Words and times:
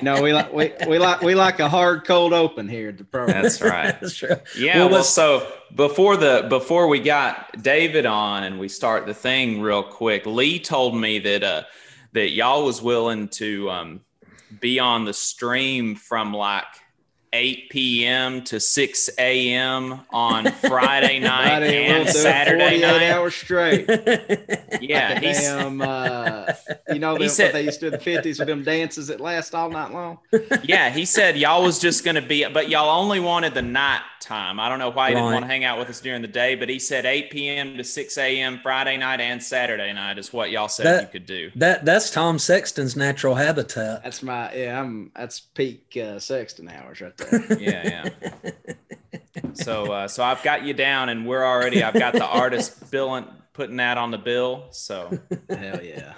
No, 0.00 0.22
we 0.22 0.32
like 0.32 0.52
we, 0.52 0.72
we 0.86 0.98
like 0.98 1.20
we 1.20 1.34
like 1.34 1.60
a 1.60 1.68
hard 1.68 2.04
cold 2.04 2.32
open 2.32 2.68
here 2.68 2.88
at 2.90 2.98
the 2.98 3.04
program. 3.04 3.42
That's 3.42 3.60
right. 3.60 3.94
That's 4.00 4.14
true. 4.14 4.36
Yeah. 4.56 4.78
Well, 4.78 4.90
Well, 4.90 5.04
so 5.04 5.52
before 5.74 6.16
the 6.16 6.46
before 6.48 6.86
we 6.88 7.00
got 7.00 7.60
David 7.62 8.06
on 8.06 8.44
and 8.44 8.58
we 8.58 8.68
start 8.68 9.06
the 9.06 9.14
thing 9.14 9.60
real 9.60 9.82
quick, 9.82 10.24
Lee 10.26 10.58
told 10.58 10.96
me 10.96 11.18
that 11.20 11.42
uh 11.42 11.62
that 12.12 12.30
y'all 12.30 12.64
was 12.64 12.80
willing 12.80 13.28
to 13.28 13.70
um 13.70 14.00
be 14.60 14.78
on 14.78 15.04
the 15.04 15.14
stream 15.14 15.94
from 15.94 16.32
like 16.32 16.64
8 17.34 17.70
p.m. 17.70 18.42
to 18.44 18.60
6 18.60 19.10
a.m. 19.18 20.00
on 20.10 20.52
Friday 20.52 21.18
night 21.20 21.46
Friday, 21.48 21.88
we'll 21.88 21.96
and 21.96 22.04
do 22.04 22.10
it 22.10 22.14
Saturday 22.14 22.80
48 22.80 22.80
night. 22.82 23.10
hours 23.10 23.34
straight. 23.34 23.88
Yeah, 24.80 25.10
Like 25.14 25.22
he's, 25.22 25.40
damn, 25.40 25.80
uh, 25.80 26.52
you 26.92 26.98
know 26.98 27.12
He 27.16 27.24
them, 27.24 27.28
said- 27.28 27.44
what 27.46 27.52
they 27.52 27.62
used 27.64 27.78
to 27.80 27.84
do 27.84 27.86
in 27.88 27.92
the 27.92 27.98
fifties 28.04 28.38
with 28.40 28.48
them 28.48 28.64
dances 28.64 29.06
that 29.08 29.20
last 29.20 29.54
all 29.54 29.70
night 29.70 29.92
long. 29.92 30.18
yeah, 30.64 30.90
he 30.90 31.04
said 31.04 31.36
y'all 31.38 31.62
was 31.62 31.78
just 31.78 32.04
going 32.04 32.16
to 32.16 32.22
be, 32.22 32.44
but 32.48 32.68
y'all 32.68 32.90
only 33.00 33.20
wanted 33.20 33.54
the 33.54 33.62
night 33.62 34.00
time. 34.20 34.58
I 34.58 34.68
don't 34.68 34.78
know 34.80 34.90
why 34.90 35.08
he 35.10 35.14
didn't 35.14 35.26
Right. 35.28 35.32
want 35.34 35.44
to 35.44 35.48
hang 35.48 35.64
out 35.64 35.78
with 35.78 35.88
us 35.88 36.00
during 36.00 36.22
the 36.22 36.28
day, 36.28 36.54
but 36.56 36.68
he 36.68 36.78
said 36.80 37.04
8 37.06 37.30
p.m. 37.30 37.76
to 37.76 37.84
6 37.84 38.18
a.m. 38.18 38.58
Friday 38.62 38.96
night 38.96 39.20
and 39.20 39.40
Saturday 39.42 39.92
night 39.92 40.18
is 40.18 40.32
what 40.32 40.50
y'all 40.50 40.68
said 40.68 40.86
That- 40.86 41.02
you 41.02 41.08
could 41.08 41.26
do. 41.26 41.50
that 41.56 41.84
that's 41.84 42.10
Tom 42.10 42.38
Sexton's 42.40 42.96
natural 42.96 43.34
habitat. 43.36 44.02
That's 44.02 44.22
my 44.22 44.52
yeah. 44.54 44.80
I'm 44.80 45.12
that's 45.14 45.38
peak 45.40 45.96
uh, 46.02 46.18
Sexton 46.18 46.68
hours 46.68 47.00
right 47.00 47.16
there. 47.16 47.21
Yeah, 47.58 48.08
yeah. 48.14 48.50
So, 49.54 49.92
uh, 49.92 50.08
so 50.08 50.22
I've 50.24 50.42
got 50.42 50.64
you 50.64 50.74
down, 50.74 51.08
and 51.08 51.26
we're 51.26 51.44
already. 51.44 51.82
I've 51.82 51.94
got 51.94 52.12
the 52.14 52.24
artist 52.26 52.90
billing, 52.90 53.26
putting 53.52 53.76
that 53.76 53.98
on 53.98 54.10
the 54.10 54.18
bill. 54.18 54.66
So, 54.70 55.18
Hell 55.48 55.82
yeah, 55.82 56.14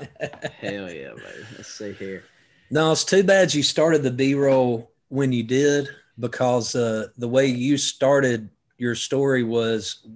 hell 0.61 0.91
yeah, 0.91 1.11
baby. 1.15 1.47
Let's 1.57 1.73
see 1.73 1.93
here. 1.93 2.25
No, 2.71 2.93
it's 2.93 3.05
too 3.05 3.23
bad 3.23 3.53
you 3.55 3.63
started 3.63 4.03
the 4.03 4.11
B 4.11 4.35
roll 4.35 4.91
when 5.09 5.33
you 5.33 5.43
did 5.43 5.89
because 6.19 6.75
uh, 6.75 7.09
the 7.19 7.29
way 7.29 7.47
you 7.47 7.77
started 7.77 8.49
your 8.79 8.95
story 8.95 9.43
was 9.45 10.07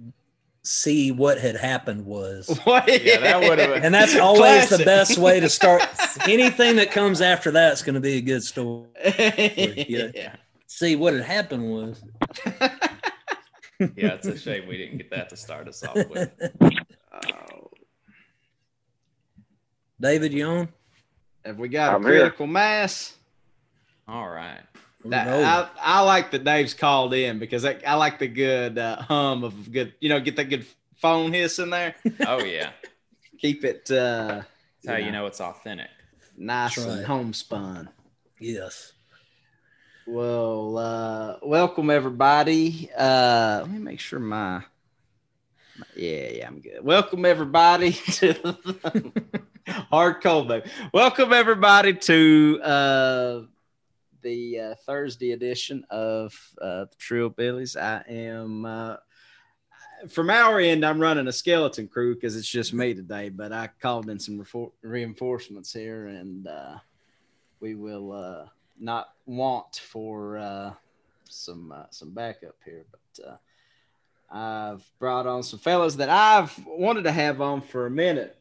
see 0.63 1.11
what 1.11 1.39
had 1.39 1.55
happened 1.55 2.05
was. 2.05 2.47
What? 2.63 2.87
Yeah, 3.03 3.19
that 3.19 3.39
would've- 3.41 3.83
And 3.83 3.93
that's 3.93 4.15
always 4.15 4.69
the 4.69 4.83
best 4.83 5.17
way 5.17 5.39
to 5.39 5.49
start. 5.49 5.83
Anything 6.27 6.75
that 6.77 6.91
comes 6.91 7.21
after 7.21 7.51
that's 7.51 7.81
going 7.81 7.95
to 7.95 8.01
be 8.01 8.17
a 8.17 8.21
good 8.21 8.43
story. 8.43 8.87
yeah. 9.87 10.35
See 10.71 10.95
what 10.95 11.13
had 11.15 11.23
happened 11.23 11.67
was. 11.71 12.03
yeah, 13.79 14.13
it's 14.13 14.27
a 14.27 14.37
shame 14.37 14.67
we 14.67 14.77
didn't 14.77 14.97
get 14.97 15.09
that 15.09 15.29
to 15.29 15.35
start 15.35 15.67
us 15.67 15.83
off 15.83 15.95
with. 16.09 16.29
Oh, 17.11 17.71
David, 19.99 20.31
you 20.31 20.45
on? 20.45 20.69
have 21.43 21.57
we 21.57 21.69
got 21.69 21.93
a 21.93 21.95
I'm 21.95 22.03
here. 22.03 22.19
critical 22.21 22.45
mass? 22.45 23.15
All 24.07 24.29
right. 24.29 24.61
That, 25.05 25.27
I, 25.27 25.69
I 25.81 26.01
like 26.01 26.29
that 26.31 26.43
Dave's 26.43 26.75
called 26.75 27.15
in 27.15 27.39
because 27.39 27.65
I, 27.65 27.77
I 27.87 27.95
like 27.95 28.19
the 28.19 28.27
good 28.27 28.77
uh, 28.77 29.01
hum 29.01 29.43
of 29.43 29.71
good, 29.71 29.93
you 29.99 30.09
know, 30.09 30.19
get 30.19 30.35
that 30.35 30.45
good 30.49 30.67
phone 30.97 31.33
hiss 31.33 31.57
in 31.57 31.71
there. 31.71 31.95
Oh 32.27 32.43
yeah, 32.43 32.71
Keep 33.39 33.63
it 33.65 33.89
uh, 33.89 34.43
that's 34.83 34.87
how 34.87 34.97
you 34.97 35.11
know 35.11 35.25
it's 35.25 35.41
authentic. 35.41 35.89
nice 36.37 36.75
That's 36.75 36.87
and 36.87 37.05
homespun. 37.07 37.89
yes. 38.39 38.93
Well, 40.11 40.75
uh, 40.75 41.35
welcome 41.43 41.91
everybody. 41.91 42.89
Uh, 42.97 43.59
let 43.61 43.69
me 43.69 43.77
make 43.77 43.99
sure 43.99 44.17
my, 44.17 44.57
my- 44.57 45.85
yeah, 45.95 46.29
yeah, 46.31 46.47
I'm 46.47 46.61
good. 46.61 46.83
Welcome 46.83 47.25
everybody 47.25 47.91
to 48.13 48.33
the, 48.33 49.43
hard 49.91 50.23
cold 50.23 50.47
baby. 50.47 50.67
Welcome 50.95 51.31
everybody 51.31 51.93
to 51.93 52.59
uh, 52.63 53.41
the 54.23 54.59
uh, 54.59 54.75
Thursday 54.83 55.33
edition 55.33 55.85
of 55.91 56.33
uh, 56.59 56.85
the 56.85 56.95
Trillbillies. 56.99 57.79
I 57.79 58.03
am 58.11 58.65
uh, 58.65 58.95
from 60.09 60.31
our 60.31 60.59
end. 60.59 60.83
I'm 60.83 60.99
running 60.99 61.27
a 61.27 61.31
skeleton 61.31 61.87
crew 61.87 62.15
because 62.15 62.35
it's 62.35 62.49
just 62.49 62.73
me 62.73 62.95
today, 62.95 63.29
but 63.29 63.53
I 63.53 63.69
called 63.79 64.09
in 64.09 64.17
some 64.17 64.39
refor- 64.39 64.71
reinforcements 64.81 65.71
here, 65.71 66.07
and 66.07 66.47
uh, 66.47 66.77
we 67.59 67.75
will. 67.75 68.11
Uh, 68.11 68.45
not 68.79 69.09
want 69.25 69.75
for 69.75 70.37
uh, 70.37 70.73
some 71.29 71.71
uh, 71.71 71.83
some 71.89 72.13
backup 72.13 72.55
here, 72.65 72.85
but 72.91 73.25
uh, 73.27 73.35
I've 74.31 74.83
brought 74.99 75.27
on 75.27 75.43
some 75.43 75.59
fellas 75.59 75.95
that 75.95 76.09
I've 76.09 76.57
wanted 76.65 77.03
to 77.03 77.11
have 77.11 77.41
on 77.41 77.61
for 77.61 77.85
a 77.85 77.91
minute, 77.91 78.37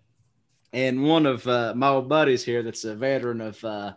and 0.72 1.04
one 1.04 1.26
of 1.26 1.46
uh, 1.46 1.72
my 1.74 1.88
old 1.88 2.08
buddies 2.08 2.44
here, 2.44 2.62
that's 2.62 2.84
a 2.84 2.94
veteran 2.94 3.40
of 3.40 3.64
uh, 3.64 3.92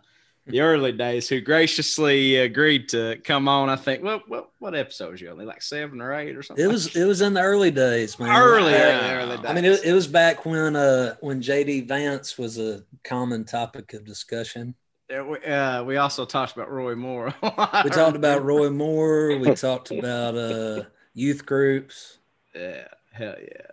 the 0.46 0.60
early 0.60 0.90
days, 0.92 1.28
who 1.28 1.40
graciously 1.40 2.36
agreed 2.36 2.88
to 2.88 3.20
come 3.24 3.46
on. 3.46 3.68
I 3.68 3.76
think 3.76 4.02
what 4.02 4.28
what 4.28 4.50
what 4.58 4.74
episode 4.74 5.12
was 5.12 5.20
you 5.20 5.30
only 5.30 5.44
like 5.44 5.62
seven 5.62 6.00
or 6.00 6.12
eight 6.14 6.34
or 6.36 6.42
something? 6.42 6.64
It 6.64 6.68
was 6.68 6.96
it 6.96 7.04
was 7.04 7.20
in 7.20 7.34
the 7.34 7.42
early 7.42 7.70
days, 7.70 8.18
man. 8.18 8.28
early, 8.30 8.72
Yeah. 8.72 9.12
early, 9.12 9.22
early 9.32 9.36
days. 9.36 9.46
I 9.46 9.54
mean, 9.54 9.64
it, 9.64 9.84
it 9.84 9.92
was 9.92 10.06
back 10.06 10.44
when 10.44 10.74
uh 10.74 11.14
when 11.20 11.40
JD 11.40 11.86
Vance 11.88 12.36
was 12.38 12.58
a 12.58 12.82
common 13.04 13.44
topic 13.44 13.92
of 13.94 14.04
discussion. 14.04 14.74
Yeah, 15.12 15.22
we, 15.24 15.38
uh, 15.44 15.84
we 15.84 15.98
also 15.98 16.24
talked 16.24 16.54
about 16.54 16.70
Roy 16.70 16.94
Moore. 16.94 17.34
We 17.42 17.90
talked 17.90 18.16
about 18.16 18.42
Roy 18.46 18.70
Moore. 18.70 19.36
We 19.36 19.54
talked 19.54 19.90
about 19.90 20.34
uh 20.34 20.84
youth 21.12 21.44
groups, 21.44 22.16
Yeah, 22.54 22.88
hell 23.12 23.34
yeah. 23.38 23.66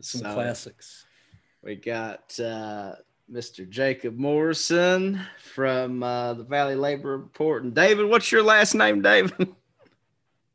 some 0.00 0.22
So- 0.22 0.34
classics. 0.34 1.06
We 1.62 1.76
got 1.76 2.40
uh, 2.40 2.94
Mr. 3.30 3.68
Jacob 3.68 4.16
Morrison 4.18 5.20
from 5.54 6.02
uh, 6.02 6.34
the 6.34 6.42
Valley 6.42 6.74
Labor 6.74 7.18
Report. 7.18 7.62
And 7.62 7.72
David, 7.72 8.06
what's 8.08 8.32
your 8.32 8.42
last 8.42 8.74
name, 8.74 9.00
David? 9.02 9.48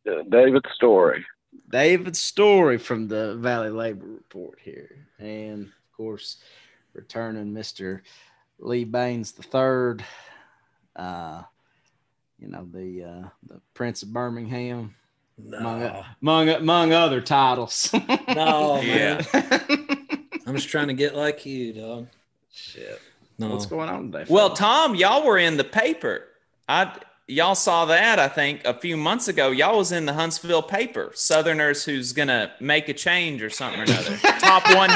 Uh, 0.07 0.21
David 0.29 0.63
Story. 0.75 1.25
David 1.71 2.15
Story 2.15 2.77
from 2.77 3.07
the 3.07 3.37
Valley 3.37 3.71
Labor 3.71 4.05
Report 4.05 4.59
here. 4.61 5.07
And 5.17 5.63
of 5.65 5.97
course, 5.97 6.37
returning 6.93 7.51
Mr. 7.51 8.01
Lee 8.59 8.83
Bains 8.83 9.31
the 9.31 9.41
third. 9.41 10.05
Uh, 10.95 11.43
you 12.39 12.47
know, 12.49 12.67
the 12.71 13.03
uh, 13.03 13.27
the 13.47 13.61
Prince 13.73 14.03
of 14.03 14.11
Birmingham, 14.13 14.95
among, 15.37 15.79
No, 15.79 16.03
among, 16.21 16.49
among 16.49 16.93
other 16.93 17.21
titles. 17.21 17.89
no 18.27 18.81
Yeah. 18.81 19.21
man. 19.33 19.97
I'm 20.47 20.55
just 20.55 20.69
trying 20.69 20.87
to 20.87 20.93
get 20.93 21.15
like 21.15 21.45
you, 21.45 21.73
dog. 21.73 22.07
Shit. 22.53 23.01
No. 23.39 23.49
What's 23.49 23.65
going 23.65 23.89
on 23.89 24.11
today? 24.11 24.25
Well. 24.29 24.51
Tom, 24.51 24.95
y'all 24.95 25.25
were 25.25 25.37
in 25.37 25.57
the 25.57 25.63
paper. 25.63 26.23
I 26.69 26.95
y'all 27.27 27.55
saw 27.55 27.85
that 27.85 28.19
I 28.19 28.27
think 28.27 28.63
a 28.65 28.73
few 28.79 28.95
months 28.95 29.27
ago. 29.27 29.51
Y'all 29.51 29.77
was 29.77 29.91
in 29.91 30.05
the 30.05 30.13
Huntsville 30.13 30.61
paper. 30.61 31.11
Southerners 31.15 31.83
who's 31.83 32.13
gonna 32.13 32.51
make 32.59 32.87
a 32.89 32.93
change 32.93 33.41
or 33.41 33.49
something 33.49 33.79
or 33.81 33.83
another. 33.83 34.17
top 34.39 34.63
one, 34.75 34.89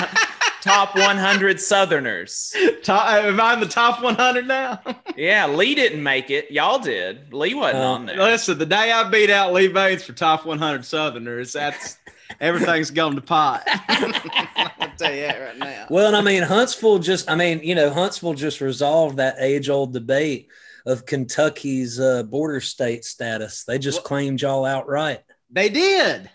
top 0.62 0.96
100 0.96 1.60
Southerners. 1.60 2.54
top, 2.84 3.08
am 3.24 3.40
I 3.40 3.54
in 3.54 3.60
the 3.60 3.66
top 3.68 4.02
100 4.04 4.48
now? 4.48 4.82
Yeah, 5.18 5.48
Lee 5.48 5.76
didn't 5.76 6.02
make 6.02 6.30
it. 6.30 6.50
Y'all 6.50 6.80
did. 6.80 7.34
Lee 7.34 7.54
wasn't 7.54 7.84
Uh, 7.84 7.88
on 7.92 8.06
there. 8.06 8.16
Listen, 8.18 8.58
the 8.58 8.66
day 8.66 8.90
I 8.92 9.10
beat 9.10 9.30
out 9.30 9.52
Lee 9.52 9.68
Bains 9.68 10.02
for 10.04 10.14
top 10.14 10.46
100 10.46 10.86
Southerners, 10.86 11.52
that's 11.52 11.98
everything's 12.40 12.90
going 12.90 13.16
to 13.16 13.22
pot. 13.22 13.64
I'll 13.90 14.92
tell 14.98 15.14
you 15.14 15.22
that 15.24 15.40
right 15.42 15.58
now. 15.58 15.88
Well, 15.90 16.08
and 16.08 16.16
I 16.16 16.22
mean, 16.22 16.44
Huntsville 16.44 17.00
just, 17.00 17.30
I 17.30 17.36
mean, 17.36 17.60
you 17.64 17.76
know, 17.76 17.90
Huntsville 17.90 18.34
just 18.34 18.62
resolved 18.62 19.18
that 19.18 19.36
age 19.40 19.68
old 19.70 19.92
debate 19.92 20.48
of 20.86 21.06
Kentucky's 21.06 22.00
uh, 22.00 22.24
border 22.24 22.62
state 22.62 23.04
status. 23.04 23.66
They 23.66 23.78
just 23.78 23.98
Well- 23.98 24.04
claimed 24.06 24.42
y'all 24.42 24.64
outright. 24.64 25.20
They 25.52 25.68
did. 25.68 26.30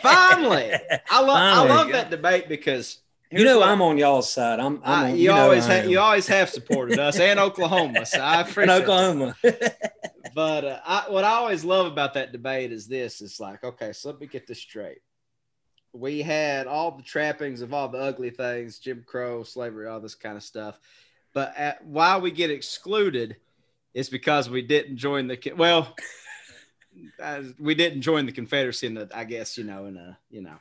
Finally. 0.00 0.72
I 1.10 1.20
love 1.20 1.36
I 1.36 1.68
love 1.68 1.92
that 1.92 2.10
debate 2.10 2.48
because 2.48 2.98
you 3.32 3.44
know, 3.44 3.62
I'm 3.62 3.80
on 3.82 3.98
y'all's 3.98 4.32
side. 4.32 4.60
I'm, 4.60 4.80
I'm 4.84 5.12
on, 5.12 5.16
you, 5.16 5.28
know 5.28 5.36
always 5.36 5.66
have 5.66 5.88
you 5.88 5.98
always 5.98 6.26
have 6.26 6.50
supported 6.50 6.98
us 6.98 7.18
and 7.18 7.40
Oklahoma. 7.40 8.04
So 8.04 8.20
I 8.20 8.40
appreciate 8.42 8.66
that. 8.66 8.82
Oklahoma. 8.82 9.36
But 10.34 10.64
uh, 10.64 10.80
I, 10.84 11.10
what 11.10 11.24
I 11.24 11.32
always 11.32 11.64
love 11.64 11.86
about 11.86 12.14
that 12.14 12.32
debate 12.32 12.72
is 12.72 12.86
this: 12.86 13.20
it's 13.20 13.40
like, 13.40 13.62
okay, 13.64 13.92
so 13.92 14.10
let 14.10 14.20
me 14.20 14.26
get 14.26 14.46
this 14.46 14.58
straight. 14.58 14.98
We 15.92 16.22
had 16.22 16.66
all 16.66 16.92
the 16.92 17.02
trappings 17.02 17.60
of 17.60 17.74
all 17.74 17.88
the 17.88 17.98
ugly 17.98 18.30
things, 18.30 18.78
Jim 18.78 19.04
Crow, 19.06 19.42
slavery, 19.42 19.88
all 19.88 20.00
this 20.00 20.14
kind 20.14 20.36
of 20.36 20.42
stuff. 20.42 20.78
But 21.34 21.54
at, 21.56 21.84
why 21.84 22.16
we 22.18 22.30
get 22.30 22.50
excluded 22.50 23.36
is 23.92 24.08
because 24.08 24.48
we 24.48 24.62
didn't 24.62 24.96
join 24.96 25.26
the 25.26 25.52
well, 25.56 25.94
we 27.58 27.74
didn't 27.74 28.00
join 28.00 28.24
the 28.24 28.32
Confederacy. 28.32 28.86
In 28.86 28.94
the, 28.94 29.10
I 29.14 29.24
guess 29.24 29.58
you 29.58 29.64
know, 29.64 29.84
in 29.86 29.96
a 29.98 30.18
you 30.30 30.40
know, 30.40 30.56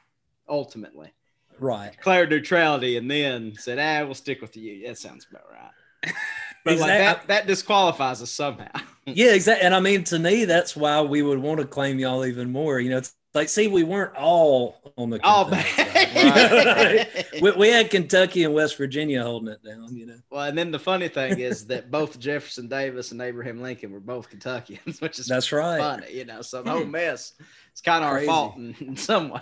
ultimately 0.50 1.14
right. 1.62 1.92
declared 1.92 2.30
neutrality 2.30 2.98
and 2.98 3.10
then 3.10 3.54
said, 3.58 3.80
"Ah, 3.80 4.06
we'll 4.06 4.14
stick 4.16 4.42
with 4.42 4.56
you. 4.58 4.74
Union." 4.74 4.92
That 4.92 4.98
sounds 4.98 5.28
about 5.30 5.44
right. 5.52 6.14
But 6.64 6.78
like 6.78 6.90
that, 6.90 7.28
that 7.28 7.48
disqualifies 7.48 8.22
us 8.22 8.32
somehow. 8.32 8.68
Yeah, 9.08 9.34
exactly. 9.34 9.66
And 9.66 9.74
I 9.74 9.80
mean, 9.80 10.04
to 10.06 10.20
me, 10.20 10.46
that's 10.46 10.76
why 10.76 11.02
we 11.02 11.24
would 11.24 11.40
want 11.40 11.60
to 11.60 11.66
claim 11.66 11.98
y'all 11.98 12.24
even 12.24 12.52
more. 12.52 12.80
You 12.80 12.92
know, 12.92 13.00
it's 13.00 13.16
Like, 13.34 13.48
see, 13.48 13.70
we 13.70 13.84
weren't 13.84 14.16
all 14.18 14.94
on 14.98 15.10
the 15.10 15.20
Oh, 15.24 15.46
Kentucky 15.50 16.14
man. 16.16 17.08
side. 17.08 17.26
we, 17.42 17.52
we 17.52 17.70
had 17.70 17.90
Kentucky 17.90 18.44
and 18.44 18.54
West 18.54 18.78
Virginia 18.78 19.24
holding 19.24 19.48
it 19.54 19.64
down. 19.64 19.96
You 19.96 20.08
know, 20.08 20.16
well, 20.30 20.44
and 20.44 20.58
then 20.58 20.70
the 20.72 20.80
funny 20.80 21.08
thing 21.08 21.40
is 21.40 21.66
that 21.68 21.90
both 21.90 22.20
Jefferson 22.20 22.68
Davis 22.68 23.14
and 23.14 23.22
Abraham 23.22 23.62
Lincoln 23.62 23.92
were 23.92 24.02
both 24.02 24.30
Kentuckians, 24.30 25.00
which 25.02 25.18
is 25.18 25.28
that's 25.28 25.52
right. 25.54 25.80
funny, 25.80 26.14
you 26.14 26.26
know. 26.26 26.42
So 26.42 26.62
the 26.62 26.72
whole 26.72 26.86
mess 26.86 27.34
it's 27.72 27.80
kind 27.80 28.04
of 28.04 28.10
our 28.10 28.22
fault 28.24 28.58
in, 28.58 28.76
in 28.82 28.98
some 28.98 29.30
way. 29.30 29.42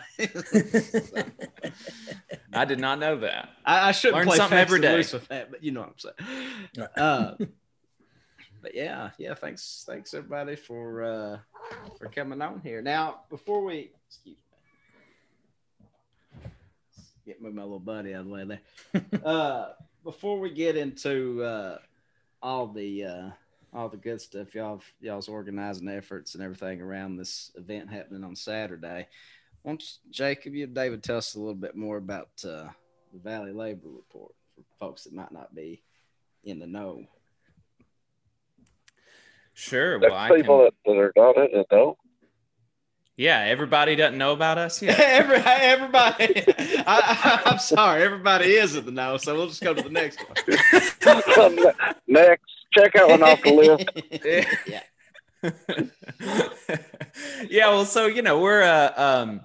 I 2.53 2.65
did 2.65 2.79
not 2.79 2.99
know 2.99 3.17
that. 3.21 3.49
I, 3.65 3.89
I 3.89 3.91
shouldn't 3.91 4.17
Learn 4.17 4.27
play 4.27 4.37
something 4.37 4.55
fast 4.55 4.67
every 4.71 4.85
and 4.85 4.95
loose 4.97 5.13
with 5.13 5.27
that, 5.29 5.49
but 5.49 5.63
you 5.63 5.71
know 5.71 5.81
what 5.81 5.89
I'm 5.89 6.13
saying. 6.77 6.87
Uh, 6.95 7.35
but 8.61 8.75
yeah, 8.75 9.11
yeah. 9.17 9.33
Thanks, 9.33 9.83
thanks 9.87 10.13
everybody 10.13 10.55
for 10.55 11.03
uh, 11.03 11.37
for 11.97 12.07
coming 12.07 12.41
on 12.41 12.61
here. 12.61 12.81
Now, 12.81 13.21
before 13.29 13.63
we 13.63 13.91
excuse 14.07 14.37
me, 16.43 16.51
get 17.25 17.41
my 17.41 17.49
little 17.49 17.79
buddy 17.79 18.13
out 18.13 18.21
of 18.21 18.27
the 18.27 18.33
way 18.33 18.45
there. 18.45 19.05
uh, 19.25 19.69
before 20.03 20.39
we 20.39 20.49
get 20.49 20.75
into 20.75 21.43
uh, 21.43 21.77
all 22.41 22.67
the 22.67 23.05
uh, 23.05 23.29
all 23.73 23.89
the 23.89 23.97
good 23.97 24.21
stuff, 24.21 24.55
y'all 24.55 24.81
y'all's 24.99 25.29
organizing 25.29 25.87
efforts 25.87 26.35
and 26.35 26.43
everything 26.43 26.81
around 26.81 27.17
this 27.17 27.51
event 27.55 27.89
happening 27.89 28.23
on 28.23 28.35
Saturday. 28.35 29.07
Why 29.61 29.71
don't 29.71 29.81
you, 29.81 30.11
Jacob, 30.11 30.55
you 30.55 30.67
David 30.67 31.03
tell 31.03 31.17
us 31.17 31.35
a 31.35 31.39
little 31.39 31.53
bit 31.53 31.75
more 31.75 31.97
about 31.97 32.29
uh, 32.43 32.69
the 33.13 33.19
Valley 33.21 33.51
Labor 33.51 33.89
Report 33.89 34.33
for 34.55 34.63
folks 34.79 35.03
that 35.03 35.13
might 35.13 35.31
not 35.31 35.53
be 35.53 35.83
in 36.43 36.59
the 36.59 36.67
know. 36.67 37.05
Sure. 39.59 39.99
There's 39.99 40.11
Well, 40.11 40.19
I 40.19 40.29
people 40.29 40.57
can, 40.59 40.65
that, 40.65 40.73
that 40.85 40.97
are 40.97 41.13
not 41.17 41.37
in 41.51 41.59
it, 41.59 41.67
though. 41.69 41.97
yeah, 43.17 43.39
everybody 43.41 43.97
doesn't 43.97 44.17
know 44.17 44.31
about 44.31 44.57
us 44.57 44.81
yet. 44.81 44.97
Every, 44.97 45.35
everybody, 45.35 46.43
I, 46.47 47.41
I, 47.45 47.51
I'm 47.51 47.59
sorry, 47.59 48.03
everybody 48.03 48.53
is 48.53 48.77
in 48.77 48.85
the 48.85 48.91
know, 48.91 49.17
so 49.17 49.35
we'll 49.35 49.47
just 49.49 49.61
go 49.61 49.73
to 49.73 49.81
the 49.81 49.89
next 49.89 50.19
one. 50.21 50.37
Next, 52.07 52.43
check 52.73 52.95
out 52.95 53.09
one 53.09 53.21
off 53.21 53.41
the 53.41 53.51
list. 53.51 53.89
yeah. 54.65 54.83
yeah, 57.49 57.67
well, 57.67 57.85
so 57.85 58.07
you 58.07 58.21
know, 58.21 58.39
we're 58.39 58.61
a 58.61 58.93
um, 58.95 59.41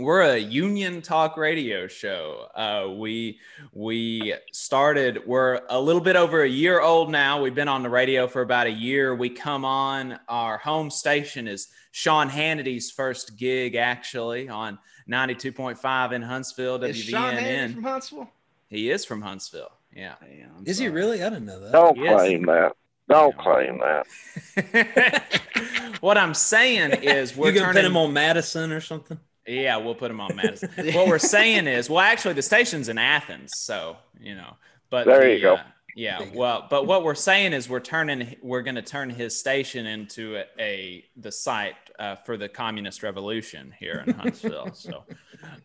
we're 0.00 0.22
a 0.22 0.36
union 0.38 1.02
talk 1.02 1.36
radio 1.36 1.86
show. 1.86 2.46
Uh, 2.54 2.90
we 2.96 3.38
we 3.72 4.34
started. 4.52 5.22
We're 5.26 5.60
a 5.68 5.80
little 5.80 6.00
bit 6.00 6.16
over 6.16 6.42
a 6.42 6.48
year 6.48 6.80
old 6.80 7.10
now. 7.10 7.40
We've 7.42 7.54
been 7.54 7.68
on 7.68 7.82
the 7.82 7.90
radio 7.90 8.26
for 8.26 8.42
about 8.42 8.66
a 8.66 8.70
year. 8.72 9.14
We 9.14 9.30
come 9.30 9.64
on. 9.64 10.18
Our 10.28 10.58
home 10.58 10.90
station 10.90 11.46
is 11.48 11.68
Sean 11.92 12.28
Hannity's 12.28 12.90
first 12.90 13.36
gig, 13.36 13.74
actually, 13.74 14.48
on 14.48 14.78
ninety 15.06 15.34
two 15.34 15.52
point 15.52 15.78
five 15.78 16.12
in 16.12 16.22
Huntsville, 16.22 16.82
Is 16.84 16.96
Sean 16.96 17.34
Hannity 17.34 17.74
from 17.74 17.82
Huntsville? 17.84 18.30
he 18.68 18.90
is 18.90 19.04
from 19.04 19.22
Huntsville. 19.22 19.72
Yeah. 19.94 20.14
Damn, 20.20 20.50
I'm 20.58 20.66
Is 20.66 20.78
he 20.78 20.88
really? 20.88 21.22
I 21.22 21.28
didn't 21.30 21.46
know 21.46 21.60
that. 21.60 21.72
Don't 21.72 21.96
Yes. 21.96 22.20
claim 22.20 22.46
that. 22.46 22.72
Don't 23.08 23.36
claim 23.38 23.80
that. 23.80 25.40
what 26.00 26.16
I'm 26.16 26.32
saying 26.34 27.02
is 27.02 27.36
we're 27.36 27.48
you 27.48 27.54
gonna 27.54 27.66
turning 27.66 27.82
pin 27.82 27.90
him 27.90 27.96
on 27.96 28.12
Madison 28.12 28.70
or 28.70 28.80
something? 28.80 29.18
Yeah, 29.50 29.76
we'll 29.78 29.94
put 29.96 30.10
him 30.10 30.20
on 30.20 30.36
Madison. 30.36 30.70
what 30.94 31.08
we're 31.08 31.18
saying 31.18 31.66
is, 31.66 31.90
well, 31.90 32.00
actually, 32.00 32.34
the 32.34 32.42
station's 32.42 32.88
in 32.88 32.98
Athens, 32.98 33.50
so 33.56 33.96
you 34.20 34.34
know. 34.34 34.56
But 34.90 35.06
There 35.06 35.20
the, 35.22 35.34
you 35.34 35.40
go. 35.40 35.54
uh, 35.54 35.62
yeah, 35.96 36.18
There 36.18 36.28
you 36.28 36.32
go. 36.34 36.38
well, 36.38 36.66
but 36.70 36.86
what 36.86 37.02
we're 37.02 37.14
saying 37.16 37.52
is, 37.52 37.68
we're 37.68 37.80
turning, 37.80 38.36
we're 38.42 38.62
going 38.62 38.76
to 38.76 38.82
turn 38.82 39.10
his 39.10 39.38
station 39.38 39.86
into 39.86 40.36
a, 40.36 40.44
a 40.60 41.04
the 41.16 41.32
site 41.32 41.74
uh, 41.98 42.16
for 42.16 42.36
the 42.36 42.48
communist 42.48 43.02
revolution 43.02 43.74
here 43.78 44.04
in 44.06 44.14
Huntsville. 44.14 44.70
so, 44.74 45.04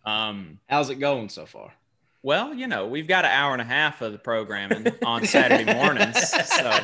um, 0.05 0.59
How's 0.67 0.89
it 0.89 0.95
going 0.95 1.29
so 1.29 1.45
far? 1.45 1.71
well, 2.23 2.55
you 2.55 2.65
know, 2.65 2.87
we've 2.87 3.07
got 3.07 3.23
an 3.23 3.29
hour 3.29 3.53
and 3.53 3.61
a 3.61 3.65
half 3.65 4.01
of 4.01 4.11
the 4.11 4.17
programming 4.17 4.87
on 5.05 5.23
Saturday 5.27 5.71
mornings, 5.71 6.17
so 6.27 6.79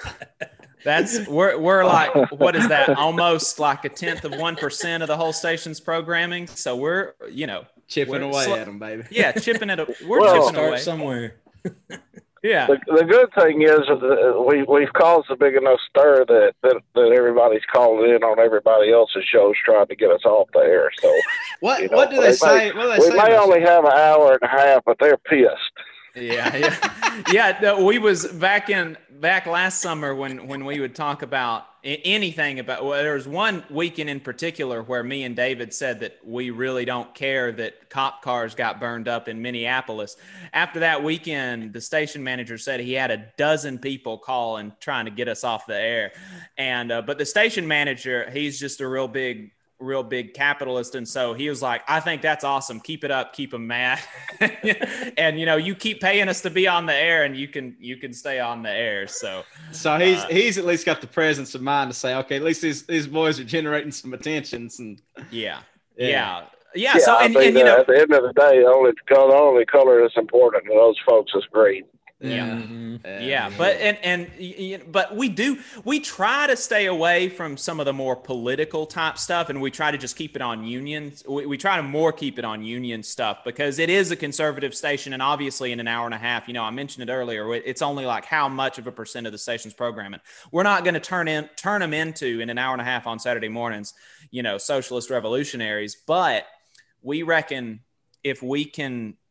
that's 0.86 1.26
we're 1.28 1.58
we're 1.58 1.84
like 1.84 2.14
what 2.30 2.56
is 2.56 2.66
that? 2.68 2.88
Almost 2.96 3.58
like 3.58 3.84
a 3.84 3.88
tenth 3.90 4.24
of 4.24 4.34
one 4.36 4.56
percent 4.56 5.02
of 5.02 5.08
the 5.08 5.16
whole 5.18 5.32
station's 5.34 5.80
programming. 5.80 6.46
So 6.46 6.74
we're 6.76 7.12
you 7.30 7.46
know 7.46 7.66
Chipping 7.88 8.22
away 8.22 8.44
sl- 8.44 8.54
at 8.54 8.66
them, 8.66 8.78
baby. 8.78 9.02
yeah 9.10 9.32
chipping 9.32 9.68
at 9.68 9.78
it. 9.80 9.96
We're 10.06 10.20
Well- 10.20 10.34
chipping 10.34 10.54
Start 10.54 10.68
away. 10.68 10.78
somewhere. 10.78 11.34
Yeah, 12.42 12.66
The, 12.68 12.78
the 12.98 13.04
good 13.04 13.28
thing 13.34 13.62
is 13.62 13.80
that 13.88 14.44
we 14.48 14.62
we've 14.62 14.92
caused 14.92 15.28
a 15.30 15.36
big 15.36 15.56
enough 15.56 15.80
stir 15.90 16.24
that, 16.26 16.52
that 16.62 16.80
that 16.94 17.12
everybody's 17.12 17.64
calling 17.72 18.08
in 18.14 18.22
on 18.22 18.38
everybody 18.38 18.92
else's 18.92 19.24
shows 19.24 19.54
trying 19.64 19.88
to 19.88 19.96
get 19.96 20.10
us 20.12 20.24
off 20.24 20.48
the 20.52 20.60
air. 20.60 20.90
So 21.00 21.12
What 21.60 21.82
You 21.82 21.88
know, 21.88 21.96
what 21.96 22.10
do 22.10 22.16
they 22.20 22.28
they 22.28 22.32
say? 22.34 22.70
What 22.72 22.82
do 22.82 22.88
they 22.88 22.98
we 22.98 23.04
say? 23.10 23.16
may 23.16 23.32
about 23.34 23.44
only 23.48 23.60
have 23.62 23.84
an 23.84 23.92
hour 23.92 24.32
and 24.34 24.42
a 24.42 24.46
half, 24.48 24.84
but 24.84 24.96
they're 25.00 25.16
pissed. 25.16 25.72
Yeah, 26.16 26.56
yeah, 26.56 27.22
yeah. 27.30 27.58
no, 27.60 27.84
we 27.84 27.98
was 27.98 28.26
back 28.26 28.70
in 28.70 28.96
back 29.20 29.46
last 29.46 29.80
summer 29.80 30.14
when 30.14 30.46
when 30.46 30.64
we 30.64 30.80
would 30.80 30.94
talk 30.94 31.22
about 31.22 31.66
anything 31.84 32.58
about. 32.58 32.84
Well, 32.84 33.02
there 33.02 33.14
was 33.14 33.28
one 33.28 33.62
weekend 33.70 34.10
in 34.10 34.20
particular 34.20 34.82
where 34.82 35.02
me 35.02 35.24
and 35.24 35.36
David 35.36 35.72
said 35.72 36.00
that 36.00 36.18
we 36.24 36.50
really 36.50 36.84
don't 36.84 37.14
care 37.14 37.52
that 37.52 37.90
cop 37.90 38.22
cars 38.22 38.54
got 38.54 38.80
burned 38.80 39.08
up 39.08 39.28
in 39.28 39.40
Minneapolis. 39.40 40.16
After 40.52 40.80
that 40.80 41.02
weekend, 41.04 41.72
the 41.72 41.80
station 41.80 42.24
manager 42.24 42.58
said 42.58 42.80
he 42.80 42.94
had 42.94 43.10
a 43.10 43.32
dozen 43.36 43.78
people 43.78 44.18
calling 44.18 44.72
trying 44.80 45.04
to 45.04 45.10
get 45.10 45.28
us 45.28 45.44
off 45.44 45.66
the 45.66 45.78
air, 45.78 46.12
and 46.56 46.90
uh, 46.90 47.02
but 47.02 47.18
the 47.18 47.26
station 47.26 47.68
manager, 47.68 48.28
he's 48.30 48.58
just 48.58 48.80
a 48.80 48.88
real 48.88 49.08
big 49.08 49.52
real 49.78 50.02
big 50.02 50.34
capitalist. 50.34 50.94
And 50.94 51.06
so 51.06 51.34
he 51.34 51.48
was 51.48 51.62
like 51.62 51.82
i 51.88 52.00
think 52.00 52.22
that's 52.22 52.44
awesome. 52.44 52.80
Keep 52.80 53.04
it 53.04 53.10
up. 53.10 53.32
Keep 53.32 53.50
them 53.52 53.66
mad. 53.66 54.00
And 55.18 55.38
you 55.38 55.46
know 55.46 55.56
you 55.56 55.74
keep 55.74 56.00
paying 56.00 56.28
us 56.28 56.42
to 56.42 56.50
be 56.50 56.66
on 56.68 56.86
the 56.86 56.94
air 56.94 57.24
and 57.24 57.36
you 57.36 57.48
can 57.48 57.76
you 57.78 57.96
can 57.96 58.12
stay 58.12 58.40
on 58.40 58.62
the 58.62 58.70
air. 58.70 59.06
So 59.06 59.44
So 59.72 59.96
he's 59.98 60.18
Uh, 60.18 60.26
he's 60.28 60.58
at 60.58 60.64
least 60.64 60.84
got 60.84 61.00
the 61.00 61.06
presence 61.06 61.54
of 61.54 61.62
mind 61.62 61.90
to 61.90 61.98
say, 61.98 62.14
okay, 62.16 62.36
at 62.36 62.42
least 62.42 62.62
these 62.62 62.84
these 62.84 63.06
boys 63.06 63.40
are 63.40 63.44
generating 63.44 63.92
some 63.92 64.12
attentions 64.14 64.78
and 64.78 65.00
yeah. 65.30 65.60
Yeah. 65.96 66.08
yeah. 66.08 66.44
Yeah, 66.74 66.98
so 66.98 67.14
I 67.14 67.24
and, 67.24 67.34
think 67.34 67.46
and 67.46 67.56
you 67.56 67.64
that 67.64 67.70
know 67.70 67.80
at 67.80 67.86
the 67.86 68.00
end 68.00 68.12
of 68.12 68.22
the 68.22 68.32
day, 68.34 68.60
the 68.60 68.66
only 68.66 68.92
color, 69.08 69.30
the 69.30 69.38
only 69.38 69.64
color 69.64 70.02
that's 70.02 70.16
important 70.16 70.64
to 70.64 70.74
those 70.74 70.96
folks 71.06 71.32
is 71.34 71.44
green. 71.50 71.84
Yeah. 72.18 72.46
Mhm. 72.46 73.00
yeah 73.04 73.50
but 73.58 73.76
and 73.76 73.98
and 74.02 74.30
y- 74.40 74.54
y- 74.58 74.82
but 74.88 75.14
we 75.14 75.28
do 75.28 75.58
we 75.84 76.00
try 76.00 76.46
to 76.46 76.56
stay 76.56 76.86
away 76.86 77.28
from 77.28 77.58
some 77.58 77.78
of 77.78 77.84
the 77.84 77.92
more 77.92 78.16
political 78.16 78.86
type 78.86 79.18
stuff 79.18 79.50
and 79.50 79.60
we 79.60 79.70
try 79.70 79.90
to 79.90 79.98
just 79.98 80.16
keep 80.16 80.34
it 80.34 80.40
on 80.40 80.64
unions 80.64 81.22
we, 81.28 81.44
we 81.44 81.58
try 81.58 81.76
to 81.76 81.82
more 81.82 82.12
keep 82.12 82.38
it 82.38 82.44
on 82.46 82.64
union 82.64 83.02
stuff 83.02 83.40
because 83.44 83.78
it 83.78 83.90
is 83.90 84.10
a 84.12 84.16
conservative 84.16 84.74
station 84.74 85.12
and 85.12 85.20
obviously 85.22 85.72
in 85.72 85.78
an 85.78 85.86
hour 85.88 86.06
and 86.06 86.14
a 86.14 86.18
half 86.18 86.48
you 86.48 86.54
know 86.54 86.62
i 86.64 86.70
mentioned 86.70 87.06
it 87.06 87.12
earlier 87.12 87.52
it's 87.52 87.82
only 87.82 88.06
like 88.06 88.24
how 88.24 88.48
much 88.48 88.78
of 88.78 88.86
a 88.86 88.92
percent 88.92 89.26
of 89.26 89.32
the 89.32 89.38
station's 89.38 89.74
programming 89.74 90.20
we're 90.50 90.62
not 90.62 90.84
going 90.84 90.94
to 90.94 91.00
turn 91.00 91.28
in 91.28 91.46
turn 91.56 91.82
them 91.82 91.92
into 91.92 92.40
in 92.40 92.48
an 92.48 92.56
hour 92.56 92.72
and 92.72 92.80
a 92.80 92.84
half 92.84 93.06
on 93.06 93.18
saturday 93.18 93.50
mornings 93.50 93.92
you 94.30 94.42
know 94.42 94.56
socialist 94.56 95.10
revolutionaries 95.10 95.96
but 96.06 96.46
we 97.02 97.22
reckon 97.22 97.80
if 98.24 98.42
we 98.42 98.64
can 98.64 98.88
m- 98.94 99.04
uh, 99.04 99.14
g- 99.14 99.25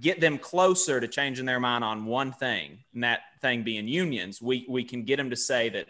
get 0.00 0.20
them 0.20 0.38
closer 0.38 1.00
to 1.00 1.06
changing 1.08 1.46
their 1.46 1.60
mind 1.60 1.84
on 1.84 2.04
one 2.04 2.32
thing, 2.32 2.78
and 2.94 3.04
that 3.04 3.20
thing 3.40 3.62
being 3.62 3.86
unions, 3.86 4.42
we 4.42 4.66
we 4.68 4.84
can 4.84 5.04
get 5.04 5.16
them 5.16 5.30
to 5.30 5.36
say 5.36 5.68
that, 5.68 5.86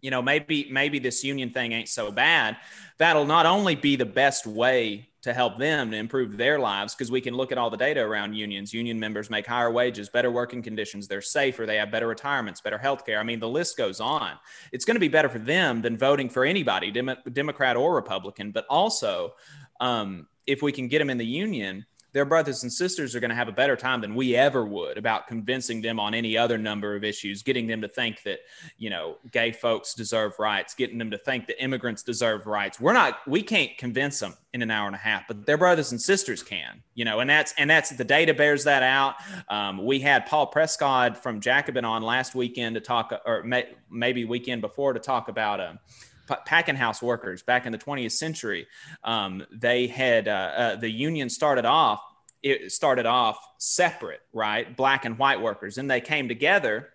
you 0.00 0.10
know, 0.10 0.22
maybe 0.22 0.68
maybe 0.70 0.98
this 0.98 1.24
union 1.24 1.50
thing 1.50 1.72
ain't 1.72 1.88
so 1.88 2.12
bad. 2.12 2.56
That'll 2.98 3.26
not 3.26 3.46
only 3.46 3.74
be 3.74 3.96
the 3.96 4.06
best 4.06 4.46
way 4.46 5.10
to 5.22 5.34
help 5.34 5.58
them 5.58 5.90
to 5.90 5.96
improve 5.96 6.36
their 6.36 6.58
lives 6.58 6.94
because 6.94 7.10
we 7.10 7.20
can 7.20 7.34
look 7.34 7.52
at 7.52 7.58
all 7.58 7.68
the 7.68 7.76
data 7.76 8.00
around 8.00 8.34
unions. 8.34 8.72
Union 8.72 8.98
members 8.98 9.28
make 9.28 9.46
higher 9.46 9.70
wages, 9.70 10.08
better 10.08 10.30
working 10.30 10.62
conditions, 10.62 11.06
they're 11.06 11.20
safer, 11.20 11.66
they 11.66 11.76
have 11.76 11.90
better 11.90 12.06
retirements, 12.06 12.60
better 12.62 12.78
health 12.78 13.04
care. 13.04 13.18
I 13.18 13.22
mean, 13.22 13.40
the 13.40 13.48
list 13.48 13.76
goes 13.76 14.00
on. 14.00 14.32
It's 14.72 14.84
going 14.84 14.94
to 14.94 15.00
be 15.00 15.08
better 15.08 15.28
for 15.28 15.38
them 15.38 15.82
than 15.82 15.98
voting 15.98 16.30
for 16.30 16.44
anybody, 16.44 16.90
Demo- 16.90 17.18
Democrat 17.30 17.76
or 17.76 17.94
Republican. 17.94 18.50
But 18.50 18.64
also, 18.70 19.34
um, 19.78 20.26
if 20.46 20.62
we 20.62 20.72
can 20.72 20.88
get 20.88 21.00
them 21.00 21.10
in 21.10 21.18
the 21.18 21.26
union, 21.26 21.84
their 22.12 22.24
brothers 22.24 22.62
and 22.62 22.72
sisters 22.72 23.14
are 23.14 23.20
going 23.20 23.30
to 23.30 23.36
have 23.36 23.48
a 23.48 23.52
better 23.52 23.76
time 23.76 24.00
than 24.00 24.14
we 24.14 24.34
ever 24.34 24.64
would 24.64 24.98
about 24.98 25.26
convincing 25.26 25.80
them 25.80 26.00
on 26.00 26.14
any 26.14 26.36
other 26.36 26.58
number 26.58 26.96
of 26.96 27.04
issues, 27.04 27.42
getting 27.42 27.66
them 27.66 27.80
to 27.80 27.88
think 27.88 28.22
that, 28.24 28.40
you 28.78 28.90
know, 28.90 29.16
gay 29.30 29.52
folks 29.52 29.94
deserve 29.94 30.38
rights, 30.38 30.74
getting 30.74 30.98
them 30.98 31.10
to 31.10 31.18
think 31.18 31.46
that 31.46 31.62
immigrants 31.62 32.02
deserve 32.02 32.46
rights. 32.46 32.80
We're 32.80 32.92
not, 32.92 33.18
we 33.26 33.42
can't 33.42 33.76
convince 33.78 34.18
them 34.18 34.34
in 34.52 34.62
an 34.62 34.70
hour 34.70 34.86
and 34.86 34.96
a 34.96 34.98
half, 34.98 35.28
but 35.28 35.46
their 35.46 35.58
brothers 35.58 35.92
and 35.92 36.00
sisters 36.00 36.42
can, 36.42 36.82
you 36.94 37.04
know, 37.04 37.20
and 37.20 37.30
that's, 37.30 37.54
and 37.56 37.70
that's 37.70 37.90
the 37.90 38.04
data 38.04 38.34
bears 38.34 38.64
that 38.64 38.82
out. 38.82 39.14
Um, 39.48 39.84
we 39.84 40.00
had 40.00 40.26
Paul 40.26 40.50
Prescod 40.50 41.16
from 41.16 41.40
Jacobin 41.40 41.84
on 41.84 42.02
last 42.02 42.34
weekend 42.34 42.74
to 42.74 42.80
talk, 42.80 43.12
or 43.24 43.44
may, 43.44 43.68
maybe 43.88 44.24
weekend 44.24 44.60
before 44.60 44.92
to 44.92 45.00
talk 45.00 45.28
about, 45.28 45.60
um, 45.60 45.78
pa- 45.78 46.09
packing 46.44 46.76
house 46.76 47.02
workers 47.02 47.42
back 47.42 47.66
in 47.66 47.72
the 47.72 47.78
20th 47.78 48.12
century. 48.12 48.66
Um, 49.04 49.44
they 49.52 49.86
had 49.86 50.28
uh, 50.28 50.30
uh, 50.30 50.76
the 50.76 50.90
union 50.90 51.30
started 51.30 51.64
off. 51.64 52.02
It 52.42 52.72
started 52.72 53.06
off 53.06 53.38
separate, 53.58 54.20
right? 54.32 54.74
Black 54.76 55.04
and 55.04 55.18
white 55.18 55.40
workers, 55.40 55.78
and 55.78 55.90
they 55.90 56.00
came 56.00 56.28
together. 56.28 56.88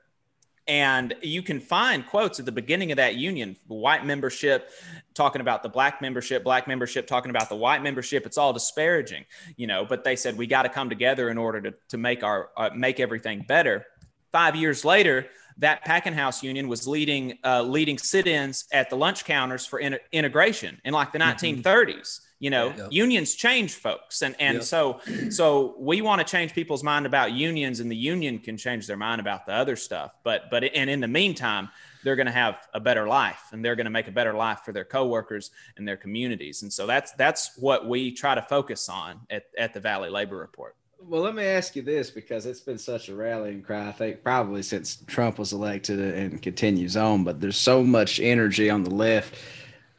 And 0.67 1.13
you 1.21 1.43
can 1.43 1.59
find 1.59 2.03
quotes 2.03 2.39
at 2.39 2.45
the 2.47 2.51
beginning 2.51 2.91
of 2.91 2.97
that 2.97 3.13
union, 3.13 3.55
white 3.67 4.03
membership 4.03 4.71
talking 5.13 5.39
about 5.39 5.61
the 5.61 5.69
black 5.69 6.01
membership, 6.01 6.43
black 6.43 6.67
membership 6.67 7.05
talking 7.05 7.29
about 7.29 7.49
the 7.49 7.55
white 7.55 7.83
membership. 7.83 8.25
It's 8.25 8.39
all 8.39 8.51
disparaging, 8.51 9.25
you 9.57 9.67
know. 9.67 9.85
But 9.85 10.03
they 10.03 10.15
said 10.15 10.35
we 10.37 10.47
got 10.47 10.63
to 10.63 10.69
come 10.69 10.89
together 10.89 11.29
in 11.29 11.37
order 11.37 11.61
to 11.61 11.73
to 11.89 11.97
make 11.97 12.23
our 12.23 12.49
uh, 12.57 12.71
make 12.75 12.99
everything 12.99 13.45
better. 13.47 13.85
Five 14.31 14.55
years 14.55 14.83
later, 14.83 15.27
that 15.57 15.85
packing 15.85 16.13
house 16.13 16.43
union 16.43 16.67
was 16.67 16.87
leading 16.87 17.37
uh, 17.43 17.61
leading 17.61 17.97
sit-ins 17.97 18.65
at 18.71 18.89
the 18.89 18.95
lunch 18.95 19.25
counters 19.25 19.65
for 19.65 19.79
in- 19.79 19.99
integration 20.11 20.79
in 20.83 20.93
like 20.93 21.11
the 21.11 21.19
mm-hmm. 21.19 21.61
1930s 21.61 22.19
you 22.39 22.49
know 22.49 22.73
yeah. 22.77 22.87
unions 22.91 23.33
change 23.33 23.73
folks 23.73 24.21
and 24.21 24.35
and 24.39 24.57
yeah. 24.57 24.63
so 24.63 24.99
so 25.29 25.75
we 25.79 26.01
want 26.01 26.19
to 26.19 26.25
change 26.25 26.53
people's 26.53 26.83
mind 26.83 27.05
about 27.05 27.31
unions 27.31 27.79
and 27.79 27.89
the 27.89 27.95
union 27.95 28.39
can 28.39 28.57
change 28.57 28.87
their 28.87 28.97
mind 28.97 29.21
about 29.21 29.45
the 29.45 29.53
other 29.53 29.75
stuff 29.75 30.11
but 30.23 30.49
but 30.51 30.63
and 30.63 30.89
in 30.89 30.99
the 30.99 31.07
meantime 31.07 31.69
they're 32.03 32.15
going 32.15 32.27
to 32.27 32.31
have 32.31 32.67
a 32.73 32.79
better 32.79 33.07
life 33.07 33.41
and 33.51 33.63
they're 33.63 33.75
going 33.75 33.85
to 33.85 33.91
make 33.91 34.07
a 34.07 34.11
better 34.11 34.33
life 34.33 34.59
for 34.59 34.71
their 34.71 34.85
coworkers 34.85 35.51
and 35.77 35.87
their 35.87 35.97
communities 35.97 36.61
and 36.61 36.71
so 36.71 36.85
that's 36.85 37.13
that's 37.13 37.57
what 37.57 37.87
we 37.87 38.11
try 38.11 38.35
to 38.35 38.41
focus 38.41 38.89
on 38.89 39.21
at, 39.29 39.45
at 39.57 39.73
the 39.73 39.79
valley 39.79 40.09
labor 40.09 40.37
report 40.37 40.75
well, 41.07 41.21
let 41.21 41.35
me 41.35 41.43
ask 41.43 41.75
you 41.75 41.81
this 41.81 42.09
because 42.09 42.45
it's 42.45 42.61
been 42.61 42.77
such 42.77 43.09
a 43.09 43.15
rallying 43.15 43.61
cry, 43.61 43.87
I 43.87 43.91
think, 43.91 44.23
probably 44.23 44.63
since 44.63 44.97
Trump 45.07 45.37
was 45.37 45.53
elected 45.53 45.99
and 45.99 46.41
continues 46.41 46.97
on. 46.97 47.23
But 47.23 47.39
there's 47.39 47.57
so 47.57 47.83
much 47.83 48.19
energy 48.19 48.69
on 48.69 48.83
the 48.83 48.89
left 48.89 49.35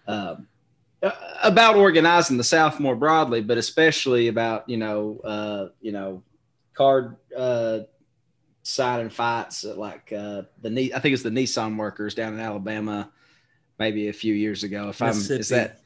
uh, 0.07 0.37
about 1.43 1.77
organizing 1.77 2.37
the 2.37 2.45
South 2.45 2.81
more 2.81 2.97
broadly, 2.97 3.41
but 3.41 3.59
especially 3.59 4.29
about 4.29 4.69
you 4.69 4.77
know, 4.77 5.21
uh, 5.25 5.69
you 5.81 5.93
know, 5.93 6.23
card 6.75 7.17
uh, 7.37 7.81
signing 8.63 9.11
fights 9.11 9.65
like 9.65 10.13
uh, 10.13 10.43
the 10.61 10.93
I 10.95 10.99
think 10.99 11.15
it's 11.15 11.23
the 11.23 11.31
Nissan 11.31 11.77
workers 11.77 12.15
down 12.15 12.35
in 12.35 12.41
Alabama, 12.41 13.11
maybe 13.79 14.09
a 14.09 14.13
few 14.13 14.35
years 14.35 14.65
ago. 14.65 14.89
If 14.89 15.01
I'm 15.01 15.11
is 15.11 15.49
that 15.49 15.81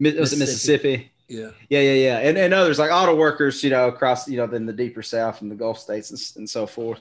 was 0.00 0.32
it 0.32 0.38
Mississippi? 0.38 1.12
Yeah. 1.28 1.50
Yeah, 1.68 1.80
yeah, 1.80 1.92
yeah. 1.92 2.18
And, 2.18 2.38
and 2.38 2.54
others 2.54 2.78
like 2.78 2.92
auto 2.92 3.14
workers, 3.14 3.62
you 3.64 3.70
know, 3.70 3.88
across, 3.88 4.28
you 4.28 4.36
know, 4.36 4.46
then 4.46 4.66
the 4.66 4.72
deeper 4.72 5.02
South 5.02 5.42
and 5.42 5.50
the 5.50 5.56
Gulf 5.56 5.78
states 5.78 6.10
and, 6.10 6.38
and 6.40 6.50
so 6.50 6.66
forth. 6.66 7.00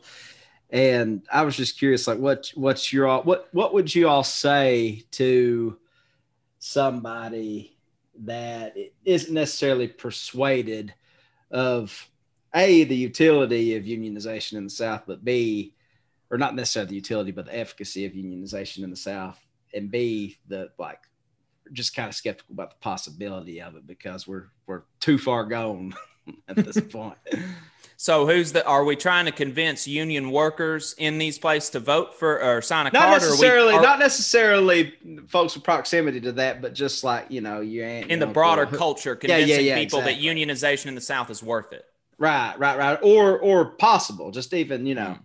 And 0.72 1.22
I 1.32 1.44
was 1.44 1.56
just 1.56 1.78
curious, 1.78 2.08
like 2.08 2.18
what, 2.18 2.52
what's 2.56 2.92
your, 2.92 3.08
all, 3.08 3.24
what, 3.24 3.48
what 3.52 3.74
would 3.74 3.94
you 3.94 4.10
all 4.10 4.24
say 4.24 5.04
to 5.12 5.78
somebody 6.58 7.78
that 8.24 8.76
isn't 9.04 9.34
necessarily 9.34 9.88
persuaded 9.88 10.94
of 11.52 12.10
a, 12.56 12.86
the 12.86 12.96
utility 12.96 13.76
of 13.76 13.84
unionization 13.84 14.54
in 14.54 14.64
the 14.64 14.70
South, 14.70 15.04
but 15.06 15.24
B, 15.24 15.76
or 16.32 16.38
not 16.38 16.56
necessarily 16.56 16.90
the 16.90 16.96
utility, 16.96 17.32
but 17.32 17.46
the 17.46 17.58
efficacy 17.58 18.06
of 18.06 18.14
unionization 18.14 18.84
in 18.84 18.90
the 18.90 18.96
South 18.96 19.40
and 19.74 19.92
B, 19.92 20.38
the 20.48 20.72
like 20.80 21.02
just 21.74 21.96
kind 21.96 22.08
of 22.08 22.16
skeptical 22.16 22.54
about 22.54 22.72
the 22.72 22.78
possibility 22.78 23.62
of 23.62 23.76
it 23.76 23.88
because 23.88 24.28
we're 24.28 24.48
we're 24.68 24.84
too 25.00 25.18
far 25.18 25.46
gone 25.46 25.94
at 26.48 26.56
this 26.56 26.80
point. 26.80 27.18
So 27.98 28.28
who's 28.28 28.52
the? 28.52 28.66
Are 28.66 28.84
we 28.84 28.96
trying 28.96 29.26
to 29.26 29.32
convince 29.32 29.88
union 29.88 30.32
workers 30.32 30.96
in 30.98 31.18
these 31.18 31.40
places 31.40 31.70
to 31.72 31.80
vote 31.80 32.14
for 32.14 32.42
or 32.42 32.62
sign 32.62 32.88
a 32.88 32.92
not 32.92 33.02
card? 33.02 33.22
Necessarily, 33.22 33.74
we, 33.74 33.80
are, 33.80 33.82
not 33.82 34.00
necessarily 34.00 34.94
folks 35.28 35.56
with 35.56 35.64
proximity 35.64 36.20
to 36.22 36.34
that, 36.34 36.62
but 36.62 36.74
just 36.74 37.04
like 37.04 37.28
you 37.30 37.40
know, 37.40 37.62
you 37.62 37.84
ain't 37.84 38.12
in 38.12 38.20
the 38.20 38.28
broader 38.28 38.66
culture, 38.66 39.16
convincing 39.16 39.48
yeah, 39.48 39.56
yeah, 39.56 39.62
yeah, 39.62 39.76
people 39.76 40.00
exactly. 40.00 40.28
that 40.28 40.36
unionization 40.36 40.88
in 40.88 40.96
the 40.96 41.02
South 41.02 41.30
is 41.30 41.42
worth 41.42 41.72
it. 41.72 41.86
Right, 42.18 42.56
right, 42.58 42.78
right, 42.78 43.00
or 43.02 43.40
or 43.40 43.66
possible. 43.66 44.32
Just 44.32 44.54
even 44.54 44.86
you 44.86 44.96
know, 44.96 45.18
mm. 45.18 45.20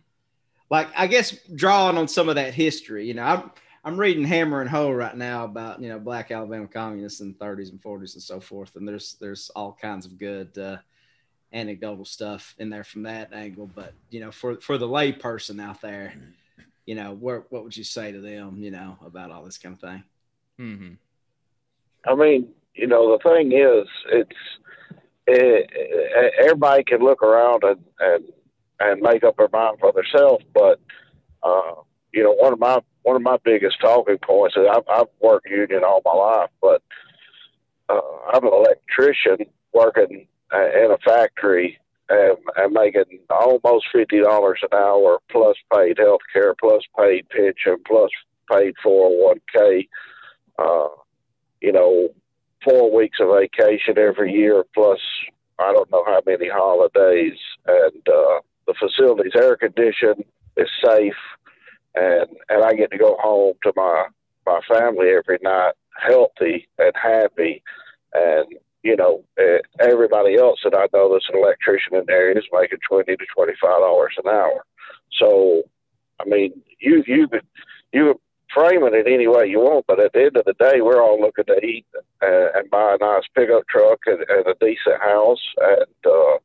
like 0.71 0.89
I 0.97 1.09
guess 1.09 1.37
drawing 1.55 1.99
on 1.99 2.07
some 2.07 2.29
of 2.29 2.37
that 2.37 2.55
history. 2.55 3.07
You 3.07 3.15
know, 3.15 3.25
I'm 3.25 3.51
I'm 3.83 3.99
reading 3.99 4.25
Hammer 4.25 4.61
and 4.61 4.69
Hoe 4.69 4.93
right 4.93 5.17
now 5.17 5.45
about 5.45 5.81
you 5.81 5.89
know 5.89 5.99
black 5.99 6.31
Alabama 6.31 6.67
communists 6.67 7.21
in 7.21 7.35
the 7.39 7.45
30s 7.45 7.71
and 7.71 7.83
40s 7.83 8.15
and 8.15 8.23
so 8.23 8.41
forth, 8.41 8.77
and 8.77 8.87
there's 8.87 9.17
there's 9.21 9.51
all 9.57 9.77
kinds 9.81 10.05
of 10.05 10.19
good 10.19 10.57
uh, 10.59 10.77
anecdotal 11.53 12.05
stuff 12.05 12.55
in 12.59 12.69
there 12.69 12.85
from 12.85 13.05
that 13.05 13.33
angle. 13.33 13.71
But 13.75 13.95
you 14.11 14.21
know, 14.21 14.31
for 14.31 14.61
for 14.61 14.77
the 14.77 14.89
lay 14.89 15.13
person 15.13 15.61
out 15.61 15.81
there, 15.81 16.13
you 16.85 16.95
know, 16.95 17.15
where, 17.15 17.45
what 17.49 17.65
would 17.65 17.77
you 17.77 17.85
say 17.85 18.13
to 18.13 18.21
them, 18.21 18.63
you 18.63 18.71
know, 18.71 18.99
about 19.05 19.31
all 19.31 19.45
this 19.45 19.59
kind 19.59 19.75
of 19.75 19.81
thing? 19.81 20.05
Mm-hmm. 20.59 20.95
I 22.07 22.15
mean, 22.15 22.49
you 22.75 22.87
know, 22.87 23.17
the 23.17 23.23
thing 23.23 23.53
is, 23.53 23.89
it's 24.13 24.41
it, 25.27 25.71
it, 25.73 26.33
everybody 26.39 26.85
can 26.85 27.01
look 27.01 27.23
around 27.23 27.65
and 27.65 27.83
and 27.99 28.25
and 28.79 29.01
make 29.01 29.25
up 29.25 29.39
their 29.39 29.49
mind 29.51 29.79
for 29.81 29.93
themselves, 29.93 30.45
but 30.53 30.81
uh, 31.43 31.75
you 32.13 32.23
know, 32.23 32.33
one 32.33 32.53
of 32.53 32.59
my 32.59 32.81
one 33.03 33.17
of 33.17 33.23
my 33.23 33.39
biggest 33.45 33.81
talking 33.81 34.19
points 34.19 34.57
is 34.57 34.65
I've, 34.71 34.85
I've 34.89 35.07
worked 35.21 35.49
union 35.49 35.83
all 35.85 36.03
my 36.05 36.13
life, 36.13 36.51
but 36.61 36.83
uh, 37.89 38.01
I'm 38.33 38.47
an 38.47 38.53
electrician 38.53 39.47
working 39.73 40.27
in 40.53 40.91
a 40.91 40.99
factory 41.05 41.79
and, 42.09 42.37
and 42.57 42.73
making 42.73 43.21
almost 43.31 43.87
fifty 43.93 44.21
dollars 44.21 44.61
an 44.63 44.77
hour, 44.77 45.19
plus 45.31 45.57
paid 45.73 45.99
health 45.99 46.21
care, 46.33 46.55
plus 46.55 46.83
paid 46.99 47.29
pension, 47.29 47.77
plus 47.87 48.11
paid 48.51 48.75
four 48.83 49.09
hundred 49.09 49.17
oh 49.17 49.27
one 49.29 49.41
k. 49.53 49.89
Uh, 50.59 50.89
you 51.63 51.73
know, 51.73 52.09
four 52.65 52.95
weeks 52.95 53.19
of 53.21 53.29
vacation 53.29 53.97
every 53.99 54.33
year, 54.33 54.65
plus 54.75 54.99
I 55.59 55.73
don't 55.73 55.91
know 55.91 56.05
how 56.07 56.21
many 56.27 56.49
holidays, 56.49 57.39
and 57.67 58.09
uh, 58.09 58.41
the 58.67 58.75
facility's 58.79 59.37
air 59.37 59.57
conditioned, 59.57 60.25
is 60.57 60.69
safe 60.85 61.15
and 61.95 62.27
and 62.49 62.65
I 62.65 62.75
get 62.75 62.91
to 62.93 62.99
go 62.99 63.17
home 63.21 63.55
to 63.63 63.73
my 63.77 64.07
my 64.47 64.61
family 64.69 65.11
every 65.11 65.39
night, 65.43 65.73
healthy 65.97 66.69
and 66.79 66.93
happy, 67.01 67.63
and 68.15 68.47
you 68.83 68.97
know 68.97 69.25
everybody 69.81 70.37
else 70.37 70.61
that 70.65 70.75
I 70.75 70.87
know 70.93 71.13
that's 71.13 71.29
an 71.33 71.39
electrician 71.39 71.97
in 71.97 72.05
there 72.07 72.31
is 72.37 72.45
making 72.53 72.79
twenty 72.89 73.17
to 73.17 73.27
twenty 73.35 73.55
five 73.61 73.81
dollars 73.81 74.15
an 74.23 74.31
hour. 74.31 74.65
So, 75.19 75.63
I 76.21 76.25
mean, 76.25 76.63
you 76.79 77.05
you 77.07 77.29
could 77.29 77.47
you 77.93 78.07
could 78.07 78.21
frame 78.55 78.83
it 78.85 78.95
in 78.95 79.13
any 79.13 79.29
way 79.29 79.47
you 79.47 79.61
want, 79.61 79.87
but 79.87 80.01
at 80.01 80.13
the 80.13 80.25
end 80.25 80.37
of 80.37 80.45
the 80.45 80.55
day, 80.55 80.81
we're 80.81 81.03
all 81.03 81.21
looking 81.21 81.45
to 81.45 81.65
eat 81.65 81.87
and, 82.21 82.51
and 82.55 82.71
buy 82.71 82.95
a 82.95 83.05
nice 83.05 83.23
pickup 83.35 83.67
truck 83.69 84.01
and, 84.07 84.25
and 84.29 84.47
a 84.47 84.55
decent 84.61 85.01
house 85.01 85.43
and 85.61 85.87
uh, 86.05 86.39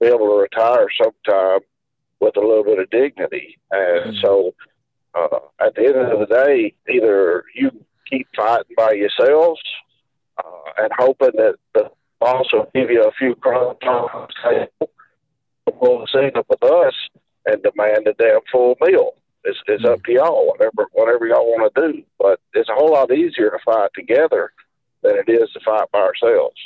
be 0.00 0.06
able 0.06 0.28
to 0.30 0.40
retire 0.40 0.86
sometime 0.96 1.60
with 2.20 2.36
a 2.36 2.40
little 2.40 2.64
bit 2.64 2.78
of 2.78 2.90
dignity. 2.90 3.58
And 3.70 4.14
mm-hmm. 4.14 4.20
so 4.22 4.54
uh, 5.14 5.38
at 5.60 5.74
the 5.74 5.86
end 5.86 5.96
of 5.96 6.20
the 6.20 6.26
day, 6.26 6.74
either 6.88 7.44
you 7.54 7.70
keep 8.08 8.28
fighting 8.36 8.74
by 8.76 8.92
yourselves 8.92 9.60
uh, 10.38 10.72
and 10.78 10.90
hoping 10.96 11.32
that 11.34 11.56
the 11.74 11.90
boss 12.18 12.46
will 12.52 12.70
give 12.74 12.90
you 12.90 13.02
a 13.04 13.12
few 13.12 13.34
crumbs 13.36 13.78
on 13.82 14.28
the 14.44 15.72
pull 15.72 16.00
the 16.00 16.06
seat 16.06 16.36
up 16.36 16.46
with 16.48 16.62
us 16.62 16.94
and 17.46 17.62
demand 17.62 18.06
a 18.06 18.12
damn 18.14 18.40
full 18.52 18.76
meal. 18.80 19.12
It's, 19.44 19.58
it's 19.66 19.84
up 19.84 20.02
to 20.04 20.12
y'all, 20.12 20.46
whatever 20.46 20.88
whatever 20.92 21.26
y'all 21.26 21.46
want 21.46 21.74
to 21.74 21.92
do. 21.92 22.02
But 22.18 22.40
it's 22.52 22.68
a 22.68 22.74
whole 22.74 22.92
lot 22.92 23.10
easier 23.10 23.50
to 23.50 23.58
fight 23.64 23.90
together 23.94 24.52
than 25.02 25.16
it 25.16 25.30
is 25.30 25.50
to 25.52 25.60
fight 25.60 25.90
by 25.92 26.00
ourselves. 26.00 26.56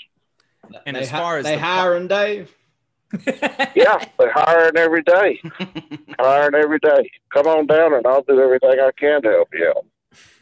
And 0.85 0.97
they 0.97 1.03
as 1.03 1.11
far 1.11 1.39
as 1.39 1.45
they 1.45 1.55
the, 1.55 1.61
hiring 1.61 2.09
Dave, 2.09 2.53
yeah, 3.75 4.05
they're 4.19 4.33
hiring 4.33 4.77
every 4.77 5.03
day. 5.03 5.41
hiring 6.19 6.55
every 6.55 6.79
day. 6.79 7.11
Come 7.33 7.47
on 7.47 7.67
down 7.67 7.95
and 7.95 8.07
I'll 8.07 8.23
do 8.23 8.41
everything 8.41 8.81
I 8.81 8.91
can 8.97 9.23
to 9.23 9.31
help 9.31 9.49
you 9.53 9.69
out. 9.69 9.87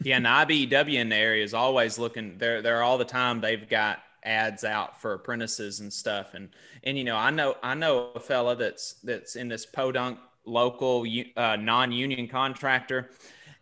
Yeah, 0.01 0.17
and 0.17 0.25
IBEW 0.25 0.93
in 0.93 1.09
the 1.09 1.15
area 1.15 1.43
is 1.43 1.53
always 1.53 1.97
looking. 1.97 2.37
They're 2.37 2.61
they're 2.61 2.83
all 2.83 2.97
the 2.97 3.05
time. 3.05 3.41
They've 3.41 3.67
got 3.67 3.99
ads 4.23 4.63
out 4.63 5.01
for 5.01 5.13
apprentices 5.13 5.79
and 5.79 5.91
stuff. 5.91 6.33
And 6.33 6.49
and 6.83 6.97
you 6.97 7.03
know, 7.03 7.17
I 7.17 7.31
know 7.31 7.55
I 7.63 7.73
know 7.73 8.11
a 8.15 8.19
fella 8.19 8.55
that's 8.55 8.93
that's 9.03 9.35
in 9.35 9.47
this 9.47 9.65
podunk 9.65 10.19
local 10.45 11.05
uh, 11.37 11.55
non-union 11.55 12.27
contractor 12.27 13.09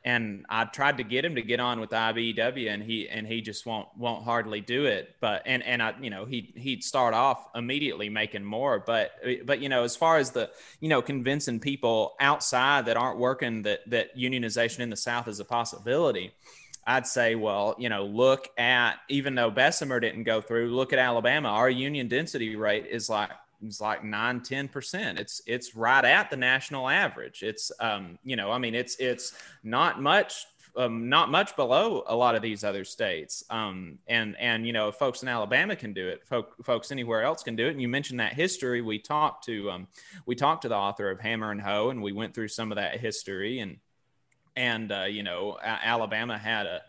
and 0.04 0.46
I 0.50 0.66
tried 0.66 0.98
to 0.98 1.04
get 1.04 1.24
him 1.24 1.36
to 1.36 1.42
get 1.44 1.60
on 1.60 1.80
with 1.80 1.92
IBEW, 1.92 2.70
and 2.70 2.82
he 2.82 3.08
and 3.08 3.28
he 3.28 3.42
just 3.42 3.66
won't 3.66 3.88
won't 3.96 4.24
hardly 4.24 4.60
do 4.60 4.86
it. 4.86 5.16
But 5.20 5.44
and 5.46 5.62
and 5.64 5.82
I 5.82 5.94
you 6.02 6.10
know 6.10 6.26
he 6.26 6.54
he'd 6.56 6.84
start 6.84 7.14
off 7.14 7.48
immediately 7.54 8.10
making 8.10 8.44
more. 8.44 8.80
But 8.80 9.12
but 9.46 9.60
you 9.62 9.70
know 9.70 9.84
as 9.84 9.96
far 9.96 10.18
as 10.18 10.32
the 10.32 10.50
you 10.80 10.90
know 10.90 11.02
convincing 11.02 11.60
people 11.60 12.16
outside 12.20 12.88
that 12.88 12.98
aren't 12.98 13.20
working 13.20 13.62
that 13.64 13.82
that 13.92 14.18
unionization 14.18 14.80
in 14.80 14.90
the 14.90 14.96
South 14.96 15.28
is 15.28 15.40
a 15.40 15.46
possibility. 15.46 16.34
I'd 16.86 17.06
say, 17.06 17.36
well, 17.36 17.76
you 17.78 17.90
know, 17.90 18.06
look 18.06 18.50
at 18.58 18.96
even 19.08 19.36
though 19.36 19.52
Bessemer 19.52 20.00
didn't 20.00 20.24
go 20.24 20.42
through, 20.42 20.76
look 20.76 20.94
at 20.94 21.00
Alabama. 21.00 21.50
Our 21.50 21.70
union 21.70 22.08
density 22.08 22.56
rate 22.56 22.88
is 22.88 23.08
like 23.08 23.30
it's 23.64 23.82
like 23.82 24.04
9 24.04 24.42
10% 24.42 25.20
it's 25.20 25.42
it's 25.46 25.76
right 25.76 26.06
at 26.06 26.30
the 26.30 26.38
national 26.38 26.90
average. 26.90 27.44
It's 27.44 27.72
um 27.80 28.18
you 28.24 28.36
know 28.36 28.52
i 28.52 28.58
mean 28.58 28.76
it's 28.76 28.96
it's 28.98 29.34
not 29.64 30.02
much 30.02 30.46
um, 30.74 31.10
not 31.10 31.30
much 31.30 31.58
below 31.58 32.04
a 32.08 32.16
lot 32.16 32.34
of 32.34 32.42
these 32.42 32.64
other 32.64 32.86
states. 32.86 33.44
Um 33.50 34.00
and 34.08 34.38
and 34.40 34.66
you 34.66 34.74
know 34.74 34.92
folks 34.92 35.22
in 35.22 35.28
alabama 35.28 35.76
can 35.76 35.94
do 35.94 36.08
it 36.08 36.26
folk, 36.26 36.56
folks 36.64 36.92
anywhere 36.92 37.24
else 37.24 37.44
can 37.44 37.56
do 37.56 37.68
it. 37.68 37.72
And 37.72 37.82
you 37.82 37.90
mentioned 37.90 38.20
that 38.20 38.34
history. 38.34 38.82
We 38.82 39.00
talked 39.00 39.46
to 39.46 39.70
um 39.72 39.88
we 40.26 40.36
talked 40.36 40.62
to 40.64 40.70
the 40.70 40.78
author 40.78 41.10
of 41.10 41.20
hammer 41.20 41.52
and 41.52 41.62
hoe 41.62 41.90
and 41.90 42.02
we 42.02 42.14
went 42.14 42.34
through 42.34 42.48
some 42.48 42.72
of 42.72 42.78
that 42.78 43.00
history. 43.00 43.60
And 43.60 43.78
and 44.56 44.92
uh, 44.92 45.04
you 45.04 45.24
know 45.24 45.58
alabama 45.62 46.38
had 46.38 46.66
a 46.66 46.82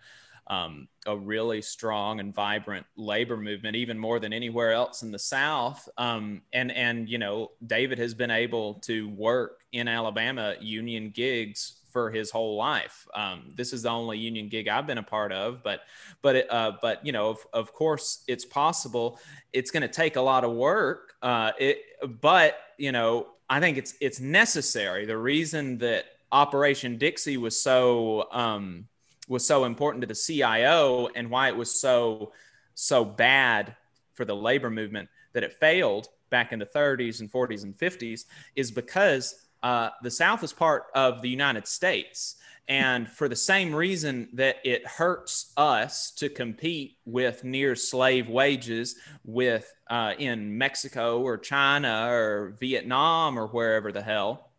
um, 0.53 0.87
a 1.07 1.17
really 1.17 1.63
strong 1.63 2.21
and 2.21 2.35
vibrant 2.35 2.85
labor 2.97 3.39
movement, 3.39 3.75
even 3.75 3.99
more 3.99 4.21
than 4.21 4.35
anywhere 4.35 4.73
else 4.73 5.03
in 5.03 5.11
the 5.11 5.19
South. 5.19 5.89
Um, 5.97 6.43
and 6.53 6.71
and 6.71 7.09
you 7.09 7.17
know, 7.17 7.53
David 7.67 7.99
has 7.99 8.13
been 8.13 8.31
able 8.31 8.75
to 8.81 9.09
work 9.09 9.61
in 9.73 9.89
Alabama 9.89 10.55
union 10.61 11.11
gigs 11.11 11.79
for 11.91 12.11
his 12.11 12.31
whole 12.31 12.57
life. 12.57 13.07
Um, 13.15 13.53
this 13.57 13.73
is 13.73 13.83
the 13.83 13.89
only 13.89 14.19
union 14.19 14.49
gig 14.49 14.69
I've 14.69 14.87
been 14.87 14.99
a 14.99 15.03
part 15.03 15.33
of, 15.33 15.63
but 15.63 15.81
but 16.21 16.53
uh, 16.53 16.73
but 16.83 17.05
you 17.05 17.13
know, 17.13 17.31
of, 17.31 17.47
of 17.55 17.73
course, 17.73 18.23
it's 18.29 18.45
possible. 18.45 19.19
It's 19.55 19.71
going 19.71 19.83
to 19.83 19.89
take 19.89 20.17
a 20.17 20.23
lot 20.23 20.45
of 20.45 20.53
work. 20.53 21.15
Uh, 21.23 21.53
it, 21.59 21.79
but 22.21 22.59
you 22.77 22.93
know, 22.93 23.29
I 23.49 23.61
think 23.61 23.79
it's 23.79 23.95
it's 24.03 24.21
necessary. 24.21 25.07
The 25.07 25.17
reason 25.17 25.79
that 25.79 26.05
Operation 26.31 26.99
Dixie 26.99 27.39
was 27.39 27.61
so 27.61 28.29
um, 28.33 28.89
was 29.33 29.47
so 29.47 29.65
important 29.65 30.03
to 30.03 30.07
the 30.07 30.15
CIO 30.15 31.09
and 31.17 31.31
why 31.31 31.49
it 31.49 31.57
was 31.57 31.81
so 31.81 32.33
so 32.75 33.05
bad 33.05 33.75
for 34.13 34.25
the 34.25 34.37
labor 34.37 34.71
movement 34.71 35.09
that 35.33 35.43
it 35.43 35.55
failed 35.55 36.09
back 36.31 36.53
in 36.53 36.59
the 36.59 36.67
30s 36.67 37.21
and 37.21 37.33
40s 37.33 37.65
and 37.65 37.77
50s 37.77 38.27
is 38.57 38.71
because 38.71 39.47
uh, 39.63 39.91
the 40.03 40.11
South 40.11 40.45
is 40.45 40.53
part 40.53 40.85
of 40.95 41.23
the 41.23 41.29
United 41.29 41.67
States. 41.67 42.37
And 42.69 43.09
for 43.09 43.29
the 43.29 43.37
same 43.37 43.75
reason 43.75 44.29
that 44.35 44.57
it 44.65 44.87
hurts 44.87 45.53
us 45.57 46.11
to 46.13 46.29
compete 46.29 46.99
with 47.05 47.43
near 47.43 47.75
slave 47.75 48.29
wages 48.29 48.97
with 49.25 49.73
uh, 49.89 50.13
in 50.19 50.57
Mexico 50.57 51.21
or 51.21 51.39
China 51.39 52.07
or 52.09 52.55
Vietnam 52.61 53.39
or 53.39 53.47
wherever 53.49 53.93
the 53.93 54.03
hell, 54.03 54.51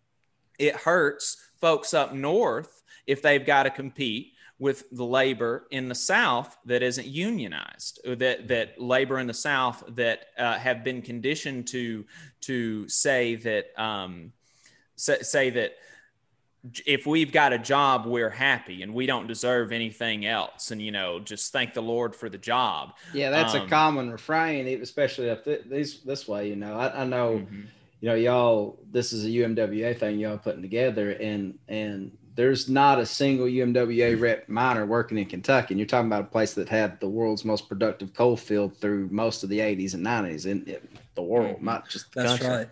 it 0.59 0.75
hurts 0.75 1.37
folks 1.59 1.93
up 1.93 2.13
north 2.13 2.83
if 3.07 3.21
they've 3.21 3.45
got 3.45 3.63
to 3.63 3.69
compete 3.69 4.32
with 4.59 4.89
the 4.91 5.03
labor 5.03 5.67
in 5.71 5.89
the 5.89 5.95
South 5.95 6.57
that 6.65 6.83
isn't 6.83 7.07
unionized, 7.07 7.99
that 8.05 8.47
that 8.47 8.79
labor 8.79 9.19
in 9.19 9.27
the 9.27 9.33
South 9.33 9.83
that 9.89 10.27
uh, 10.37 10.57
have 10.57 10.83
been 10.83 11.01
conditioned 11.01 11.67
to 11.67 12.05
to 12.41 12.87
say 12.87 13.35
that 13.35 13.65
um, 13.81 14.31
say, 14.95 15.19
say 15.21 15.49
that 15.49 15.73
if 16.85 17.05
we've 17.05 17.31
got 17.31 17.51
a 17.51 17.57
job, 17.57 18.05
we're 18.05 18.29
happy 18.29 18.83
and 18.83 18.93
we 18.93 19.05
don't 19.05 19.27
deserve 19.27 19.71
anything 19.71 20.25
else. 20.25 20.71
And, 20.71 20.81
you 20.81 20.91
know, 20.91 21.19
just 21.19 21.51
thank 21.51 21.73
the 21.73 21.81
Lord 21.81 22.15
for 22.15 22.29
the 22.29 22.37
job. 22.37 22.93
Yeah, 23.13 23.31
that's 23.31 23.53
um, 23.53 23.65
a 23.65 23.69
common 23.69 24.09
refrain, 24.09 24.81
especially 24.81 25.27
if 25.27 25.43
th- 25.43 25.63
this, 25.65 25.99
this 25.99 26.27
way, 26.27 26.47
you 26.47 26.55
know, 26.55 26.75
I, 26.75 27.01
I 27.01 27.05
know, 27.05 27.39
mm-hmm. 27.39 27.63
you 27.99 28.09
know, 28.09 28.15
y'all, 28.15 28.79
this 28.89 29.11
is 29.11 29.25
a 29.25 29.27
UMWA 29.27 29.97
thing 29.97 30.19
y'all 30.19 30.37
putting 30.37 30.61
together 30.61 31.11
and, 31.11 31.59
and 31.67 32.17
there's 32.35 32.67
not 32.67 32.99
a 32.99 33.05
single 33.05 33.45
UMWA 33.45 34.19
rep 34.19 34.49
miner 34.49 34.85
working 34.85 35.17
in 35.17 35.25
Kentucky. 35.25 35.73
And 35.73 35.79
you're 35.79 35.87
talking 35.87 36.07
about 36.07 36.21
a 36.21 36.27
place 36.27 36.53
that 36.53 36.67
had 36.67 36.99
the 36.99 37.07
world's 37.07 37.45
most 37.45 37.69
productive 37.69 38.13
coal 38.13 38.35
field 38.35 38.77
through 38.77 39.09
most 39.11 39.43
of 39.43 39.49
the 39.49 39.59
80s 39.59 39.93
and 39.93 40.05
90s 40.05 40.45
in, 40.45 40.63
in 40.63 40.79
the 41.15 41.21
world, 41.21 41.57
mm-hmm. 41.57 41.65
not 41.65 41.89
just 41.89 42.11
the 42.13 42.23
That's 42.23 42.39
country. 42.39 42.57
right. 42.57 42.69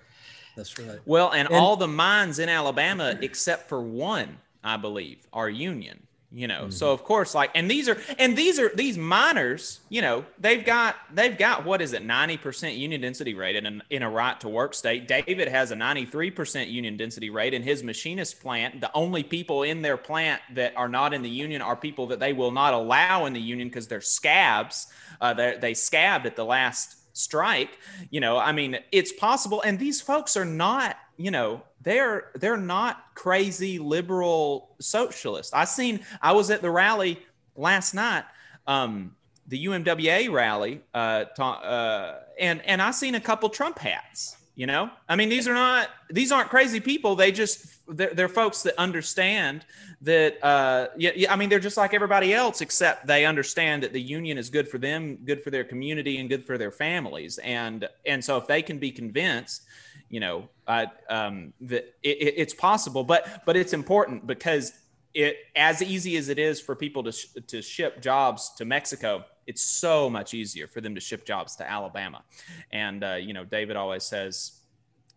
That's 0.55 0.77
right. 0.79 0.99
Well, 1.05 1.31
and, 1.31 1.47
and 1.47 1.57
all 1.57 1.77
the 1.77 1.87
mines 1.87 2.39
in 2.39 2.49
Alabama, 2.49 3.17
except 3.21 3.69
for 3.69 3.81
one, 3.81 4.37
I 4.63 4.77
believe, 4.77 5.25
are 5.31 5.49
union 5.49 6.05
you 6.33 6.47
know 6.47 6.61
mm-hmm. 6.61 6.69
so 6.69 6.91
of 6.91 7.03
course 7.03 7.35
like 7.35 7.51
and 7.55 7.69
these 7.69 7.89
are 7.89 7.97
and 8.17 8.37
these 8.37 8.57
are 8.57 8.69
these 8.75 8.97
miners 8.97 9.81
you 9.89 10.01
know 10.01 10.25
they've 10.39 10.65
got 10.65 10.95
they've 11.13 11.37
got 11.37 11.65
what 11.65 11.81
is 11.81 11.93
it 11.93 12.05
90% 12.05 12.77
union 12.77 13.01
density 13.01 13.33
rate 13.33 13.55
in, 13.55 13.65
an, 13.65 13.83
in 13.89 14.03
a 14.03 14.09
right 14.09 14.39
to 14.41 14.49
work 14.49 14.73
state. 14.73 15.07
David 15.07 15.47
has 15.47 15.71
a 15.71 15.75
93% 15.75 16.71
union 16.71 16.97
density 16.97 17.29
rate 17.29 17.53
in 17.53 17.63
his 17.63 17.83
machinist 17.83 18.41
plant. 18.41 18.81
The 18.81 18.91
only 18.93 19.23
people 19.23 19.63
in 19.63 19.81
their 19.81 19.97
plant 19.97 20.41
that 20.53 20.75
are 20.75 20.89
not 20.89 21.13
in 21.13 21.21
the 21.21 21.29
union 21.29 21.61
are 21.61 21.75
people 21.75 22.07
that 22.07 22.19
they 22.19 22.33
will 22.33 22.51
not 22.51 22.73
allow 22.73 23.25
in 23.25 23.33
the 23.33 23.41
union 23.41 23.67
because 23.67 23.87
they're 23.87 24.01
scabs. 24.01 24.87
Uh, 25.19 25.33
they 25.33 25.73
scabbed 25.73 26.25
at 26.25 26.35
the 26.35 26.45
last 26.45 26.97
strike. 27.13 27.77
You 28.09 28.21
know 28.21 28.37
i 28.37 28.51
mean 28.51 28.79
it's 28.91 29.11
possible 29.11 29.61
and 29.61 29.77
these 29.77 30.01
folks 30.01 30.37
are 30.37 30.45
not 30.45 30.97
you 31.17 31.31
know 31.31 31.63
they're 31.83 32.31
they're 32.35 32.57
not 32.57 33.03
crazy 33.15 33.79
liberal 33.79 34.75
socialists. 34.79 35.53
I 35.53 35.65
seen 35.65 36.01
I 36.21 36.33
was 36.33 36.49
at 36.51 36.61
the 36.61 36.69
rally 36.69 37.19
last 37.55 37.93
night, 37.93 38.25
um, 38.67 39.15
the 39.47 39.65
UMWA 39.65 40.31
rally, 40.31 40.81
uh, 40.93 41.25
ta- 41.25 41.59
uh, 41.59 42.19
and 42.39 42.61
and 42.65 42.81
I 42.81 42.91
seen 42.91 43.15
a 43.15 43.21
couple 43.21 43.49
Trump 43.49 43.79
hats. 43.79 44.37
You 44.53 44.67
know, 44.67 44.91
I 45.07 45.15
mean, 45.15 45.29
these 45.29 45.47
are 45.47 45.53
not 45.53 45.89
these 46.09 46.31
aren't 46.31 46.49
crazy 46.49 46.79
people. 46.79 47.15
They 47.15 47.31
just 47.31 47.65
they're, 47.87 48.13
they're 48.13 48.29
folks 48.29 48.63
that 48.63 48.77
understand 48.77 49.65
that. 50.01 50.43
Uh, 50.43 50.87
yeah, 50.97 51.11
yeah, 51.15 51.33
I 51.33 51.37
mean, 51.37 51.49
they're 51.49 51.59
just 51.59 51.77
like 51.77 51.93
everybody 51.93 52.33
else, 52.33 52.61
except 52.61 53.07
they 53.07 53.25
understand 53.25 53.81
that 53.83 53.93
the 53.93 54.01
union 54.01 54.37
is 54.37 54.49
good 54.49 54.67
for 54.67 54.77
them, 54.77 55.17
good 55.25 55.41
for 55.41 55.51
their 55.51 55.63
community, 55.63 56.17
and 56.17 56.29
good 56.29 56.45
for 56.45 56.57
their 56.57 56.69
families. 56.69 57.37
And 57.39 57.87
and 58.05 58.23
so 58.23 58.37
if 58.37 58.45
they 58.45 58.61
can 58.61 58.77
be 58.77 58.91
convinced 58.91 59.63
you 60.11 60.19
know, 60.19 60.49
uh, 60.71 60.85
um, 61.09 61.53
that 61.61 61.95
it, 62.03 62.33
it's 62.37 62.53
possible, 62.53 63.03
but 63.03 63.43
but 63.45 63.57
it's 63.57 63.73
important 63.73 64.25
because 64.25 64.73
it 65.13 65.37
as 65.55 65.81
easy 65.81 66.15
as 66.17 66.29
it 66.29 66.39
is 66.39 66.61
for 66.61 66.75
people 66.75 67.03
to 67.03 67.11
sh- 67.11 67.27
to 67.47 67.61
ship 67.61 68.01
jobs 68.01 68.51
to 68.57 68.65
Mexico, 68.65 69.25
it's 69.47 69.63
so 69.63 70.09
much 70.09 70.33
easier 70.33 70.67
for 70.67 70.81
them 70.81 70.95
to 70.95 71.01
ship 71.01 71.25
jobs 71.25 71.55
to 71.57 71.69
Alabama. 71.69 72.23
And 72.71 73.03
uh, 73.03 73.15
you 73.15 73.33
know, 73.33 73.43
David 73.43 73.75
always 73.75 74.03
says 74.03 74.53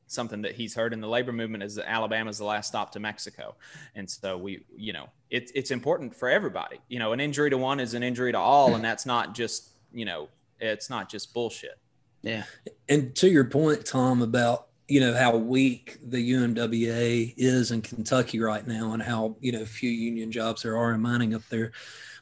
something 0.07 0.43
that 0.43 0.55
he's 0.55 0.75
heard 0.75 0.93
in 0.93 1.01
the 1.01 1.09
labor 1.09 1.33
movement 1.33 1.63
is 1.63 1.77
that 1.77 1.89
Alabama 1.89 2.31
is 2.31 2.39
the 2.39 2.45
last 2.45 2.69
stop 2.69 2.93
to 2.93 3.01
Mexico. 3.01 3.55
And 3.95 4.09
so 4.09 4.37
we, 4.37 4.65
you 4.77 4.93
know, 4.93 5.09
it's 5.31 5.53
it's 5.55 5.71
important 5.71 6.15
for 6.17 6.29
everybody. 6.29 6.81
You 6.89 6.99
know, 6.99 7.13
an 7.13 7.21
injury 7.21 7.51
to 7.51 7.59
one 7.59 7.79
is 7.79 7.95
an 7.95 8.03
injury 8.03 8.33
to 8.33 8.39
all, 8.39 8.75
and 8.75 8.85
that's 8.85 9.07
not 9.07 9.35
just 9.35 9.71
you 9.93 10.05
know, 10.05 10.29
it's 10.59 10.91
not 10.91 11.09
just 11.09 11.33
bullshit. 11.33 11.79
Yeah. 12.23 12.45
And 12.89 13.15
to 13.17 13.29
your 13.29 13.45
point, 13.45 13.85
Tom, 13.85 14.23
about 14.23 14.69
you 14.89 15.01
know 15.01 15.15
how 15.15 15.37
weak 15.37 15.99
the 16.03 16.33
UMWA 16.33 17.35
is 17.37 17.71
in 17.71 17.83
Kentucky 17.83 18.41
right 18.41 18.67
now, 18.67 18.93
and 18.93 19.03
how 19.03 19.37
you 19.41 19.53
know 19.53 19.65
few 19.65 19.91
union 19.91 20.31
jobs 20.31 20.63
there 20.63 20.77
are 20.77 20.93
in 20.93 21.01
mining 21.01 21.35
up 21.35 21.43
there. 21.49 21.73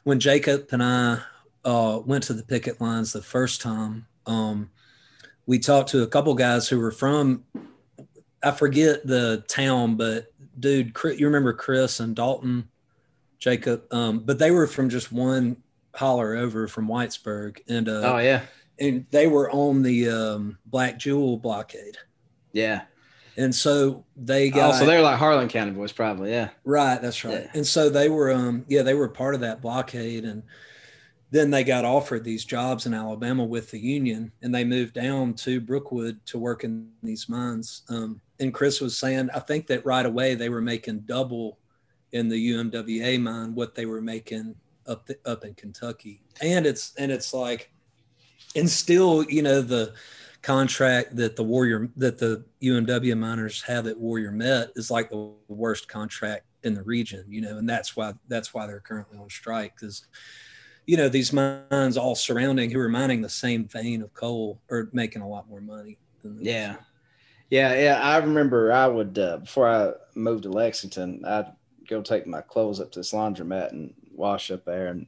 When 0.03 0.19
Jacob 0.19 0.67
and 0.71 0.83
I 0.83 1.19
uh, 1.65 1.99
went 2.05 2.23
to 2.25 2.33
the 2.33 2.43
picket 2.43 2.79
lines 2.79 3.13
the 3.13 3.21
first 3.21 3.61
time, 3.61 4.07
um, 4.25 4.69
we 5.45 5.59
talked 5.59 5.89
to 5.89 6.03
a 6.03 6.07
couple 6.07 6.33
guys 6.35 6.67
who 6.67 6.79
were 6.79 6.91
from 6.91 7.43
I 8.43 8.51
forget 8.51 9.05
the 9.07 9.43
town, 9.47 9.95
but 9.95 10.27
dude, 10.59 10.95
you 11.03 11.25
remember 11.25 11.53
Chris 11.53 11.99
and 12.01 12.15
Dalton, 12.15 12.67
Jacob, 13.39 13.83
um, 13.91 14.19
but 14.19 14.37
they 14.37 14.51
were 14.51 14.67
from 14.67 14.89
just 14.89 15.11
one 15.11 15.57
holler 15.95 16.35
over 16.35 16.67
from 16.67 16.87
Whitesburg, 16.87 17.59
and 17.69 17.87
uh, 17.87 18.13
oh 18.15 18.17
yeah, 18.17 18.41
and 18.79 19.05
they 19.11 19.27
were 19.27 19.49
on 19.51 19.81
the 19.81 20.09
um, 20.09 20.57
Blackjewel 20.69 21.41
blockade 21.41 21.97
yeah. 22.53 22.83
And 23.35 23.53
so 23.53 24.05
they 24.15 24.49
got. 24.49 24.75
Oh, 24.75 24.77
so 24.79 24.85
they're 24.85 25.01
like 25.01 25.17
Harlan 25.17 25.49
County 25.49 25.71
boys, 25.71 25.91
probably. 25.91 26.31
Yeah. 26.31 26.49
Right. 26.63 27.01
That's 27.01 27.23
right. 27.25 27.43
Yeah. 27.45 27.51
And 27.55 27.65
so 27.65 27.89
they 27.89 28.07
were, 28.07 28.31
um, 28.31 28.63
yeah, 28.67 28.83
they 28.83 28.93
were 28.93 29.09
part 29.09 29.35
of 29.35 29.41
that 29.41 29.61
blockade, 29.61 30.23
and 30.23 30.43
then 31.31 31.49
they 31.49 31.63
got 31.63 31.83
offered 31.83 32.23
these 32.23 32.45
jobs 32.45 32.85
in 32.85 32.93
Alabama 32.93 33.43
with 33.43 33.71
the 33.71 33.79
union, 33.79 34.31
and 34.43 34.53
they 34.53 34.63
moved 34.63 34.93
down 34.93 35.33
to 35.33 35.59
Brookwood 35.59 36.23
to 36.27 36.37
work 36.37 36.63
in 36.63 36.89
these 37.01 37.27
mines. 37.27 37.81
Um, 37.89 38.21
and 38.39 38.53
Chris 38.53 38.79
was 38.79 38.97
saying, 38.97 39.29
I 39.33 39.39
think 39.39 39.65
that 39.67 39.85
right 39.85 40.05
away 40.05 40.35
they 40.35 40.49
were 40.49 40.61
making 40.61 41.01
double 41.01 41.57
in 42.11 42.29
the 42.29 42.51
UMWA 42.51 43.19
mine 43.19 43.55
what 43.55 43.73
they 43.73 43.87
were 43.87 44.01
making 44.01 44.55
up 44.85 45.07
the, 45.07 45.17
up 45.25 45.43
in 45.43 45.55
Kentucky, 45.55 46.21
and 46.39 46.67
it's 46.67 46.93
and 46.99 47.11
it's 47.11 47.33
like, 47.33 47.71
and 48.55 48.69
still, 48.69 49.23
you 49.23 49.41
know 49.41 49.61
the 49.61 49.95
contract 50.43 51.15
that 51.15 51.35
the 51.37 51.43
Warrior 51.43 51.89
that 51.95 52.19
the 52.19 52.43
UMW 52.61 53.17
miners 53.17 53.61
have 53.63 53.87
at 53.87 53.97
Warrior 53.97 54.31
Met 54.31 54.71
is 54.75 54.91
like 54.91 55.09
the 55.09 55.31
worst 55.47 55.87
contract 55.87 56.45
in 56.63 56.75
the 56.75 56.83
region, 56.83 57.25
you 57.29 57.41
know, 57.41 57.57
and 57.57 57.67
that's 57.67 57.95
why 57.95 58.13
that's 58.27 58.53
why 58.53 58.67
they're 58.67 58.81
currently 58.81 59.17
on 59.17 59.29
strike 59.29 59.73
because 59.75 60.05
you 60.85 60.97
know 60.97 61.07
these 61.07 61.31
mines 61.31 61.97
all 61.97 62.13
surrounding 62.13 62.69
who 62.69 62.79
are 62.79 62.89
mining 62.89 63.21
the 63.21 63.29
same 63.29 63.65
vein 63.65 64.01
of 64.01 64.13
coal 64.13 64.61
are 64.69 64.89
making 64.91 65.21
a 65.21 65.27
lot 65.27 65.49
more 65.49 65.61
money. 65.61 65.97
yeah, 66.39 66.75
yeah, 67.49 67.73
yeah. 67.75 68.01
I 68.01 68.17
remember 68.17 68.71
I 68.71 68.87
would 68.87 69.17
uh, 69.17 69.37
before 69.37 69.69
I 69.69 69.93
moved 70.13 70.43
to 70.43 70.49
Lexington, 70.49 71.23
I'd 71.25 71.53
go 71.87 72.01
take 72.01 72.27
my 72.27 72.41
clothes 72.41 72.81
up 72.81 72.91
to 72.91 72.99
this 72.99 73.13
laundromat 73.13 73.71
and 73.71 73.93
wash 74.11 74.51
up 74.51 74.65
there, 74.65 74.87
and 74.87 75.07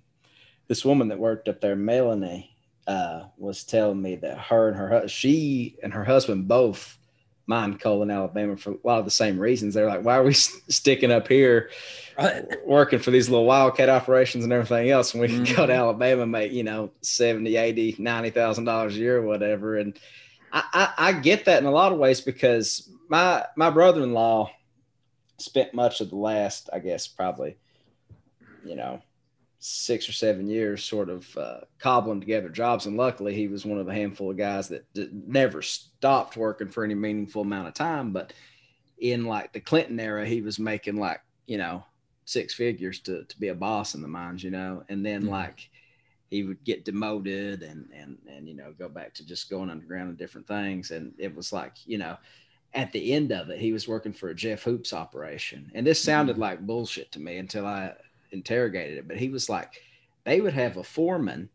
this 0.70 0.86
woman 0.86 1.10
that 1.10 1.20
worked 1.20 1.50
up 1.50 1.60
there, 1.60 1.76
Melanie 1.76 2.55
uh, 2.88 3.24
was 3.38 3.64
telling 3.64 4.02
me 4.02 4.16
that 4.18 4.38
her 4.38 4.70
and 4.70 4.78
her 4.78 5.08
she 5.08 5.78
and 5.82 5.94
her 5.94 6.04
husband 6.04 6.48
both 6.48 6.98
mine 7.48 7.78
coal 7.78 8.04
in 8.04 8.12
Alabama 8.12 8.58
for 8.58 8.72
a 8.72 8.78
lot 8.84 9.00
of 9.00 9.06
the 9.06 9.12
same 9.12 9.38
reasons. 9.38 9.74
They're 9.74 9.88
like, 9.88 10.04
why 10.04 10.18
are 10.18 10.24
we 10.24 10.34
sticking 10.34 11.12
up 11.12 11.28
here 11.28 11.70
right. 12.18 12.44
working 12.66 13.00
for 13.00 13.12
these 13.12 13.30
little 13.30 13.46
wildcat 13.46 13.90
operations 13.90 14.44
and 14.44 14.54
everything 14.54 14.90
else 14.90 15.14
when 15.14 15.22
we 15.22 15.28
can 15.28 15.46
mm-hmm. 15.46 15.56
go 15.56 15.66
to 15.66 15.74
mm-hmm. 15.74 15.82
Alabama 15.82 16.24
and 16.24 16.32
make, 16.32 16.52
you 16.52 16.64
know, 16.64 16.92
70, 17.02 17.56
80, 17.56 17.96
90,000 18.00 18.64
dollars 18.64 18.96
a 18.96 19.00
year 19.00 19.18
or 19.18 19.22
whatever. 19.22 19.78
And 19.78 19.98
I, 20.52 20.64
I, 20.74 21.10
I, 21.10 21.14
get 21.14 21.46
that 21.46 21.60
in 21.60 21.66
a 21.66 21.72
lot 21.72 21.92
of 21.92 22.00
ways 22.00 22.22
because 22.22 22.90
my, 23.10 23.46
my 23.56 23.70
brother-in-law 23.70 24.52
spent 25.38 25.74
much 25.74 26.02
of 26.02 26.10
the 26.10 26.16
last, 26.16 26.70
I 26.74 26.80
guess, 26.80 27.08
probably, 27.08 27.58
you 28.64 28.76
know, 28.76 29.02
six 29.68 30.08
or 30.08 30.14
seven 30.14 30.48
years, 30.48 30.84
sort 30.84 31.10
of 31.10 31.38
uh, 31.38 31.62
cobbling 31.80 32.20
together 32.20 32.50
jobs. 32.50 32.86
And 32.86 32.98
luckily, 32.98 33.34
he 33.36 33.48
was 33.48 33.66
one 33.66 33.80
of 33.80 33.88
a 33.88 33.94
handful 33.94 34.32
of 34.32 34.38
guys 34.38 34.68
that 34.70 34.92
d- 34.94 35.10
never 35.12 35.62
stopped 35.62 36.38
working 36.38 36.70
for 36.70 36.84
any 36.84 36.96
meaningful 36.96 37.42
amount 37.42 37.68
of 37.68 37.74
time. 37.74 38.12
But 38.14 38.34
in 39.00 39.26
like 39.26 39.54
the 39.54 39.60
Clinton 39.60 40.00
era, 40.00 40.26
he 40.26 40.42
was 40.42 40.60
making 40.60 40.98
like 40.98 41.22
you 41.48 41.58
know 41.58 41.84
six 42.26 42.54
figures 42.54 43.00
to 43.02 43.24
to 43.26 43.40
be 43.40 43.50
a 43.50 43.56
boss 43.56 43.96
in 43.96 44.02
the 44.02 44.08
mines, 44.08 44.44
you 44.44 44.52
know, 44.52 44.84
and 44.90 45.06
then 45.06 45.24
Mhm. 45.24 45.30
like 45.30 45.70
he 46.30 46.44
would 46.44 46.64
get 46.64 46.86
demoted 46.86 47.64
and 47.64 47.90
and 47.94 48.18
and 48.28 48.48
you 48.48 48.56
know 48.56 48.74
go 48.78 48.90
back 48.90 49.14
to 49.14 49.26
just 49.26 49.50
going 49.50 49.70
underground 49.70 50.10
and 50.10 50.18
different 50.18 50.48
things 50.48 50.92
and 50.92 51.14
it 51.20 51.36
was 51.36 51.54
like 51.54 51.74
you 51.86 51.98
know 51.98 52.18
at 52.74 52.92
the 52.92 53.14
end 53.14 53.32
of 53.32 53.50
it 53.50 53.60
he 53.60 53.72
was 53.72 53.88
working 53.88 54.14
for 54.14 54.30
a 54.30 54.36
jeff 54.36 54.64
hoops 54.64 54.94
operation 54.94 55.72
and 55.76 55.86
this 55.86 56.02
sounded 56.04 56.38
Mhm. 56.38 56.40
like 56.40 56.66
bullshit 56.66 57.12
to 57.12 57.20
me 57.20 57.38
until 57.38 57.66
i 57.66 57.94
interrogated 58.32 58.98
it 58.98 59.08
but 59.08 59.18
he 59.18 59.30
was 59.30 59.50
like 59.50 59.82
they 60.24 60.42
would 60.42 60.54
have 60.54 60.78
a 60.78 60.84
foreman 60.84 61.50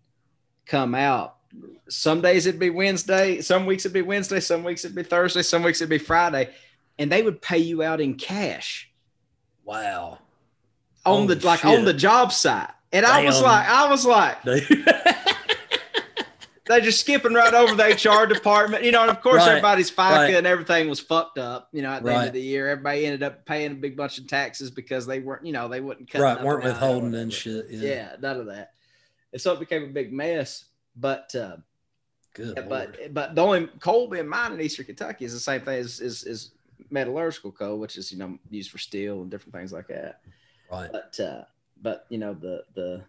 come 0.66 0.94
out 0.94 1.36
some 1.88 2.20
days 2.20 2.46
it'd 2.46 2.60
be 2.60 2.70
wednesday 2.70 3.40
some 3.40 3.66
weeks 3.66 3.84
it'd 3.84 3.92
be 3.92 4.02
wednesday 4.02 4.40
some 4.40 4.62
weeks 4.62 4.84
it'd 4.84 4.96
be 4.96 5.02
thursday 5.02 5.42
some 5.42 5.62
weeks 5.62 5.80
it'd 5.80 5.90
be 5.90 5.98
friday 5.98 6.48
and 6.98 7.10
they 7.10 7.22
would 7.22 7.40
pay 7.42 7.58
you 7.58 7.82
out 7.82 8.00
in 8.00 8.14
cash 8.14 8.88
Wow. 9.64 10.18
on 11.04 11.26
the 11.26 11.34
Holy 11.34 11.44
like 11.44 11.60
shit. 11.60 11.78
on 11.78 11.84
the 11.84 11.94
job 11.94 12.32
site 12.32 12.70
and 12.92 13.04
i 13.06 13.24
was 13.24 13.40
like 13.42 13.66
i 13.68 13.88
was 13.88 14.04
like 14.06 14.38
they're 16.70 16.80
just 16.80 17.00
skipping 17.00 17.34
right 17.34 17.52
over 17.52 17.74
the 17.74 17.82
HR 17.84 18.26
department, 18.32 18.84
you 18.84 18.92
know. 18.92 19.02
And 19.02 19.10
of 19.10 19.20
course, 19.20 19.38
Right, 19.38 19.48
everybody's 19.50 19.90
FICA 19.90 20.10
right. 20.10 20.34
and 20.34 20.46
everything 20.46 20.88
was 20.88 21.00
fucked 21.00 21.36
up, 21.38 21.68
you 21.72 21.82
know. 21.82 21.90
At 21.90 22.04
the 22.04 22.14
end 22.14 22.26
of 22.28 22.32
the 22.32 22.40
year, 22.40 22.68
everybody 22.68 23.04
ended 23.06 23.22
up 23.22 23.44
paying 23.44 23.72
a 23.72 23.74
big 23.74 23.96
bunch 23.96 24.18
of 24.18 24.26
taxes 24.28 24.70
because 24.70 25.06
they 25.06 25.20
weren't, 25.20 25.44
you 25.44 25.52
know, 25.52 25.68
they 25.68 25.80
wouldn't 25.80 26.10
cut 26.10 26.20
right. 26.22 26.42
Weren't 26.42 26.64
withholding 26.64 27.14
and 27.14 27.32
shit. 27.32 27.66
Yeah. 27.70 27.88
Yeah. 27.88 28.16
none 28.20 28.38
of 28.40 28.46
that. 28.46 28.72
And 29.32 29.40
so 29.42 29.52
it 29.52 29.60
became 29.60 29.84
a 29.84 29.88
big 29.88 30.12
mess. 30.12 30.64
But 30.96 31.34
uh, 31.34 31.56
Good. 32.34 32.66
but 32.68 33.12
but 33.14 33.34
the 33.34 33.42
only 33.42 33.66
coal 33.80 34.08
being 34.08 34.28
mined 34.28 34.54
in 34.54 34.60
Eastern 34.60 34.86
Kentucky 34.86 35.24
is 35.24 35.32
the 35.32 35.40
same 35.40 35.60
thing 35.62 35.78
as 35.78 36.00
is, 36.00 36.24
is 36.24 36.52
metallurgical 36.90 37.52
coal, 37.52 37.78
which 37.78 37.96
is 37.96 38.12
you 38.12 38.18
know 38.18 38.38
used 38.50 38.70
for 38.70 38.78
steel 38.78 39.22
and 39.22 39.30
different 39.30 39.54
things 39.54 39.72
like 39.72 39.88
that 39.88 40.20
Right. 40.70 40.90
but 40.92 41.18
uh, 41.20 41.42
but 41.82 42.06
you 42.08 42.18
know 42.18 42.34
the 42.34 42.64
the 42.74 43.02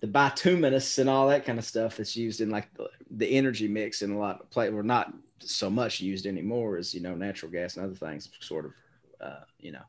the 0.00 0.06
bituminous 0.06 0.98
and 0.98 1.08
all 1.08 1.28
that 1.28 1.44
kind 1.44 1.58
of 1.58 1.64
stuff 1.64 1.96
that's 1.96 2.16
used 2.16 2.40
in 2.40 2.50
like 2.50 2.72
the, 2.74 2.88
the 3.10 3.26
energy 3.26 3.66
mix 3.68 4.02
in 4.02 4.12
a 4.12 4.18
lot 4.18 4.40
of 4.40 4.50
play. 4.50 4.68
We're 4.70 4.82
not 4.82 5.12
so 5.38 5.70
much 5.70 6.00
used 6.00 6.26
anymore 6.26 6.76
as 6.76 6.94
you 6.94 7.00
know 7.00 7.14
natural 7.14 7.50
gas 7.52 7.76
and 7.76 7.84
other 7.86 7.94
things 7.94 8.28
sort 8.40 8.66
of 8.66 8.72
uh, 9.20 9.44
you 9.58 9.72
know 9.72 9.82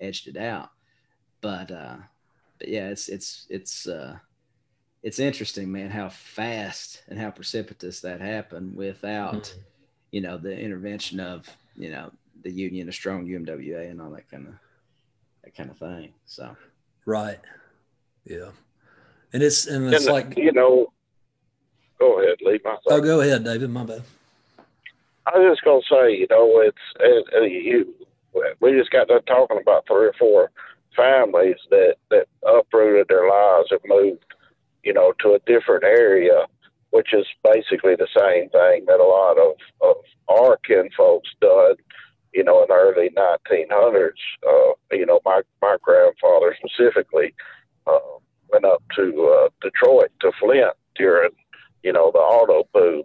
edged 0.00 0.28
it 0.28 0.36
out. 0.36 0.70
But 1.40 1.70
uh, 1.70 1.96
but 2.58 2.68
yeah, 2.68 2.88
it's 2.88 3.08
it's 3.08 3.46
it's 3.48 3.86
uh, 3.86 4.16
it's 5.02 5.18
interesting, 5.18 5.70
man, 5.70 5.90
how 5.90 6.08
fast 6.08 7.02
and 7.08 7.18
how 7.18 7.30
precipitous 7.30 8.00
that 8.00 8.20
happened 8.20 8.74
without 8.76 9.44
Mhm. 9.44 9.58
you 10.10 10.20
know 10.20 10.36
the 10.38 10.58
intervention 10.58 11.20
of 11.20 11.48
you 11.76 11.90
know 11.90 12.10
the 12.42 12.50
union, 12.50 12.88
a 12.88 12.92
strong 12.92 13.26
UMWA, 13.26 13.90
and 13.90 14.00
all 14.00 14.10
that 14.10 14.30
kind 14.30 14.48
of 14.48 14.54
that 15.44 15.54
kind 15.54 15.70
of 15.70 15.78
thing. 15.78 16.12
So. 16.26 16.56
Right. 17.06 17.38
Yeah. 18.24 18.50
And 19.32 19.42
it's 19.42 19.66
and 19.66 19.92
it's 19.92 20.06
and, 20.06 20.14
like 20.14 20.36
you 20.36 20.52
know, 20.52 20.92
go 21.98 22.20
ahead, 22.20 22.38
leave 22.42 22.60
my. 22.64 22.76
oh 22.86 23.00
go 23.00 23.20
ahead, 23.20 23.44
David. 23.44 23.70
My 23.70 23.84
bad. 23.84 24.02
I 25.26 25.38
was 25.38 25.56
just 25.56 25.64
gonna 25.64 25.80
say, 25.90 26.16
you 26.16 26.26
know, 26.30 26.60
it's 26.60 26.76
it, 27.00 27.26
it, 27.32 27.64
you. 27.64 27.94
We 28.60 28.72
just 28.72 28.90
got 28.90 29.08
done 29.08 29.22
talking 29.22 29.58
about 29.60 29.86
three 29.86 30.06
or 30.06 30.14
four 30.18 30.50
families 30.94 31.56
that 31.70 31.96
that 32.10 32.26
uprooted 32.46 33.08
their 33.08 33.28
lives 33.28 33.68
and 33.70 33.80
moved, 33.86 34.24
you 34.84 34.92
know, 34.92 35.12
to 35.20 35.34
a 35.34 35.38
different 35.46 35.84
area, 35.84 36.46
which 36.90 37.12
is 37.12 37.26
basically 37.42 37.96
the 37.96 38.08
same 38.16 38.48
thing 38.50 38.84
that 38.86 39.00
a 39.00 39.04
lot 39.04 39.38
of 39.38 39.54
of 39.80 39.96
our 40.28 40.58
kin 40.58 40.88
folks 40.96 41.30
done, 41.40 41.76
you 42.32 42.44
know, 42.44 42.62
in 42.62 42.68
the 42.68 42.74
early 42.74 43.10
1900s. 43.10 44.10
Uh, 44.46 44.72
you 44.92 45.06
know, 45.06 45.20
my 45.24 45.40
my 45.60 45.76
grandfather 45.82 46.56
specifically 46.58 47.34
uh, 47.86 47.98
went 48.52 48.64
up 48.64 48.82
to 48.96 49.02
uh, 49.44 49.48
Detroit 49.62 50.10
to 50.20 50.32
Flint 50.40 50.74
during, 50.96 51.30
you 51.82 51.92
know, 51.92 52.10
the 52.12 52.18
auto 52.18 52.68
boom 52.72 53.02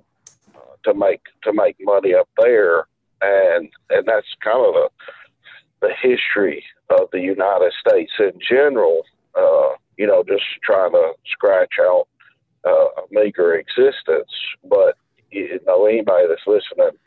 uh, 0.56 0.60
to 0.86 0.94
make 0.94 1.22
to 1.44 1.54
make 1.54 1.76
money 1.82 2.14
up 2.14 2.30
there, 2.38 2.86
and 3.22 3.70
and 3.90 4.06
that's 4.08 4.28
kind 4.44 4.66
of 4.66 4.74
the 4.74 4.90
the 5.82 5.94
history 6.02 6.64
of 6.90 7.10
the 7.12 7.20
United 7.20 7.74
States 7.80 8.12
in 8.20 8.34
general. 8.48 9.02
Uh, 9.36 9.76
you 9.98 10.08
know, 10.08 10.24
just 10.28 10.44
trying 10.64 10.92
to 10.92 11.14
scratch 11.26 11.76
out 11.80 12.08
uh, 12.66 12.72
a 12.72 13.04
meager 13.12 13.56
existence, 13.56 14.32
but 14.70 14.96
you 15.32 15.60
know, 15.66 15.86
anybody 15.86 16.28
that's 16.28 16.46
listening 16.46 16.98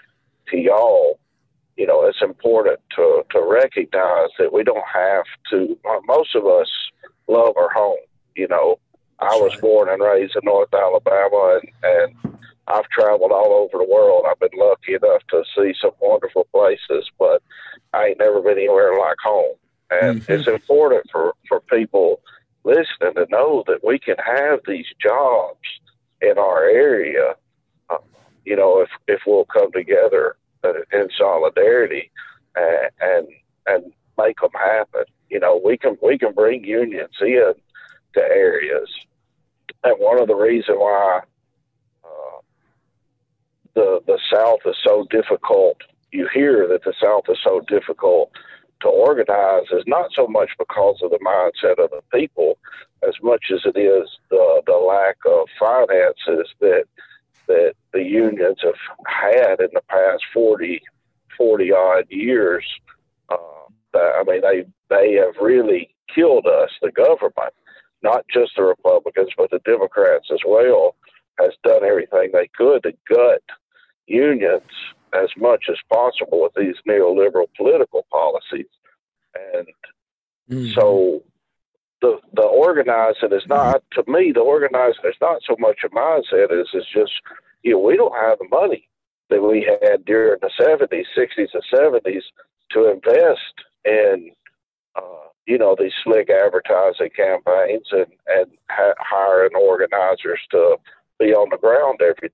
to 0.48 0.56
y'all, 0.56 1.18
you 1.76 1.86
know, 1.86 2.04
it's 2.06 2.22
important 2.22 2.78
to 2.96 3.22
to 3.30 3.42
recognize 3.42 4.30
that 4.38 4.52
we 4.52 4.62
don't 4.64 4.86
have 4.92 5.24
to. 5.50 5.78
uh, 5.88 6.00
Most 6.06 6.34
of 6.34 6.46
us 6.46 6.68
love 7.28 7.56
our 7.56 7.70
home. 7.70 7.98
You 8.34 8.48
know, 8.48 8.78
I 9.20 9.34
was 9.36 9.52
right. 9.52 9.60
born 9.60 9.88
and 9.88 10.02
raised 10.02 10.36
in 10.36 10.42
North 10.44 10.72
Alabama, 10.74 11.60
and 11.60 11.70
and 11.82 12.34
I've 12.66 12.88
traveled 12.88 13.32
all 13.32 13.52
over 13.52 13.78
the 13.84 13.90
world. 13.90 14.24
I've 14.28 14.40
been 14.40 14.58
lucky 14.58 14.94
enough 14.94 15.22
to 15.30 15.44
see 15.56 15.74
some 15.80 15.92
wonderful 16.00 16.46
places, 16.52 17.10
but 17.18 17.42
I 17.92 18.06
ain't 18.06 18.18
never 18.18 18.40
been 18.40 18.58
anywhere 18.58 18.98
like 18.98 19.18
home. 19.22 19.56
And 19.90 20.20
Mhm. 20.20 20.30
it's 20.30 20.48
important 20.48 21.04
for, 21.12 21.34
for 21.48 21.60
people 21.60 22.20
listening 22.64 23.14
to 23.16 23.26
know 23.28 23.64
that 23.66 23.84
we 23.84 23.98
can 23.98 24.16
have 24.18 24.60
these 24.66 24.86
jobs 25.00 25.60
in 26.22 26.38
our 26.38 26.64
area, 26.64 27.34
uh, 27.90 27.98
you 28.46 28.56
know, 28.56 28.80
if, 28.80 28.88
if 29.06 29.20
we'll 29.26 29.44
come 29.44 29.70
together 29.70 30.36
uh, 30.64 30.72
in 30.92 31.10
solidarity 31.16 32.10
and, 32.56 32.90
and, 33.00 33.28
and 33.66 33.92
make 34.16 34.40
them 34.40 34.50
happen. 34.54 35.04
You 35.28 35.40
know, 35.40 35.60
we 35.62 35.76
can, 35.76 35.98
we 36.02 36.16
can 36.16 36.32
bring 36.32 36.64
unions 36.64 37.16
in 37.20 37.52
to 38.14 38.20
areas. 38.20 38.88
And 39.82 39.96
one 39.98 40.20
of 40.20 40.28
the 40.28 40.34
reasons 40.34 40.78
why 40.78 41.20
uh, 42.04 42.40
the 43.74 44.00
the 44.06 44.18
South 44.32 44.60
is 44.66 44.76
so 44.84 45.06
difficult. 45.10 45.76
You 46.12 46.28
hear 46.32 46.66
that 46.68 46.84
the 46.84 46.94
South 47.02 47.24
is 47.28 47.38
so 47.42 47.60
difficult 47.68 48.30
to 48.80 48.88
organize 48.88 49.64
is 49.72 49.84
not 49.86 50.10
so 50.14 50.26
much 50.26 50.50
because 50.58 51.00
of 51.02 51.10
the 51.10 51.18
mindset 51.18 51.82
of 51.82 51.90
the 51.90 52.02
people, 52.12 52.58
as 53.06 53.14
much 53.22 53.44
as 53.52 53.60
it 53.64 53.78
is 53.78 54.08
the 54.30 54.62
the 54.66 54.76
lack 54.76 55.16
of 55.26 55.48
finances 55.58 56.48
that 56.60 56.84
that 57.46 57.74
the 57.92 58.02
unions 58.02 58.58
have 58.62 58.74
had 59.06 59.60
in 59.60 59.68
the 59.74 59.82
past 59.88 60.22
40, 60.32 60.80
40 61.36 61.72
odd 61.72 62.04
years. 62.08 62.64
Uh, 63.28 63.36
I 63.94 64.22
mean, 64.26 64.40
they 64.40 64.64
they 64.88 65.14
have 65.14 65.34
really 65.40 65.94
killed 66.14 66.46
us, 66.46 66.70
the 66.80 66.90
government, 66.90 67.54
not 68.04 68.24
just 68.32 68.52
the 68.56 68.62
Republicans, 68.62 69.30
but 69.36 69.50
the 69.50 69.58
Democrats 69.64 70.28
as 70.32 70.40
well, 70.46 70.94
has 71.40 71.52
done 71.64 71.82
everything 71.82 72.30
they 72.32 72.48
could 72.56 72.84
to 72.84 72.92
gut 73.08 73.42
unions 74.06 74.70
as 75.12 75.30
much 75.36 75.64
as 75.70 75.76
possible 75.92 76.42
with 76.42 76.52
these 76.56 76.76
neoliberal 76.86 77.46
political 77.56 78.06
policies. 78.12 78.68
And 79.34 79.68
Mhm. 80.50 80.74
so 80.74 81.22
the 82.00 82.20
the 82.34 82.42
organizing 82.42 83.32
is 83.32 83.46
not 83.48 83.82
to 83.92 84.04
me 84.06 84.32
the 84.32 84.40
organizing 84.40 85.04
is 85.06 85.16
not 85.20 85.42
so 85.42 85.56
much 85.58 85.80
a 85.84 85.88
mindset 85.88 86.52
as 86.52 86.68
it's 86.74 86.92
just 86.92 87.12
you 87.62 87.72
know 87.72 87.78
we 87.78 87.96
don't 87.96 88.14
have 88.14 88.38
the 88.38 88.48
money 88.48 88.88
that 89.30 89.42
we 89.42 89.62
had 89.62 90.04
during 90.04 90.38
the 90.40 90.50
seventies, 90.60 91.06
sixties, 91.14 91.48
and 91.54 91.64
seventies 91.74 92.24
to 92.72 92.90
invest 92.90 93.54
in 93.84 94.30
uh, 94.96 95.28
you 95.46 95.58
know 95.58 95.76
these 95.78 95.92
slick 96.02 96.30
advertising 96.30 97.10
campaigns 97.14 97.86
and 97.92 98.06
and 98.26 98.46
ha- 98.70 98.98
hiring 98.98 99.54
organizers 99.54 100.40
to 100.50 100.76
be 101.18 101.34
on 101.34 101.48
the 101.50 101.58
ground 101.58 102.00
every 102.00 102.30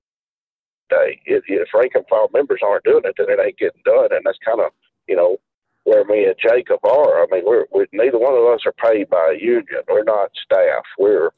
day. 0.89 1.21
If, 1.25 1.43
if 1.47 1.69
rank 1.73 1.93
and 1.95 2.05
file 2.09 2.29
members 2.33 2.61
aren't 2.63 2.83
doing 2.83 3.03
it, 3.05 3.15
then 3.17 3.29
it 3.29 3.39
ain't 3.39 3.57
getting 3.57 3.81
done, 3.85 4.09
and 4.11 4.21
that's 4.25 4.39
kind 4.45 4.61
of 4.61 4.71
you 5.07 5.15
know 5.15 5.37
where 5.83 6.05
me 6.05 6.25
and 6.25 6.35
Jacob 6.39 6.79
are. 6.83 7.23
I 7.23 7.27
mean, 7.31 7.43
we're, 7.45 7.65
we 7.73 7.85
neither 7.91 8.19
one 8.19 8.33
of 8.33 8.45
us 8.53 8.61
are 8.65 8.73
paid 8.73 9.09
by 9.09 9.35
a 9.35 9.41
union. 9.41 9.81
We're 9.87 10.03
not 10.03 10.31
staff. 10.43 10.83
We're 10.97 11.31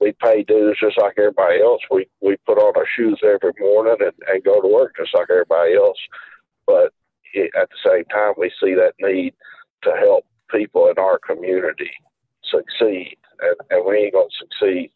we 0.00 0.12
pay 0.22 0.42
dues 0.42 0.78
just 0.80 0.98
like 1.00 1.14
everybody 1.18 1.60
else. 1.60 1.80
We 1.90 2.06
we 2.20 2.36
put 2.46 2.58
on 2.58 2.76
our 2.76 2.86
shoes 2.96 3.20
every 3.24 3.52
morning 3.58 3.96
and, 4.00 4.12
and 4.28 4.44
go 4.44 4.60
to 4.60 4.68
work 4.68 4.94
just 4.98 5.14
like 5.14 5.28
everybody 5.30 5.74
else. 5.74 5.98
But 6.66 6.92
at 7.36 7.68
the 7.70 7.80
same 7.84 8.04
time, 8.06 8.34
we 8.36 8.50
see 8.62 8.74
that 8.74 8.94
need 9.00 9.34
to 9.82 9.92
help 9.98 10.24
people 10.50 10.88
in 10.88 10.98
our 10.98 11.18
community 11.18 11.90
succeed, 12.44 13.16
and, 13.40 13.56
and 13.70 13.86
we 13.86 13.96
ain't 13.96 14.14
gonna 14.14 14.28
succeed 14.38 14.90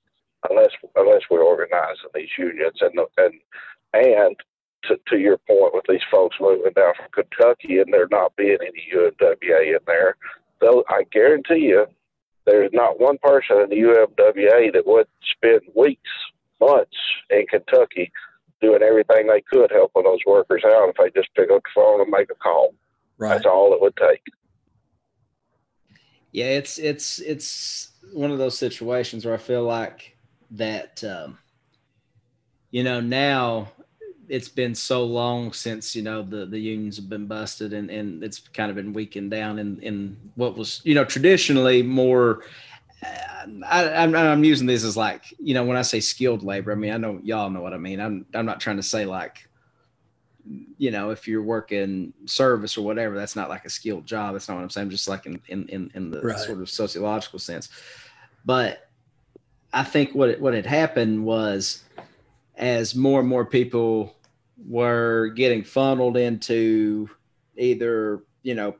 unless 0.49 0.71
unless 0.97 1.23
we're 1.31 1.43
organizing 1.43 2.11
these 2.15 2.31
unions 2.39 2.79
and 2.81 2.99
and 3.19 3.35
and 3.93 4.37
to, 4.85 4.99
to 5.09 5.19
your 5.19 5.37
point 5.37 5.75
with 5.75 5.85
these 5.89 6.01
folks 6.11 6.37
moving 6.41 6.73
down 6.75 6.95
from 6.97 7.07
Kentucky 7.13 7.79
and 7.79 7.93
there 7.93 8.09
not 8.11 8.35
being 8.37 8.59
any 8.61 8.89
UMWA 8.95 9.77
in 9.77 9.79
there, 9.87 10.17
though 10.61 10.85
I 10.89 11.05
guarantee 11.13 11.67
you 11.67 11.87
there's 12.47 12.71
not 12.73 12.99
one 12.99 13.19
person 13.23 13.61
in 13.61 13.69
the 13.69 13.77
UMWA 13.77 14.73
that 14.73 14.87
would 14.87 15.07
spend 15.37 15.61
weeks, 15.77 16.11
months 16.61 16.97
in 17.29 17.47
Kentucky 17.47 18.11
doing 18.61 18.83
everything 18.83 19.27
they 19.27 19.43
could 19.43 19.71
helping 19.71 20.05
those 20.05 20.21
workers 20.27 20.63
out 20.65 20.89
if 20.89 20.97
they 20.97 21.21
just 21.21 21.35
pick 21.35 21.51
up 21.51 21.63
the 21.63 21.71
phone 21.75 22.01
and 22.01 22.11
make 22.11 22.31
a 22.31 22.35
call. 22.35 22.75
Right. 23.19 23.35
That's 23.35 23.47
all 23.47 23.75
it 23.75 23.81
would 23.81 23.97
take. 23.97 24.23
Yeah, 26.33 26.47
it's 26.47 26.79
it's 26.79 27.19
it's 27.21 27.90
one 28.12 28.31
of 28.31 28.38
those 28.38 28.57
situations 28.57 29.25
where 29.25 29.35
I 29.35 29.38
feel 29.38 29.64
like 29.64 30.16
that 30.53 31.03
um, 31.05 31.38
you 32.71 32.85
know 32.85 33.01
now 33.01 33.73
it's 34.29 34.49
been 34.49 34.75
so 34.75 35.05
long 35.05 35.53
since 35.53 35.97
you 35.97 36.03
know 36.03 36.23
the 36.23 36.47
the 36.47 36.59
unions 36.59 36.97
have 36.97 37.09
been 37.09 37.27
busted 37.27 37.73
and 37.73 37.90
and 37.90 38.23
it's 38.23 38.38
kind 38.38 38.71
of 38.71 38.77
been 38.77 38.93
weakened 38.93 39.31
down 39.31 39.59
in 39.59 39.81
in 39.81 40.16
what 40.37 40.57
was 40.57 40.81
you 40.85 40.95
know 40.95 41.05
traditionally 41.05 41.83
more 41.83 42.43
I, 43.66 44.05
am 44.05 44.14
I'm 44.14 44.45
using 44.45 44.66
this 44.66 44.85
as 44.85 44.97
like 44.97 45.35
you 45.38 45.55
know 45.55 45.64
when 45.64 45.77
I 45.77 45.83
say 45.83 46.01
skilled 46.01 46.43
labor 46.43 46.73
I 46.73 46.75
mean 46.77 46.93
I 46.93 46.97
know 46.97 47.21
y'all 47.23 47.51
know 47.51 47.62
what 47.62 47.75
I 47.75 47.79
mean. 47.79 48.01
I'm 48.01 48.27
I'm 48.35 48.47
not 48.47 48.61
trying 48.61 48.77
to 48.77 48.83
say 48.83 49.05
like 49.05 49.49
you 50.79 50.90
know 50.90 51.11
if 51.11 51.29
you're 51.29 51.42
working 51.42 52.12
service 52.24 52.76
or 52.76 52.83
whatever 52.85 53.16
that's 53.16 53.37
not 53.37 53.48
like 53.48 53.64
a 53.64 53.70
skilled 53.70 54.07
job. 54.07 54.33
That's 54.35 54.48
not 54.48 54.57
what 54.57 54.62
I'm 54.62 54.70
saying. 54.70 54.90
Just 54.90 55.09
like 55.09 55.26
in 55.26 55.40
in 55.48 55.68
in, 55.68 55.90
in 55.94 56.11
the 56.11 56.20
Right. 56.20 56.38
sort 56.38 56.61
of 56.61 56.70
sociological 56.70 57.38
sense. 57.38 57.68
But 58.44 58.88
I 59.72 59.85
think 59.85 60.14
what 60.14 60.31
it, 60.31 60.40
what 60.40 60.55
had 60.55 60.66
happened 60.66 61.24
was 61.24 61.85
as 62.57 62.94
more 62.94 63.20
and 63.20 63.29
more 63.29 63.44
people 63.44 64.16
were 64.68 65.29
getting 65.29 65.62
funneled 65.64 66.16
into 66.16 67.09
either 67.57 68.22
you 68.42 68.55
know 68.55 68.74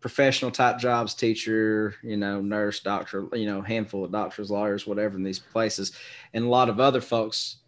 professional 0.00 0.50
type 0.50 0.78
jobs 0.78 1.14
teacher 1.14 1.94
you 2.02 2.16
know 2.16 2.40
nurse 2.40 2.80
doctor 2.80 3.28
you 3.34 3.46
know 3.46 3.62
handful 3.62 4.04
of 4.04 4.10
doctors 4.10 4.50
lawyers 4.50 4.86
whatever 4.86 5.16
in 5.16 5.22
these 5.22 5.38
places 5.38 5.92
and 6.34 6.44
a 6.44 6.48
lot 6.48 6.68
of 6.68 6.80
other 6.80 7.00
folks 7.00 7.58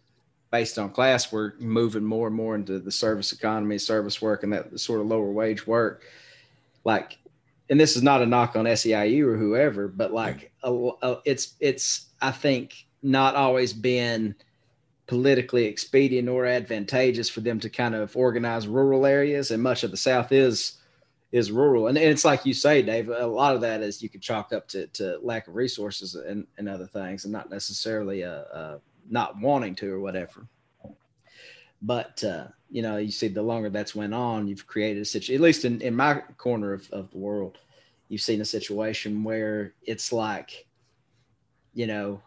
based 0.55 0.79
on 0.79 0.89
class 0.89 1.33
we're 1.33 1.51
moving 1.59 2.05
more 2.05 2.27
and 2.27 2.35
more 2.35 2.55
into 2.55 2.79
the 2.79 2.91
service 2.91 3.33
economy 3.33 3.77
service 3.77 4.21
work 4.21 4.43
and 4.43 4.53
that 4.53 4.79
sort 4.79 5.01
of 5.01 5.07
lower 5.07 5.31
wage 5.31 5.67
work. 5.67 6.03
Like 6.85 7.17
and 7.69 7.77
this 7.77 7.97
is 7.97 8.03
not 8.03 8.21
a 8.21 8.25
knock 8.25 8.55
on 8.55 8.63
SEIU 8.63 9.23
or 9.25 9.35
whoever 9.35 9.89
but 9.89 10.13
like 10.13 10.53
a, 10.63 10.71
a, 11.01 11.17
it's 11.25 11.55
it's 11.59 12.07
i 12.21 12.31
think 12.31 12.85
not 13.03 13.35
always 13.35 13.73
been 13.73 14.33
politically 15.07 15.65
expedient 15.65 16.29
or 16.29 16.45
advantageous 16.45 17.27
for 17.27 17.41
them 17.41 17.59
to 17.59 17.69
kind 17.69 17.93
of 17.93 18.15
organize 18.15 18.65
rural 18.65 19.05
areas 19.05 19.51
and 19.51 19.61
much 19.61 19.83
of 19.83 19.91
the 19.91 19.97
south 19.97 20.31
is 20.31 20.77
is 21.33 21.51
rural. 21.51 21.87
And, 21.87 21.97
and 21.97 22.07
it's 22.07 22.23
like 22.23 22.45
you 22.45 22.53
say 22.53 22.81
dave 22.81 23.09
a 23.09 23.27
lot 23.27 23.55
of 23.55 23.61
that 23.61 23.81
is 23.81 24.01
you 24.01 24.07
could 24.07 24.21
chalk 24.21 24.53
up 24.53 24.69
to, 24.69 24.87
to 24.87 25.19
lack 25.21 25.49
of 25.49 25.55
resources 25.55 26.15
and, 26.15 26.47
and 26.57 26.69
other 26.69 26.87
things 26.87 27.25
and 27.25 27.33
not 27.33 27.49
necessarily 27.49 28.21
a, 28.21 28.43
uh, 28.61 28.77
not 29.09 29.39
wanting 29.39 29.75
to 29.75 29.91
or 29.91 29.99
whatever 29.99 30.47
but 31.81 32.23
uh, 32.23 32.45
you 32.69 32.81
know 32.81 32.97
you 32.97 33.11
see 33.11 33.27
the 33.27 33.41
longer 33.41 33.69
that's 33.69 33.95
went 33.95 34.13
on 34.13 34.47
you've 34.47 34.67
created 34.67 35.01
a 35.01 35.05
situation 35.05 35.35
at 35.35 35.41
least 35.41 35.65
in, 35.65 35.81
in 35.81 35.95
my 35.95 36.15
corner 36.37 36.73
of, 36.73 36.89
of 36.91 37.11
the 37.11 37.17
world 37.17 37.57
you've 38.09 38.21
seen 38.21 38.41
a 38.41 38.45
situation 38.45 39.23
where 39.23 39.73
it's 39.83 40.11
like 40.11 40.65
you 41.73 41.87
know 41.87 42.21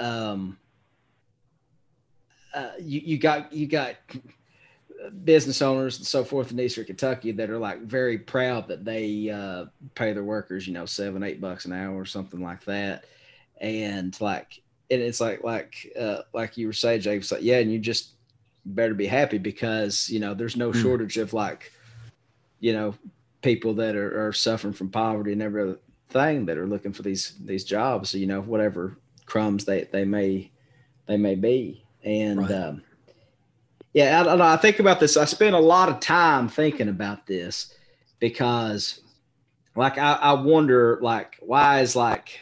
um, 0.00 0.58
uh, 2.54 2.70
you, 2.80 3.00
you 3.04 3.18
got 3.18 3.52
you 3.52 3.66
got 3.66 3.96
business 5.24 5.62
owners 5.62 5.98
and 5.98 6.06
so 6.06 6.24
forth 6.24 6.50
in 6.50 6.60
Eastern 6.60 6.84
Kentucky 6.84 7.32
that 7.32 7.50
are 7.50 7.58
like 7.58 7.82
very 7.82 8.18
proud 8.18 8.68
that 8.68 8.84
they 8.84 9.30
uh, 9.30 9.66
pay 9.94 10.12
their 10.12 10.24
workers, 10.24 10.66
you 10.66 10.72
know, 10.72 10.86
seven, 10.86 11.22
eight 11.22 11.40
bucks 11.40 11.64
an 11.64 11.72
hour 11.72 11.94
or 11.94 12.04
something 12.04 12.40
like 12.40 12.64
that. 12.64 13.04
And 13.60 14.18
like, 14.20 14.61
and 14.92 15.02
it's 15.02 15.20
like, 15.20 15.42
like, 15.42 15.92
uh, 15.98 16.18
like 16.34 16.56
you 16.56 16.66
were 16.66 16.72
saying, 16.72 17.00
Jake, 17.00 17.20
it's 17.20 17.32
like, 17.32 17.42
yeah, 17.42 17.58
and 17.58 17.72
you 17.72 17.78
just 17.78 18.10
better 18.64 18.94
be 18.94 19.06
happy 19.06 19.38
because, 19.38 20.08
you 20.10 20.20
know, 20.20 20.34
there's 20.34 20.56
no 20.56 20.70
Hmm. 20.70 20.78
shortage 20.78 21.16
of 21.16 21.32
like, 21.32 21.72
you 22.60 22.72
know, 22.72 22.94
people 23.42 23.74
that 23.74 23.96
are, 23.96 24.28
are 24.28 24.32
suffering 24.32 24.74
from 24.74 24.90
poverty 24.90 25.32
and 25.32 25.42
every 25.42 25.62
other 25.62 25.78
thing 26.10 26.46
that 26.46 26.58
are 26.58 26.66
looking 26.66 26.92
for 26.92 27.02
these, 27.02 27.34
these 27.44 27.64
jobs, 27.64 28.14
you 28.14 28.26
know, 28.26 28.40
whatever 28.42 28.98
crumbs 29.26 29.64
they, 29.64 29.84
they 29.84 30.04
may, 30.04 30.50
they 31.06 31.16
may 31.16 31.34
be. 31.34 31.84
And, 32.04 32.38
Right. 32.38 32.50
um, 32.50 32.82
yeah, 33.94 34.20
I 34.20 34.24
don't 34.24 34.38
know. 34.38 34.44
I 34.44 34.56
think 34.56 34.78
about 34.78 35.00
this. 35.00 35.16
I 35.16 35.24
spend 35.26 35.54
a 35.54 35.60
lot 35.60 35.88
of 35.88 36.00
time 36.00 36.48
thinking 36.48 36.88
about 36.88 37.26
this 37.26 37.74
because, 38.20 39.00
like, 39.76 39.98
I, 39.98 40.12
I 40.14 40.32
wonder, 40.34 40.98
like, 41.02 41.36
why 41.40 41.80
is 41.80 41.96
like 41.96 42.40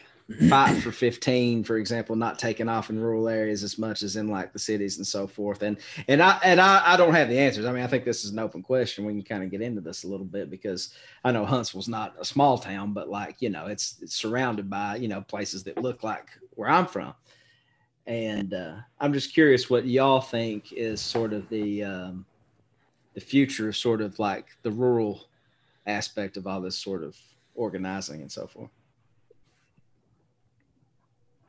fight 0.49 0.75
for 0.81 0.91
15, 0.91 1.63
for 1.63 1.77
example, 1.77 2.15
not 2.15 2.39
taking 2.39 2.69
off 2.69 2.89
in 2.89 2.99
rural 2.99 3.27
areas 3.27 3.63
as 3.63 3.77
much 3.77 4.03
as 4.03 4.15
in 4.15 4.27
like 4.27 4.53
the 4.53 4.59
cities 4.59 4.97
and 4.97 5.05
so 5.05 5.27
forth. 5.27 5.61
And 5.61 5.77
and 6.07 6.21
I 6.21 6.39
and 6.43 6.59
I, 6.59 6.93
I 6.93 6.97
don't 6.97 7.13
have 7.13 7.29
the 7.29 7.39
answers. 7.39 7.65
I 7.65 7.71
mean, 7.71 7.83
I 7.83 7.87
think 7.87 8.05
this 8.05 8.23
is 8.23 8.31
an 8.31 8.39
open 8.39 8.61
question. 8.61 9.05
We 9.05 9.13
can 9.13 9.23
kind 9.23 9.43
of 9.43 9.51
get 9.51 9.61
into 9.61 9.81
this 9.81 10.03
a 10.03 10.07
little 10.07 10.25
bit 10.25 10.49
because 10.49 10.93
I 11.23 11.31
know 11.31 11.45
Huntsville's 11.45 11.87
not 11.87 12.15
a 12.19 12.25
small 12.25 12.57
town, 12.57 12.93
but 12.93 13.09
like, 13.09 13.41
you 13.41 13.49
know, 13.49 13.67
it's 13.67 13.97
it's 14.01 14.15
surrounded 14.15 14.69
by, 14.69 14.95
you 14.95 15.07
know, 15.07 15.21
places 15.21 15.63
that 15.65 15.81
look 15.81 16.03
like 16.03 16.27
where 16.55 16.69
I'm 16.69 16.87
from 16.87 17.13
and 18.07 18.53
uh, 18.53 18.75
I'm 18.99 19.13
just 19.13 19.33
curious 19.33 19.69
what 19.69 19.85
y'all 19.85 20.21
think 20.21 20.73
is 20.73 20.99
sort 21.01 21.33
of 21.33 21.47
the 21.49 21.83
um, 21.83 22.25
the 23.13 23.21
future, 23.21 23.69
of 23.69 23.77
sort 23.77 24.01
of 24.01 24.17
like 24.19 24.47
the 24.63 24.71
rural 24.71 25.27
aspect 25.87 26.37
of 26.37 26.47
all 26.47 26.61
this 26.61 26.77
sort 26.77 27.03
of 27.03 27.15
organizing 27.55 28.21
and 28.21 28.31
so 28.31 28.47
forth. 28.47 28.69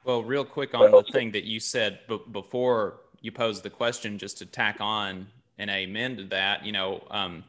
Well, 0.04 0.24
real 0.24 0.44
quick 0.44 0.74
on 0.74 0.90
the 0.90 1.04
thing 1.04 1.30
that 1.32 1.44
you 1.44 1.60
said 1.60 2.00
b- 2.08 2.20
before 2.32 3.00
you 3.20 3.30
posed 3.30 3.62
the 3.62 3.70
question, 3.70 4.18
just 4.18 4.38
to 4.38 4.46
tack 4.46 4.78
on 4.80 5.28
and 5.58 5.70
amen 5.70 6.16
to 6.16 6.24
that, 6.24 6.66
you 6.66 6.72
know, 6.72 7.06
um, 7.10 7.44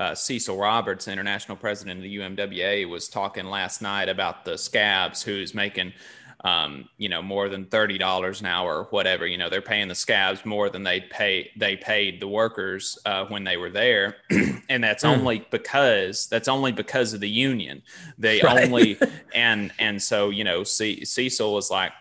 uh, 0.00 0.14
Cecil 0.14 0.56
Roberts, 0.56 1.08
international 1.08 1.56
president 1.58 1.98
of 1.98 2.02
the 2.02 2.16
UMWA, 2.16 2.88
was 2.88 3.06
talking 3.08 3.44
last 3.44 3.82
night 3.82 4.08
about 4.08 4.46
the 4.46 4.56
scabs 4.56 5.22
who's 5.22 5.54
making, 5.54 5.92
um, 6.44 6.88
you 6.98 7.08
know, 7.08 7.22
more 7.22 7.48
than 7.48 7.66
thirty 7.66 7.98
dollars 7.98 8.40
an 8.40 8.46
hour 8.46 8.76
or 8.76 8.84
whatever. 8.84 9.26
You 9.26 9.38
know, 9.38 9.50
they're 9.50 9.62
paying 9.62 9.88
the 9.88 9.94
scabs 9.94 10.44
more 10.44 10.70
than 10.70 10.82
they 10.84 11.00
pay 11.00 11.50
they 11.58 11.76
paid 11.76 12.20
the 12.20 12.28
workers 12.28 12.98
uh, 13.06 13.24
when 13.26 13.44
they 13.44 13.56
were 13.56 13.70
there, 13.70 14.16
and 14.68 14.84
that's 14.84 15.04
Hmm. 15.04 15.04
only 15.04 15.46
because 15.50 16.28
that's 16.28 16.48
only 16.48 16.72
because 16.72 17.14
of 17.14 17.20
the 17.20 17.28
union. 17.28 17.82
They 18.18 18.42
Right. 18.42 18.68
only 18.68 19.02
and 19.32 19.72
and 19.78 20.02
so 20.02 20.30
you 20.30 20.44
know, 20.44 20.64
C- 20.64 21.04
Cecil 21.04 21.52
was 21.54 21.70
like, 21.70 21.92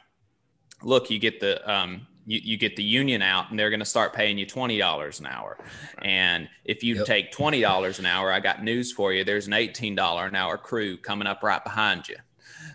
look, 0.84 1.10
you 1.10 1.20
get 1.20 1.40
the 1.40 1.70
um, 1.72 2.08
you, 2.26 2.40
you 2.44 2.58
get 2.58 2.76
the 2.76 2.84
union 2.84 3.22
out 3.22 3.50
and 3.50 3.60
they're 3.60 3.70
going 3.70 3.80
to 3.80 3.86
start 3.86 4.14
paying 4.14 4.38
you 4.38 4.46
$20 4.46 5.20
an 5.20 5.26
hour. 5.26 5.60
And 6.02 6.50
if 6.66 6.84
you 6.84 6.96
Yep. 6.96 7.02
take 7.02 7.32
$20 7.32 8.00
an 8.00 8.06
hour, 8.06 8.32
I 8.32 8.40
got 8.40 8.64
news 8.64 8.92
for 8.92 9.14
you. 9.14 9.24
There's 9.24 9.48
an 9.48 9.54
$18 9.54 10.28
an 10.30 10.36
hour 10.36 10.58
crew 10.58 10.98
coming 10.98 11.28
up 11.28 11.44
right 11.44 11.64
behind 11.64 12.08
you. 12.08 12.18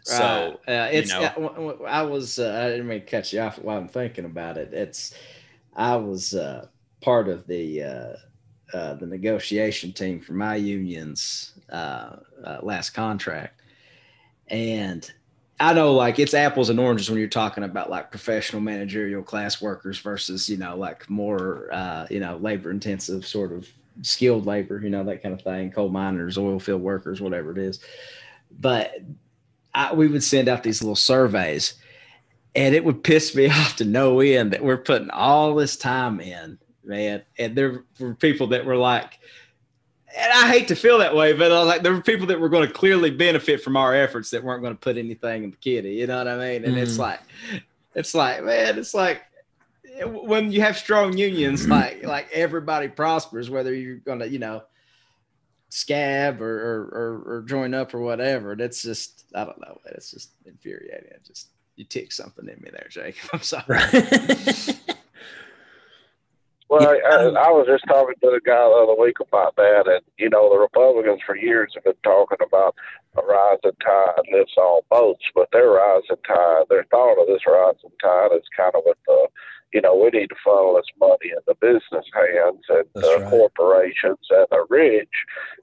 So, 0.02 0.60
uh, 0.68 0.88
it's 0.90 1.10
know. 1.10 1.24
uh, 1.24 1.34
w- 1.34 1.54
w- 1.54 1.84
I 1.84 2.02
was 2.02 2.38
uh, 2.38 2.60
I 2.64 2.70
didn't 2.70 2.88
mean 2.88 3.00
to 3.00 3.06
cut 3.06 3.32
you 3.32 3.40
off 3.40 3.58
while 3.58 3.78
I'm 3.78 3.88
thinking 3.88 4.24
about 4.24 4.56
it. 4.56 4.72
It's 4.72 5.14
I 5.74 5.96
was 5.96 6.34
uh, 6.34 6.66
part 7.00 7.28
of 7.28 7.46
the 7.46 7.82
uh, 7.82 8.12
uh, 8.76 8.94
the 8.94 9.06
negotiation 9.06 9.92
team 9.92 10.20
for 10.20 10.32
my 10.32 10.56
union's 10.56 11.52
uh, 11.70 12.16
uh, 12.44 12.58
last 12.62 12.90
contract, 12.90 13.60
and 14.48 15.10
I 15.60 15.74
know 15.74 15.92
like 15.94 16.18
it's 16.18 16.34
apples 16.34 16.70
and 16.70 16.78
oranges 16.80 17.10
when 17.10 17.18
you're 17.18 17.28
talking 17.28 17.64
about 17.64 17.90
like 17.90 18.10
professional 18.10 18.62
managerial 18.62 19.22
class 19.22 19.60
workers 19.60 19.98
versus 19.98 20.48
you 20.48 20.56
know 20.56 20.76
like 20.76 21.08
more 21.10 21.68
uh, 21.72 22.06
you 22.10 22.20
know 22.20 22.36
labor 22.36 22.70
intensive 22.70 23.26
sort 23.26 23.52
of 23.52 23.68
skilled 24.02 24.46
labor, 24.46 24.80
you 24.80 24.90
know 24.90 25.04
that 25.04 25.22
kind 25.22 25.34
of 25.34 25.42
thing, 25.42 25.70
coal 25.70 25.88
miners, 25.88 26.38
oil 26.38 26.60
field 26.60 26.82
workers, 26.82 27.20
whatever 27.20 27.50
it 27.52 27.58
is, 27.58 27.80
but 28.60 28.94
I, 29.78 29.94
we 29.94 30.08
would 30.08 30.24
send 30.24 30.48
out 30.48 30.64
these 30.64 30.82
little 30.82 30.96
surveys 30.96 31.74
and 32.56 32.74
it 32.74 32.84
would 32.84 33.04
piss 33.04 33.34
me 33.34 33.48
off 33.50 33.76
to 33.76 33.84
no 33.84 34.18
end 34.20 34.52
that 34.52 34.64
we're 34.64 34.76
putting 34.76 35.10
all 35.10 35.54
this 35.54 35.76
time 35.76 36.20
in, 36.20 36.58
man. 36.82 37.22
And 37.38 37.56
there 37.56 37.84
were 38.00 38.14
people 38.14 38.48
that 38.48 38.66
were 38.66 38.76
like, 38.76 39.18
and 40.16 40.32
I 40.32 40.48
hate 40.50 40.66
to 40.68 40.74
feel 40.74 40.98
that 40.98 41.14
way, 41.14 41.32
but 41.32 41.52
I 41.52 41.58
was 41.60 41.68
like, 41.68 41.82
there 41.82 41.92
were 41.92 42.00
people 42.00 42.26
that 42.26 42.40
were 42.40 42.48
going 42.48 42.66
to 42.66 42.74
clearly 42.74 43.10
benefit 43.10 43.62
from 43.62 43.76
our 43.76 43.94
efforts 43.94 44.30
that 44.30 44.42
weren't 44.42 44.62
going 44.62 44.74
to 44.74 44.80
put 44.80 44.96
anything 44.96 45.44
in 45.44 45.50
the 45.52 45.56
kitty. 45.58 45.90
You 45.90 46.08
know 46.08 46.18
what 46.18 46.26
I 46.28 46.36
mean? 46.36 46.64
And 46.64 46.76
it's 46.76 46.96
Mm. 46.96 47.00
like, 47.00 47.20
it's 47.94 48.14
like, 48.14 48.42
man, 48.42 48.78
it's 48.78 48.94
like 48.94 49.22
when 50.04 50.50
you 50.50 50.60
have 50.62 50.76
strong 50.76 51.16
unions, 51.16 51.68
like 51.70 52.04
like 52.04 52.28
everybody 52.32 52.88
prospers, 52.88 53.48
whether 53.48 53.72
you're 53.72 53.96
going 53.96 54.18
to, 54.20 54.28
you 54.28 54.38
know, 54.40 54.62
scab 55.68 56.40
or, 56.40 56.56
or, 56.58 56.82
or, 56.82 57.36
or 57.36 57.42
join 57.42 57.74
up 57.74 57.94
or 57.94 58.00
whatever. 58.00 58.56
That's 58.56 58.82
just, 58.82 59.17
I 59.34 59.44
don't 59.44 59.60
know. 59.60 59.78
It's 59.86 60.10
just 60.10 60.30
infuriating. 60.46 61.10
It 61.10 61.24
just, 61.24 61.48
you 61.76 61.84
tick 61.84 62.12
something 62.12 62.48
in 62.48 62.60
me 62.62 62.70
there, 62.70 62.88
Jake. 62.90 63.16
I'm 63.32 63.42
sorry. 63.42 63.80
Well, 66.68 66.82
Yeah. 66.82 67.00
I, 67.10 67.24
um, 67.24 67.36
I 67.36 67.50
was 67.50 67.66
just 67.66 67.84
talking 67.88 68.14
to 68.20 68.30
the 68.30 68.40
guy 68.44 68.60
the 68.60 68.84
other 68.84 69.00
week 69.00 69.20
about 69.20 69.56
that, 69.56 69.88
and 69.88 70.02
you 70.18 70.28
know, 70.28 70.50
the 70.52 70.58
Republicans 70.58 71.20
for 71.24 71.34
years 71.36 71.72
have 71.74 71.84
been 71.84 71.94
talking 72.04 72.38
about 72.44 72.74
a 73.16 73.22
rising 73.22 73.72
tide 73.80 74.28
lifts 74.30 74.52
all 74.58 74.84
boats, 74.90 75.24
but 75.34 75.48
their 75.50 75.70
rising 75.70 76.20
tide, 76.26 76.64
their 76.68 76.84
thought 76.90 77.20
of 77.20 77.26
this 77.26 77.46
rising 77.46 77.90
tide 78.02 78.36
is 78.36 78.44
kind 78.54 78.74
of 78.74 78.82
with 78.84 78.98
the, 79.06 79.28
you 79.72 79.80
know, 79.82 79.94
we 79.94 80.08
need 80.18 80.28
to 80.28 80.36
funnel 80.44 80.74
this 80.76 80.86
money 80.98 81.30
in 81.30 81.38
the 81.46 81.54
business 81.54 82.06
hands 82.14 82.64
and 82.68 82.84
That's 82.94 83.06
the 83.06 83.18
right. 83.20 83.30
corporations 83.30 84.26
and 84.30 84.46
the 84.50 84.64
rich, 84.70 85.08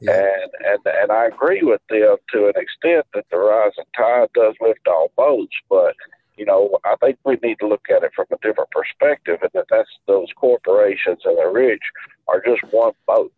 Yeah. 0.02 0.12
and 0.12 0.52
and 0.66 0.80
and 0.86 1.12
I 1.12 1.26
agree 1.26 1.64
with 1.64 1.82
them 1.90 2.18
to 2.34 2.46
an 2.48 2.54
extent 2.56 3.06
that 3.14 3.26
the 3.32 3.38
rising 3.38 3.86
tide 3.98 4.30
does 4.34 4.56
lift 4.62 4.88
all 4.88 5.12
boats, 5.16 5.56
but 5.70 5.96
you 6.38 6.46
know, 6.46 6.78
I 6.84 6.96
think 6.98 7.18
we 7.24 7.38
need 7.42 7.60
to 7.60 7.68
look 7.68 7.86
at 7.90 8.04
it 8.04 8.12
from 8.14 8.26
a 8.32 8.38
different 8.46 8.70
perspective, 8.72 9.40
and 9.42 9.52
that 9.54 9.68
that's 9.70 9.90
those 10.06 10.28
corporations 10.36 11.22
and 11.24 11.38
the 11.38 11.48
rich 11.48 11.84
are 12.28 12.42
just 12.46 12.62
one 12.72 12.94
boat, 13.08 13.34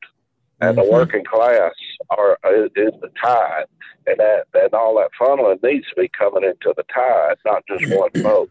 and 0.61 0.77
Mhm. 0.77 0.83
the 0.83 0.91
working 0.91 1.23
class 1.23 1.73
are 2.09 2.37
is, 2.51 2.71
is 2.75 2.99
the 3.01 3.11
tide, 3.23 3.65
and 4.07 4.17
that 4.17 4.47
and 4.53 4.73
all 4.73 4.95
that 4.97 5.11
funneling 5.19 5.61
needs 5.63 5.87
to 5.89 5.95
be 5.95 6.09
coming 6.09 6.43
into 6.43 6.73
the 6.75 6.83
tide, 6.93 7.37
not 7.45 7.63
just 7.67 7.85
one 7.95 8.09
boat. 8.21 8.49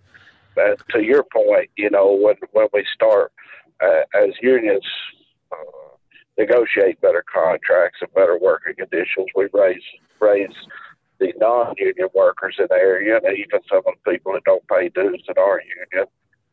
And 0.57 0.77
to 0.91 1.03
your 1.03 1.25
point, 1.25 1.71
you 1.77 1.91
know, 1.91 2.13
when 2.13 2.37
when 2.53 2.69
we 2.73 2.85
start 2.95 3.33
uh, 3.81 4.03
as 4.15 4.31
unions. 4.43 4.85
Uh, 5.53 5.87
negotiate 6.39 7.01
better 7.01 7.25
contracts 7.33 7.99
and 8.03 8.13
better 8.15 8.39
working 8.39 8.75
conditions. 8.75 9.27
We 9.35 9.49
raise 9.53 9.83
raise 10.21 10.55
the 11.19 11.33
non-union 11.39 12.09
workers 12.15 12.57
in 12.59 12.67
the 12.69 12.77
area, 12.77 13.19
and 13.23 13.39
even 13.39 13.61
some 13.69 13.83
of 13.87 13.95
the 14.05 14.11
people 14.11 14.33
that 14.35 14.45
don't 14.45 14.67
pay 14.69 14.89
dues 14.91 15.23
in 15.29 15.35
our 15.39 15.61
union. 15.61 16.07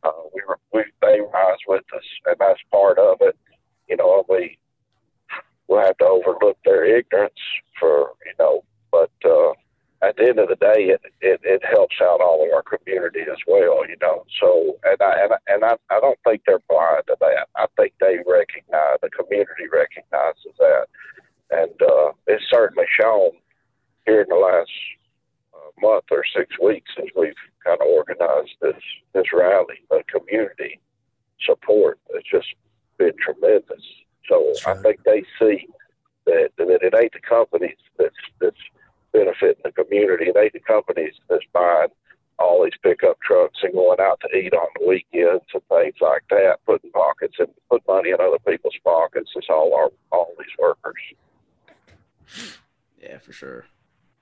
Uh, 0.03 0.11
we, 0.33 0.41
we 0.73 0.83
they 1.01 1.19
rise 1.33 1.57
with 1.67 1.83
us, 1.95 2.03
and 2.25 2.35
that's 2.39 2.59
part 2.71 2.97
of 2.97 3.17
it. 3.21 3.37
You 3.89 3.97
know, 3.97 4.25
we 4.29 4.57
we'll 5.67 5.85
have 5.85 5.97
to 5.97 6.05
overlook 6.05 6.57
their 6.65 6.85
ignorance 6.85 7.33
for 7.79 8.11
you 8.25 8.33
know, 8.39 8.63
but 8.91 9.11
uh, 9.25 9.53
at 10.03 10.17
the 10.17 10.27
end 10.27 10.39
of 10.39 10.49
the 10.49 10.55
day, 10.55 10.91
it, 10.91 11.01
it 11.21 11.39
it 11.43 11.61
helps 11.63 11.95
out 12.01 12.21
all 12.21 12.43
of 12.43 12.51
our 12.53 12.63
community 12.63 13.21
as 13.21 13.37
well. 13.47 13.87
You 13.87 13.95
know, 14.01 14.25
so 14.39 14.77
and 14.83 15.01
I 15.01 15.23
and 15.23 15.33
I, 15.33 15.37
and 15.47 15.65
I, 15.65 15.77
I 15.89 15.99
don't 15.99 16.19
think 16.23 16.41
they're 16.45 16.59
blind 16.69 17.03
to 17.07 17.15
that. 17.19 17.47
I 17.55 17.67
think 17.77 17.93
they 17.99 18.17
recognize 18.27 18.99
the 19.01 19.09
community 19.09 19.67
recognizes 19.71 20.53
that, 20.59 20.85
and 21.51 21.81
uh, 21.81 22.11
it's 22.27 22.43
certainly 22.49 22.85
shown 22.99 23.31
here 24.05 24.21
in 24.21 24.29
the 24.29 24.35
last 24.35 24.71
uh, 25.53 25.71
month 25.81 26.05
or 26.11 26.23
six 26.35 26.59
weeks 26.59 26.91
as 26.97 27.07
we've 27.15 27.33
kind 27.63 27.79
of 27.79 27.87
organized 27.87 28.55
this 28.61 28.81
this 29.13 29.31
rally. 29.33 29.79
The 29.89 30.03
community 30.11 30.81
support 31.45 31.99
has 32.13 32.23
just 32.29 32.47
been 32.97 33.13
tremendous. 33.17 33.83
So 34.29 34.51
That's 34.53 34.65
I 34.65 34.81
think 34.81 35.03
they 35.03 35.23
see 35.39 35.67
that 36.25 36.49
that 36.57 36.79
it 36.81 36.93
ain't 36.93 37.13
the 37.13 37.19
companies 37.19 37.77
that's 37.97 38.15
that's 38.39 38.57
benefiting 39.13 39.61
the 39.63 39.71
community. 39.71 40.25
It 40.25 40.37
ain't 40.37 40.53
the 40.53 40.59
companies 40.59 41.13
that's 41.29 41.45
buying 41.53 41.89
all 42.39 42.63
these 42.63 42.73
pickup 42.81 43.19
trucks 43.21 43.59
and 43.63 43.73
going 43.73 43.99
out 44.01 44.19
to 44.21 44.37
eat 44.37 44.53
on 44.53 44.67
the 44.79 44.87
weekends 44.87 45.45
and 45.53 45.61
things 45.69 45.95
like 46.01 46.23
that, 46.29 46.57
putting 46.65 46.91
pockets 46.91 47.35
and 47.39 47.47
put 47.69 47.81
money 47.87 48.09
in 48.09 48.15
other 48.19 48.39
people's 48.45 48.77
pockets. 48.83 49.31
It's 49.35 49.47
all 49.49 49.73
our 49.75 49.89
all 50.11 50.33
these 50.37 50.47
workers. 50.59 52.55
Yeah, 53.01 53.19
for 53.19 53.33
sure, 53.33 53.65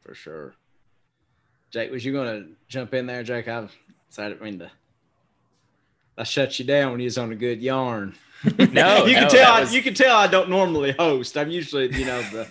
for 0.02 0.14
sure. 0.14 0.54
Jake, 1.72 1.92
was 1.92 2.04
you 2.04 2.14
gonna 2.14 2.48
jump 2.68 2.94
in 2.94 3.06
there, 3.06 3.24
Jake? 3.24 3.48
I 3.48 3.70
decided, 4.10 4.42
I 4.42 4.44
mean, 4.44 4.60
to, 4.60 4.72
I 6.18 6.24
shut 6.24 6.60
you 6.60 6.66
down 6.66 6.92
when 6.92 7.00
you 7.00 7.06
was 7.06 7.18
on 7.18 7.32
a 7.32 7.36
good 7.36 7.62
yarn. 7.62 8.16
No, 8.58 9.06
you 9.06 9.14
no, 9.14 9.20
can 9.20 9.30
tell. 9.30 9.30
that 9.30 9.50
I, 9.50 9.60
was- 9.62 9.74
You 9.76 9.84
can 9.84 9.94
tell 9.94 10.18
I 10.18 10.26
don't 10.26 10.50
normally 10.50 10.94
host. 10.94 11.38
I'm 11.38 11.52
usually, 11.52 11.96
you 11.96 12.06
know, 12.06 12.22
the 12.32 12.48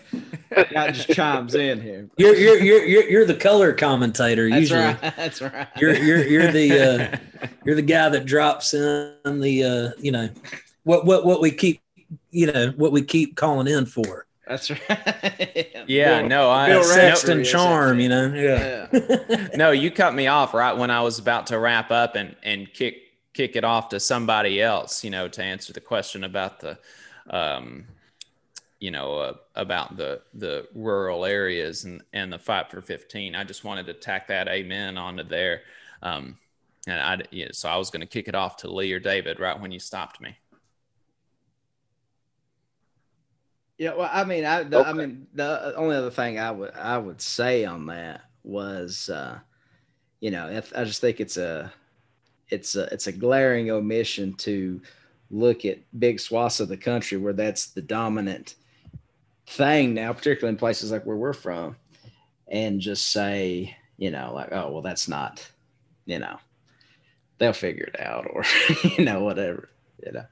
guy 0.72 0.92
just 0.92 1.08
chimes 1.14 1.56
in 1.56 1.80
here. 1.80 2.08
You're, 2.16 2.36
you're 2.36 2.58
you're 2.58 2.84
you're 2.84 3.10
you're 3.10 3.24
the 3.24 3.34
color 3.34 3.72
commentator 3.72 4.48
That's 4.48 4.60
usually. 4.70 4.80
right. 4.84 5.00
That's 5.16 5.42
right. 5.42 5.66
You're 5.78 5.96
you're 5.96 6.24
you're 6.24 6.52
the 6.52 7.12
uh, 7.42 7.48
you're 7.64 7.74
the 7.74 7.82
guy 7.82 8.08
that 8.08 8.24
drops 8.24 8.72
in 8.72 9.16
the 9.40 9.64
uh, 9.64 10.00
you 10.00 10.12
know 10.12 10.28
what 10.84 11.06
what 11.06 11.26
what 11.26 11.40
we 11.40 11.50
keep 11.50 11.80
you 12.30 12.46
know 12.52 12.72
what 12.76 12.92
we 12.92 13.02
keep 13.02 13.34
calling 13.34 13.66
in 13.66 13.84
for. 13.84 14.26
That's 14.46 14.70
right. 14.70 14.80
Yeah, 15.88 16.20
Bill- 16.20 16.28
no, 16.28 16.50
I 16.50 16.68
Bill 16.68 16.82
no, 16.82 16.86
Sexton 16.86 17.40
is 17.40 17.50
charm, 17.50 17.98
you 17.98 18.08
know. 18.08 18.32
Yeah. 18.32 18.86
Yeah. 18.92 19.48
no, 19.56 19.72
you 19.72 19.90
cut 19.90 20.14
me 20.14 20.28
off 20.28 20.54
right 20.54 20.76
when 20.76 20.92
I 20.92 21.02
was 21.02 21.18
about 21.18 21.48
to 21.48 21.58
wrap 21.58 21.90
up 21.90 22.14
and 22.14 22.36
and 22.44 22.72
kick 22.72 22.96
kick 23.32 23.56
it 23.56 23.64
off 23.64 23.88
to 23.90 24.00
somebody 24.00 24.62
else. 24.62 25.04
You 25.04 25.10
know, 25.10 25.28
to 25.28 25.42
answer 25.42 25.72
the 25.72 25.80
question 25.80 26.24
about 26.24 26.60
the, 26.60 26.78
um, 27.28 27.86
you 28.78 28.90
know, 28.90 29.18
uh, 29.18 29.34
about 29.54 29.96
the 29.96 30.22
the 30.34 30.68
rural 30.74 31.24
areas 31.24 31.84
and 31.84 32.02
and 32.12 32.32
the 32.32 32.38
fight 32.38 32.70
for 32.70 32.80
fifteen. 32.80 33.34
I 33.34 33.44
just 33.44 33.64
wanted 33.64 33.86
to 33.86 33.94
tack 33.94 34.28
that 34.28 34.48
amen 34.48 34.96
onto 34.98 35.24
there. 35.24 35.62
Um, 36.02 36.38
and 36.86 37.00
I 37.00 37.24
yeah, 37.30 37.48
so 37.52 37.68
I 37.68 37.76
was 37.76 37.90
going 37.90 38.00
to 38.00 38.06
kick 38.06 38.28
it 38.28 38.34
off 38.34 38.56
to 38.58 38.70
Lee 38.70 38.92
or 38.92 39.00
David 39.00 39.38
right 39.38 39.60
when 39.60 39.70
you 39.70 39.78
stopped 39.78 40.20
me. 40.20 40.36
Yeah, 43.76 43.94
well, 43.94 44.10
I 44.12 44.24
mean, 44.24 44.44
I, 44.44 44.62
the, 44.62 44.84
I 44.84 44.92
mean, 44.92 45.26
the 45.32 45.74
only 45.74 45.96
other 45.96 46.10
thing 46.10 46.38
I 46.38 46.50
would 46.50 46.74
I 46.74 46.98
would 46.98 47.22
say 47.22 47.64
on 47.64 47.86
that 47.86 48.20
was, 48.42 49.08
uh, 49.08 49.38
you 50.20 50.30
know, 50.30 50.50
if, 50.50 50.70
I 50.76 50.84
just 50.84 51.00
think 51.00 51.18
it's 51.18 51.38
a, 51.38 51.72
it's 52.50 52.76
a, 52.76 52.84
it's 52.92 53.06
a 53.06 53.12
glaring 53.12 53.70
omission 53.70 54.34
to 54.34 54.80
look 55.30 55.64
at 55.64 55.78
big 55.98 56.20
swaths 56.20 56.60
of 56.60 56.68
the 56.68 56.76
country 56.76 57.16
where 57.16 57.32
that's 57.32 57.66
the 57.66 57.82
dominant 57.82 58.56
thing 59.46 59.94
now, 59.94 60.12
particularly 60.12 60.52
in 60.52 60.58
places 60.58 60.90
like 60.90 61.06
where 61.06 61.16
we're 61.16 61.32
from, 61.32 61.76
and 62.48 62.80
just 62.80 63.12
say, 63.12 63.76
you 63.96 64.10
know, 64.10 64.32
like, 64.34 64.48
oh, 64.52 64.70
well, 64.72 64.82
that's 64.82 65.08
not, 65.08 65.48
you 66.06 66.18
know, 66.18 66.38
they'll 67.38 67.52
figure 67.52 67.84
it 67.92 68.00
out, 68.00 68.26
or 68.30 68.44
you 68.96 69.04
know, 69.04 69.22
whatever, 69.22 69.68
you 70.04 70.12
know. 70.12 70.24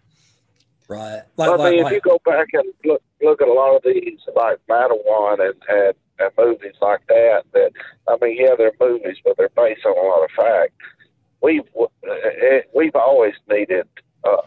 Right. 0.88 1.22
Like 1.36 1.50
I 1.50 1.54
like, 1.54 1.70
mean, 1.70 1.80
if 1.80 1.84
like 1.84 1.94
you 1.94 2.00
go 2.00 2.18
back 2.24 2.48
and 2.54 2.64
look 2.84 3.02
look 3.20 3.42
at 3.42 3.48
a 3.48 3.52
lot 3.52 3.76
of 3.76 3.82
these, 3.84 4.18
like 4.34 4.58
Matewan 4.70 5.46
and, 5.46 5.54
and 5.68 5.94
and 6.18 6.30
movies 6.38 6.74
like 6.80 7.06
that, 7.08 7.42
that 7.52 7.72
I 8.08 8.16
mean, 8.22 8.36
yeah, 8.40 8.54
they're 8.56 8.72
movies, 8.80 9.18
but 9.22 9.36
they're 9.36 9.50
based 9.50 9.84
on 9.84 9.96
a 9.96 10.08
lot 10.08 10.24
of 10.24 10.30
fact. 10.30 10.72
We've 11.40 11.68
uh, 11.80 11.86
we've 12.74 12.96
always 12.96 13.34
needed 13.48 13.86
uh, 14.24 14.42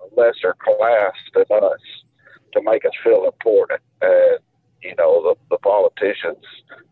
a 0.00 0.20
lesser 0.20 0.54
class 0.58 1.14
than 1.34 1.64
us 1.64 1.80
to 2.52 2.62
make 2.62 2.84
us 2.84 2.92
feel 3.02 3.24
important, 3.24 3.80
and 4.00 4.38
you 4.82 4.94
know, 4.96 5.22
the 5.22 5.34
the 5.50 5.58
politicians 5.58 6.44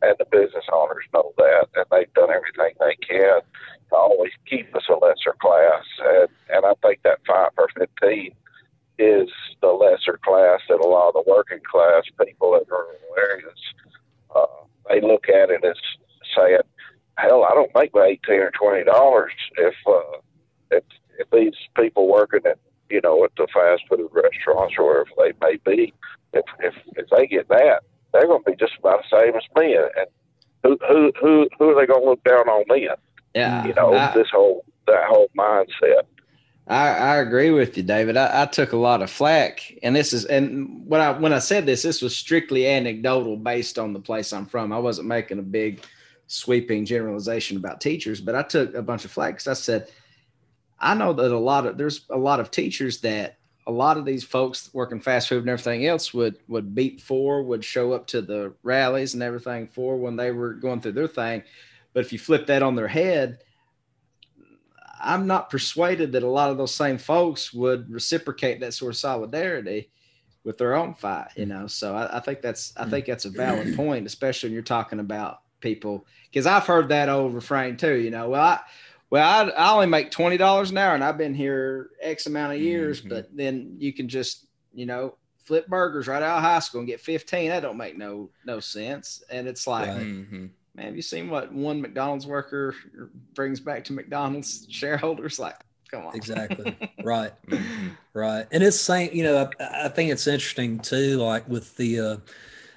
and 0.03 0.17
the 0.19 0.27
business 0.31 0.65
owners 0.73 1.05
know 1.15 1.33
that, 1.37 1.69
and 1.75 1.85
they've 1.91 2.13
done 2.15 2.31
everything 2.31 2.75
they 2.81 2.97
can 3.07 3.41
to 3.91 3.97
always 3.97 4.33
keep 4.49 4.75
us 4.75 4.85
a 4.89 4.95
lesser 4.95 5.37
class, 5.41 5.85
and 6.01 6.29
and 6.51 6.67
I 6.67 6.75
think 6.83 7.03
that 7.03 7.21
fight 7.27 7.51
for 7.55 7.69
fifteen 7.77 8.33
is 8.99 9.29
the 9.61 9.69
lesser 9.69 10.19
class 10.25 10.61
that 10.69 10.81
a 10.81 10.87
lot 10.87 11.09
of 11.09 11.15
the 11.15 11.31
working 11.31 11.61
class 11.71 12.05
people 12.25 12.55
in 12.57 12.63
rural 12.69 12.97
areas 13.19 13.59
uh, 14.35 14.47
they 14.89 15.01
look 15.01 15.29
at 15.29 15.51
it 15.51 15.65
as 15.65 15.77
saying, 16.37 16.59
"Hell, 17.19 17.45
I 17.45 17.55
don't 17.55 17.71
make 17.75 17.95
my 17.95 18.07
eighteen 18.07 18.41
or 18.41 18.51
twenty 18.51 18.85
dollars 18.85 19.33
if 19.57 19.75
uh, 19.87 20.19
if 20.71 20.85
if 21.19 21.31
these 21.31 21.55
people 21.77 22.09
working 22.09 22.41
at 22.47 22.59
you 22.91 23.01
know 23.03 23.25
at 23.25 23.31
the 23.37 23.47
fast 23.53 23.83
food 23.89 24.09
restaurants 24.13 24.75
or 24.79 24.85
wherever 24.87 25.11
they 25.19 25.33
may 25.41 25.57
be, 25.65 25.93
if 26.33 26.45
if 26.61 26.75
if 26.97 27.07
they 27.11 27.27
get 27.27 27.49
that, 27.49 27.83
they're 28.13 28.27
going 28.27 28.43
to 28.45 28.51
be 28.51 28.57
just 28.57 28.79
about 28.79 29.03
the 29.11 29.19
same 29.21 29.35
as 29.35 29.43
me, 29.57 29.77
and 29.77 30.07
who 30.63 30.79
who 30.89 31.13
who 31.21 31.49
who 31.59 31.71
are 31.71 31.81
they 31.81 31.87
going 31.87 32.03
to 32.03 32.09
look 32.09 32.25
down 32.25 32.49
on 32.49 32.65
then? 32.69 32.97
Yeah, 33.35 33.67
You 33.67 33.75
know, 33.75 33.95
I- 33.95 34.13
this 34.15 34.29
whole 34.31 34.65
that 34.87 35.05
whole 35.07 35.29
mindset." 35.37 36.03
I, 36.69 36.91
I 36.91 37.17
agree 37.17 37.51
with 37.51 37.77
you, 37.77 37.83
David. 37.83 38.17
I, 38.17 38.43
I 38.43 38.47
took 38.47 38.73
a 38.73 38.77
lot 38.77 39.03
of 39.03 39.11
flack, 39.11 39.61
and 39.83 39.97
this 39.97 40.13
is 40.13 40.25
and 40.27 40.87
when 40.87 41.01
I 41.01 41.11
when 41.11 41.33
I 41.33 41.41
said 41.41 41.67
this, 41.67 41.83
this 41.83 42.01
was 42.01 42.17
strictly 42.17 42.69
anecdotal 42.69 43.37
based 43.37 43.81
on 43.81 43.93
the 43.93 43.99
place 43.99 44.33
I'm 44.33 44.47
from. 44.47 44.73
I 44.73 44.79
wasn't 44.79 45.09
making 45.09 45.41
a 45.41 45.43
big 45.43 45.83
sweeping 46.33 46.85
generalization 46.85 47.57
about 47.57 47.81
teachers, 47.81 48.21
but 48.21 48.35
I 48.35 48.43
took 48.43 48.75
a 48.75 48.83
bunch 48.83 49.05
of 49.05 49.15
because 49.15 49.47
I 49.47 49.53
said 49.55 49.89
I 50.83 50.95
know 50.95 51.13
that 51.13 51.31
a 51.31 51.39
lot 51.39 51.67
of 51.67 51.79
there's 51.79 52.05
a 52.11 52.19
lot 52.19 52.41
of 52.41 52.51
teachers 52.51 53.01
that 53.03 53.37
a 53.69 53.73
lot 53.73 53.97
of 53.97 54.05
these 54.05 54.25
folks 54.25 54.71
working 54.73 55.01
fast 55.01 55.29
food 55.29 55.43
and 55.43 55.49
everything 55.49 55.87
else 55.87 56.13
would 56.13 56.37
would 56.49 56.75
beat 56.75 57.01
for, 57.01 57.43
would 57.43 57.65
show 57.65 57.93
up 57.93 58.07
to 58.09 58.21
the 58.21 58.53
rallies 58.65 59.15
and 59.15 59.23
everything 59.23 59.69
for 59.69 59.97
when 59.97 60.17
they 60.17 60.33
were 60.33 60.55
going 60.55 60.81
through 60.81 60.93
their 60.93 61.07
thing. 61.07 61.45
But 61.93 62.05
if 62.05 62.13
you 62.13 62.19
flip 62.19 62.47
that 62.47 62.63
on 62.63 62.75
their 62.75 62.89
head, 62.89 63.39
I'm 65.01 65.29
not 65.29 65.51
persuaded 65.51 66.13
that 66.13 66.25
a 66.25 66.29
lot 66.29 66.51
of 66.51 66.59
those 66.59 66.75
same 66.75 66.99
folks 66.99 67.53
would 67.53 67.89
reciprocate 67.89 68.61
that 68.61 68.75
sort 68.75 68.95
of 68.95 68.99
solidarity 68.99 69.91
with 70.43 70.59
their 70.59 70.75
own 70.75 70.95
fight, 70.95 71.29
you 71.37 71.45
mm. 71.45 71.51
know. 71.51 71.67
So 71.69 71.95
I, 71.95 72.17
I 72.17 72.21
think 72.21 72.41
that's 72.43 72.73
I 72.77 72.85
mm. 72.85 72.91
think 72.91 73.07
that's 73.07 73.25
a 73.25 73.31
valid 73.31 73.77
point, 73.77 74.07
especially 74.07 74.49
when 74.49 74.55
you're 74.55 74.63
talking 74.63 74.99
about 74.99 75.42
people 75.63 76.05
because 76.31 76.47
I've 76.47 76.67
heard 76.67 76.91
that 76.91 77.09
old 77.09 77.33
refrain 77.33 77.79
too, 77.79 77.95
you 77.95 78.11
know. 78.11 78.29
Well, 78.29 78.43
I 78.43 78.61
well, 79.09 79.49
I, 79.49 79.51
I 79.51 79.73
only 79.73 79.87
make 79.87 80.11
twenty 80.11 80.37
dollars 80.37 80.71
an 80.71 80.79
hour, 80.79 80.95
and 80.95 81.03
I've 81.05 81.17
been 81.19 81.35
here 81.35 81.91
X 82.03 82.27
amount 82.27 82.53
of 82.55 82.61
years. 82.61 83.01
Mhm. 83.01 83.09
But 83.09 83.35
then 83.35 83.77
you 83.79 83.93
can 83.95 84.09
just, 84.09 84.47
you 84.75 84.85
know, 84.87 85.17
flip 85.45 85.67
burgers 85.69 86.07
right 86.09 86.23
out 86.23 86.39
of 86.39 86.43
high 86.43 86.59
school 86.61 86.81
and 86.81 86.87
get 86.89 87.01
fifteen. 87.01 87.49
That 87.49 87.61
don't 87.61 87.77
make 87.79 87.97
no 87.97 88.29
no 88.45 88.61
sense. 88.61 89.23
And 89.31 89.47
it's 89.49 89.67
like, 89.67 89.89
Right. 89.89 89.99
Mhm. 90.07 90.51
man, 90.75 90.87
have 90.87 90.97
you 90.97 91.03
seen 91.03 91.29
what 91.31 91.53
one 91.53 91.81
McDonald's 91.81 92.27
worker 92.27 92.75
brings 93.35 93.61
back 93.61 93.85
to 93.85 93.93
McDonald's 93.93 94.67
shareholders? 94.71 95.39
Like, 95.39 95.57
come 95.91 96.07
on, 96.07 96.17
Exactly. 96.17 96.75
right. 97.03 97.33
Mhm. 97.49 97.97
Right. 98.15 98.47
And 98.51 98.63
it's 98.63 98.81
saying, 98.81 99.15
you 99.15 99.25
know, 99.25 99.51
I, 99.61 99.85
I 99.85 99.89
think 99.89 100.11
it's 100.11 100.27
interesting 100.27 100.79
too, 100.79 101.17
like 101.19 101.47
with 101.49 101.77
the 101.77 102.01
uh, 102.01 102.17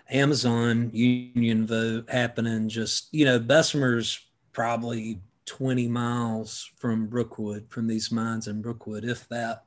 Amazon 0.09 0.91
union 0.93 1.65
vote 1.65 2.09
happening, 2.09 2.69
just, 2.69 3.07
you 3.11 3.25
know, 3.25 3.39
Bessemer's 3.39 4.19
probably 4.53 5.19
20 5.45 5.87
miles 5.87 6.71
from 6.77 7.07
Brookwood, 7.07 7.65
from 7.69 7.87
these 7.87 8.11
mines 8.11 8.47
in 8.47 8.61
Brookwood, 8.61 9.03
if 9.03 9.27
that. 9.29 9.63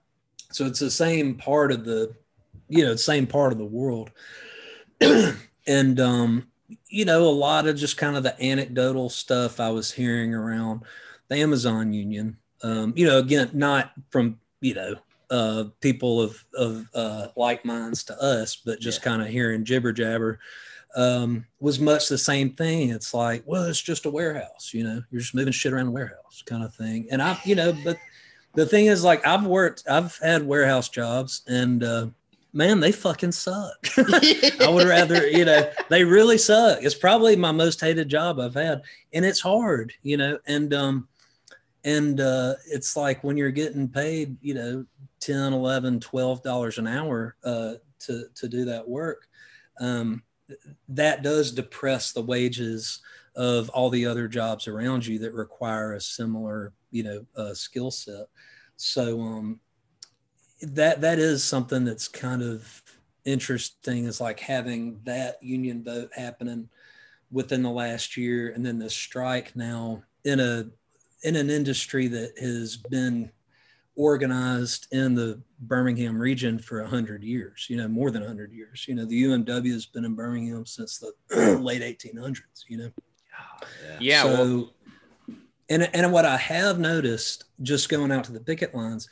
So 0.50 0.66
it's 0.66 0.80
the 0.80 0.90
same 0.90 1.34
part 1.34 1.72
of 1.72 1.84
the, 1.84 2.14
you 2.68 2.84
know, 2.84 2.96
same 2.96 3.26
part 3.26 3.52
of 3.52 3.58
the 3.58 3.64
world. 3.64 4.10
and, 5.66 6.00
um, 6.00 6.48
you 6.88 7.04
know, 7.04 7.22
a 7.22 7.30
lot 7.30 7.66
of 7.66 7.76
just 7.76 7.96
kind 7.96 8.16
of 8.16 8.22
the 8.22 8.40
anecdotal 8.42 9.08
stuff 9.08 9.60
I 9.60 9.70
was 9.70 9.92
hearing 9.92 10.34
around 10.34 10.82
the 11.28 11.36
Amazon 11.36 11.92
union. 11.92 12.36
Um, 12.62 12.92
you 12.96 13.06
know, 13.06 13.18
again, 13.18 13.50
not 13.52 13.92
from, 14.10 14.38
you 14.60 14.74
know, 14.74 14.96
uh, 15.30 15.64
people 15.80 16.20
of 16.20 16.44
of 16.54 16.88
uh, 16.94 17.28
like 17.36 17.64
minds 17.64 18.04
to 18.04 18.22
us, 18.22 18.56
but 18.56 18.80
just 18.80 19.02
kind 19.02 19.22
of 19.22 19.28
hearing 19.28 19.64
jibber 19.64 19.92
jabber 19.92 20.38
um, 20.96 21.46
was 21.60 21.78
much 21.78 22.08
the 22.08 22.18
same 22.18 22.50
thing. 22.50 22.90
It's 22.90 23.12
like, 23.12 23.42
well, 23.46 23.64
it's 23.64 23.80
just 23.80 24.06
a 24.06 24.10
warehouse, 24.10 24.72
you 24.72 24.84
know, 24.84 25.02
you're 25.10 25.20
just 25.20 25.34
moving 25.34 25.52
shit 25.52 25.72
around 25.72 25.86
the 25.86 25.92
warehouse, 25.92 26.42
kind 26.46 26.64
of 26.64 26.74
thing. 26.74 27.06
And 27.10 27.22
I, 27.22 27.38
you 27.44 27.54
know, 27.54 27.76
but 27.84 27.98
the 28.54 28.66
thing 28.66 28.86
is, 28.86 29.04
like, 29.04 29.26
I've 29.26 29.44
worked, 29.44 29.84
I've 29.88 30.16
had 30.18 30.46
warehouse 30.46 30.88
jobs, 30.88 31.42
and 31.46 31.84
uh, 31.84 32.06
man, 32.52 32.80
they 32.80 32.92
fucking 32.92 33.32
suck. 33.32 33.86
I 33.96 34.68
would 34.68 34.88
rather, 34.88 35.28
you 35.28 35.44
know, 35.44 35.70
they 35.88 36.04
really 36.04 36.38
suck. 36.38 36.82
It's 36.82 36.94
probably 36.94 37.36
my 37.36 37.52
most 37.52 37.80
hated 37.80 38.08
job 38.08 38.40
I've 38.40 38.54
had, 38.54 38.82
and 39.12 39.24
it's 39.24 39.40
hard, 39.40 39.92
you 40.02 40.16
know, 40.16 40.38
and 40.46 40.72
um, 40.74 41.08
and 41.88 42.20
uh, 42.20 42.54
it's 42.66 42.96
like 42.96 43.24
when 43.24 43.36
you're 43.36 43.50
getting 43.50 43.88
paid, 43.88 44.36
you 44.42 44.54
know, 44.54 44.84
10 45.20 45.52
11 45.52 46.00
12 46.00 46.42
dollars 46.42 46.78
an 46.78 46.86
hour 46.86 47.34
uh, 47.44 47.74
to 48.00 48.26
to 48.34 48.48
do 48.48 48.64
that 48.66 48.88
work 48.88 49.26
um, 49.80 50.22
that 50.88 51.22
does 51.22 51.50
depress 51.50 52.12
the 52.12 52.22
wages 52.22 53.00
of 53.36 53.68
all 53.70 53.90
the 53.90 54.06
other 54.06 54.28
jobs 54.28 54.68
around 54.68 55.06
you 55.06 55.18
that 55.18 55.32
require 55.32 55.94
a 55.94 56.00
similar 56.00 56.72
you 56.90 57.02
know 57.02 57.26
uh, 57.36 57.54
skill 57.54 57.90
set. 57.90 58.26
So 58.76 59.20
um, 59.20 59.60
that 60.62 61.00
that 61.00 61.18
is 61.18 61.42
something 61.42 61.84
that's 61.84 62.08
kind 62.08 62.42
of 62.42 62.82
interesting 63.24 64.04
is 64.04 64.20
like 64.20 64.40
having 64.40 65.00
that 65.04 65.42
union 65.42 65.84
vote 65.84 66.10
happening 66.14 66.68
within 67.30 67.62
the 67.62 67.70
last 67.70 68.16
year 68.16 68.52
and 68.54 68.64
then 68.64 68.78
the 68.78 68.88
strike 68.88 69.54
now 69.54 70.02
in 70.24 70.40
a 70.40 70.64
in 71.22 71.36
an 71.36 71.50
industry 71.50 72.06
that 72.08 72.38
has 72.38 72.76
been 72.76 73.30
organized 73.96 74.86
in 74.92 75.14
the 75.14 75.42
Birmingham 75.58 76.18
region 76.18 76.58
for 76.58 76.80
100 76.80 77.24
years, 77.24 77.66
you 77.68 77.76
know, 77.76 77.88
more 77.88 78.12
than 78.12 78.22
100 78.22 78.52
years. 78.52 78.86
You 78.86 78.94
know, 78.94 79.04
the 79.04 79.24
UMW 79.24 79.72
has 79.72 79.86
been 79.86 80.04
in 80.04 80.14
Birmingham 80.14 80.64
since 80.64 80.98
the 80.98 81.58
late 81.60 81.82
1800s, 81.82 82.64
you 82.68 82.78
know. 82.78 82.90
Yeah. 83.98 84.22
So, 84.22 84.28
well, 84.28 84.74
and, 85.68 85.90
and 85.92 86.12
what 86.12 86.24
I 86.24 86.36
have 86.36 86.78
noticed 86.78 87.44
just 87.62 87.88
going 87.88 88.12
out 88.12 88.24
to 88.24 88.32
the 88.32 88.40
picket 88.40 88.74
lines 88.74 89.08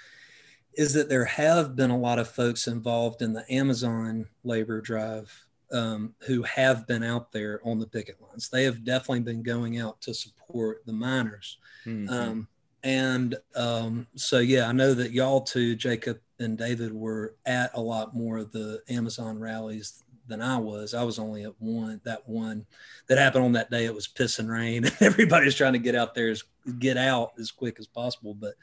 is 0.74 0.92
that 0.92 1.08
there 1.08 1.24
have 1.24 1.74
been 1.74 1.90
a 1.90 1.98
lot 1.98 2.18
of 2.18 2.28
folks 2.28 2.66
involved 2.66 3.22
in 3.22 3.32
the 3.32 3.44
Amazon 3.52 4.28
labor 4.44 4.80
drive 4.80 5.45
um, 5.72 6.14
who 6.20 6.42
have 6.42 6.86
been 6.86 7.02
out 7.02 7.32
there 7.32 7.60
on 7.64 7.78
the 7.78 7.86
picket 7.86 8.20
lines. 8.20 8.48
They 8.48 8.64
have 8.64 8.84
definitely 8.84 9.20
been 9.20 9.42
going 9.42 9.78
out 9.78 10.00
to 10.02 10.14
support 10.14 10.84
the 10.86 10.92
miners. 10.92 11.58
mhm. 11.84 12.10
Um, 12.10 12.48
and 12.82 13.36
um, 13.56 14.06
so, 14.14 14.38
yeah, 14.38 14.68
I 14.68 14.72
know 14.72 14.94
that 14.94 15.10
y'all 15.10 15.40
two, 15.40 15.74
Jacob 15.74 16.20
and 16.38 16.56
David, 16.56 16.92
were 16.92 17.34
at 17.44 17.72
a 17.74 17.80
lot 17.80 18.14
more 18.14 18.38
of 18.38 18.52
the 18.52 18.80
Amazon 18.88 19.40
rallies 19.40 20.04
than 20.28 20.40
I 20.40 20.58
was. 20.58 20.94
I 20.94 21.02
was 21.02 21.18
only 21.18 21.42
at 21.44 21.54
one, 21.58 22.00
that 22.04 22.28
one 22.28 22.64
that 23.08 23.18
happened 23.18 23.44
on 23.44 23.52
that 23.52 23.72
day. 23.72 23.86
It 23.86 23.94
was 23.94 24.06
pissing 24.06 24.48
rain. 24.48 24.88
Everybody's 25.00 25.56
trying 25.56 25.72
to 25.72 25.80
get 25.80 25.96
out 25.96 26.14
there, 26.14 26.28
as, 26.28 26.44
get 26.78 26.96
out 26.96 27.32
as 27.40 27.50
quick 27.50 27.80
as 27.80 27.88
possible. 27.88 28.34
But 28.34 28.54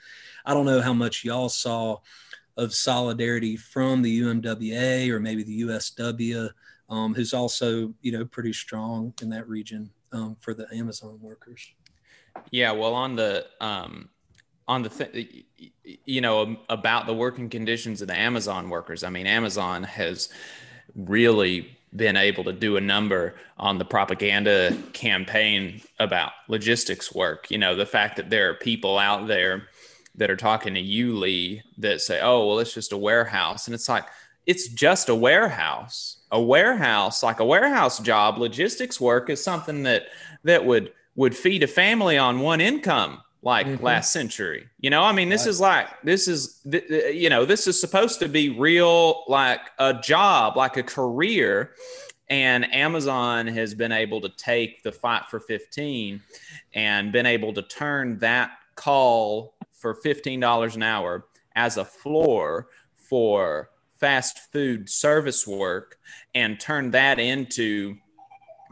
I 0.45 0.53
don't 0.53 0.65
know 0.65 0.81
how 0.81 0.93
much 0.93 1.25
y'all 1.25 1.49
saw 1.49 1.97
of 2.55 2.73
solidarity 2.73 3.57
from 3.57 4.01
the 4.01 4.21
UMWA 4.21 5.09
or 5.09 5.19
maybe 5.19 5.43
the 5.43 5.61
USW, 5.63 6.49
um, 6.89 7.13
who's 7.13 7.33
also, 7.33 7.93
you 8.01 8.11
know, 8.11 8.25
pretty 8.25 8.53
strong 8.53 9.13
in 9.21 9.29
that 9.29 9.47
region 9.47 9.91
um, 10.11 10.37
for 10.39 10.53
the 10.53 10.67
Amazon 10.73 11.19
workers. 11.21 11.73
Yeah, 12.51 12.71
well, 12.71 12.93
on 12.93 13.15
the 13.15 13.45
um, 13.61 14.09
on 14.67 14.83
the 14.83 14.89
th- 14.89 15.45
you 16.05 16.21
know 16.21 16.57
about 16.69 17.05
the 17.05 17.13
working 17.13 17.49
conditions 17.49 18.01
of 18.01 18.07
the 18.07 18.17
Amazon 18.17 18.69
workers. 18.69 19.03
I 19.03 19.09
mean, 19.09 19.27
Amazon 19.27 19.83
has 19.83 20.29
really 20.95 21.77
been 21.95 22.17
able 22.17 22.43
to 22.43 22.53
do 22.53 22.77
a 22.77 22.81
number 22.81 23.35
on 23.57 23.77
the 23.77 23.85
propaganda 23.85 24.75
campaign 24.93 25.81
about 25.99 26.31
logistics 26.47 27.13
work. 27.13 27.51
You 27.51 27.59
know, 27.59 27.75
the 27.75 27.85
fact 27.85 28.17
that 28.17 28.29
there 28.29 28.49
are 28.49 28.55
people 28.55 28.97
out 28.97 29.27
there 29.27 29.67
that 30.15 30.31
are 30.31 30.35
talking 30.35 30.73
to 30.73 30.79
you, 30.79 31.15
Lee, 31.15 31.61
that 31.77 32.01
say, 32.01 32.19
"Oh, 32.21 32.47
well, 32.47 32.59
it's 32.59 32.73
just 32.73 32.93
a 32.93 32.97
warehouse," 32.97 33.67
and 33.67 33.75
it's 33.75 33.89
like 33.89 34.05
it's 34.45 34.67
just 34.67 35.09
a 35.09 35.15
warehouse. 35.15 36.17
A 36.31 36.41
warehouse, 36.41 37.23
like 37.23 37.39
a 37.39 37.45
warehouse 37.45 37.99
job, 37.99 38.37
logistics 38.37 38.99
work 38.99 39.29
is 39.29 39.43
something 39.43 39.83
that 39.83 40.03
that 40.43 40.65
would 40.65 40.91
would 41.15 41.35
feed 41.37 41.61
a 41.61 41.67
family 41.67 42.17
on 42.17 42.39
one 42.39 42.59
income 42.59 43.21
like 43.43 43.67
Mhm. 43.67 43.81
last 43.83 44.11
century. 44.11 44.67
You 44.79 44.89
know, 44.89 45.03
I 45.03 45.11
mean, 45.11 45.29
this 45.29 45.41
Right. 45.43 45.49
is 45.49 45.59
like 45.61 45.87
this 46.03 46.27
is 46.27 46.59
you 47.13 47.29
know, 47.29 47.45
this 47.45 47.67
is 47.67 47.79
supposed 47.79 48.19
to 48.19 48.27
be 48.27 48.49
real 48.49 49.23
like 49.27 49.61
a 49.79 49.93
job, 49.93 50.57
like 50.57 50.77
a 50.77 50.83
career. 50.83 51.75
And 52.29 52.73
Amazon 52.73 53.45
has 53.47 53.75
been 53.75 53.91
able 53.91 54.21
to 54.21 54.29
take 54.29 54.81
the 54.81 54.91
fight 54.91 55.23
for 55.29 55.39
15 55.39 56.23
and 56.73 57.11
been 57.11 57.25
able 57.27 57.53
to 57.53 57.61
turn 57.61 58.17
that 58.19 58.51
call 58.75 59.53
for 59.71 59.93
$15 59.93 60.75
an 60.75 60.81
hour 60.81 61.25
as 61.55 61.77
a 61.77 61.85
floor 61.85 62.69
for 62.95 63.69
fast 64.03 64.51
food 64.51 64.89
service 64.89 65.47
work 65.47 65.97
and 66.35 66.59
turn 66.59 66.91
that 66.91 67.19
into 67.19 67.95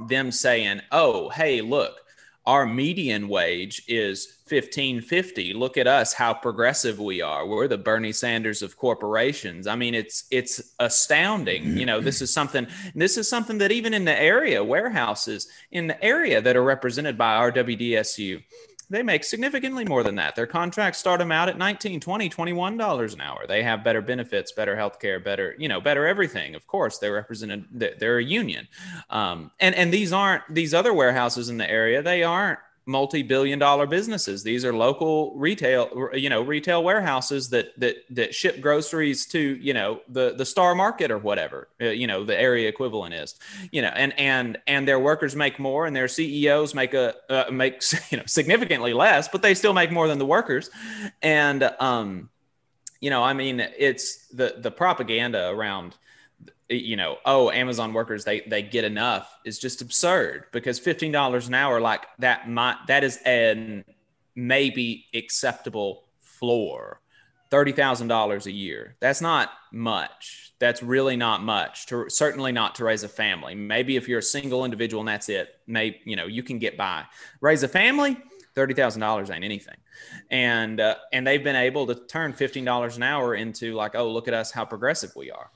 them 0.10 0.30
saying, 0.30 0.82
"Oh, 0.92 1.30
hey, 1.30 1.62
look, 1.62 2.02
our 2.46 2.66
median 2.66 3.30
wage 3.30 3.84
is 3.88 4.40
1550 4.50 5.54
look 5.54 5.78
at 5.78 5.88
us 5.88 6.12
how 6.12 6.34
progressive 6.34 7.00
we 7.00 7.22
are. 7.22 7.46
We're 7.46 7.68
the 7.68 7.78
bernie 7.78 8.12
sanders 8.12 8.62
of 8.62 8.78
corporations. 8.78 9.68
I 9.68 9.76
mean 9.76 9.94
it's 9.94 10.26
it's 10.32 10.74
astounding. 10.80 11.78
You 11.78 11.86
know 11.86 12.02
this 12.02 12.22
is 12.22 12.34
something 12.34 12.68
this 12.96 13.16
is 13.18 13.30
something 13.30 13.60
that 13.60 13.72
even 13.72 13.94
in 13.94 14.06
the 14.06 14.20
area 14.20 14.64
warehouses 14.64 15.48
in 15.72 15.88
the 15.88 16.04
area 16.04 16.42
that 16.42 16.58
are 16.58 16.64
represented 16.64 17.18
by 17.18 17.52
rwdsu 17.52 18.44
they 18.92 19.04
make 19.04 19.24
significantly 19.24 19.86
more 19.86 20.04
than 20.04 20.16
that. 20.16 20.36
Their 20.36 20.46
contracts 20.46 21.00
start 21.00 21.20
them 21.20 21.32
out 21.32 21.50
at 21.50 21.58
19 21.58 22.00
20 22.00 22.30
21 22.30 22.78
dollars 22.78 23.14
an 23.14 23.22
hour. 23.22 23.46
They 23.48 23.64
have 23.64 23.84
better 23.84 24.02
benefits 24.02 24.52
better 24.52 24.76
health 24.76 25.00
care 25.00 25.20
better 25.20 25.56
you 25.58 25.68
know 25.68 25.82
better 25.82 26.06
everything. 26.06 26.56
Of 26.56 26.68
course 26.68 26.98
they're 26.98 27.14
represented 27.14 27.66
they're 27.72 28.18
a 28.18 28.24
union. 28.24 28.68
Um, 29.10 29.52
and 29.60 29.74
and 29.76 29.94
these 29.94 30.12
aren't 30.12 30.44
these 30.50 30.74
other 30.74 30.94
warehouses 30.94 31.50
in 31.50 31.58
the 31.58 31.70
area 31.70 32.02
they 32.02 32.24
aren't 32.24 32.60
multi-billion 32.86 33.60
dollar 33.60 33.86
businesses. 33.86 34.44
These 34.44 34.66
are 34.66 34.74
local 34.74 35.36
retail 35.36 36.10
you 36.14 36.30
know 36.30 36.42
retail 36.42 36.84
warehouses 36.84 37.50
that 37.50 37.80
that 37.80 37.98
that 38.10 38.34
ship 38.34 38.60
groceries 38.60 39.26
to 39.28 39.40
you 39.40 39.74
know 39.74 40.02
the 40.08 40.34
the 40.36 40.46
star 40.46 40.74
market 40.74 41.12
or 41.12 41.18
whatever 41.18 41.68
uh, 41.80 41.86
you 41.86 42.08
know 42.08 42.24
the 42.24 42.40
area 42.40 42.68
equivalent 42.68 43.14
is 43.14 43.36
you 43.72 43.82
know 43.82 43.90
and 43.90 44.18
and 44.20 44.58
and 44.68 44.88
their 44.88 45.00
workers 45.00 45.36
make 45.36 45.60
more 45.60 45.86
and 45.86 45.96
their 45.96 46.08
ceos 46.08 46.74
make 46.74 46.94
a 46.94 47.14
uh, 47.30 47.52
make 47.52 47.82
you 48.12 48.18
know 48.18 48.26
significantly 48.26 48.94
less 48.94 49.28
but 49.28 49.42
they 49.42 49.54
still 49.54 49.74
make 49.74 49.92
more 49.92 50.08
than 50.08 50.18
the 50.18 50.26
workers. 50.26 50.70
And 51.22 51.64
um 51.80 52.30
you 53.00 53.10
know 53.10 53.24
i 53.24 53.34
mean 53.34 53.60
it's 53.60 54.28
the 54.28 54.56
the 54.60 54.72
propaganda 54.72 55.50
around 55.50 55.98
you 56.76 56.96
know, 56.96 57.18
oh, 57.26 57.52
Amazon 57.52 57.94
workers 57.94 58.24
they 58.24 58.42
they 58.42 58.62
get 58.62 58.84
enough 58.84 59.38
is 59.46 59.60
just 59.60 59.82
absurd 59.82 60.46
because 60.52 60.80
fifteen 60.80 61.12
dollars 61.12 61.48
an 61.48 61.54
hour 61.54 61.82
like 61.82 62.06
that 62.20 62.50
might 62.50 62.78
that 62.88 63.04
is 63.04 63.18
an 63.26 63.84
maybe 64.36 65.06
acceptable 65.14 66.06
floor. 66.20 67.02
Thirty 67.50 67.74
thousand 67.74 68.08
dollars 68.08 68.46
a 68.46 68.52
year. 68.52 68.96
That's 69.02 69.22
not 69.22 69.50
much. 69.74 70.54
That's 70.60 70.82
really 70.82 71.18
not 71.18 71.44
much. 71.44 71.88
To 71.88 72.10
certainly 72.10 72.52
not 72.52 72.76
to 72.76 72.86
raise 72.86 73.04
a 73.04 73.10
family. 73.10 73.56
Maybe 73.56 73.98
if 73.98 74.08
you're 74.08 74.20
a 74.20 74.24
single 74.24 74.64
individual 74.64 75.02
and 75.02 75.10
that's 75.10 75.28
it, 75.28 75.50
maybe 75.68 76.00
you 76.06 76.16
know 76.16 76.28
you 76.28 76.44
can 76.44 76.60
get 76.60 76.78
by. 76.78 77.04
Raise 77.42 77.64
a 77.64 77.68
family, 77.68 78.18
thirty 78.56 78.74
thousand 78.74 79.02
dollars 79.02 79.30
ain't 79.30 79.44
anything, 79.44 79.76
and 80.30 80.80
uh, 80.80 80.96
and 81.12 81.28
they've 81.28 81.44
been 81.44 81.58
able 81.58 81.88
to 81.88 81.96
turn 81.96 82.32
fifteen 82.32 82.64
dollars 82.64 82.96
an 82.96 83.04
hour 83.04 83.36
into 83.36 83.74
like, 83.74 83.96
oh, 83.96 84.10
look 84.10 84.30
at 84.30 84.34
us, 84.34 84.52
how 84.52 84.64
progressive 84.64 85.12
we 85.18 85.30
are. 85.30 85.52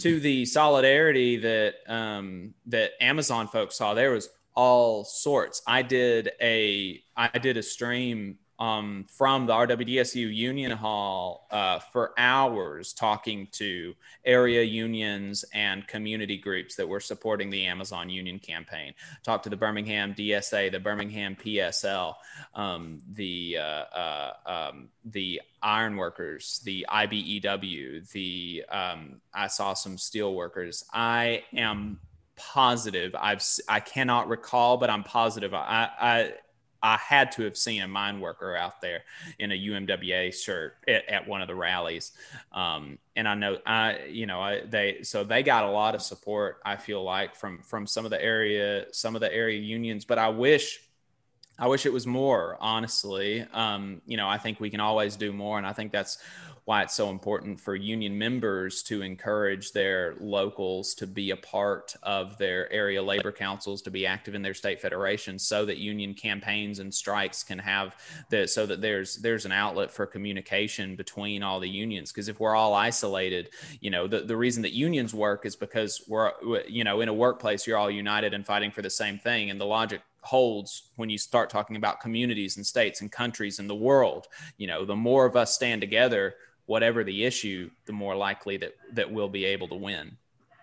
To 0.00 0.20
the 0.20 0.44
solidarity 0.44 1.38
that 1.38 1.74
um, 1.88 2.54
that 2.66 2.90
Amazon 3.00 3.48
folks 3.48 3.76
saw, 3.76 3.94
there 3.94 4.10
was 4.10 4.28
all 4.54 5.04
sorts. 5.04 5.62
I 5.66 5.82
did 5.82 6.30
a 6.40 7.02
I 7.16 7.38
did 7.38 7.56
a 7.56 7.62
stream 7.62 8.38
um, 8.58 9.04
from 9.08 9.46
the 9.46 9.52
RWDSU 9.52 10.34
Union 10.34 10.70
Hall 10.70 11.46
uh, 11.50 11.78
for 11.78 12.12
hours 12.16 12.92
talking 12.92 13.48
to 13.52 13.94
area 14.24 14.62
unions 14.62 15.44
and 15.52 15.86
community 15.86 16.38
groups 16.38 16.74
that 16.76 16.88
were 16.88 17.00
supporting 17.00 17.50
the 17.50 17.66
Amazon 17.66 18.08
Union 18.08 18.38
campaign. 18.38 18.94
Talked 19.22 19.44
to 19.44 19.50
the 19.50 19.56
Birmingham 19.56 20.14
DSA, 20.14 20.72
the 20.72 20.80
Birmingham 20.80 21.36
PSL, 21.36 22.14
um, 22.54 23.00
the 23.12 23.58
uh, 23.58 23.62
uh, 23.62 24.32
um, 24.46 24.88
the 25.04 25.42
ironworkers, 25.62 26.60
the 26.64 26.86
IBEW, 26.88 28.10
the 28.12 28.64
um, 28.70 29.20
I 29.34 29.48
saw 29.48 29.74
some 29.74 29.98
steel 29.98 30.34
workers. 30.34 30.84
I 30.92 31.44
am 31.52 32.00
positive 32.36 33.14
I've 33.18 33.42
I 33.68 33.80
cannot 33.80 34.28
recall, 34.28 34.76
but 34.76 34.90
I'm 34.90 35.02
positive 35.02 35.54
I, 35.54 35.88
I 35.98 36.32
I 36.86 36.98
had 36.98 37.32
to 37.32 37.42
have 37.42 37.56
seen 37.56 37.82
a 37.82 37.88
mine 37.88 38.20
worker 38.20 38.54
out 38.54 38.80
there 38.80 39.02
in 39.40 39.50
a 39.50 39.54
UMWA 39.54 40.32
shirt 40.32 40.76
at, 40.86 41.08
at 41.08 41.26
one 41.26 41.42
of 41.42 41.48
the 41.48 41.54
rallies. 41.54 42.12
Um, 42.52 42.98
and 43.16 43.26
I 43.26 43.34
know 43.34 43.58
I, 43.66 44.04
you 44.08 44.26
know, 44.26 44.40
I, 44.40 44.60
they, 44.60 45.02
so 45.02 45.24
they 45.24 45.42
got 45.42 45.64
a 45.64 45.70
lot 45.70 45.96
of 45.96 46.02
support, 46.02 46.60
I 46.64 46.76
feel 46.76 47.02
like 47.02 47.34
from, 47.34 47.58
from 47.58 47.88
some 47.88 48.04
of 48.04 48.12
the 48.12 48.22
area, 48.22 48.86
some 48.92 49.16
of 49.16 49.20
the 49.20 49.34
area 49.34 49.58
unions, 49.58 50.04
but 50.04 50.18
I 50.18 50.28
wish, 50.28 50.80
I 51.58 51.66
wish 51.66 51.86
it 51.86 51.92
was 51.92 52.06
more 52.06 52.56
honestly. 52.60 53.44
Um, 53.52 54.00
you 54.06 54.16
know, 54.16 54.28
I 54.28 54.38
think 54.38 54.60
we 54.60 54.70
can 54.70 54.80
always 54.80 55.16
do 55.16 55.32
more. 55.32 55.58
And 55.58 55.66
I 55.66 55.72
think 55.72 55.90
that's 55.90 56.18
why 56.66 56.82
it's 56.82 56.96
so 56.96 57.10
important 57.10 57.60
for 57.60 57.76
union 57.76 58.18
members 58.18 58.82
to 58.82 59.00
encourage 59.00 59.70
their 59.70 60.16
locals 60.20 60.94
to 60.94 61.06
be 61.06 61.30
a 61.30 61.36
part 61.36 61.94
of 62.02 62.36
their 62.38 62.70
area 62.72 63.00
labor 63.00 63.30
councils, 63.30 63.80
to 63.80 63.90
be 63.90 64.04
active 64.04 64.34
in 64.34 64.42
their 64.42 64.52
state 64.52 64.80
federations, 64.80 65.46
so 65.46 65.64
that 65.64 65.78
union 65.78 66.12
campaigns 66.12 66.80
and 66.80 66.92
strikes 66.92 67.44
can 67.44 67.60
have 67.60 67.94
the 68.30 68.48
so 68.48 68.66
that 68.66 68.80
there's 68.80 69.14
there's 69.18 69.44
an 69.44 69.52
outlet 69.52 69.92
for 69.92 70.06
communication 70.06 70.96
between 70.96 71.40
all 71.40 71.60
the 71.60 71.68
unions. 71.68 72.10
Because 72.10 72.28
if 72.28 72.40
we're 72.40 72.56
all 72.56 72.74
isolated, 72.74 73.50
you 73.80 73.90
know, 73.90 74.08
the, 74.08 74.22
the 74.22 74.36
reason 74.36 74.62
that 74.62 74.72
unions 74.72 75.14
work 75.14 75.46
is 75.46 75.54
because 75.54 76.02
we're 76.08 76.32
you 76.66 76.82
know 76.82 77.00
in 77.00 77.08
a 77.08 77.14
workplace 77.14 77.64
you're 77.64 77.78
all 77.78 77.90
united 77.90 78.34
and 78.34 78.44
fighting 78.44 78.72
for 78.72 78.82
the 78.82 78.90
same 78.90 79.20
thing, 79.20 79.50
and 79.50 79.60
the 79.60 79.64
logic 79.64 80.00
holds 80.22 80.90
when 80.96 81.08
you 81.08 81.16
start 81.16 81.48
talking 81.48 81.76
about 81.76 82.00
communities 82.00 82.56
and 82.56 82.66
states 82.66 83.00
and 83.00 83.12
countries 83.12 83.60
and 83.60 83.70
the 83.70 83.74
world. 83.76 84.26
You 84.56 84.66
know, 84.66 84.84
the 84.84 84.96
more 84.96 85.24
of 85.26 85.36
us 85.36 85.54
stand 85.54 85.80
together, 85.80 86.34
whatever 86.66 87.02
the 87.04 87.24
issue, 87.24 87.70
the 87.86 87.92
more 87.92 88.14
likely 88.14 88.56
that 88.58 88.74
that 88.92 89.10
we'll 89.10 89.28
be 89.28 89.44
able 89.44 89.68
to 89.68 89.74
win. 89.74 90.16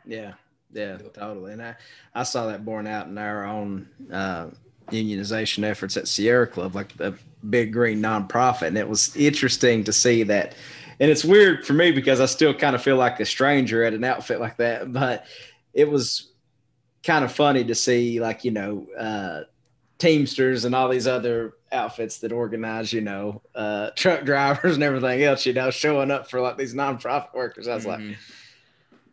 Yeah, 0.06 0.34
yeah, 0.72 0.98
totally. 1.14 1.54
And 1.54 1.62
I, 1.62 1.76
I 2.14 2.24
saw 2.24 2.48
that 2.48 2.66
borne 2.66 2.88
out 2.88 3.08
in 3.08 3.18
our 3.18 3.46
own 3.46 3.88
uh, 4.12 4.48
unionization 4.92 5.64
efforts 5.64 5.98
at 5.98 6.08
Sierra 6.08 6.48
Club, 6.48 6.76
like 6.76 6.96
the 6.98 7.18
big 7.50 7.74
green 7.74 8.02
nonprofit. 8.02 8.68
And 8.68 8.78
it 8.78 8.88
was 8.88 9.16
interesting 9.16 9.84
to 9.86 9.94
see 9.94 10.24
that. 10.24 10.56
And 11.00 11.10
it's 11.10 11.26
weird 11.26 11.66
for 11.66 11.74
me 11.74 11.92
because 11.92 12.20
I 12.20 12.26
still 12.28 12.54
kind 12.54 12.76
of 12.76 12.84
feel 12.84 12.98
like 12.98 13.20
a 13.20 13.26
stranger 13.26 13.84
at 13.84 13.94
an 13.94 14.04
outfit 14.04 14.40
like 14.40 14.58
that. 14.58 14.92
But 14.92 15.26
it 15.74 15.90
was 15.90 16.32
kind 17.04 17.26
of 17.26 17.32
funny 17.32 17.64
to 17.66 17.76
see, 17.76 18.20
like, 18.20 18.44
you 18.44 18.52
know, 18.52 18.88
uh, 18.98 19.42
Teamsters 19.98 20.66
and 20.66 20.76
all 20.76 20.90
these 20.90 21.08
other 21.08 21.54
outfits 21.74 22.20
that 22.20 22.32
organize, 22.32 22.94
you 22.94 23.02
know, 23.02 23.42
uh, 23.56 23.90
truck 23.96 24.24
drivers 24.24 24.76
and 24.76 24.84
everything 24.84 25.24
else, 25.24 25.46
you 25.46 25.54
know, 25.54 25.72
showing 25.72 26.12
up 26.12 26.30
for 26.30 26.40
like 26.40 26.58
these 26.58 26.74
nonprofit 26.74 27.34
workers. 27.34 27.68
I 27.68 27.76
was 27.76 27.86
mm-hmm. 27.86 28.10
like, 28.10 28.18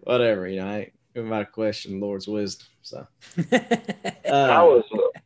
whatever, 0.01 0.47
you 0.47 0.61
know, 0.61 0.67
I 0.67 0.93
ain't 1.17 1.27
about 1.27 1.41
to 1.41 1.47
question 1.47 2.01
Lord's 2.01 2.29
wisdom. 2.29 2.67
So 2.83 3.07
uh, 3.53 3.57
I 4.31 4.63
was 4.63 4.85
uh, 4.93 5.21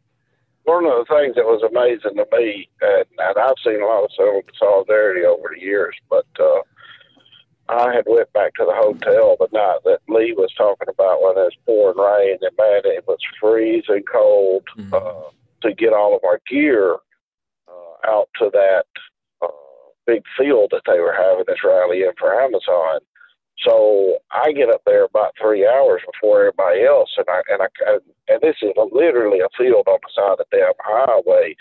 one 0.65 0.87
of 0.87 1.07
the 1.07 1.15
things 1.15 1.35
that 1.37 1.45
was 1.45 1.63
amazing 1.63 2.17
to 2.17 2.27
me, 2.37 2.69
and, 2.81 3.05
and 3.19 3.39
I've 3.39 3.55
seen 3.65 3.83
a 3.83 3.87
lot 3.87 4.05
of 4.05 4.45
solidarity 4.59 5.25
over 5.25 5.51
the 5.55 5.61
years, 5.61 5.95
but 6.09 6.27
uh, 6.41 6.61
I 7.69 7.95
had 7.95 8.05
went 8.07 8.33
back 8.33 8.55
to 8.55 8.65
the 8.65 8.75
hotel 8.75 9.37
the 9.39 9.49
night 9.53 9.79
that 9.85 10.01
Lee 10.09 10.33
was 10.33 10.53
talking 10.57 10.89
about 10.89 11.23
when 11.23 11.39
it 11.39 11.51
was 11.51 11.57
pouring 11.65 11.99
rain, 11.99 12.39
and 12.41 12.57
man, 12.59 12.83
it 12.85 13.07
was 13.07 13.19
freezing 13.41 14.05
cold. 14.11 14.65
Mm-hmm. 14.77 14.95
Uh, 14.95 15.31
to 15.65 15.75
get 15.75 15.93
all 15.93 16.15
of 16.15 16.23
our 16.25 16.41
gear 16.49 16.97
out 18.07 18.29
to 18.39 18.51
that 18.53 18.85
uh, 19.43 19.49
big 20.07 20.23
field 20.39 20.71
that 20.73 20.83
they 20.87 21.01
were 21.01 21.15
having 21.15 21.45
this 21.47 21.65
rally 21.65 22.03
in 22.03 22.13
for 22.19 22.41
Amazon. 22.41 23.01
So 23.65 24.19
I 24.33 24.53
get 24.53 24.69
up 24.69 24.83
there 24.85 25.05
about 25.05 25.35
three 25.41 25.67
hours 25.67 26.03
before 26.05 26.41
everybody 26.41 26.85
else, 26.85 27.11
and 27.17 27.27
I 27.29 27.41
and 27.49 27.63
I 27.63 27.99
and 28.29 28.41
this 28.43 28.57
is 28.63 28.73
literally 28.93 29.41
a 29.41 29.49
field 29.57 29.87
on 29.87 29.99
the 30.03 30.11
side 30.15 30.33
of 30.33 30.39
the 30.39 30.45
damn 30.51 30.73
highway. 30.81 31.57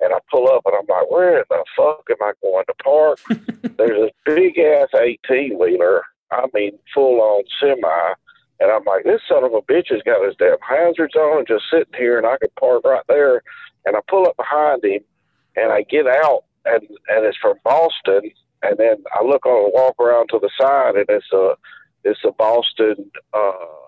And 0.00 0.12
I 0.12 0.18
pull 0.30 0.48
up, 0.48 0.62
and 0.66 0.74
I'm 0.74 0.86
like, 0.88 1.10
"Where 1.10 1.38
in 1.38 1.44
the 1.48 1.64
fuck 1.76 2.04
am 2.10 2.16
I 2.22 2.32
going 2.42 2.64
to 2.66 2.74
park?" 2.82 3.18
There's 3.76 4.10
this 4.10 4.10
big 4.24 4.58
ass 4.58 4.88
18 4.94 5.58
wheeler. 5.58 6.02
I 6.30 6.46
mean, 6.54 6.78
full 6.94 7.20
on 7.20 7.44
semi. 7.60 8.14
And 8.60 8.70
I'm 8.70 8.84
like, 8.84 9.04
this 9.04 9.20
son 9.28 9.42
of 9.42 9.54
a 9.54 9.62
bitch 9.62 9.90
has 9.90 10.02
got 10.02 10.24
his 10.24 10.36
damn 10.38 10.56
hazards 10.60 11.16
on 11.16 11.38
and 11.38 11.48
just 11.48 11.64
sitting 11.70 11.98
here, 11.98 12.16
and 12.16 12.26
I 12.26 12.36
could 12.38 12.54
park 12.54 12.84
right 12.84 13.02
there. 13.08 13.42
And 13.84 13.96
I 13.96 14.00
pull 14.08 14.26
up 14.26 14.36
behind 14.36 14.84
him, 14.84 15.02
and 15.56 15.72
I 15.72 15.82
get 15.82 16.06
out 16.06 16.44
and 16.64 16.82
and 17.08 17.24
it's 17.24 17.38
from 17.38 17.54
Boston, 17.64 18.30
and 18.62 18.78
then 18.78 19.02
I 19.12 19.24
look 19.24 19.46
on 19.46 19.66
a 19.66 19.70
walk 19.70 20.00
around 20.00 20.28
to 20.28 20.38
the 20.40 20.50
side, 20.60 20.96
and 20.96 21.06
it's 21.08 21.32
a 21.32 21.54
it's 22.04 22.20
a 22.24 22.32
Boston 22.32 23.10
uh, 23.32 23.82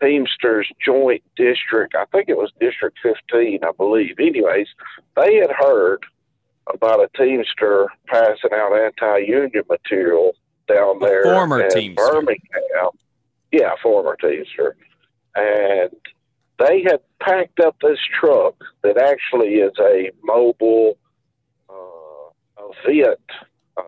Teamsters 0.00 0.68
Joint 0.84 1.22
District. 1.36 1.94
I 1.94 2.04
think 2.06 2.28
it 2.28 2.36
was 2.36 2.50
District 2.60 2.96
15, 3.02 3.60
I 3.62 3.72
believe. 3.76 4.16
Anyways, 4.18 4.68
they 5.16 5.36
had 5.36 5.50
heard 5.50 6.04
about 6.72 7.00
a 7.00 7.08
Teamster 7.16 7.88
passing 8.06 8.50
out 8.52 8.78
anti-union 8.78 9.64
material 9.68 10.34
down 10.68 10.98
there, 11.00 11.22
a 11.22 11.34
former 11.34 11.62
in 11.62 11.70
Teamster. 11.70 12.10
Birmingham. 12.12 12.90
Yeah, 13.50 13.72
former 13.82 14.16
Teamster, 14.16 14.76
and 15.34 15.90
they 16.58 16.82
had 16.82 17.00
packed 17.20 17.60
up 17.60 17.76
this 17.80 17.98
truck 18.20 18.54
that 18.82 18.98
actually 18.98 19.54
is 19.54 19.72
a 19.78 20.10
mobile 20.22 20.96
uh, 21.68 22.64
event, 22.86 23.20
uh, 23.76 23.82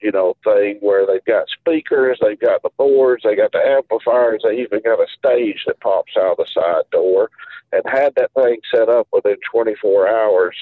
you 0.00 0.10
know, 0.10 0.34
thing 0.42 0.78
where 0.80 1.06
they've 1.06 1.24
got 1.24 1.48
speakers, 1.48 2.18
they've 2.22 2.40
got 2.40 2.62
the 2.62 2.70
boards, 2.76 3.22
they 3.24 3.36
got 3.36 3.52
the 3.52 3.58
amplifiers, 3.58 4.42
they 4.42 4.60
even 4.60 4.80
got 4.82 5.00
a 5.00 5.06
stage 5.18 5.64
that 5.66 5.80
pops 5.80 6.16
out 6.16 6.32
of 6.32 6.36
the 6.38 6.46
side 6.46 6.84
door, 6.90 7.30
and 7.72 7.82
had 7.86 8.14
that 8.14 8.32
thing 8.32 8.58
set 8.74 8.88
up 8.88 9.06
within 9.12 9.36
24 9.50 10.08
hours 10.08 10.56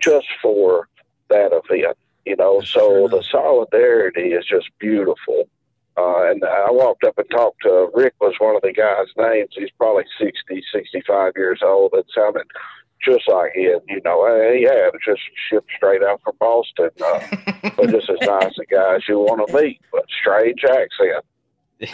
just 0.00 0.28
for 0.40 0.88
that 1.28 1.52
event. 1.52 1.96
You 2.24 2.36
know, 2.36 2.60
so 2.60 3.08
the 3.08 3.22
solidarity 3.22 4.32
is 4.32 4.44
just 4.44 4.68
beautiful. 4.78 5.48
Uh, 5.98 6.30
and 6.30 6.44
I 6.44 6.70
walked 6.70 7.02
up 7.02 7.18
and 7.18 7.28
talked 7.30 7.62
to 7.62 7.90
Rick 7.92 8.14
was 8.20 8.34
one 8.38 8.54
of 8.54 8.62
the 8.62 8.72
guys' 8.72 9.08
names. 9.16 9.50
He's 9.52 9.70
probably 9.76 10.04
60, 10.20 10.62
65 10.72 11.32
years 11.34 11.60
old. 11.64 11.90
It 11.94 12.06
sounded 12.14 12.46
just 13.04 13.28
like 13.28 13.52
him, 13.54 13.80
you 13.88 14.00
know. 14.04 14.52
He 14.54 14.62
had 14.62 14.92
just 15.04 15.22
shipped 15.50 15.70
straight 15.76 16.04
out 16.04 16.20
from 16.22 16.36
Boston. 16.38 16.90
Uh, 17.04 17.20
but 17.76 17.90
just 17.90 18.08
as 18.10 18.18
nice 18.20 18.56
a 18.60 18.66
guy 18.66 18.94
as 18.94 19.02
you 19.08 19.18
want 19.18 19.48
to 19.48 19.54
meet, 19.60 19.80
but 19.90 20.04
strange 20.20 20.62
accent. 20.64 21.24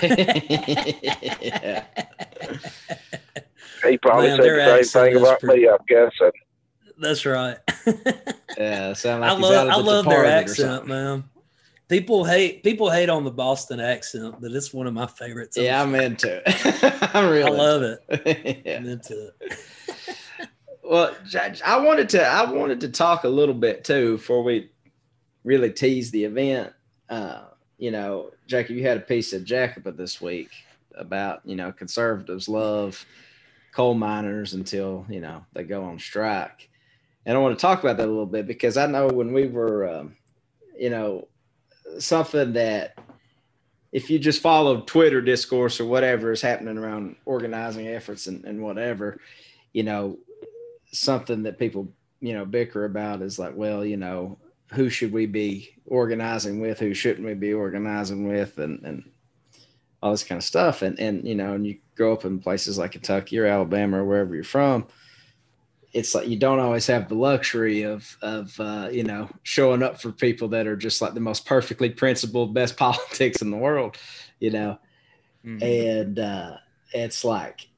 he 3.84 3.98
probably 3.98 4.28
Man, 4.28 4.42
said 4.42 4.78
the 4.78 4.84
same 4.84 5.12
thing 5.12 5.16
about 5.16 5.40
pretty... 5.40 5.62
me, 5.62 5.68
I'm 5.68 5.78
guessing. 5.88 6.32
That's 6.98 7.24
right. 7.24 7.57
yeah, 8.59 8.92
sound 8.92 9.22
like 9.22 9.30
I 9.30 9.34
love, 9.34 9.68
I 9.68 9.76
love 9.76 10.05
their 10.05 10.26
accent, 10.26 10.86
man. 10.86 11.24
People 11.89 12.24
hate 12.24 12.62
people 12.62 12.91
hate 12.91 13.11
on 13.11 13.24
the 13.24 13.30
Boston 13.30 13.78
accent, 13.78 14.37
but 14.41 14.53
it's 14.53 14.72
one 14.72 14.87
of 14.87 14.95
my 14.95 15.07
favorites. 15.07 15.57
Yeah, 15.57 15.82
I'm 15.82 15.95
into 15.95 16.43
it. 16.47 17.11
I'm 17.14 17.28
really 17.28 17.45
I 17.45 17.51
love 17.51 17.82
it. 17.82 18.01
it. 18.09 18.62
yeah. 18.66 18.76
I'm 18.78 18.87
into 18.87 19.32
it. 19.41 19.59
well, 20.82 21.14
I 21.64 21.78
wanted 21.78 22.09
to 22.11 22.24
I 22.24 22.51
wanted 22.51 22.80
to 22.80 22.89
talk 22.89 23.24
a 23.24 23.28
little 23.28 23.55
bit 23.55 23.85
too 23.85 24.16
before 24.16 24.43
we 24.43 24.70
really 25.45 25.70
tease 25.70 26.11
the 26.11 26.24
event. 26.24 26.72
Uh, 27.11 27.45
you 27.76 27.91
know, 27.91 28.30
Jackie, 28.47 28.74
you 28.74 28.87
had 28.87 28.97
a 28.97 29.01
piece 29.03 29.32
of 29.32 29.45
Jacobin 29.45 29.97
this 29.97 30.20
week 30.20 30.51
about 30.97 31.43
you 31.45 31.57
know 31.57 31.70
conservatives 31.70 32.49
love 32.49 33.05
coal 33.72 33.95
miners 33.95 34.55
until 34.55 35.05
you 35.09 35.20
know 35.20 35.45
they 35.53 35.64
go 35.64 35.85
on 35.85 35.99
strike, 35.99 36.70
and 37.26 37.37
I 37.37 37.41
want 37.41 37.59
to 37.59 37.62
talk 37.62 37.82
about 37.82 37.97
that 37.99 38.07
a 38.07 38.11
little 38.11 38.26
bit 38.26 38.47
because 38.47 38.76
I 38.76 38.87
know 38.87 39.09
when 39.09 39.32
we 39.32 39.49
were, 39.49 39.89
um, 39.89 40.16
you 40.78 40.91
know, 40.91 41.28
something 41.99 42.53
that 42.55 42.99
if 43.92 44.11
you 44.11 44.18
just 44.18 44.42
follow 44.42 44.80
Twitter 44.80 45.20
discourse 45.20 45.80
or 45.80 45.84
whatever 45.84 46.32
is 46.32 46.42
happening 46.42 46.78
around 46.78 47.16
organizing 47.24 47.88
efforts 47.88 48.26
and, 48.26 48.45
and 48.45 48.61
whatever, 48.61 49.20
you 49.72 49.82
know, 49.84 50.18
something 50.92 51.45
that 51.45 51.59
people 51.59 51.88
you 52.20 52.32
know 52.32 52.45
bicker 52.45 52.84
about 52.84 53.22
is 53.22 53.38
like, 53.38 53.55
well, 53.55 53.84
you 53.84 53.97
know, 53.97 54.38
who 54.72 54.88
should 54.88 55.12
we 55.12 55.26
be 55.26 55.70
organizing 55.86 56.61
with? 56.61 56.80
Who 56.80 56.95
shouldn't 56.95 57.26
we 57.26 57.34
be 57.34 57.53
organizing 57.53 58.26
with? 58.26 58.59
And 58.59 58.82
and 58.84 59.11
all 60.03 60.11
this 60.11 60.24
kind 60.24 60.38
of 60.38 60.45
stuff. 60.45 60.82
And 60.82 60.99
and 60.99 61.26
you 61.26 61.34
know, 61.34 61.55
and 61.55 61.66
you 61.66 61.78
grow 61.97 62.12
up 62.12 62.24
in 62.24 62.40
places 62.40 62.78
like 62.78 62.92
Kentucky 62.92 63.38
or 63.38 63.47
Alabama 63.47 63.99
or 63.99 64.05
wherever 64.05 64.34
you're 64.34 64.45
from 64.45 64.86
it's 65.95 66.12
like 66.12 66.26
you 66.26 66.36
don't 66.36 66.59
always 66.59 66.88
have 66.88 67.09
the 67.09 67.14
luxury 67.14 67.82
of 67.82 68.18
of 68.20 68.59
uh, 68.61 68.88
you 68.92 69.05
know 69.05 69.30
showing 69.45 69.82
up 69.82 70.01
for 70.01 70.12
people 70.12 70.49
that 70.49 70.66
are 70.66 70.76
just 70.76 71.01
like 71.01 71.14
the 71.14 71.20
most 71.20 71.47
perfectly 71.47 71.88
principled 71.88 72.53
best 72.53 72.76
politics 72.84 73.40
in 73.40 73.51
the 73.51 73.57
world 73.57 73.97
you 74.40 74.51
know? 74.51 74.78
Mm-hmm. 75.47 75.62
and 75.62 76.18
uh, 76.18 76.57
it's 76.92 77.24
like 77.24 77.68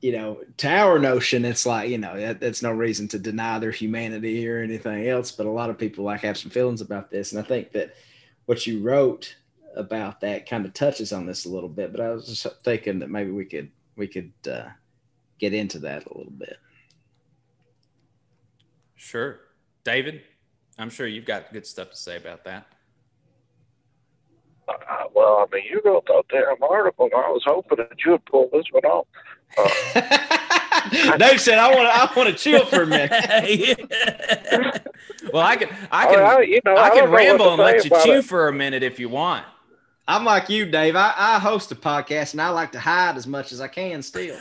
you 0.00 0.12
know 0.12 0.40
to 0.58 0.68
our 0.68 0.98
notion 0.98 1.44
it's 1.44 1.64
like 1.66 1.88
you 1.88 1.98
know 1.98 2.18
that, 2.18 2.40
that's 2.40 2.62
no 2.62 2.70
reason 2.70 3.08
to 3.08 3.18
deny 3.18 3.58
their 3.58 3.70
humanity 3.70 4.46
or 4.48 4.60
anything 4.60 5.08
else 5.08 5.32
but 5.32 5.46
a 5.46 5.50
lot 5.50 5.70
of 5.70 5.78
people 5.78 6.04
like 6.04 6.20
have 6.20 6.36
some 6.38 6.50
feelings 6.50 6.80
about 6.80 7.10
this. 7.10 7.32
And 7.32 7.40
i 7.40 7.44
think 7.44 7.72
that 7.72 7.94
what 8.46 8.66
you 8.66 8.82
wrote 8.82 9.34
about 9.74 10.20
that 10.20 10.48
kind 10.48 10.66
of 10.66 10.74
touches 10.74 11.12
on 11.12 11.24
this 11.24 11.46
a 11.46 11.48
little 11.48 11.68
bit 11.68 11.92
but 11.92 12.00
i 12.02 12.10
was 12.10 12.26
just 12.26 12.46
thinking 12.62 12.98
that 12.98 13.08
maybe 13.08 13.30
we 13.30 13.46
could 13.46 13.70
we 13.96 14.06
could 14.06 14.32
uh, 14.50 14.68
get 15.38 15.54
into 15.54 15.78
that 15.78 16.04
a 16.04 16.16
little 16.16 16.32
bit 16.32 16.58
Sure. 19.02 19.40
David, 19.82 20.22
I'm 20.78 20.88
sure 20.88 21.08
you've 21.08 21.24
got 21.24 21.52
good 21.52 21.66
stuff 21.66 21.90
to 21.90 21.96
say 21.96 22.16
about 22.16 22.44
that. 22.44 22.68
Uh, 24.68 24.74
well, 25.12 25.44
I 25.44 25.46
mean, 25.52 25.64
you 25.68 25.82
wrote 25.84 26.06
that 26.06 26.22
damn 26.30 26.62
article, 26.62 27.06
and 27.06 27.14
I 27.14 27.28
was 27.30 27.42
hoping 27.44 27.78
that 27.78 27.96
you 28.06 28.12
would 28.12 28.24
pull 28.26 28.48
this 28.52 28.66
one 28.70 28.84
off. 28.84 29.08
Uh, 30.84 31.16
Dave 31.16 31.40
said, 31.40 31.58
"I 31.58 31.68
want 31.68 31.82
to, 31.82 31.94
I 31.94 32.12
want 32.16 32.28
to 32.30 32.34
chill 32.34 32.66
for 32.66 32.82
a 32.82 32.86
minute." 32.86 33.12
well, 35.32 35.46
I 35.46 35.54
can, 35.54 35.68
I 35.92 36.06
can, 36.06 36.18
I, 36.18 36.40
you 36.40 36.60
know, 36.64 36.76
I, 36.76 36.90
can 36.90 37.08
ramble 37.08 37.50
and 37.50 37.58
let 37.58 37.84
you 37.84 37.90
chew 38.02 38.14
it. 38.14 38.24
for 38.24 38.48
a 38.48 38.52
minute 38.52 38.82
if 38.82 38.98
you 38.98 39.08
want. 39.08 39.46
I'm 40.08 40.24
like 40.24 40.48
you, 40.48 40.66
Dave. 40.66 40.96
I, 40.96 41.14
I 41.16 41.38
host 41.38 41.70
a 41.70 41.76
podcast, 41.76 42.32
and 42.32 42.42
I 42.42 42.48
like 42.48 42.72
to 42.72 42.80
hide 42.80 43.16
as 43.16 43.28
much 43.28 43.52
as 43.52 43.60
I 43.60 43.68
can. 43.68 44.02
Still. 44.02 44.36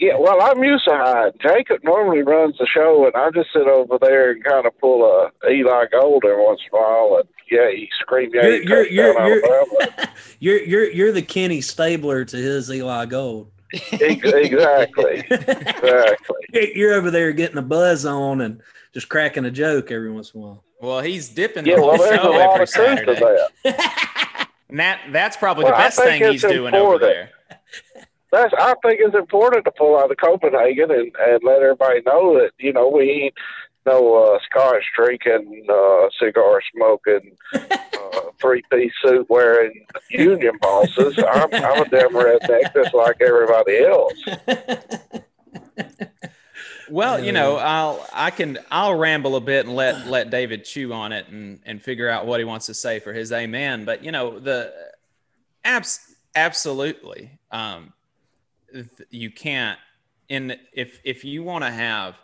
Yeah, 0.00 0.16
well, 0.18 0.40
I'm 0.40 0.64
used 0.64 0.86
to 0.86 0.94
hiding. 0.94 1.38
Jacob 1.42 1.84
normally 1.84 2.22
runs 2.22 2.56
the 2.56 2.66
show, 2.66 3.04
and 3.04 3.14
I 3.14 3.30
just 3.32 3.52
sit 3.52 3.66
over 3.66 3.98
there 4.00 4.30
and 4.30 4.42
kind 4.42 4.64
of 4.64 4.76
pull 4.80 5.04
a 5.04 5.30
Eli 5.50 5.84
Gold 5.92 6.24
every 6.24 6.42
once 6.42 6.60
in 6.62 6.78
a 6.78 6.80
while, 6.80 7.18
and 7.18 7.28
yeah, 7.50 7.70
he 7.70 7.86
scream, 8.00 8.30
yeah, 8.32 8.46
you're 8.46 8.86
you're 8.86 8.86
you're, 8.86 9.26
you're, 9.28 9.66
you're, 10.40 10.62
you're 10.62 10.90
you're 10.90 11.12
the 11.12 11.20
Kenny 11.20 11.60
Stabler 11.60 12.24
to 12.24 12.36
his 12.36 12.70
Eli 12.70 13.04
Gold. 13.06 13.52
exactly, 13.92 15.22
exactly. 15.30 16.72
You're 16.74 16.94
over 16.94 17.12
there 17.12 17.30
getting 17.32 17.56
a 17.56 17.62
buzz 17.62 18.04
on 18.04 18.40
and 18.40 18.60
just 18.92 19.08
cracking 19.08 19.44
a 19.44 19.50
joke 19.52 19.92
every 19.92 20.10
once 20.10 20.32
in 20.32 20.40
a 20.40 20.44
while. 20.44 20.64
Well, 20.80 21.00
he's 21.02 21.28
dipping 21.28 21.66
yeah, 21.66 21.76
well, 21.76 21.96
the 21.96 22.16
show 22.16 22.32
every 22.32 22.66
Saturday. 22.66 23.20
That. 23.20 24.48
and 24.70 24.80
that 24.80 25.00
that's 25.12 25.36
probably 25.36 25.66
well, 25.66 25.74
the 25.74 25.78
best 25.78 25.98
thing 25.98 26.24
he's 26.24 26.42
doing 26.42 26.74
over 26.74 26.98
there 26.98 27.30
that's 28.30 28.52
I 28.58 28.74
think 28.82 29.00
it's 29.00 29.16
important 29.16 29.64
to 29.64 29.72
pull 29.72 29.98
out 29.98 30.10
of 30.10 30.16
Copenhagen 30.16 30.90
and, 30.90 31.12
and 31.18 31.40
let 31.42 31.62
everybody 31.62 32.02
know 32.06 32.34
that 32.34 32.52
you 32.58 32.72
know 32.72 32.88
we 32.88 33.10
ain't 33.10 33.34
no 33.86 34.22
uh, 34.22 34.38
scotch 34.44 34.84
drinking, 34.94 35.66
uh, 35.68 36.08
cigar 36.18 36.60
smoking, 36.74 37.36
uh, 37.54 38.20
three 38.40 38.62
piece 38.70 38.92
suit 39.02 39.28
wearing 39.30 39.86
union 40.10 40.58
bosses. 40.60 41.18
I'm, 41.18 41.48
I'm 41.52 41.82
a 41.82 41.88
damn 41.88 42.12
redneck 42.12 42.74
just 42.74 42.94
like 42.94 43.20
everybody 43.20 43.78
else. 43.84 44.12
Well, 46.90 47.24
you 47.24 47.30
know, 47.32 47.56
I'll 47.56 48.04
I 48.12 48.30
can 48.30 48.58
I'll 48.70 48.94
ramble 48.96 49.36
a 49.36 49.40
bit 49.40 49.64
and 49.64 49.74
let 49.74 50.08
let 50.08 50.30
David 50.30 50.64
chew 50.64 50.92
on 50.92 51.12
it 51.12 51.28
and 51.28 51.60
and 51.64 51.80
figure 51.80 52.08
out 52.08 52.26
what 52.26 52.40
he 52.40 52.44
wants 52.44 52.66
to 52.66 52.74
say 52.74 52.98
for 52.98 53.12
his 53.12 53.30
amen. 53.32 53.84
But 53.84 54.04
you 54.04 54.10
know, 54.10 54.40
the 54.40 54.72
abs 55.64 56.00
absolutely. 56.34 57.38
Um, 57.50 57.92
you 59.10 59.30
can't 59.30 59.78
And 60.28 60.58
if 60.72 61.00
if 61.04 61.24
you 61.24 61.42
want 61.42 61.64
to 61.64 61.70
have 61.70 62.16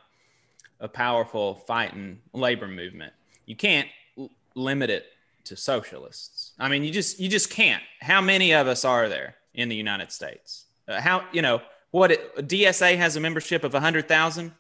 a 0.81 0.89
powerful 0.89 1.57
fighting 1.67 2.21
labor 2.33 2.69
movement, 2.69 3.13
you 3.47 3.57
can't 3.57 3.89
l- 4.19 4.31
limit 4.55 4.91
it 4.91 5.07
to 5.45 5.57
socialists. 5.57 6.53
I 6.59 6.69
mean, 6.69 6.85
you 6.85 6.91
just 6.91 7.19
you 7.19 7.29
just 7.29 7.51
can't. 7.51 7.83
How 8.01 8.21
many 8.21 8.53
of 8.53 8.67
us 8.67 8.85
are 8.85 9.09
there 9.09 9.37
in 9.55 9.69
the 9.69 9.77
United 9.77 10.13
States? 10.13 10.67
Uh, 10.87 11.01
how 11.01 11.25
you 11.33 11.43
know 11.43 11.63
what 11.91 12.13
it, 12.13 12.37
DSA 12.37 12.97
has 12.97 13.17
a 13.17 13.21
membership 13.21 13.65
of 13.65 13.73
hundred 13.73 14.09
thousand? 14.09 14.53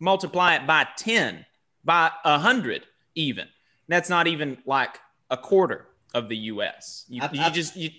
Multiply 0.00 0.56
it 0.56 0.66
by 0.66 0.86
ten, 0.96 1.44
by 1.84 2.10
a 2.24 2.38
hundred, 2.38 2.86
even. 3.14 3.48
That's 3.88 4.08
not 4.08 4.26
even 4.26 4.58
like 4.64 4.98
a 5.30 5.36
quarter 5.36 5.86
of 6.14 6.28
the 6.28 6.36
U.S. 6.36 7.04
You, 7.08 7.22
I, 7.22 7.30
you 7.32 7.42
I, 7.42 7.50
just 7.50 7.76
you, 7.76 7.90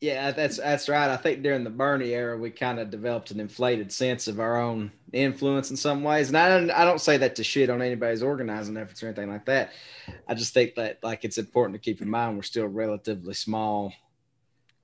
yeah, 0.00 0.30
that's 0.30 0.56
that's 0.56 0.88
right. 0.88 1.10
I 1.10 1.18
think 1.18 1.42
during 1.42 1.62
the 1.62 1.70
Bernie 1.70 2.14
era, 2.14 2.36
we 2.36 2.50
kind 2.50 2.78
of 2.78 2.90
developed 2.90 3.30
an 3.32 3.38
inflated 3.38 3.92
sense 3.92 4.28
of 4.28 4.40
our 4.40 4.58
own 4.58 4.92
influence 5.12 5.70
in 5.70 5.76
some 5.76 6.02
ways. 6.02 6.28
And 6.28 6.38
I 6.38 6.48
don't, 6.48 6.70
I 6.70 6.86
don't 6.86 7.00
say 7.00 7.18
that 7.18 7.36
to 7.36 7.44
shit 7.44 7.68
on 7.68 7.82
anybody's 7.82 8.22
organizing 8.22 8.78
efforts 8.78 9.02
or 9.02 9.08
anything 9.08 9.28
like 9.28 9.44
that. 9.44 9.72
I 10.26 10.32
just 10.34 10.54
think 10.54 10.76
that 10.76 11.00
like 11.02 11.24
it's 11.24 11.36
important 11.36 11.74
to 11.74 11.80
keep 11.80 12.00
in 12.00 12.08
mind 12.08 12.36
we're 12.36 12.42
still 12.42 12.66
relatively 12.66 13.34
small. 13.34 13.92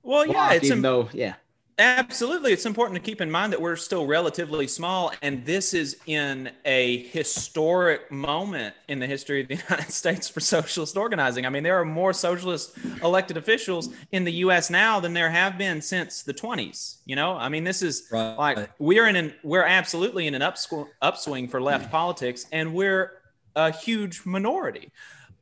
Well, 0.03 0.27
yeah, 0.27 0.53
it's 0.53 0.65
even 0.65 0.83
though 0.83 1.09
yeah, 1.11 1.33
Absolutely. 1.79 2.53
It's 2.53 2.65
important 2.65 2.95
to 2.95 3.01
keep 3.01 3.21
in 3.21 3.29
mind 3.29 3.53
that 3.53 3.61
we're 3.61 3.75
still 3.75 4.07
relatively 4.07 4.67
small, 4.67 5.11
and 5.21 5.45
this 5.45 5.75
is 5.75 5.97
in 6.07 6.49
a 6.65 7.03
historic 7.03 8.11
moment 8.11 8.73
in 8.87 8.97
the 8.97 9.05
history 9.05 9.41
of 9.41 9.47
the 9.47 9.55
United 9.69 9.91
States 9.91 10.27
for 10.27 10.39
socialist 10.39 10.97
organizing. 10.97 11.45
I 11.45 11.49
mean, 11.49 11.61
there 11.61 11.79
are 11.79 11.85
more 11.85 12.13
socialist 12.13 12.75
elected 13.03 13.37
officials 13.37 13.89
in 14.11 14.23
the 14.23 14.33
US 14.33 14.71
now 14.71 14.99
than 14.99 15.13
there 15.13 15.29
have 15.29 15.59
been 15.59 15.79
since 15.79 16.23
the 16.23 16.33
20s. 16.33 16.97
You 17.05 17.15
know, 17.15 17.33
I 17.33 17.47
mean, 17.47 17.63
this 17.63 17.83
is 17.83 18.07
right. 18.11 18.35
like 18.35 18.71
we're 18.79 19.07
in 19.07 19.15
an 19.15 19.35
we're 19.43 19.63
absolutely 19.63 20.25
in 20.25 20.33
an 20.33 20.41
upswing, 20.41 20.87
upswing 21.03 21.47
for 21.47 21.61
left 21.61 21.91
politics, 21.91 22.47
and 22.51 22.73
we're 22.73 23.11
a 23.55 23.71
huge 23.71 24.25
minority. 24.25 24.91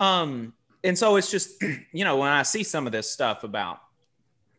Um, 0.01 0.53
and 0.83 0.97
so 0.97 1.15
it's 1.15 1.31
just, 1.31 1.63
you 1.93 2.03
know, 2.03 2.17
when 2.17 2.29
I 2.29 2.43
see 2.43 2.63
some 2.63 2.85
of 2.85 2.91
this 2.91 3.09
stuff 3.09 3.43
about 3.43 3.79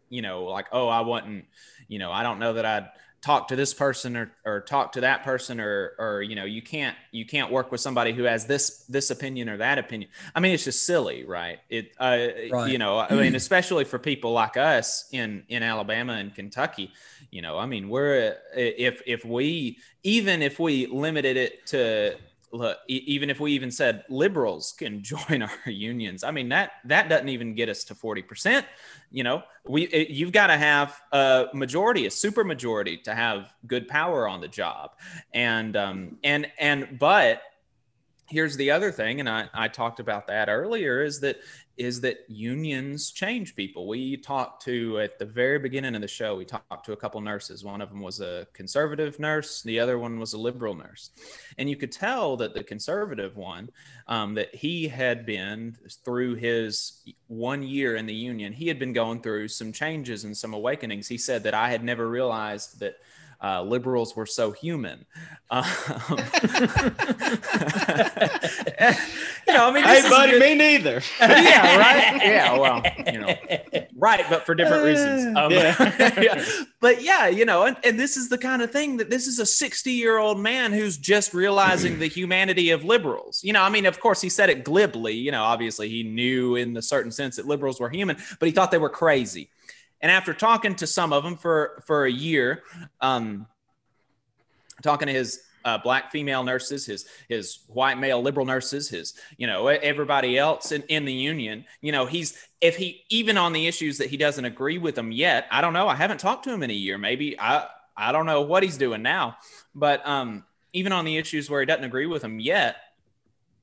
you 0.08 0.22
know, 0.22 0.44
like, 0.44 0.66
oh, 0.72 0.88
I 0.88 1.00
wasn't, 1.00 1.44
you 1.88 1.98
know, 1.98 2.12
I 2.12 2.22
don't 2.22 2.38
know 2.38 2.54
that 2.54 2.64
I'd 2.64 2.88
talk 3.22 3.48
to 3.48 3.56
this 3.56 3.74
person 3.74 4.16
or, 4.16 4.30
or 4.44 4.60
talk 4.60 4.92
to 4.92 5.00
that 5.00 5.24
person 5.24 5.58
or, 5.58 5.94
or, 5.98 6.22
you 6.22 6.36
know, 6.36 6.44
you 6.44 6.62
can't, 6.62 6.96
you 7.10 7.26
can't 7.26 7.50
work 7.50 7.72
with 7.72 7.80
somebody 7.80 8.12
who 8.12 8.22
has 8.22 8.46
this, 8.46 8.84
this 8.88 9.10
opinion 9.10 9.48
or 9.48 9.56
that 9.56 9.78
opinion. 9.78 10.08
I 10.34 10.40
mean, 10.40 10.52
it's 10.52 10.64
just 10.64 10.86
silly, 10.86 11.24
right? 11.24 11.58
It, 11.68 11.92
uh, 11.98 12.28
right. 12.52 12.70
you 12.70 12.78
know, 12.78 13.00
I 13.00 13.14
mean, 13.14 13.34
especially 13.34 13.84
for 13.84 13.98
people 13.98 14.32
like 14.32 14.56
us 14.56 15.08
in, 15.10 15.42
in 15.48 15.64
Alabama 15.64 16.12
and 16.12 16.34
Kentucky, 16.34 16.92
you 17.32 17.42
know, 17.42 17.58
I 17.58 17.66
mean, 17.66 17.88
we're, 17.88 18.36
if, 18.54 19.02
if 19.06 19.24
we, 19.24 19.78
even 20.04 20.40
if 20.40 20.60
we 20.60 20.86
limited 20.86 21.36
it 21.36 21.66
to, 21.68 22.16
look, 22.52 22.78
even 22.88 23.30
if 23.30 23.40
we 23.40 23.52
even 23.52 23.70
said 23.70 24.04
liberals 24.08 24.74
can 24.78 25.02
join 25.02 25.42
our 25.42 25.70
unions, 25.70 26.24
I 26.24 26.30
mean 26.30 26.48
that 26.50 26.72
that 26.84 27.08
doesn't 27.08 27.28
even 27.28 27.54
get 27.54 27.68
us 27.68 27.84
to 27.84 27.94
forty 27.94 28.22
percent. 28.22 28.66
You 29.10 29.24
know, 29.24 29.42
we 29.66 29.82
it, 29.84 30.10
you've 30.10 30.32
got 30.32 30.48
to 30.48 30.56
have 30.56 31.00
a 31.12 31.46
majority, 31.54 32.06
a 32.06 32.10
super 32.10 32.44
majority, 32.44 32.96
to 32.98 33.14
have 33.14 33.52
good 33.66 33.88
power 33.88 34.28
on 34.28 34.40
the 34.40 34.48
job, 34.48 34.92
and 35.32 35.76
um, 35.76 36.18
and 36.24 36.46
and 36.58 36.98
but 36.98 37.42
here's 38.28 38.56
the 38.56 38.70
other 38.70 38.90
thing 38.90 39.20
and 39.20 39.28
I, 39.28 39.48
I 39.54 39.68
talked 39.68 40.00
about 40.00 40.26
that 40.26 40.48
earlier 40.48 41.02
is 41.02 41.20
that 41.20 41.36
is 41.76 42.00
that 42.00 42.24
unions 42.28 43.10
change 43.10 43.54
people. 43.54 43.86
We 43.86 44.16
talked 44.16 44.64
to 44.64 44.98
at 45.00 45.18
the 45.18 45.26
very 45.26 45.58
beginning 45.58 45.94
of 45.94 46.00
the 46.00 46.08
show, 46.08 46.36
we 46.36 46.44
talked 46.44 46.86
to 46.86 46.92
a 46.92 46.96
couple 46.96 47.20
nurses. 47.20 47.64
One 47.64 47.80
of 47.80 47.90
them 47.90 48.00
was 48.00 48.20
a 48.20 48.46
conservative 48.52 49.18
nurse, 49.18 49.62
the 49.62 49.78
other 49.80 49.98
one 49.98 50.18
was 50.18 50.32
a 50.32 50.38
liberal 50.38 50.74
nurse. 50.74 51.10
And 51.58 51.68
you 51.68 51.76
could 51.76 51.92
tell 51.92 52.36
that 52.38 52.54
the 52.54 52.64
conservative 52.64 53.36
one, 53.36 53.70
um, 54.08 54.34
that 54.34 54.54
he 54.54 54.88
had 54.88 55.26
been 55.26 55.76
through 56.04 56.36
his 56.36 57.02
one 57.26 57.62
year 57.62 57.96
in 57.96 58.06
the 58.06 58.14
union, 58.14 58.52
he 58.52 58.68
had 58.68 58.78
been 58.78 58.92
going 58.92 59.20
through 59.20 59.48
some 59.48 59.72
changes 59.72 60.24
and 60.24 60.36
some 60.36 60.54
awakenings. 60.54 61.08
He 61.08 61.18
said 61.18 61.42
that 61.42 61.54
I 61.54 61.70
had 61.70 61.84
never 61.84 62.08
realized 62.08 62.80
that 62.80 62.96
uh, 63.42 63.62
liberals 63.62 64.16
were 64.16 64.26
so 64.26 64.52
human. 64.52 65.04
Um, 65.50 65.64
you 69.46 69.52
know, 69.52 69.68
I 69.68 69.70
mean, 69.72 69.84
hey, 69.84 70.02
buddy, 70.08 70.40
me 70.40 70.54
neither. 70.54 71.02
yeah, 71.20 71.76
right. 71.76 72.20
Yeah, 72.26 72.58
well, 72.58 72.82
you 73.06 73.20
know, 73.20 73.34
right, 73.96 74.24
but 74.28 74.44
for 74.44 74.54
different 74.54 74.84
reasons. 74.84 75.36
Um, 75.36 75.52
yeah. 75.52 76.20
yeah. 76.20 76.44
But 76.80 77.02
yeah, 77.02 77.28
you 77.28 77.44
know, 77.44 77.64
and, 77.64 77.76
and 77.84 78.00
this 78.00 78.16
is 78.16 78.28
the 78.28 78.38
kind 78.38 78.62
of 78.62 78.70
thing 78.70 78.96
that 78.96 79.10
this 79.10 79.26
is 79.26 79.38
a 79.38 79.46
60 79.46 79.92
year 79.92 80.18
old 80.18 80.40
man 80.40 80.72
who's 80.72 80.96
just 80.96 81.34
realizing 81.34 81.98
the 81.98 82.08
humanity 82.08 82.70
of 82.70 82.84
liberals. 82.84 83.42
You 83.44 83.52
know, 83.52 83.62
I 83.62 83.70
mean, 83.70 83.86
of 83.86 84.00
course, 84.00 84.20
he 84.20 84.28
said 84.28 84.50
it 84.50 84.64
glibly. 84.64 85.14
You 85.14 85.30
know, 85.30 85.44
obviously, 85.44 85.88
he 85.88 86.02
knew 86.02 86.56
in 86.56 86.76
a 86.76 86.82
certain 86.82 87.12
sense 87.12 87.36
that 87.36 87.46
liberals 87.46 87.80
were 87.80 87.90
human, 87.90 88.16
but 88.40 88.46
he 88.46 88.52
thought 88.52 88.70
they 88.70 88.78
were 88.78 88.88
crazy. 88.88 89.50
And 90.00 90.12
after 90.12 90.34
talking 90.34 90.74
to 90.76 90.86
some 90.86 91.12
of 91.12 91.24
them 91.24 91.36
for 91.36 91.82
for 91.86 92.04
a 92.04 92.10
year, 92.10 92.62
um, 93.00 93.46
talking 94.82 95.06
to 95.06 95.12
his 95.12 95.42
uh, 95.66 95.78
black 95.78 96.12
female 96.12 96.44
nurses, 96.44 96.86
his 96.86 97.06
his 97.28 97.58
white 97.66 97.98
male 97.98 98.22
liberal 98.22 98.46
nurses, 98.46 98.88
his 98.88 99.14
you 99.36 99.46
know 99.46 99.66
everybody 99.66 100.38
else 100.38 100.70
in, 100.70 100.82
in 100.84 101.04
the 101.04 101.12
union. 101.12 101.64
You 101.80 101.92
know, 101.92 102.06
he's 102.06 102.46
if 102.60 102.76
he 102.76 103.04
even 103.08 103.36
on 103.36 103.52
the 103.52 103.66
issues 103.66 103.98
that 103.98 104.08
he 104.08 104.16
doesn't 104.16 104.44
agree 104.44 104.78
with 104.78 104.94
them 104.94 105.10
yet. 105.10 105.46
I 105.50 105.60
don't 105.60 105.72
know. 105.72 105.88
I 105.88 105.96
haven't 105.96 106.20
talked 106.20 106.44
to 106.44 106.52
him 106.52 106.62
in 106.62 106.70
a 106.70 106.74
year. 106.74 106.98
Maybe 106.98 107.38
I 107.38 107.66
I 107.96 108.12
don't 108.12 108.26
know 108.26 108.42
what 108.42 108.62
he's 108.62 108.76
doing 108.76 109.02
now, 109.02 109.38
but 109.74 110.06
um, 110.06 110.44
even 110.72 110.92
on 110.92 111.04
the 111.04 111.16
issues 111.16 111.50
where 111.50 111.60
he 111.60 111.66
doesn't 111.66 111.84
agree 111.84 112.06
with 112.06 112.22
them 112.22 112.38
yet, 112.38 112.76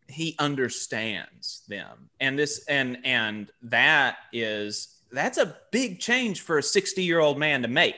he 0.09 0.35
understands 0.39 1.63
them, 1.69 2.09
and 2.19 2.37
this 2.37 2.65
and 2.67 2.97
and 3.05 3.49
that 3.61 4.17
is 4.33 4.92
that's 5.13 5.37
a 5.37 5.55
big 5.71 5.99
change 5.99 6.41
for 6.41 6.57
a 6.57 6.63
60 6.63 7.03
year 7.03 7.19
old 7.19 7.37
man 7.37 7.61
to 7.61 7.67
make. 7.67 7.95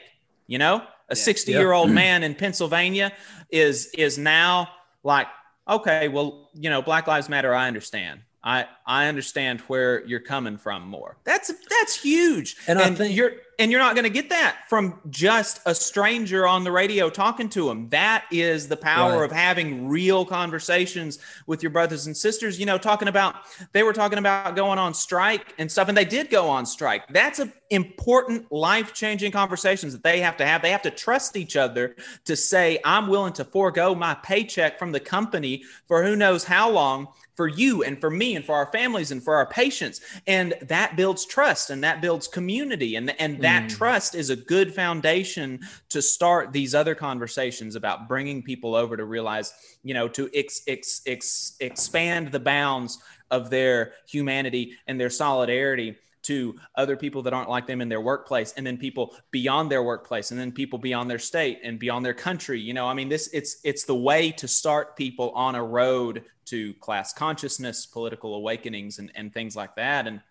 You 0.47 0.59
know, 0.59 0.83
a 1.09 1.15
60 1.15 1.51
year 1.51 1.71
old 1.71 1.89
man 1.89 2.23
in 2.23 2.35
Pennsylvania 2.35 3.11
is 3.49 3.87
is 3.97 4.17
now 4.17 4.69
like, 5.03 5.27
okay, 5.67 6.07
well, 6.07 6.49
you 6.53 6.69
know, 6.69 6.81
Black 6.81 7.07
Lives 7.07 7.29
Matter. 7.29 7.53
I 7.53 7.67
understand. 7.67 8.21
I 8.45 8.67
I 8.85 9.07
understand 9.07 9.61
where 9.61 10.05
you're 10.05 10.19
coming 10.19 10.57
from 10.57 10.87
more. 10.87 11.17
That's 11.23 11.51
that's 11.67 11.99
huge. 11.99 12.55
And, 12.67 12.79
and 12.79 12.93
I 12.93 12.95
think 12.95 13.15
you're 13.15 13.31
and 13.57 13.71
you're 13.71 13.79
not 13.79 13.95
going 13.95 14.03
to 14.03 14.09
get 14.09 14.29
that 14.29 14.57
from 14.69 14.99
just 15.09 15.61
a 15.65 15.73
stranger 15.73 16.45
on 16.45 16.63
the 16.63 16.71
radio 16.71 17.09
talking 17.09 17.49
to 17.49 17.69
him. 17.69 17.89
That 17.89 18.25
is 18.31 18.67
the 18.67 18.77
power 18.77 19.19
right. 19.19 19.25
of 19.25 19.31
having 19.31 19.87
real 19.87 20.25
conversations 20.25 21.19
with 21.47 21.63
your 21.63 21.69
brothers 21.71 22.05
and 22.05 22.15
sisters. 22.15 22.59
You 22.59 22.65
know, 22.65 22.77
talking 22.77 23.07
about 23.07 23.35
they 23.71 23.81
were 23.81 23.93
talking 23.93 24.19
about 24.19 24.55
going 24.55 24.77
on 24.77 24.93
strike 24.93 25.55
and 25.57 25.71
stuff, 25.71 25.87
and 25.87 25.97
they 25.97 26.05
did 26.05 26.29
go 26.29 26.47
on 26.47 26.67
strike. 26.67 27.07
That's 27.09 27.39
a 27.39 27.51
important 27.71 28.51
life 28.51 28.93
changing 28.93 29.31
conversations 29.31 29.93
that 29.93 30.03
they 30.03 30.19
have 30.19 30.37
to 30.37 30.45
have. 30.45 30.61
They 30.61 30.69
have 30.69 30.83
to 30.83 30.91
trust 30.91 31.35
each 31.35 31.55
other 31.55 31.95
to 32.25 32.35
say, 32.35 32.79
"I'm 32.85 33.07
willing 33.07 33.33
to 33.33 33.43
forego 33.43 33.95
my 33.95 34.13
paycheck 34.13 34.77
from 34.77 34.91
the 34.91 34.99
company 34.99 35.63
for 35.87 36.03
who 36.03 36.15
knows 36.15 36.43
how 36.43 36.69
long." 36.69 37.07
For 37.35 37.47
you 37.47 37.83
and 37.83 37.99
for 37.99 38.09
me 38.09 38.35
and 38.35 38.45
for 38.45 38.55
our 38.55 38.71
families 38.71 39.11
and 39.11 39.23
for 39.23 39.35
our 39.35 39.45
patients. 39.45 40.01
And 40.27 40.53
that 40.63 40.95
builds 40.95 41.25
trust 41.25 41.69
and 41.69 41.83
that 41.83 42.01
builds 42.01 42.27
community. 42.27 42.95
And 42.95 43.09
and 43.19 43.41
that 43.41 43.63
mm. 43.63 43.69
trust 43.69 44.15
is 44.15 44.29
a 44.29 44.35
good 44.35 44.73
foundation 44.73 45.59
to 45.89 46.01
start 46.01 46.51
these 46.51 46.73
other 46.73 46.95
conversations 46.95 47.75
about 47.75 48.07
bringing 48.07 48.41
people 48.41 48.75
over 48.75 48.97
to 48.97 49.05
realize 49.05 49.53
you 49.83 49.93
know 49.93 50.07
to 50.09 50.29
ex, 50.33 50.61
ex, 50.67 51.01
ex, 51.05 51.55
expand 51.59 52.31
the 52.31 52.39
bounds 52.39 52.99
of 53.31 53.49
their 53.49 53.93
humanity 54.07 54.77
and 54.87 54.99
their 54.99 55.09
solidarity 55.09 55.97
to 56.25 56.55
other 56.75 56.95
people 56.95 57.21
that 57.23 57.33
aren't 57.33 57.49
like 57.49 57.67
them 57.67 57.81
in 57.81 57.89
their 57.89 58.01
workplace 58.01 58.53
and 58.57 58.65
then 58.65 58.77
people 58.77 59.15
beyond 59.31 59.71
their 59.71 59.83
workplace 59.83 60.31
and 60.31 60.39
then 60.39 60.51
people 60.51 60.79
beyond 60.79 61.09
their 61.09 61.19
state 61.19 61.59
and 61.63 61.79
beyond 61.79 62.05
their 62.05 62.13
country 62.13 62.59
you 62.59 62.73
know? 62.73 62.87
I 62.87 62.93
mean 62.93 63.09
this 63.09 63.29
it's 63.33 63.57
it's 63.63 63.83
the 63.85 63.95
way 63.95 64.31
to 64.31 64.47
start 64.47 64.95
people 64.95 65.31
on 65.31 65.55
a 65.55 65.63
road 65.63 66.23
to 66.45 66.73
class 66.75 67.13
consciousness 67.13 67.85
political 67.85 68.35
awakenings 68.35 68.99
and, 68.99 69.11
and 69.15 69.33
things 69.33 69.55
like 69.55 69.75
that 69.75 70.07
and 70.07 70.21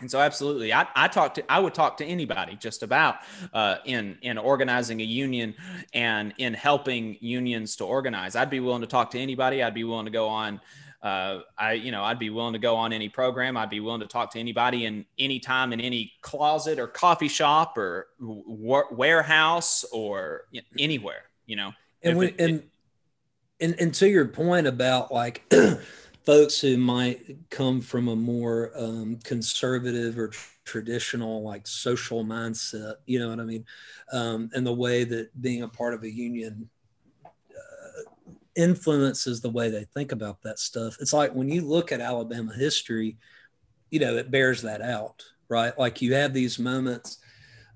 and 0.00 0.10
so 0.10 0.18
absolutely 0.18 0.72
i, 0.72 0.86
I 0.94 1.08
talk 1.08 1.34
to 1.34 1.52
i 1.52 1.58
would 1.58 1.74
talk 1.74 1.98
to 1.98 2.06
anybody 2.06 2.56
just 2.56 2.82
about 2.82 3.16
uh, 3.52 3.76
in 3.84 4.16
in 4.22 4.38
organizing 4.38 5.00
a 5.00 5.04
union 5.04 5.54
and 5.92 6.32
in 6.38 6.54
helping 6.54 7.16
unions 7.20 7.76
to 7.76 7.84
organize. 7.84 8.36
I'd 8.36 8.50
be 8.50 8.60
willing 8.60 8.82
to 8.82 8.86
talk 8.86 9.10
to 9.12 9.18
anybody. 9.18 9.62
I'd 9.62 9.74
be 9.74 9.84
willing 9.84 10.06
to 10.06 10.10
go 10.10 10.28
on 10.28 10.60
uh, 11.02 11.40
I, 11.56 11.72
you 11.72 11.92
know, 11.92 12.02
I'd 12.02 12.18
be 12.18 12.30
willing 12.30 12.52
to 12.52 12.58
go 12.58 12.76
on 12.76 12.92
any 12.92 13.08
program. 13.08 13.56
I'd 13.56 13.70
be 13.70 13.80
willing 13.80 14.00
to 14.00 14.06
talk 14.06 14.32
to 14.32 14.38
anybody 14.38 14.84
in 14.84 15.06
any 15.18 15.40
time 15.40 15.72
in 15.72 15.80
any 15.80 16.12
closet 16.20 16.78
or 16.78 16.86
coffee 16.86 17.28
shop 17.28 17.78
or 17.78 18.08
w- 18.20 18.84
warehouse 18.90 19.84
or 19.92 20.42
anywhere, 20.78 21.22
you 21.46 21.56
know. 21.56 21.72
And 22.02 22.18
when, 22.18 22.28
it, 22.28 22.40
and, 22.40 22.62
and, 23.60 23.80
and 23.80 23.94
to 23.94 24.08
your 24.08 24.26
point 24.26 24.66
about 24.66 25.10
like 25.10 25.50
folks 26.26 26.60
who 26.60 26.76
might 26.76 27.48
come 27.48 27.80
from 27.80 28.08
a 28.08 28.16
more 28.16 28.70
um, 28.76 29.18
conservative 29.24 30.18
or 30.18 30.32
traditional 30.64 31.42
like 31.42 31.66
social 31.66 32.24
mindset, 32.24 32.96
you 33.06 33.18
know 33.18 33.30
what 33.30 33.40
I 33.40 33.44
mean? 33.44 33.64
Um, 34.12 34.50
and 34.54 34.66
the 34.66 34.74
way 34.74 35.04
that 35.04 35.40
being 35.40 35.62
a 35.62 35.68
part 35.68 35.94
of 35.94 36.02
a 36.02 36.10
union 36.10 36.68
influences 38.60 39.40
the 39.40 39.50
way 39.50 39.70
they 39.70 39.84
think 39.84 40.12
about 40.12 40.42
that 40.42 40.58
stuff. 40.58 40.96
It's 41.00 41.12
like 41.12 41.34
when 41.34 41.48
you 41.48 41.62
look 41.62 41.92
at 41.92 42.00
Alabama 42.00 42.52
history, 42.52 43.16
you 43.90 44.00
know, 44.00 44.16
it 44.16 44.30
bears 44.30 44.62
that 44.62 44.82
out, 44.82 45.24
right? 45.48 45.76
Like 45.78 46.02
you 46.02 46.14
have 46.14 46.32
these 46.32 46.58
moments 46.58 47.18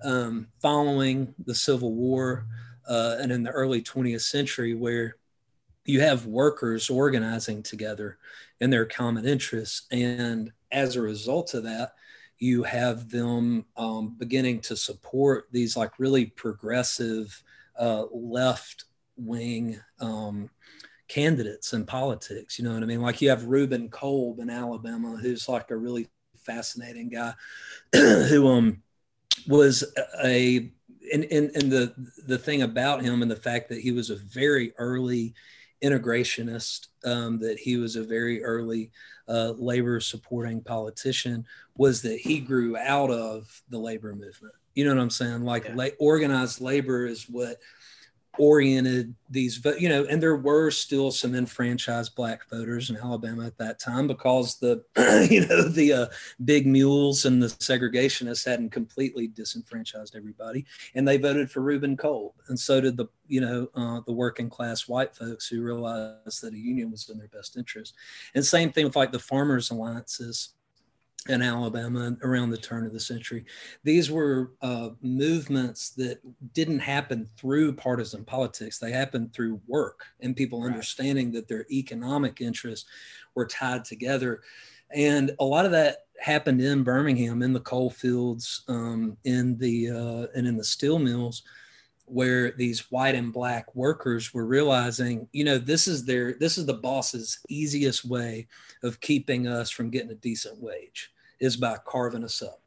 um, 0.04 0.48
following 0.60 1.34
the 1.46 1.54
Civil 1.54 1.94
War 1.94 2.46
uh, 2.88 3.16
and 3.20 3.32
in 3.32 3.42
the 3.42 3.50
early 3.50 3.82
20th 3.82 4.22
century 4.22 4.74
where 4.74 5.16
you 5.84 6.00
have 6.00 6.26
workers 6.26 6.90
organizing 6.90 7.62
together 7.62 8.18
in 8.60 8.70
their 8.70 8.86
common 8.86 9.26
interests. 9.26 9.86
And 9.90 10.52
as 10.70 10.96
a 10.96 11.02
result 11.02 11.54
of 11.54 11.64
that, 11.64 11.94
you 12.38 12.62
have 12.62 13.10
them 13.10 13.64
um, 13.76 14.14
beginning 14.18 14.60
to 14.60 14.76
support 14.76 15.48
these 15.50 15.76
like 15.76 15.98
really 15.98 16.26
progressive 16.26 17.42
uh, 17.78 18.04
left 18.12 18.84
wing 19.16 19.80
um, 20.00 20.50
candidates 21.08 21.72
in 21.72 21.84
politics. 21.84 22.58
You 22.58 22.64
know 22.64 22.74
what 22.74 22.82
I 22.82 22.86
mean? 22.86 23.02
Like 23.02 23.20
you 23.20 23.30
have 23.30 23.46
Reuben 23.46 23.88
Kolb 23.88 24.40
in 24.40 24.50
Alabama, 24.50 25.16
who's 25.16 25.48
like 25.48 25.70
a 25.70 25.76
really 25.76 26.08
fascinating 26.44 27.08
guy, 27.08 27.34
who 27.92 28.48
um 28.48 28.82
was 29.46 29.84
a 30.24 30.70
and, 31.12 31.24
and 31.24 31.50
and 31.54 31.70
the 31.70 31.94
the 32.26 32.38
thing 32.38 32.62
about 32.62 33.02
him 33.02 33.22
and 33.22 33.30
the 33.30 33.36
fact 33.36 33.68
that 33.68 33.80
he 33.80 33.92
was 33.92 34.10
a 34.10 34.16
very 34.16 34.72
early 34.78 35.34
integrationist, 35.82 36.88
um, 37.04 37.38
that 37.40 37.58
he 37.58 37.76
was 37.76 37.96
a 37.96 38.02
very 38.02 38.42
early 38.42 38.90
uh, 39.28 39.52
labor 39.56 40.00
supporting 40.00 40.62
politician, 40.62 41.44
was 41.76 42.00
that 42.02 42.18
he 42.18 42.40
grew 42.40 42.76
out 42.76 43.10
of 43.10 43.62
the 43.68 43.78
labor 43.78 44.14
movement. 44.14 44.54
You 44.74 44.84
know 44.84 44.94
what 44.94 45.02
I'm 45.02 45.10
saying? 45.10 45.42
Like 45.42 45.66
yeah. 45.66 45.74
la- 45.74 45.88
organized 45.98 46.60
labor 46.60 47.06
is 47.06 47.28
what 47.28 47.58
oriented 48.38 49.14
these 49.30 49.58
vote 49.58 49.80
you 49.80 49.88
know 49.88 50.04
and 50.06 50.22
there 50.22 50.36
were 50.36 50.70
still 50.70 51.10
some 51.10 51.34
enfranchised 51.34 52.14
black 52.14 52.48
voters 52.48 52.90
in 52.90 52.96
alabama 52.96 53.46
at 53.46 53.56
that 53.58 53.78
time 53.78 54.06
because 54.06 54.58
the 54.58 54.82
you 55.30 55.46
know 55.46 55.68
the 55.68 55.92
uh, 55.92 56.06
big 56.44 56.66
mules 56.66 57.24
and 57.24 57.42
the 57.42 57.46
segregationists 57.46 58.44
hadn't 58.44 58.70
completely 58.70 59.28
disenfranchised 59.28 60.16
everybody 60.16 60.64
and 60.94 61.06
they 61.06 61.16
voted 61.16 61.50
for 61.50 61.60
reuben 61.60 61.96
kolb 61.96 62.32
and 62.48 62.58
so 62.58 62.80
did 62.80 62.96
the 62.96 63.06
you 63.28 63.40
know 63.40 63.68
uh, 63.74 64.00
the 64.06 64.12
working 64.12 64.50
class 64.50 64.88
white 64.88 65.14
folks 65.14 65.46
who 65.48 65.62
realized 65.62 66.42
that 66.42 66.54
a 66.54 66.58
union 66.58 66.90
was 66.90 67.08
in 67.08 67.18
their 67.18 67.28
best 67.28 67.56
interest. 67.56 67.94
And 68.34 68.44
same 68.44 68.72
thing 68.72 68.84
with 68.84 68.96
like 68.96 69.12
the 69.12 69.18
farmers 69.18 69.70
alliances 69.70 70.50
in 71.28 71.40
Alabama 71.40 72.16
around 72.22 72.50
the 72.50 72.58
turn 72.58 72.84
of 72.84 72.92
the 72.92 73.00
century. 73.00 73.44
These 73.82 74.10
were 74.10 74.52
uh, 74.60 74.90
movements 75.00 75.90
that 75.90 76.18
didn't 76.52 76.80
happen 76.80 77.28
through 77.38 77.74
partisan 77.74 78.24
politics. 78.24 78.78
They 78.78 78.92
happened 78.92 79.32
through 79.32 79.60
work 79.66 80.04
and 80.20 80.36
people 80.36 80.62
right. 80.62 80.70
understanding 80.70 81.32
that 81.32 81.48
their 81.48 81.66
economic 81.70 82.40
interests 82.40 82.88
were 83.34 83.46
tied 83.46 83.84
together. 83.84 84.42
And 84.94 85.32
a 85.40 85.44
lot 85.44 85.64
of 85.64 85.72
that 85.72 86.06
happened 86.20 86.60
in 86.60 86.84
Birmingham, 86.84 87.42
in 87.42 87.54
the 87.54 87.60
coal 87.60 87.90
fields, 87.90 88.62
um, 88.68 89.16
in 89.24 89.56
the 89.56 89.90
uh, 89.90 90.26
and 90.36 90.46
in 90.46 90.56
the 90.58 90.64
steel 90.64 90.98
mills, 90.98 91.42
where 92.04 92.52
these 92.52 92.90
white 92.92 93.14
and 93.14 93.32
black 93.32 93.74
workers 93.74 94.34
were 94.34 94.44
realizing, 94.44 95.26
you 95.32 95.42
know, 95.42 95.56
this 95.56 95.88
is 95.88 96.04
their 96.04 96.34
this 96.34 96.58
is 96.58 96.66
the 96.66 96.74
boss's 96.74 97.38
easiest 97.48 98.04
way 98.04 98.46
of 98.82 99.00
keeping 99.00 99.48
us 99.48 99.70
from 99.70 99.88
getting 99.88 100.10
a 100.10 100.16
decent 100.16 100.60
wage 100.60 101.10
is 101.40 101.56
by 101.56 101.76
carving 101.84 102.24
us 102.24 102.42
up 102.42 102.60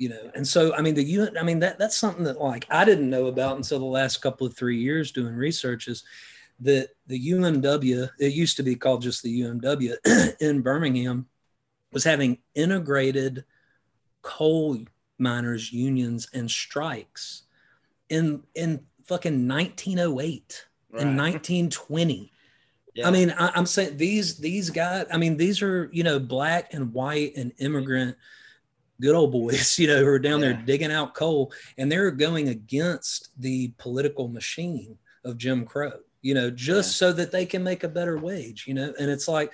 you 0.00 0.08
know 0.08 0.30
and 0.34 0.46
so 0.46 0.74
i 0.74 0.80
mean 0.80 0.94
the 0.94 1.04
unit 1.04 1.34
i 1.38 1.42
mean 1.42 1.58
that 1.60 1.78
that's 1.78 1.96
something 1.96 2.24
that 2.24 2.40
like 2.40 2.66
i 2.70 2.84
didn't 2.84 3.10
know 3.10 3.26
about 3.26 3.56
until 3.56 3.78
the 3.78 3.84
last 3.84 4.22
couple 4.22 4.46
of 4.46 4.56
three 4.56 4.78
years 4.78 5.12
doing 5.12 5.34
research 5.34 5.88
is 5.88 6.04
that 6.58 6.88
the 7.06 7.30
umw 7.30 8.10
it 8.18 8.32
used 8.32 8.56
to 8.56 8.62
be 8.62 8.74
called 8.74 9.02
just 9.02 9.22
the 9.22 9.42
umw 9.42 9.94
in 10.40 10.62
birmingham 10.62 11.26
was 11.92 12.02
having 12.02 12.38
integrated 12.54 13.44
coal 14.22 14.78
miners 15.18 15.70
unions 15.72 16.28
and 16.32 16.50
strikes 16.50 17.42
in 18.08 18.42
in 18.54 18.80
fucking 19.04 19.46
1908 19.46 20.66
right. 20.92 21.02
and 21.02 21.16
1920 21.16 22.32
yeah. 22.94 23.08
I 23.08 23.10
mean, 23.10 23.30
I, 23.30 23.58
am 23.58 23.66
saying 23.66 23.96
these 23.96 24.38
these 24.38 24.70
guys. 24.70 25.06
I 25.12 25.16
mean, 25.16 25.36
these 25.36 25.62
are 25.62 25.88
you 25.92 26.02
know 26.02 26.18
black 26.18 26.74
and 26.74 26.92
white 26.92 27.36
and 27.36 27.52
immigrant, 27.58 28.16
good 29.00 29.14
old 29.14 29.32
boys. 29.32 29.78
You 29.78 29.86
know, 29.88 29.98
who 29.98 30.08
are 30.08 30.18
down 30.18 30.40
yeah. 30.40 30.48
there 30.48 30.62
digging 30.64 30.92
out 30.92 31.14
coal, 31.14 31.52
and 31.78 31.90
they're 31.90 32.10
going 32.10 32.48
against 32.48 33.30
the 33.38 33.72
political 33.78 34.28
machine 34.28 34.98
of 35.24 35.38
Jim 35.38 35.64
Crow. 35.64 35.92
You 36.22 36.34
know, 36.34 36.50
just 36.50 36.94
yeah. 36.94 37.06
so 37.06 37.12
that 37.14 37.32
they 37.32 37.46
can 37.46 37.62
make 37.62 37.84
a 37.84 37.88
better 37.88 38.18
wage. 38.18 38.64
You 38.66 38.74
know, 38.74 38.92
and 38.98 39.10
it's 39.10 39.28
like, 39.28 39.52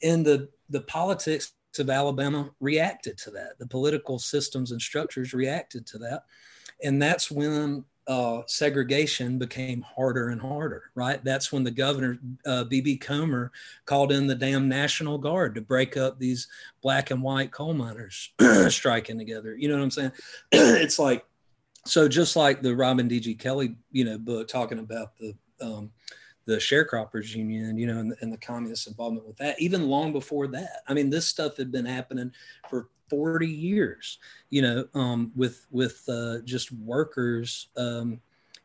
in 0.00 0.22
the 0.22 0.48
the 0.68 0.82
politics 0.82 1.52
of 1.78 1.90
Alabama 1.90 2.50
reacted 2.60 3.16
to 3.18 3.30
that. 3.30 3.58
The 3.58 3.66
political 3.66 4.18
systems 4.18 4.72
and 4.72 4.80
structures 4.80 5.32
reacted 5.32 5.86
to 5.88 5.98
that, 5.98 6.24
and 6.82 7.00
that's 7.00 7.30
when 7.30 7.84
uh, 8.08 8.40
segregation 8.46 9.38
became 9.38 9.82
harder 9.82 10.30
and 10.30 10.40
harder, 10.40 10.90
right? 10.94 11.22
That's 11.22 11.52
when 11.52 11.62
the 11.62 11.70
governor, 11.70 12.18
B.B. 12.68 12.98
Uh, 13.00 13.04
Comer, 13.04 13.52
called 13.84 14.10
in 14.10 14.26
the 14.26 14.34
damn 14.34 14.66
National 14.66 15.18
Guard 15.18 15.54
to 15.54 15.60
break 15.60 15.98
up 15.98 16.18
these 16.18 16.48
black 16.80 17.10
and 17.10 17.22
white 17.22 17.52
coal 17.52 17.74
miners 17.74 18.32
striking 18.68 19.18
together. 19.18 19.54
You 19.54 19.68
know 19.68 19.76
what 19.76 19.82
I'm 19.82 19.90
saying? 19.90 20.12
it's 20.52 20.98
like, 20.98 21.24
so 21.84 22.08
just 22.08 22.34
like 22.34 22.62
the 22.62 22.74
Robin 22.74 23.08
D.G. 23.08 23.34
Kelley, 23.34 23.76
you 23.92 24.06
know, 24.06 24.16
book 24.16 24.48
talking 24.48 24.78
about 24.78 25.14
the, 25.18 25.34
um, 25.60 25.90
the 26.46 26.56
sharecroppers 26.56 27.34
union, 27.34 27.76
you 27.76 27.86
know, 27.86 27.98
and, 27.98 28.14
and 28.22 28.32
the 28.32 28.38
communist 28.38 28.86
involvement 28.86 29.26
with 29.26 29.36
that, 29.36 29.60
even 29.60 29.86
long 29.86 30.14
before 30.14 30.46
that. 30.46 30.80
I 30.88 30.94
mean, 30.94 31.10
this 31.10 31.26
stuff 31.26 31.58
had 31.58 31.70
been 31.70 31.84
happening 31.84 32.32
for 32.70 32.88
40 33.08 33.46
years, 33.46 34.18
you 34.50 34.62
know, 34.62 34.86
um, 34.94 35.32
with 35.34 35.66
with 35.70 36.02
uh, 36.08 36.38
just 36.44 36.72
workers 36.72 37.68
um, 37.76 38.20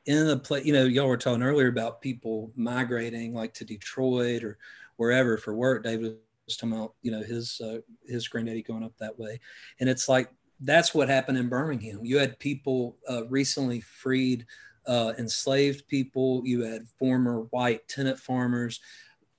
in 0.06 0.30
a 0.30 0.38
place. 0.38 0.66
You 0.66 0.74
know, 0.74 0.86
y'all 0.86 1.08
were 1.08 1.18
talking 1.18 1.44
earlier 1.44 1.68
about 1.68 2.02
people 2.02 2.52
migrating 2.56 3.34
like 3.34 3.54
to 3.56 3.66
Detroit 3.66 4.44
or 4.44 4.58
wherever 4.98 5.38
for 5.38 5.54
work. 5.54 5.84
David 5.84 6.16
was 6.46 6.58
talking 6.58 6.76
about, 6.76 6.94
you 7.02 7.12
know, 7.12 7.22
his 7.22 7.62
uh, 7.64 7.80
his 8.08 8.28
granddaddy 8.28 8.64
going 8.64 8.84
up 8.84 8.98
that 9.00 9.18
way, 9.18 9.40
and 9.80 9.90
it's 9.90 10.10
like 10.10 10.30
that's 10.60 10.94
what 10.94 11.10
happened 11.10 11.38
in 11.38 11.50
Birmingham. 11.50 12.00
You 12.04 12.18
had 12.18 12.40
people 12.40 12.98
uh, 13.10 13.26
recently 13.28 13.82
freed 13.82 14.46
uh, 14.88 15.14
enslaved 15.18 15.88
people. 15.88 16.42
You 16.46 16.64
had 16.64 16.88
former 17.00 17.42
white 17.52 17.88
tenant 17.88 18.20
farmers 18.20 18.80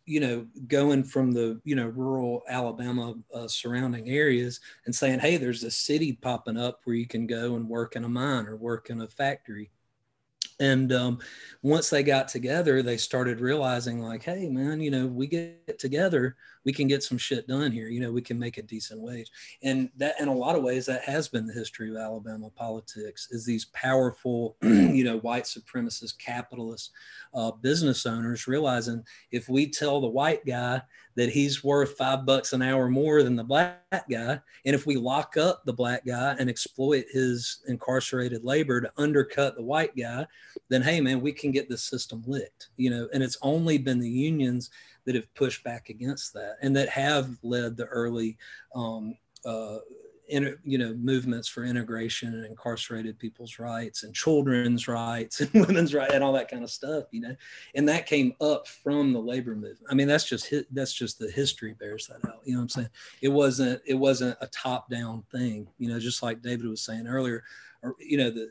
you 0.07 0.21
know, 0.21 0.47
going 0.69 1.05
from 1.05 1.33
the, 1.33 1.61
you 1.65 1.75
know, 1.75 1.87
rural 1.87 2.43
Alabama 2.49 3.15
uh, 3.35 3.49
surrounding 3.49 4.09
areas 4.09 4.61
and 4.87 4.95
saying, 4.95 5.21
hey, 5.21 5.37
there's 5.37 5.65
a 5.65 5.71
city 5.71 6.13
popping 6.13 6.59
up 6.59 6.81
where 6.85 6.97
you 6.97 7.07
can 7.07 7.27
go 7.27 7.57
and 7.57 7.69
work 7.69 7.97
in 7.97 8.05
a 8.05 8.09
mine 8.09 8.47
or 8.47 8.57
work 8.57 8.91
in 8.91 9.01
a 9.01 9.07
factory. 9.07 9.71
And 10.61 10.93
um, 10.93 11.19
once 11.63 11.91
they 11.91 12.03
got 12.03 12.29
together, 12.29 12.83
they 12.83 12.97
started 12.97 13.41
realizing, 13.41 14.01
like, 14.01 14.23
hey, 14.23 14.49
man, 14.49 14.81
you 14.81 14.91
know, 14.91 15.07
we 15.07 15.27
get 15.27 15.79
together, 15.79 16.37
we 16.65 16.73
can 16.73 16.89
get 16.89 17.03
some 17.03 17.19
shit 17.19 17.47
done 17.47 17.73
here. 17.73 17.89
You 17.89 18.01
know, 18.01 18.13
we 18.13 18.23
can 18.23 18.39
make 18.39 18.59
a 18.59 18.63
decent 18.63 19.01
wage. 19.01 19.31
And 19.63 19.91
that, 19.97 20.21
in 20.21 20.29
a 20.29 20.35
lot 20.35 20.57
of 20.57 20.63
ways, 20.63 20.87
that 20.87 21.03
has 21.05 21.29
been 21.29 21.47
the 21.47 21.53
history 21.53 21.91
of 21.91 21.97
Alabama 21.97 22.51
politics 22.51 23.29
is 23.31 23.45
these 23.45 23.67
powerful, 23.67 24.57
you 24.63 25.05
know, 25.05 25.19
white 25.19 25.45
supremacist 25.45 26.19
capitalist 26.19 26.91
uh, 27.35 27.51
business 27.51 28.07
owners 28.07 28.47
realizing 28.47 29.05
if 29.31 29.49
we 29.49 29.71
tell 29.71 30.01
the 30.01 30.09
white 30.09 30.45
guy 30.47 30.81
that 31.17 31.31
he's 31.31 31.63
worth 31.63 31.97
five 31.97 32.27
bucks 32.27 32.53
an 32.53 32.63
hour 32.63 32.89
more 32.89 33.23
than 33.23 33.37
the 33.37 33.45
black 33.45 33.81
guy. 34.11 34.41
And 34.65 34.75
if 34.75 34.87
we 34.87 34.97
lock 34.97 35.37
up 35.37 35.65
the 35.65 35.73
black 35.73 36.05
guy 36.05 36.35
and 36.39 36.51
exploit 36.51 37.05
his 37.11 37.61
incarcerated 37.69 38.45
labor 38.45 38.81
to 38.81 38.93
undercut 38.97 39.55
the 39.55 39.63
white 39.63 39.97
guy, 39.97 40.27
then 40.69 40.83
hey, 40.83 41.01
man, 41.01 41.21
we 41.21 41.33
can 41.33 41.53
get 41.53 41.69
the 41.69 41.79
system 41.79 42.23
licked, 42.27 42.71
you 42.77 42.91
know. 42.91 43.09
And 43.13 43.23
it's 43.23 43.39
only 43.43 43.79
been 43.79 44.01
the 44.01 44.11
unions 44.11 44.71
that 45.05 45.15
have 45.15 45.33
pushed 45.35 45.65
back 45.65 45.89
against 45.89 46.33
that 46.35 46.57
and 46.63 46.75
that 46.77 46.89
have 46.89 47.31
led 47.43 47.77
the 47.77 47.87
early 47.87 48.37
um, 48.75 49.17
uh, 49.45 49.79
you 50.27 50.79
know 50.79 50.95
movements 50.95 51.49
for 51.49 51.65
integration 51.65 52.33
and 52.33 52.47
incarcerated 52.47 53.19
people's 53.19 53.59
rights 53.59 54.05
and 54.05 54.15
children's 54.15 54.89
rights 54.89 55.41
and 55.43 55.51
women's 55.53 55.95
rights 55.95 56.15
and 56.15 56.25
all 56.25 56.33
that 56.33 56.51
kind 56.51 56.65
of 56.65 56.71
stuff 56.71 57.05
you 57.11 57.21
know? 57.21 57.37
And 57.75 57.89
that 57.89 58.07
came 58.07 58.35
up 58.41 58.67
from 58.67 59.13
the 59.13 59.21
labor 59.21 59.55
movement. 59.55 59.87
I 59.91 59.95
mean 59.95 60.09
that's 60.09 60.25
just 60.25 60.53
that's 60.71 60.95
just 60.95 61.19
the 61.19 61.31
history 61.31 61.75
bears 61.75 62.07
that 62.07 62.27
out 62.29 62.41
you 62.45 62.55
know 62.55 62.61
what 62.61 62.63
i'm 62.63 62.69
saying? 62.71 62.89
It 63.21 63.29
wasn't 63.29 63.83
it 63.87 63.95
wasn't 63.95 64.39
a 64.41 64.47
top 64.47 64.89
down 64.89 65.25
thing 65.31 65.69
you 65.79 65.89
know 65.89 65.99
just 65.99 66.23
like 66.23 66.43
david 66.43 66.67
was 66.67 66.81
saying 66.81 67.07
earlier 67.07 67.45
or 67.83 67.95
you 67.99 68.17
know 68.17 68.31
the 68.31 68.51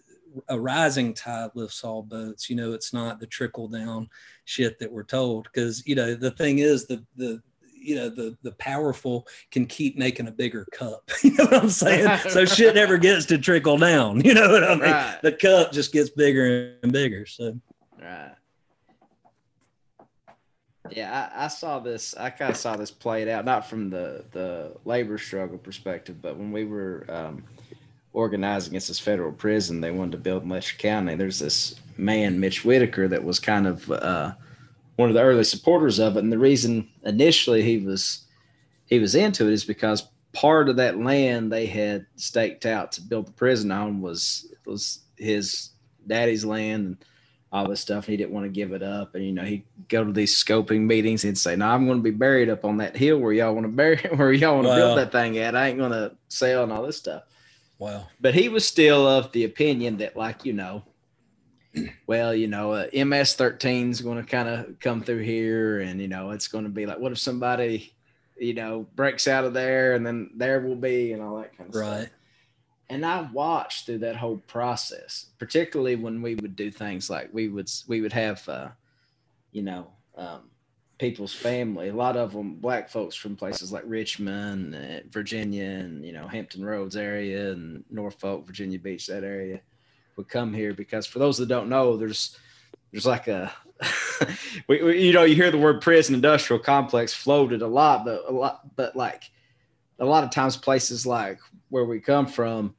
a 0.50 0.60
rising 0.60 1.14
tide 1.14 1.52
lifts 1.54 1.84
all 1.84 2.02
boats 2.02 2.50
you 2.50 2.56
know 2.56 2.74
it's 2.74 2.94
not 2.94 3.20
the 3.20 3.28
trickle 3.28 3.68
down 3.68 4.10
shit 4.46 4.80
that 4.80 4.92
we're 4.92 5.04
told. 5.04 5.46
Because 5.46 5.86
you 5.86 5.96
know 5.96 6.16
the 6.16 6.32
thing 6.32 6.60
is 6.60 6.86
the 6.86 7.04
the 7.16 7.42
you 7.76 7.96
know 7.96 8.10
the 8.10 8.38
the 8.44 8.52
powerful 8.54 9.28
can 9.52 9.66
keep 9.66 9.98
making 9.98 10.28
a 10.28 10.32
bigger 10.32 10.66
cup 10.72 11.10
you 11.24 11.34
know 11.34 11.46
what 11.46 11.64
i'm 11.64 11.70
saying? 11.70 12.08
So 12.30 12.46
shit 12.46 12.76
never 12.76 12.98
gets 12.98 13.26
to 13.28 13.38
trickle 13.38 13.78
down 13.78 14.22
you 14.26 14.34
know 14.34 14.50
what 14.50 14.64
i 14.64 14.70
mean? 14.76 14.82
Right. 14.82 15.20
the 15.22 15.34
cup 15.34 15.72
just 15.74 15.92
gets 15.92 16.10
bigger 16.10 16.76
and 16.82 16.92
bigger 16.92 17.26
so. 17.26 17.60
Right. 18.02 18.36
Yeah 20.92 21.30
I, 21.36 21.46
I 21.46 21.48
saw 21.50 21.80
this 21.80 22.16
i 22.16 22.30
kind 22.30 22.52
of 22.52 22.58
saw 22.58 22.78
this 22.78 22.92
played 22.92 23.28
out 23.28 23.44
not 23.44 23.68
from 23.68 23.90
the 23.90 24.24
the 24.32 24.78
labor 24.86 25.18
struggle 25.18 25.58
perspective 25.58 26.22
but 26.22 26.38
when 26.38 26.54
we 26.54 26.64
were 26.64 27.06
um, 27.10 27.44
organizing 28.14 28.72
against 28.72 28.88
this 28.88 29.00
federal 29.00 29.32
prison 29.32 29.82
they 29.82 29.92
wanted 29.92 30.12
to 30.12 30.18
build 30.18 30.44
in 30.44 30.50
Letcher 30.50 30.78
County. 30.78 31.16
There's 31.16 31.40
this 31.40 31.76
man, 31.98 32.40
Mitch 32.40 32.64
Whitaker, 32.64 33.08
that 33.08 33.24
was 33.24 33.40
kind 33.40 33.68
of 33.68 33.92
uh, 33.92 34.34
one 34.96 35.10
of 35.10 35.16
the 35.16 35.22
early 35.22 35.44
supporters 35.44 36.00
of 36.00 36.16
it. 36.16 36.24
And 36.24 36.32
the 36.32 36.38
reason 36.38 36.88
initially 37.04 37.64
he 37.64 37.80
was 37.80 38.26
he 38.86 39.00
was 39.00 39.16
into 39.16 39.48
it 39.48 39.54
is 39.54 39.66
because 39.66 40.08
part 40.34 40.70
of 40.70 40.76
that 40.78 41.00
land 41.00 41.52
they 41.52 41.66
had 41.66 42.06
staked 42.16 42.66
out 42.66 42.92
to 42.94 43.02
build 43.02 43.28
the 43.28 43.32
prison 43.32 43.72
on 43.72 44.02
was 44.02 44.48
was 44.66 45.00
his 45.18 45.70
daddy's 46.06 46.46
land 46.46 46.86
and 46.86 47.06
all 47.52 47.68
this 47.68 47.82
stuff. 47.82 48.06
And 48.06 48.12
he 48.12 48.18
didn't 48.18 48.34
want 48.34 48.46
to 48.46 48.50
give 48.50 48.74
it 48.74 48.84
up. 48.84 49.16
And 49.16 49.26
you 49.26 49.32
know, 49.32 49.44
he'd 49.44 49.64
go 49.90 50.04
to 50.04 50.12
these 50.12 50.36
scoping 50.36 50.82
meetings. 50.82 51.24
He'd 51.24 51.38
say, 51.38 51.56
"No, 51.56 51.68
I'm 51.68 51.88
going 51.88 52.00
to 52.00 52.04
be 52.04 52.12
buried 52.12 52.50
up 52.50 52.64
on 52.64 52.78
that 52.78 52.96
hill 52.96 53.18
where 53.18 53.34
y'all 53.34 53.54
want 53.54 53.66
to 53.66 53.72
bury, 53.72 53.98
where 54.16 54.32
y'all 54.32 54.56
want 54.56 54.66
to 54.66 54.70
wow. 54.70 54.76
build 54.76 54.98
that 55.00 55.12
thing 55.12 55.38
at. 55.40 55.56
I 55.56 55.70
ain't 55.70 55.80
going 55.80 55.92
to 55.92 56.16
sell 56.28 56.64
and 56.64 56.72
all 56.72 56.84
this 56.84 56.98
stuff." 56.98 57.24
Wow. 57.80 58.08
But 58.22 58.36
he 58.36 58.50
was 58.50 58.66
still 58.66 59.08
of 59.08 59.32
the 59.32 59.44
opinion 59.44 59.98
that, 59.98 60.16
like, 60.16 60.46
you 60.46 60.54
know, 60.54 60.84
well, 62.08 62.34
you 62.34 62.48
know, 62.48 62.72
uh, 62.72 62.88
MS 62.94 63.36
13 63.36 63.92
is 63.92 64.02
going 64.02 64.18
to 64.18 64.30
kind 64.30 64.48
of 64.48 64.80
come 64.80 65.02
through 65.02 65.24
here, 65.24 65.80
and 65.80 66.00
you 66.00 66.08
know, 66.08 66.32
it's 66.32 66.48
going 66.48 66.64
to 66.64 66.70
be 66.70 66.86
like, 66.86 67.00
what 67.00 67.12
if 67.12 67.20
somebody, 67.20 67.94
you 68.38 68.54
know, 68.54 68.88
breaks 68.96 69.28
out 69.28 69.44
of 69.44 69.54
there, 69.54 69.96
and 69.96 70.06
then 70.06 70.32
there 70.36 70.62
will 70.62 70.76
be, 70.76 71.14
and 71.14 71.22
all 71.22 71.38
that 71.38 71.58
kind 71.58 71.70
of 71.70 71.76
right. 71.76 72.00
stuff. 72.02 72.10
And 72.90 73.06
I 73.06 73.22
watched 73.34 73.86
through 73.86 74.00
that 74.00 74.16
whole 74.16 74.38
process, 74.38 75.28
particularly 75.40 75.96
when 75.96 76.22
we 76.22 76.36
would 76.36 76.56
do 76.56 76.70
things 76.70 77.10
like 77.10 77.30
we 77.34 77.48
would 77.48 77.70
we 77.88 78.02
would 78.02 78.14
have, 78.14 78.48
uh, 78.48 78.70
you 79.52 79.64
know, 79.64 79.88
um, 80.16 80.42
people's 81.04 81.34
family. 81.34 81.90
A 81.90 81.94
lot 81.94 82.16
of 82.16 82.32
them 82.32 82.56
black 82.56 82.88
folks 82.88 83.14
from 83.14 83.36
places 83.36 83.74
like 83.74 83.84
Richmond, 83.86 84.74
uh, 84.74 85.02
Virginia, 85.10 85.66
and 85.66 86.06
you 86.06 86.14
know 86.14 86.30
Hampton 86.30 86.64
Roads 86.64 86.96
area, 86.96 87.52
and 87.52 87.84
Norfolk, 87.90 88.46
Virginia 88.46 88.80
Beach, 88.80 89.08
that 89.08 89.26
area 89.26 89.60
would 90.16 90.30
come 90.30 90.54
here 90.54 90.74
because 90.74 91.06
for 91.06 91.20
those 91.20 91.38
that 91.40 91.50
don't 91.50 91.68
know, 91.68 91.98
there's 91.98 92.38
there's 92.94 93.06
like 93.06 93.28
a 93.28 93.52
we, 94.70 94.82
we, 94.82 95.02
you 95.02 95.12
know 95.12 95.24
you 95.24 95.36
hear 95.36 95.52
the 95.52 95.58
word 95.58 95.82
prison 95.82 96.16
industrial 96.16 96.64
complex 96.64 97.14
floated 97.14 97.62
a 97.62 97.68
lot, 97.68 98.06
but 98.06 98.24
a 98.26 98.32
lot 98.32 98.62
but 98.78 98.96
like 98.96 99.24
a 100.00 100.06
lot 100.06 100.24
of 100.24 100.32
times 100.32 100.56
places 100.56 101.06
like 101.06 101.38
where 101.68 101.84
we 101.84 102.00
come 102.00 102.28
from, 102.28 102.76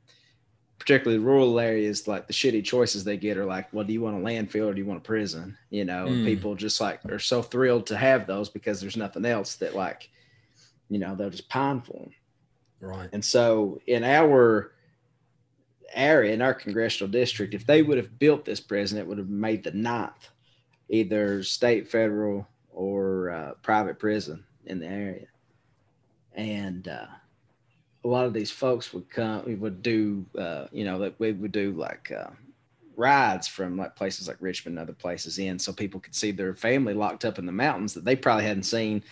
particularly 0.79 1.23
rural 1.23 1.59
areas, 1.59 2.07
like 2.07 2.27
the 2.27 2.33
shitty 2.33 2.65
choices 2.65 3.05
they 3.05 3.17
get 3.17 3.39
are 3.39 3.45
like, 3.45 3.73
well, 3.73 3.85
do 3.85 3.93
you 3.93 4.01
want 4.01 4.17
a 4.17 4.21
landfill 4.21 4.69
or 4.69 4.75
do 4.75 4.81
you 4.81 4.87
want 4.87 4.99
a 4.99 5.03
prison? 5.03 5.57
You 5.71 5.85
know, 5.85 6.07
mm. 6.07 6.25
people 6.25 6.55
just 6.55 6.81
like 6.81 7.05
are 7.07 7.19
so 7.19 7.43
thrilled 7.43 7.87
to 7.87 7.97
have 7.97 8.27
those 8.27 8.49
because 8.49 8.81
there's 8.81 8.97
nothing 8.97 9.25
else 9.25 9.57
that 9.57 9.75
like, 9.75 10.11
you 10.91 10.99
know, 10.99 11.15
they'll 11.15 11.31
just 11.31 11.49
pine 11.49 11.81
for 11.81 11.93
them. 11.93 12.11
Right. 12.81 13.09
And 13.13 13.25
so 13.25 13.81
in 13.87 14.05
our 14.05 14.73
area 15.95 16.33
in 16.33 16.43
our 16.43 16.55
congressional 16.55 17.11
district, 17.11 17.55
if 17.55 17.67
they 17.67 17.83
would 17.83 17.97
have 17.97 18.19
built 18.19 18.45
this 18.45 18.61
prison, 18.61 18.99
it 18.99 19.07
would 19.07 19.19
have 19.19 19.29
made 19.29 19.65
the 19.65 19.73
ninth, 19.73 20.29
either 20.89 21.43
state, 21.43 21.89
federal, 21.89 22.47
or 22.71 23.31
uh, 23.31 23.53
private 23.63 23.99
prison 23.99 24.45
in 24.67 24.81
the 24.81 24.87
area. 24.87 25.27
And 26.35 26.89
uh, 26.89 27.07
a 28.05 28.09
lot 28.09 28.27
of 28.27 28.35
these 28.35 28.51
folks 28.51 28.93
would 28.93 29.09
come, 29.09 29.45
we 29.47 29.55
would 29.55 29.83
do, 29.83 30.25
uh, 30.39 30.67
you 30.73 30.85
know, 30.85 30.99
that 30.99 31.19
we 31.19 31.33
would 31.33 31.53
do 31.53 31.73
like 31.73 32.13
uh, 32.13 32.31
rides 32.97 33.49
from 33.49 33.77
like 33.77 33.97
places 33.97 34.29
like 34.29 34.37
Richmond 34.41 34.79
and 34.79 34.83
other 34.83 34.97
places 34.97 35.39
in 35.39 35.59
so 35.59 35.73
people 35.73 36.01
could 36.01 36.15
see 36.15 36.31
their 36.31 36.55
family 36.55 36.95
locked 36.95 37.25
up 37.25 37.39
in 37.39 37.47
the 37.47 37.53
mountains 37.53 37.95
that 37.95 38.05
they 38.05 38.15
probably 38.15 38.45
hadn't 38.45 38.65
seen 38.65 39.03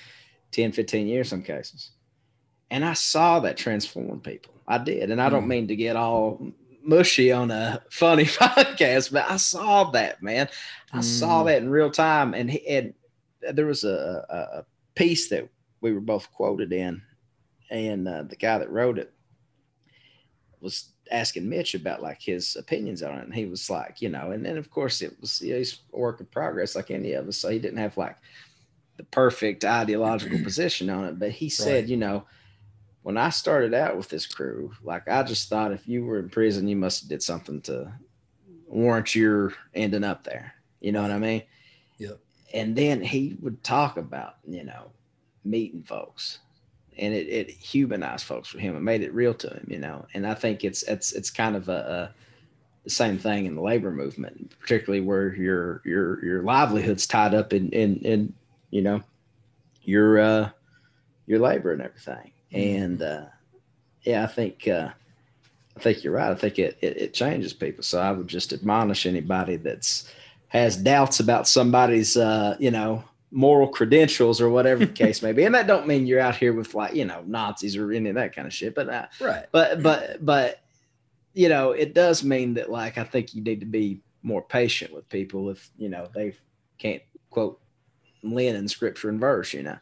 10, 0.53 0.73
15 0.73 1.07
years, 1.07 1.29
some 1.29 1.43
cases. 1.43 1.91
And 2.71 2.85
I 2.85 2.93
saw 2.93 3.41
that 3.41 3.57
transform 3.57 4.21
people. 4.21 4.55
I 4.69 4.79
did. 4.79 5.11
And 5.11 5.21
I 5.21 5.29
don't 5.29 5.43
hmm. 5.43 5.49
mean 5.49 5.69
to 5.69 5.77
get 5.77 5.97
all 5.97 6.53
mushy 6.85 7.33
on 7.33 7.51
a 7.51 7.83
funny 7.91 8.25
podcast, 8.27 9.13
but 9.13 9.31
I 9.31 9.37
saw 9.37 9.91
that, 9.91 10.23
man. 10.23 10.49
I 10.93 10.99
mm. 10.99 11.05
saw 11.05 11.45
that 11.45 11.63
in 11.63 11.71
real 11.71 11.91
time. 11.91 12.35
And, 12.35 12.51
he, 12.51 12.67
and 12.67 12.95
there 13.53 13.67
was 13.67 13.85
a, 13.85 14.27
a, 14.29 14.65
piece 14.95 15.31
that 15.31 15.49
we 15.81 15.93
were 15.93 16.01
both 16.01 16.31
quoted 16.33 16.71
in, 16.73 17.01
and 17.73 18.07
uh, 18.07 18.23
the 18.23 18.37
guy 18.37 18.59
that 18.59 18.71
wrote 18.71 18.99
it 18.99 19.13
was 20.61 20.91
asking 21.11 21.49
Mitch 21.49 21.75
about 21.75 22.03
like 22.03 22.21
his 22.21 22.55
opinions 22.55 23.03
on 23.03 23.19
it. 23.19 23.25
And 23.25 23.35
he 23.35 23.47
was 23.47 23.69
like, 23.71 24.01
you 24.01 24.11
know, 24.11 24.31
and 24.31 24.45
then 24.45 24.59
of 24.59 24.71
course 24.71 25.01
it 25.01 25.19
was, 25.21 25.41
you 25.41 25.53
know, 25.53 25.59
he's 25.59 25.81
a 25.93 25.99
work 25.99 26.21
in 26.21 26.27
progress 26.27 26.77
like 26.77 26.91
any 26.91 27.13
of 27.15 27.27
us. 27.27 27.39
So 27.39 27.49
he 27.49 27.59
didn't 27.59 27.79
have 27.79 27.97
like 27.97 28.17
the 28.99 29.05
perfect 29.05 29.65
ideological 29.65 30.39
position 30.45 30.91
on 30.91 31.07
it. 31.07 31.19
But 31.19 31.31
he 31.31 31.49
said, 31.49 31.85
right. 31.85 31.89
you 31.89 31.97
know, 31.97 32.25
when 33.03 33.17
I 33.17 33.31
started 33.31 33.73
out 33.73 33.97
with 33.97 34.11
this 34.11 34.27
crew, 34.27 34.73
like 34.83 35.09
I 35.09 35.23
just 35.23 35.49
thought 35.49 35.73
if 35.73 35.89
you 35.89 36.05
were 36.05 36.19
in 36.19 36.29
prison, 36.29 36.69
you 36.69 36.77
must 36.77 37.01
have 37.01 37.09
did 37.09 37.23
something 37.23 37.63
to 37.63 37.91
warrant 38.67 39.15
your 39.15 39.55
ending 39.75 40.05
up 40.05 40.25
there. 40.25 40.55
You 40.81 40.93
know 40.93 41.03
what 41.03 41.11
I 41.11 41.19
mean? 41.19 41.43
Yep. 41.99 42.19
And 42.53 42.77
then 42.77 43.01
he 43.01 43.37
would 43.41 43.65
talk 43.65 43.97
about, 43.97 44.37
you 44.47 44.63
know, 44.63 44.91
meeting 45.43 45.83
folks. 45.83 46.39
And 46.99 47.15
it, 47.15 47.29
it 47.29 47.51
humanized 47.51 48.25
folks 48.25 48.49
for 48.49 48.59
him. 48.59 48.77
It 48.77 48.81
made 48.81 49.03
it 49.03 49.15
real 49.15 49.35
to 49.35 49.49
him, 49.49 49.67
you 49.69 49.79
know. 49.79 50.07
And 50.15 50.27
I 50.27 50.35
think 50.35 50.65
it's 50.65 50.83
it's 50.85 51.13
it's 51.13 51.31
kind 51.31 51.57
of 51.57 51.69
a, 51.69 51.73
a 51.73 52.15
the 52.85 52.91
same 52.91 53.19
thing 53.19 53.47
in 53.47 53.55
the 53.55 53.63
labor 53.63 53.91
movement, 53.91 54.53
particularly 54.61 55.05
where 55.05 55.35
your 55.35 55.83
your 55.85 56.25
your 56.25 56.43
livelihood's 56.43 57.07
tied 57.07 57.35
up 57.35 57.53
in 57.53 57.71
in, 57.71 57.97
in 57.99 58.35
you 58.71 58.83
know 58.83 59.03
your 59.83 60.19
uh 60.19 60.51
your 61.27 61.39
labor 61.39 61.73
and 61.73 61.83
everything. 61.83 62.33
And 62.53 63.01
uh 63.01 63.27
yeah, 64.03 64.25
I 64.25 64.27
think 64.27 64.69
uh 64.69 64.91
I 65.77 65.81
think 65.81 66.05
you're 66.05 66.13
right. 66.13 66.31
I 66.31 66.35
think 66.35 66.59
it, 66.59 66.77
it, 66.81 66.97
it 66.97 67.15
changes 67.15 67.53
people. 67.53 67.83
So 67.83 67.99
I 67.99 68.13
would 68.13 68.29
just 68.29 68.53
admonish 68.53 69.07
anybody 69.07 69.57
that's 69.57 70.13
has 70.49 70.77
doubts 70.77 71.19
about 71.19 71.49
somebody's 71.49 72.17
uh, 72.17 72.57
you 72.59 72.71
know, 72.71 73.05
moral 73.33 73.67
credentials 73.67 74.41
or 74.41 74.51
whatever 74.51 74.85
the 74.87 74.93
case 75.05 75.23
may 75.23 75.33
be. 75.33 75.45
And 75.45 75.55
that 75.55 75.67
don't 75.67 75.87
mean 75.89 76.07
you're 76.07 76.21
out 76.21 76.37
here 76.37 76.53
with 76.53 76.75
like, 76.75 76.95
you 76.95 77.05
know, 77.07 77.25
Nazis 77.27 77.77
or 77.77 77.91
any 77.91 78.11
of 78.11 78.15
that 78.17 78.35
kind 78.35 78.47
of 78.47 78.53
shit. 78.53 78.75
But 78.75 78.89
uh, 78.89 79.07
Right. 79.21 79.47
but 79.51 79.83
but 79.83 80.25
but 80.25 80.61
you 81.35 81.49
know, 81.49 81.73
it 81.73 81.95
does 81.95 82.23
mean 82.23 82.55
that 82.55 82.71
like 82.71 82.99
I 82.99 83.05
think 83.05 83.35
you 83.35 83.43
need 83.43 83.61
to 83.61 83.67
be 83.67 84.01
more 84.23 84.43
patient 84.43 84.93
with 84.93 85.09
people 85.09 85.51
if 85.51 85.71
you 85.77 85.89
know 85.89 86.07
they 86.15 86.35
can't 86.79 87.03
quote 87.31 87.59
Lenin 88.23 88.69
scripture 88.69 89.09
and 89.09 89.19
verse, 89.19 89.53
you 89.55 89.63
know. 89.63 89.79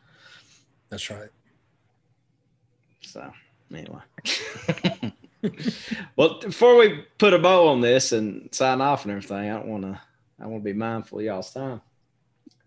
That's 0.89 1.11
right. 1.11 1.29
So 3.03 3.33
anyway. 3.75 4.01
well, 6.17 6.39
before 6.41 6.77
we 6.77 7.05
put 7.19 7.35
a 7.35 7.39
bow 7.39 7.69
on 7.69 7.81
this 7.81 8.13
and 8.13 8.49
sign 8.55 8.81
off 8.81 9.05
and 9.05 9.11
everything, 9.13 9.51
I 9.51 9.55
don't 9.55 9.67
want 9.67 9.83
to. 9.83 10.01
I 10.43 10.47
want 10.47 10.63
to 10.63 10.73
be 10.73 10.79
mindful 10.79 11.19
of 11.19 11.25
y'all's 11.25 11.53
time. 11.53 11.83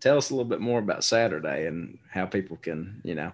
Tell 0.04 0.18
us 0.18 0.32
a 0.32 0.34
little 0.34 0.49
bit 0.49 0.60
more 0.60 0.80
about 0.80 1.06
Saturday 1.06 1.66
and 1.66 1.97
how 2.12 2.26
people 2.26 2.58
can, 2.58 2.99
you 3.06 3.16
know, 3.16 3.32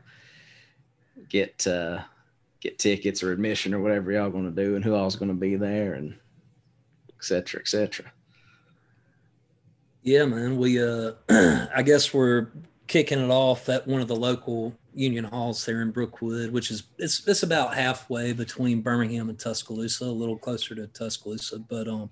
get 1.28 1.65
uh, 1.65 2.03
get 2.59 2.78
tickets 2.78 3.24
or 3.24 3.32
admission 3.32 3.74
or 3.74 3.80
whatever 3.80 4.11
y'all 4.11 4.30
going 4.30 4.53
to 4.53 4.63
do, 4.63 4.76
and 4.76 4.86
who 4.86 4.93
all's 4.93 5.15
going 5.15 5.32
to 5.32 5.36
be 5.36 5.55
there, 5.55 5.95
and 5.95 6.13
et 7.09 7.24
cetera, 7.24 7.59
et 7.59 7.67
cetera. 7.67 8.05
Yeah, 10.03 10.26
man. 10.26 10.57
We 10.57 10.80
uh 10.80 11.13
I 11.76 11.82
guess 11.82 12.13
we're 12.13 12.49
kicking 12.86 13.17
it 13.20 13.32
off 13.32 13.67
at 13.67 13.88
one 13.88 14.01
of 14.01 14.07
the 14.07 14.15
local 14.15 14.76
union 14.93 15.24
halls 15.24 15.65
there 15.65 15.82
in 15.82 15.89
Brookwood, 15.89 16.51
which 16.51 16.70
is 16.70 16.84
it's 16.99 17.28
it's 17.28 17.41
about 17.41 17.74
halfway 17.74 18.32
between 18.32 18.82
Birmingham 18.82 19.30
and 19.30 19.39
Tuscaloosa, 19.39 20.05
a 20.05 20.05
little 20.05 20.38
closer 20.38 20.76
to 20.76 20.86
Tuscaloosa, 20.86 21.57
but 21.57 21.88
um 21.88 22.11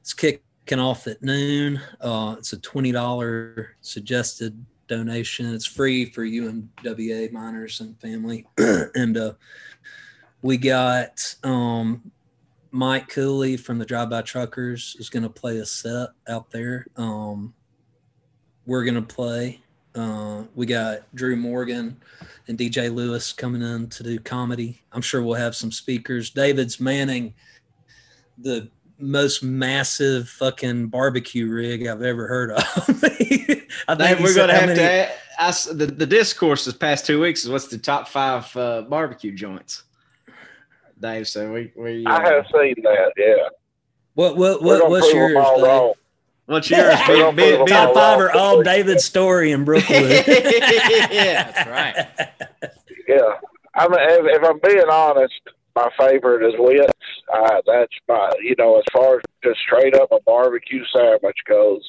it's 0.00 0.14
kicking 0.66 0.80
off 0.80 1.06
at 1.06 1.22
noon. 1.22 1.80
Uh 2.00 2.36
it's 2.38 2.52
a 2.52 2.58
twenty 2.58 2.92
dollar 2.92 3.76
suggested 3.80 4.64
donation. 4.88 5.54
It's 5.54 5.66
free 5.66 6.06
for 6.06 6.24
UMWA 6.24 7.32
miners 7.32 7.80
and 7.80 7.98
family. 8.00 8.46
and 8.58 9.16
uh 9.16 9.32
we 10.42 10.56
got 10.56 11.34
um 11.42 12.10
Mike 12.72 13.08
Cooley 13.08 13.56
from 13.56 13.78
the 13.78 13.84
Drive 13.84 14.10
By 14.10 14.22
Truckers 14.22 14.96
is 15.00 15.10
going 15.10 15.24
to 15.24 15.28
play 15.28 15.58
a 15.58 15.66
set 15.66 16.10
out 16.28 16.50
there. 16.50 16.86
Um, 16.96 17.52
we're 18.64 18.84
going 18.84 18.94
to 18.94 19.02
play. 19.02 19.60
Uh, 19.94 20.44
we 20.54 20.66
got 20.66 21.12
Drew 21.14 21.34
Morgan 21.34 22.00
and 22.46 22.56
DJ 22.56 22.92
Lewis 22.94 23.32
coming 23.32 23.62
in 23.62 23.88
to 23.88 24.04
do 24.04 24.20
comedy. 24.20 24.80
I'm 24.92 25.02
sure 25.02 25.20
we'll 25.22 25.34
have 25.34 25.56
some 25.56 25.72
speakers. 25.72 26.30
David's 26.30 26.78
manning 26.78 27.34
the 28.38 28.70
most 29.00 29.42
massive 29.42 30.28
fucking 30.28 30.86
barbecue 30.88 31.48
rig 31.50 31.86
I've 31.86 32.02
ever 32.02 32.26
heard 32.28 32.52
of. 32.52 32.62
I 33.88 33.94
think 33.94 34.20
we're 34.20 34.34
going 34.34 34.48
to 34.48 34.54
have 34.54 34.66
many- 34.68 34.74
to. 34.78 35.08
Ask, 35.38 35.68
the 35.70 35.86
the 35.86 36.04
discourse 36.04 36.66
this 36.66 36.74
past 36.74 37.06
two 37.06 37.18
weeks 37.18 37.44
is 37.44 37.50
what's 37.50 37.68
the 37.68 37.78
top 37.78 38.08
five 38.08 38.54
uh, 38.58 38.82
barbecue 38.82 39.32
joints. 39.34 39.84
Dave, 41.00 41.26
so 41.26 41.50
we 41.50 41.72
we. 41.74 42.04
Uh, 42.04 42.10
I 42.10 42.22
have 42.30 42.44
seen 42.52 42.74
that. 42.82 43.12
Yeah. 43.16 43.34
What 44.12 44.36
what 44.36 44.62
what 44.62 44.90
what's 44.90 45.10
yours? 45.14 45.32
Dave? 45.32 45.62
wrong. 45.62 45.94
What's 46.44 46.68
yours? 46.68 46.94
We're 47.08 47.14
Be, 47.32 47.42
gonna 47.42 47.58
be, 47.58 47.64
be 47.64 47.70
Top 47.70 47.88
all 47.88 47.94
five 47.94 48.18
wrong. 48.18 48.28
are 48.28 48.36
all 48.36 48.62
David's 48.62 49.04
story 49.04 49.52
in 49.52 49.64
Brooklyn. 49.64 50.02
yeah, 50.10 51.50
That's 51.52 51.66
right. 51.70 52.06
Yeah. 53.08 53.16
I 53.74 53.88
mean, 53.88 53.98
if, 53.98 54.42
if 54.42 54.44
I'm 54.46 54.58
being 54.62 54.88
honest, 54.90 55.40
my 55.80 56.06
favorite 56.08 56.46
is 56.46 56.54
Whitt's. 56.58 56.92
Uh, 57.32 57.60
that's 57.66 57.92
my, 58.08 58.30
you 58.42 58.54
know, 58.58 58.78
as 58.78 58.84
far 58.92 59.16
as 59.16 59.22
just 59.42 59.60
straight 59.60 59.94
up 59.94 60.10
a 60.12 60.20
barbecue 60.26 60.84
sandwich 60.94 61.36
goes, 61.48 61.82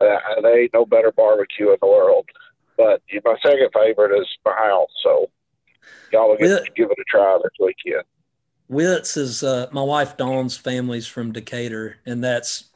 uh, 0.00 0.18
there 0.42 0.62
ain't 0.62 0.74
no 0.74 0.84
better 0.84 1.12
barbecue 1.12 1.70
in 1.70 1.76
the 1.80 1.86
world. 1.86 2.28
But 2.76 3.02
my 3.24 3.36
second 3.42 3.70
favorite 3.74 4.18
is 4.18 4.26
my 4.44 4.52
house. 4.52 4.90
So 5.02 5.30
y'all 6.12 6.30
will 6.30 6.36
get 6.36 6.48
Yeah. 6.48 6.58
to 6.58 6.70
give 6.76 6.90
it 6.90 6.98
a 6.98 7.04
try 7.08 7.38
this 7.42 7.52
weekend. 7.58 8.04
Whitt's 8.68 9.16
is 9.16 9.42
uh, 9.42 9.68
my 9.72 9.82
wife 9.82 10.16
Dawn's 10.16 10.56
family's 10.56 11.06
from 11.06 11.32
Decatur, 11.32 11.96
and 12.04 12.22
that's 12.22 12.70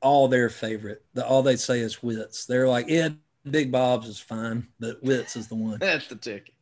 all 0.00 0.28
their 0.28 0.48
favorite. 0.48 1.04
The, 1.14 1.26
all 1.26 1.42
they 1.42 1.56
say 1.56 1.80
is 1.80 2.02
Whitt's. 2.02 2.46
They're 2.46 2.68
like, 2.68 2.88
yeah, 2.88 3.08
Big 3.50 3.72
Bob's 3.72 4.08
is 4.08 4.20
fine, 4.20 4.68
but 4.78 5.02
Whitt's 5.02 5.36
is 5.36 5.48
the 5.48 5.56
one. 5.56 5.78
that's 5.80 6.06
the 6.06 6.14
ticket. 6.16 6.54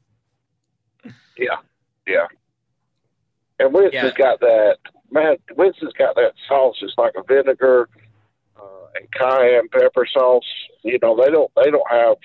And 3.61 3.73
Whitt's 3.75 3.95
Yeah. 3.95 4.05
has 4.05 4.15
got 4.15 4.41
that, 4.41 4.79
man, 5.11 5.37
Whitt's 5.55 5.79
has 5.83 5.93
got 5.93 6.17
that 6.17 6.33
sauce. 6.49 6.77
It's 6.83 6.95
like 6.99 7.15
a 7.17 7.23
vinegar 7.23 7.89
uh, 8.59 8.87
and 8.97 9.11
cayenne 9.13 9.69
pepper 9.69 10.07
sauce. 10.13 10.45
You 10.83 10.99
know, 11.03 11.15
they 11.17 11.31
don't, 11.31 11.51
they 11.57 11.71
don't 11.71 11.91
have 11.91 12.17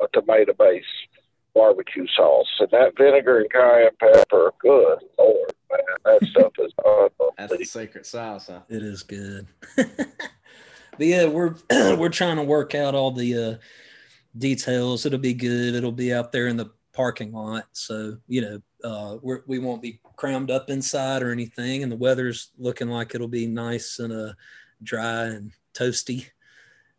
a 0.00 0.06
tomato 0.12 0.52
base 0.52 0.84
barbecue 1.54 2.06
sauce. 2.14 2.46
And 2.60 2.68
that 2.70 2.96
vinegar 2.96 3.40
and 3.40 3.50
cayenne 3.50 3.90
pepper, 3.98 4.52
good 4.60 4.98
Lord, 5.18 5.52
man, 5.70 5.80
that 6.04 6.22
stuff 6.30 6.52
is 6.58 6.72
That's 6.76 7.14
the 7.16 7.32
unbelievable. 7.38 7.64
secret 7.64 8.06
sauce. 8.06 8.46
Huh? 8.48 8.60
It 8.68 8.82
is 8.82 9.02
good. 9.02 9.46
but 9.76 9.86
yeah, 10.98 11.26
we're 11.26 11.54
we're 11.70 12.08
trying 12.10 12.36
to 12.36 12.42
work 12.44 12.74
out 12.74 12.94
all 12.94 13.10
the 13.12 13.36
uh, 13.36 13.54
details. 14.36 15.06
It'll 15.06 15.18
be 15.18 15.34
good. 15.34 15.74
It'll 15.74 15.92
be 15.92 16.12
out 16.12 16.32
there 16.32 16.46
in 16.48 16.56
the 16.56 16.70
parking 16.92 17.32
lot, 17.32 17.66
so 17.72 18.18
you 18.28 18.40
know 18.42 18.62
uh, 18.84 19.16
we're, 19.22 19.42
we 19.46 19.58
won't 19.58 19.82
be 19.82 20.00
crammed 20.16 20.50
up 20.50 20.70
inside 20.70 21.22
or 21.22 21.32
anything. 21.32 21.82
And 21.82 21.90
the 21.90 21.96
weather's 21.96 22.50
looking 22.58 22.88
like 22.88 23.14
it'll 23.14 23.28
be 23.28 23.46
nice 23.46 23.98
and 23.98 24.12
uh, 24.12 24.32
dry 24.82 25.24
and 25.24 25.52
toasty. 25.74 26.26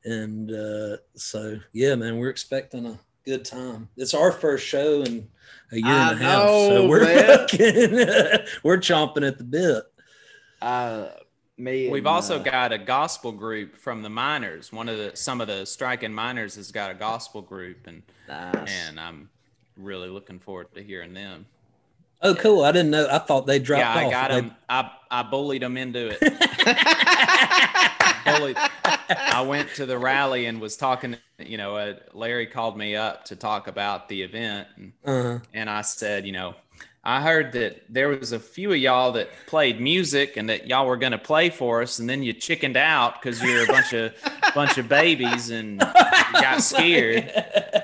And 0.05 0.51
uh, 0.51 0.97
so 1.15 1.59
yeah, 1.71 1.95
man, 1.95 2.17
we're 2.17 2.29
expecting 2.29 2.85
a 2.85 2.99
good 3.25 3.45
time. 3.45 3.89
It's 3.95 4.13
our 4.13 4.31
first 4.31 4.65
show 4.65 5.01
in 5.03 5.29
a 5.71 5.77
year 5.77 5.85
I 5.85 6.11
and 6.11 6.21
a 6.21 6.23
half, 6.23 6.47
so 6.47 6.87
we're 6.87 7.05
fucking, 7.05 7.59
we're 8.63 8.77
chomping 8.77 9.27
at 9.27 9.37
the 9.37 9.43
bit. 9.43 9.83
Uh, 10.61 11.09
me. 11.57 11.89
We've 11.89 11.99
and, 11.99 12.07
also 12.07 12.39
uh, 12.39 12.43
got 12.43 12.71
a 12.71 12.77
gospel 12.77 13.31
group 13.31 13.77
from 13.77 14.01
the 14.01 14.09
miners. 14.09 14.71
One 14.71 14.89
of 14.89 14.97
the 14.97 15.11
some 15.15 15.41
of 15.41 15.47
the 15.47 15.65
striking 15.65 16.13
miners 16.13 16.55
has 16.55 16.71
got 16.71 16.91
a 16.91 16.93
gospel 16.93 17.41
group, 17.41 17.87
and 17.87 18.03
Nice. 18.27 18.87
and 18.87 18.99
I'm 18.99 19.29
really 19.77 20.09
looking 20.09 20.39
forward 20.39 20.67
to 20.75 20.83
hearing 20.83 21.13
them. 21.13 21.45
Oh, 22.21 22.35
cool! 22.35 22.63
I 22.63 22.71
didn't 22.71 22.91
know. 22.91 23.07
I 23.11 23.19
thought 23.19 23.45
they 23.47 23.59
dropped 23.59 23.81
yeah, 23.81 23.93
I 24.01 24.05
off. 24.05 24.11
got 24.11 24.29
They- 24.31 24.41
them. 24.41 24.55
I 24.69 24.91
I 25.11 25.23
bullied 25.23 25.61
them 25.61 25.75
into 25.77 26.09
it. 26.09 26.19
bullied. 28.25 28.57
I 29.09 29.41
went 29.45 29.69
to 29.75 29.85
the 29.85 29.97
rally 29.97 30.45
and 30.45 30.61
was 30.61 30.77
talking. 30.77 31.17
You 31.39 31.57
know, 31.57 31.75
uh, 31.75 31.95
Larry 32.13 32.47
called 32.47 32.77
me 32.77 32.95
up 32.95 33.25
to 33.25 33.35
talk 33.35 33.67
about 33.67 34.07
the 34.07 34.21
event, 34.21 34.67
and, 34.77 34.93
Uh-huh. 35.05 35.39
and 35.53 35.69
I 35.69 35.81
said, 35.81 36.25
you 36.25 36.31
know, 36.31 36.55
I 37.03 37.21
heard 37.21 37.51
that 37.53 37.83
there 37.89 38.07
was 38.07 38.31
a 38.31 38.39
few 38.39 38.71
of 38.71 38.77
y'all 38.77 39.11
that 39.13 39.27
played 39.47 39.81
music 39.81 40.37
and 40.37 40.47
that 40.49 40.67
y'all 40.67 40.85
were 40.87 40.95
going 40.95 41.11
to 41.11 41.17
play 41.17 41.49
for 41.49 41.81
us, 41.81 41.99
and 41.99 42.09
then 42.09 42.23
you 42.23 42.31
chickened 42.31 42.77
out 42.77 43.21
because 43.21 43.41
you're 43.43 43.63
a 43.65 43.67
bunch 43.67 43.91
of 43.91 44.13
bunch 44.55 44.77
of 44.77 44.87
babies 44.87 45.49
and 45.49 45.79
got 45.79 46.61
scared. 46.61 47.29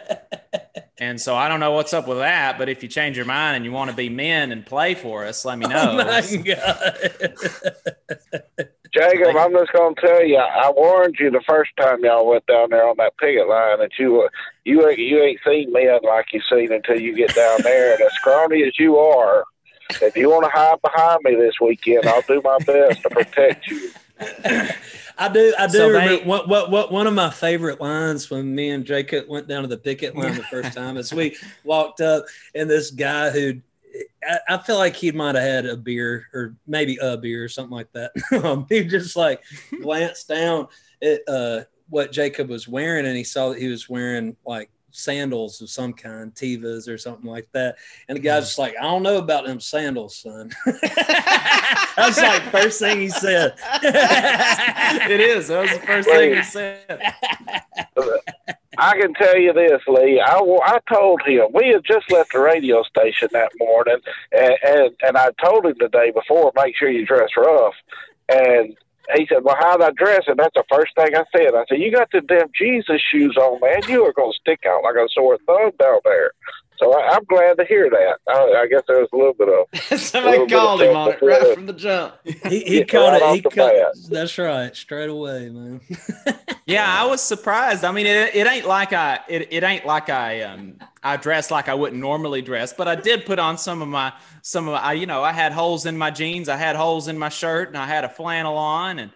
And 1.02 1.20
so 1.20 1.36
I 1.36 1.48
don't 1.48 1.60
know 1.62 1.72
what's 1.72 1.94
up 1.94 2.08
with 2.08 2.18
that, 2.18 2.58
but 2.58 2.68
if 2.68 2.84
you 2.84 2.90
change 2.90 3.16
your 3.16 3.26
mind 3.26 3.56
and 3.56 3.64
you 3.66 3.72
want 3.72 3.90
to 3.90 3.96
be 3.96 4.10
men 4.10 4.52
and 4.52 4.66
play 4.66 4.96
for 4.96 5.26
us, 5.26 5.46
let 5.46 5.58
me 5.58 5.66
know. 5.70 5.92
Oh 5.92 5.96
my 5.96 6.22
god! 6.44 7.12
Jacob, 8.94 9.36
I'm 9.38 9.54
just 9.54 9.72
going 9.72 9.94
to 9.96 10.02
tell 10.02 10.26
you, 10.26 10.38
I 10.38 10.72
warned 10.76 11.16
you 11.20 11.30
the 11.30 11.44
first 11.48 11.72
time 11.80 12.04
y'all 12.04 12.28
went 12.28 12.46
down 12.48 12.72
there 12.72 12.88
on 12.88 12.96
that 12.98 13.16
picket 13.18 13.48
line 13.48 13.80
that 13.80 13.92
you 14.00 14.22
uh, 14.24 14.30
you 14.66 14.88
ain't- 14.90 14.98
you 15.00 15.22
ain't 15.22 15.40
seen 15.46 15.72
men 15.72 16.00
like 16.04 16.26
you 16.34 16.42
seen 16.52 16.72
until 16.74 17.00
you 17.00 17.16
get 17.16 17.34
down 17.36 17.60
there. 17.64 17.94
And 17.94 18.02
as 18.02 18.12
scrawny 18.16 18.64
as 18.64 18.78
you 18.80 18.98
are, 18.98 19.46
if 20.02 20.18
you 20.18 20.30
want 20.30 20.46
to 20.46 20.50
hide 20.52 20.82
behind 20.82 21.20
me 21.24 21.36
this 21.36 21.54
weekend, 21.62 22.08
I'll 22.08 22.24
do 22.28 22.42
my 22.44 22.58
best 22.66 23.02
to 23.04 23.10
protect 23.10 23.68
you. 23.68 23.92
I 24.20 25.30
do. 25.32 25.54
I 25.58 25.68
do 25.68 25.74
So 25.74 25.92
they- 25.92 26.00
remember 26.00 26.26
what, 26.26 26.48
what 26.48 26.72
what 26.72 26.92
one 26.92 27.08
of 27.08 27.14
my 27.14 27.30
favorite 27.30 27.82
lines 27.82 28.30
when 28.30 28.54
me 28.54 28.70
and 28.70 28.86
Jacob 28.86 29.28
went 29.28 29.48
down 29.48 29.62
to 29.64 29.68
the 29.68 29.78
picket 29.78 30.16
line 30.16 30.36
the 30.36 30.44
first 30.44 30.74
time 30.74 30.98
is 30.98 31.14
we 31.14 31.36
walked 31.64 32.02
up 32.02 32.26
and 32.56 32.70
this 32.70 32.92
guy 32.92 33.30
who 33.30 33.62
I, 34.24 34.40
I 34.48 34.58
feel 34.60 34.78
like 34.78 34.96
he 34.96 35.12
might 35.12 35.36
have 35.36 35.44
had 35.44 35.66
a 35.66 35.76
beer 35.78 36.28
or 36.34 36.56
maybe 36.68 36.98
a 37.02 37.18
beer 37.18 37.44
or 37.44 37.50
something 37.50 37.76
like 37.76 37.92
that. 37.94 38.12
um, 38.44 38.66
he 38.70 38.84
just 38.84 39.16
like 39.16 39.42
glanced 39.82 40.28
down 40.28 40.68
at 41.02 41.22
uh, 41.28 41.62
what 41.90 42.12
Jacob 42.12 42.50
was 42.50 42.68
wearing 42.68 43.06
and 43.06 43.18
he 43.18 43.24
saw 43.24 43.50
that 43.50 43.60
he 43.60 43.68
was 43.68 43.90
wearing 43.90 44.36
like 44.46 44.70
sandals 44.92 45.62
of 45.62 45.70
some 45.70 45.94
kind, 45.94 46.34
Tevas 46.34 46.88
or 46.88 46.98
something 46.98 47.30
like 47.30 47.48
that. 47.54 47.78
And 48.08 48.18
the 48.18 48.22
guy's 48.22 48.44
mm. 48.44 48.48
just 48.48 48.60
like, 48.60 48.76
I 48.80 48.84
don't 48.84 49.04
know 49.04 49.18
about 49.18 49.46
them 49.46 49.60
sandals, 49.60 50.18
son. 50.18 50.52
That's 50.66 52.22
like 52.22 52.44
first 52.44 52.80
thing 52.80 53.02
he 53.02 53.10
said. 53.10 53.54
it 53.84 55.20
is. 55.20 55.48
That 55.48 55.62
was 55.62 55.72
the 55.72 55.86
first 55.86 56.10
thing 56.10 56.36
he 56.36 56.44
said. 56.44 57.14
I 58.78 58.98
can 58.98 59.14
tell 59.14 59.38
you 59.38 59.52
this, 59.52 59.82
Lee. 59.88 60.22
I, 60.22 60.38
I 60.38 60.80
told 60.92 61.22
him 61.26 61.48
we 61.54 61.68
had 61.68 61.84
just 61.84 62.10
left 62.12 62.32
the 62.32 62.40
radio 62.40 62.84
station 62.84 63.28
that 63.34 63.52
morning, 63.60 63.98
and, 64.32 64.54
and 64.64 64.96
and 65.02 65.18
I 65.18 65.32
told 65.44 65.66
him 65.66 65.76
the 65.80 65.90
day 65.90 66.12
before, 66.12 66.54
make 66.56 66.78
sure 66.78 66.90
you 66.90 67.06
dress 67.06 67.32
rough. 67.36 67.74
And 68.30 68.78
he 69.16 69.28
said, 69.28 69.44
"Well, 69.44 69.58
how'd 69.60 69.82
I 69.82 69.92
dress?" 69.92 70.24
And 70.28 70.38
that's 70.38 70.54
the 70.56 70.64
first 70.72 70.96
thing 70.96 71.16
I 71.16 71.24
said. 71.36 71.56
I 71.56 71.66
said, 71.68 71.80
"You 71.80 71.92
got 71.92 72.12
the 72.12 72.22
damn 72.22 72.52
Jesus 72.58 73.02
shoes 73.12 73.38
on, 73.38 73.60
man. 73.60 73.82
You 73.88 74.06
are 74.06 74.14
gonna 74.14 74.34
stick 74.34 74.66
out 74.68 74.84
like 74.84 74.96
a 74.96 75.08
sore 75.10 75.38
thumb 75.46 75.72
down 75.80 76.00
there." 76.06 76.32
So 76.80 76.98
I, 76.98 77.18
am 77.18 77.26
glad 77.26 77.58
to 77.58 77.66
hear 77.66 77.90
that. 77.90 78.20
I, 78.30 78.62
I, 78.62 78.68
guess 78.68 78.84
there 78.88 79.00
was 79.00 79.10
a 79.12 79.18
little 79.18 79.34
bit 79.34 79.50
of 79.50 80.00
somebody 80.00 80.48
called 80.48 80.82
him 80.82 80.96
on 80.96 81.12
it 81.12 81.22
right 81.22 81.54
from 81.54 81.66
the 81.66 81.74
jump. 81.74 82.16
He, 82.24 82.62
he 82.62 82.86
caught 82.86 83.22
right 83.22 83.36
it. 83.36 83.36
He 83.36 83.42
caught, 83.42 83.74
that's 84.10 84.38
right, 84.38 84.74
straight 84.74 85.10
away, 85.10 85.50
man. 85.50 85.82
yeah, 86.66 86.86
I 86.88 87.06
was 87.08 87.22
surprised. 87.22 87.84
I 87.84 87.92
mean, 87.92 88.06
it, 88.06 88.34
it 88.34 88.48
ain't 88.48 88.66
like 88.66 88.94
I 88.94 89.20
it, 89.28 89.50
it 89.52 89.64
ain't 89.64 89.86
like 89.86 90.10
I 90.10 90.44
um 90.44 90.80
I 91.02 91.18
dress 91.18 91.50
like 91.50 91.70
I 91.70 91.74
wouldn't 91.74 92.02
normally 92.02 92.42
dress, 92.42 92.74
but 92.74 92.88
I 92.88 92.96
did 92.96 93.26
put 93.26 93.40
on 93.40 93.58
some 93.58 93.82
of 93.82 93.88
my 93.88 94.14
some 94.42 94.68
of 94.68 94.74
my, 94.74 94.94
you 94.94 95.06
know 95.06 95.24
I 95.24 95.32
had 95.32 95.52
holes 95.52 95.86
in 95.86 95.98
my 95.98 96.12
jeans, 96.12 96.50
I 96.50 96.58
had 96.58 96.76
holes 96.76 97.08
in 97.08 97.18
my 97.18 97.30
shirt, 97.30 97.70
and 97.70 97.78
I 97.78 97.86
had 97.86 98.04
a 98.04 98.10
flannel 98.10 98.58
on, 98.58 99.00
and 99.00 99.12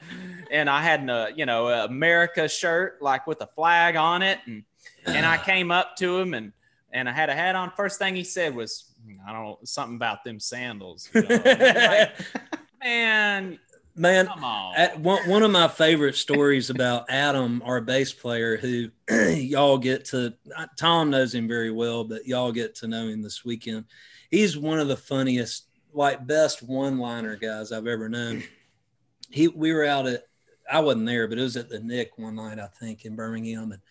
and 0.52 0.70
I 0.70 0.82
had 0.82 1.10
a 1.10 1.14
uh, 1.14 1.28
you 1.36 1.46
know 1.46 1.68
a 1.68 1.86
America 1.86 2.48
shirt 2.48 3.02
like 3.02 3.28
with 3.28 3.42
a 3.42 3.48
flag 3.48 3.96
on 3.96 4.22
it, 4.22 4.40
and 4.46 4.64
and 5.06 5.26
I 5.26 5.38
came 5.38 5.72
up 5.72 5.96
to 5.98 6.18
him 6.18 6.34
and 6.34 6.54
and 6.94 7.10
I 7.10 7.12
had 7.12 7.30
a 7.30 7.36
hat 7.36 7.56
on. 7.56 7.72
First 7.72 8.00
thing 8.00 8.16
he 8.16 8.24
said 8.24 8.56
was, 8.56 8.86
I 9.28 9.34
don't 9.34 9.44
know, 9.44 9.60
something 9.64 9.96
about 9.96 10.24
them 10.24 10.40
sandals. 10.40 11.10
You 11.14 11.24
know? 11.24 11.42
like, 11.44 12.12
man, 12.84 13.60
man, 13.96 14.28
on. 14.28 15.02
one, 15.02 15.30
one 15.30 15.44
of 15.44 15.52
my 15.52 15.68
favorite 15.68 16.16
stories 16.16 16.70
about 16.70 17.10
Adam, 17.10 17.62
our 17.66 17.82
bass 17.82 18.14
player, 18.14 18.58
who 18.58 18.90
y'all 19.10 19.78
get 19.78 20.06
to, 20.06 20.34
Tom 20.78 21.10
knows 21.10 21.34
him 21.34 21.48
very 21.48 21.72
well, 21.72 22.04
but 22.04 22.26
y'all 22.26 22.52
get 22.52 22.76
to 22.76 22.88
know 22.88 23.08
him 23.08 23.22
this 23.22 23.46
weekend. 23.46 23.86
He's 24.30 24.58
one 24.58 24.80
of 24.80 24.88
the 24.88 24.98
funniest, 24.98 25.68
like 25.94 26.26
best 26.26 26.64
one-liner 26.64 27.36
guys 27.36 27.72
I've 27.72 27.88
ever 27.88 28.10
known. 28.10 28.44
He, 29.30 29.48
we 29.48 29.74
were 29.74 29.86
out 29.86 30.08
at, 30.08 30.24
I 30.72 30.80
wasn't 30.80 31.06
there, 31.06 31.28
but 31.28 31.38
it 31.38 31.44
was 31.44 31.58
at 31.58 31.70
the 31.70 31.80
Nick 31.80 32.18
one 32.18 32.36
night, 32.36 32.60
I 32.60 32.68
think, 32.68 33.06
in 33.06 33.16
Birmingham, 33.16 33.72
and 33.72 33.82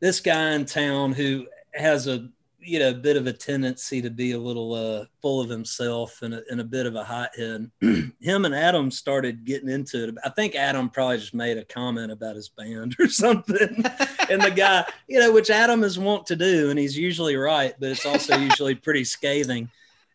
this 0.00 0.20
guy 0.20 0.52
in 0.52 0.64
town 0.64 1.12
who 1.12 1.46
has 1.74 2.06
a 2.06 2.28
you 2.62 2.78
know 2.78 2.90
a 2.90 2.94
bit 2.94 3.16
of 3.16 3.26
a 3.26 3.32
tendency 3.32 4.02
to 4.02 4.10
be 4.10 4.32
a 4.32 4.38
little 4.38 4.74
uh, 4.74 5.04
full 5.22 5.40
of 5.40 5.48
himself 5.48 6.22
and 6.22 6.34
a, 6.34 6.42
and 6.50 6.60
a 6.60 6.64
bit 6.64 6.86
of 6.86 6.94
a 6.94 7.04
hothead. 7.04 7.70
Him 7.80 8.44
and 8.44 8.54
Adam 8.54 8.90
started 8.90 9.44
getting 9.44 9.68
into 9.68 10.08
it. 10.08 10.14
I 10.24 10.28
think 10.30 10.54
Adam 10.54 10.90
probably 10.90 11.18
just 11.18 11.34
made 11.34 11.58
a 11.58 11.64
comment 11.64 12.12
about 12.12 12.36
his 12.36 12.48
band 12.48 12.96
or 13.00 13.08
something, 13.08 13.84
and 14.30 14.42
the 14.42 14.52
guy, 14.54 14.84
you 15.08 15.18
know, 15.18 15.32
which 15.32 15.50
Adam 15.50 15.84
is 15.84 15.98
wont 15.98 16.26
to 16.26 16.36
do, 16.36 16.70
and 16.70 16.78
he's 16.78 16.96
usually 16.96 17.36
right, 17.36 17.74
but 17.78 17.90
it's 17.90 18.06
also 18.06 18.36
usually 18.36 18.74
pretty 18.74 19.04
scathing. 19.04 19.70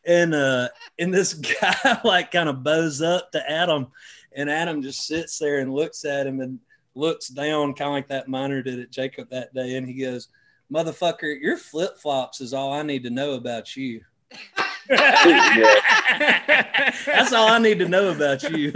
And 0.06 0.36
uh, 0.36 0.70
and 1.00 1.14
this 1.14 1.34
guy 1.62 2.00
like 2.04 2.32
kind 2.32 2.50
of 2.50 2.64
bows 2.64 3.02
up 3.02 3.32
to 3.32 3.52
Adam, 3.52 3.88
and 4.36 4.50
Adam 4.50 4.82
just 4.82 5.08
sits 5.08 5.40
there 5.40 5.60
and 5.60 5.74
looks 5.74 6.06
at 6.06 6.28
him 6.28 6.42
and 6.42 6.60
looks 6.94 7.28
down, 7.28 7.74
kind 7.74 7.90
of 7.90 7.94
like 7.94 8.08
that 8.10 8.28
miner 8.28 8.62
did 8.62 8.80
at 8.80 8.92
Jacob 8.92 9.30
that 9.32 9.54
day, 9.54 9.76
and 9.76 9.88
he 9.88 10.02
goes 10.02 10.30
motherfucker, 10.72 11.40
your 11.40 11.58
flip 11.58 11.98
flops 11.98 12.42
is 12.42 12.54
all 12.54 12.74
I 12.74 12.84
need 12.84 13.04
to 13.04 13.10
know 13.10 13.34
about 13.34 13.76
you. 13.76 14.02
That's 14.90 15.74
all 17.34 17.50
I 17.50 17.60
need 17.60 17.80
to 17.80 17.88
know 17.88 18.10
about 18.10 18.44
you. 18.44 18.72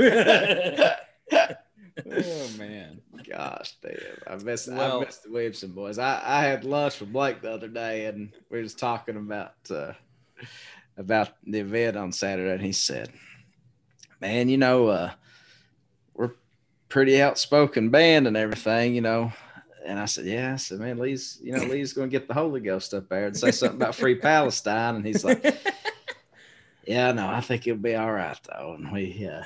oh 2.11 2.49
man, 2.57 3.01
gosh 3.27 3.75
damn! 3.81 3.93
I 4.27 4.35
missed 4.43 4.71
well, 4.71 5.01
I 5.01 5.05
missed 5.05 5.23
the 5.23 5.31
Williamson 5.31 5.71
boys. 5.71 5.99
I, 5.99 6.21
I 6.23 6.43
had 6.43 6.63
lunch 6.63 6.99
with 6.99 7.13
Blake 7.13 7.41
the 7.41 7.51
other 7.51 7.67
day, 7.67 8.05
and 8.05 8.31
we 8.49 8.57
were 8.57 8.63
just 8.63 8.79
talking 8.79 9.17
about 9.17 9.53
uh, 9.69 9.93
about 10.97 11.29
the 11.45 11.59
event 11.59 11.97
on 11.97 12.11
Saturday, 12.11 12.53
and 12.53 12.61
he 12.61 12.71
said, 12.71 13.09
"Man, 14.19 14.49
you 14.49 14.57
know, 14.57 14.87
uh, 14.87 15.11
we're 16.13 16.31
pretty 16.87 17.21
outspoken 17.21 17.89
band 17.89 18.27
and 18.27 18.37
everything, 18.37 18.95
you 18.95 19.01
know." 19.01 19.31
And 19.85 19.99
I 19.99 20.05
said, 20.05 20.25
yeah. 20.25 20.53
I 20.53 20.55
said, 20.57 20.79
man, 20.79 20.97
Lee's, 20.97 21.39
you 21.41 21.51
know, 21.51 21.63
Lee's 21.63 21.93
going 21.93 22.09
to 22.09 22.11
get 22.11 22.27
the 22.27 22.33
Holy 22.33 22.59
Ghost 22.59 22.93
up 22.93 23.09
there 23.09 23.27
and 23.27 23.37
say 23.37 23.51
something 23.51 23.77
about 23.77 23.95
free 23.95 24.15
Palestine. 24.21 24.95
And 24.95 25.05
he's 25.05 25.23
like, 25.23 25.43
yeah, 26.85 27.11
no, 27.11 27.27
I 27.27 27.41
think 27.41 27.67
it'll 27.67 27.81
be 27.81 27.95
all 27.95 28.11
right 28.11 28.39
though. 28.49 28.75
And 28.77 28.91
we 28.91 29.27
uh, 29.27 29.43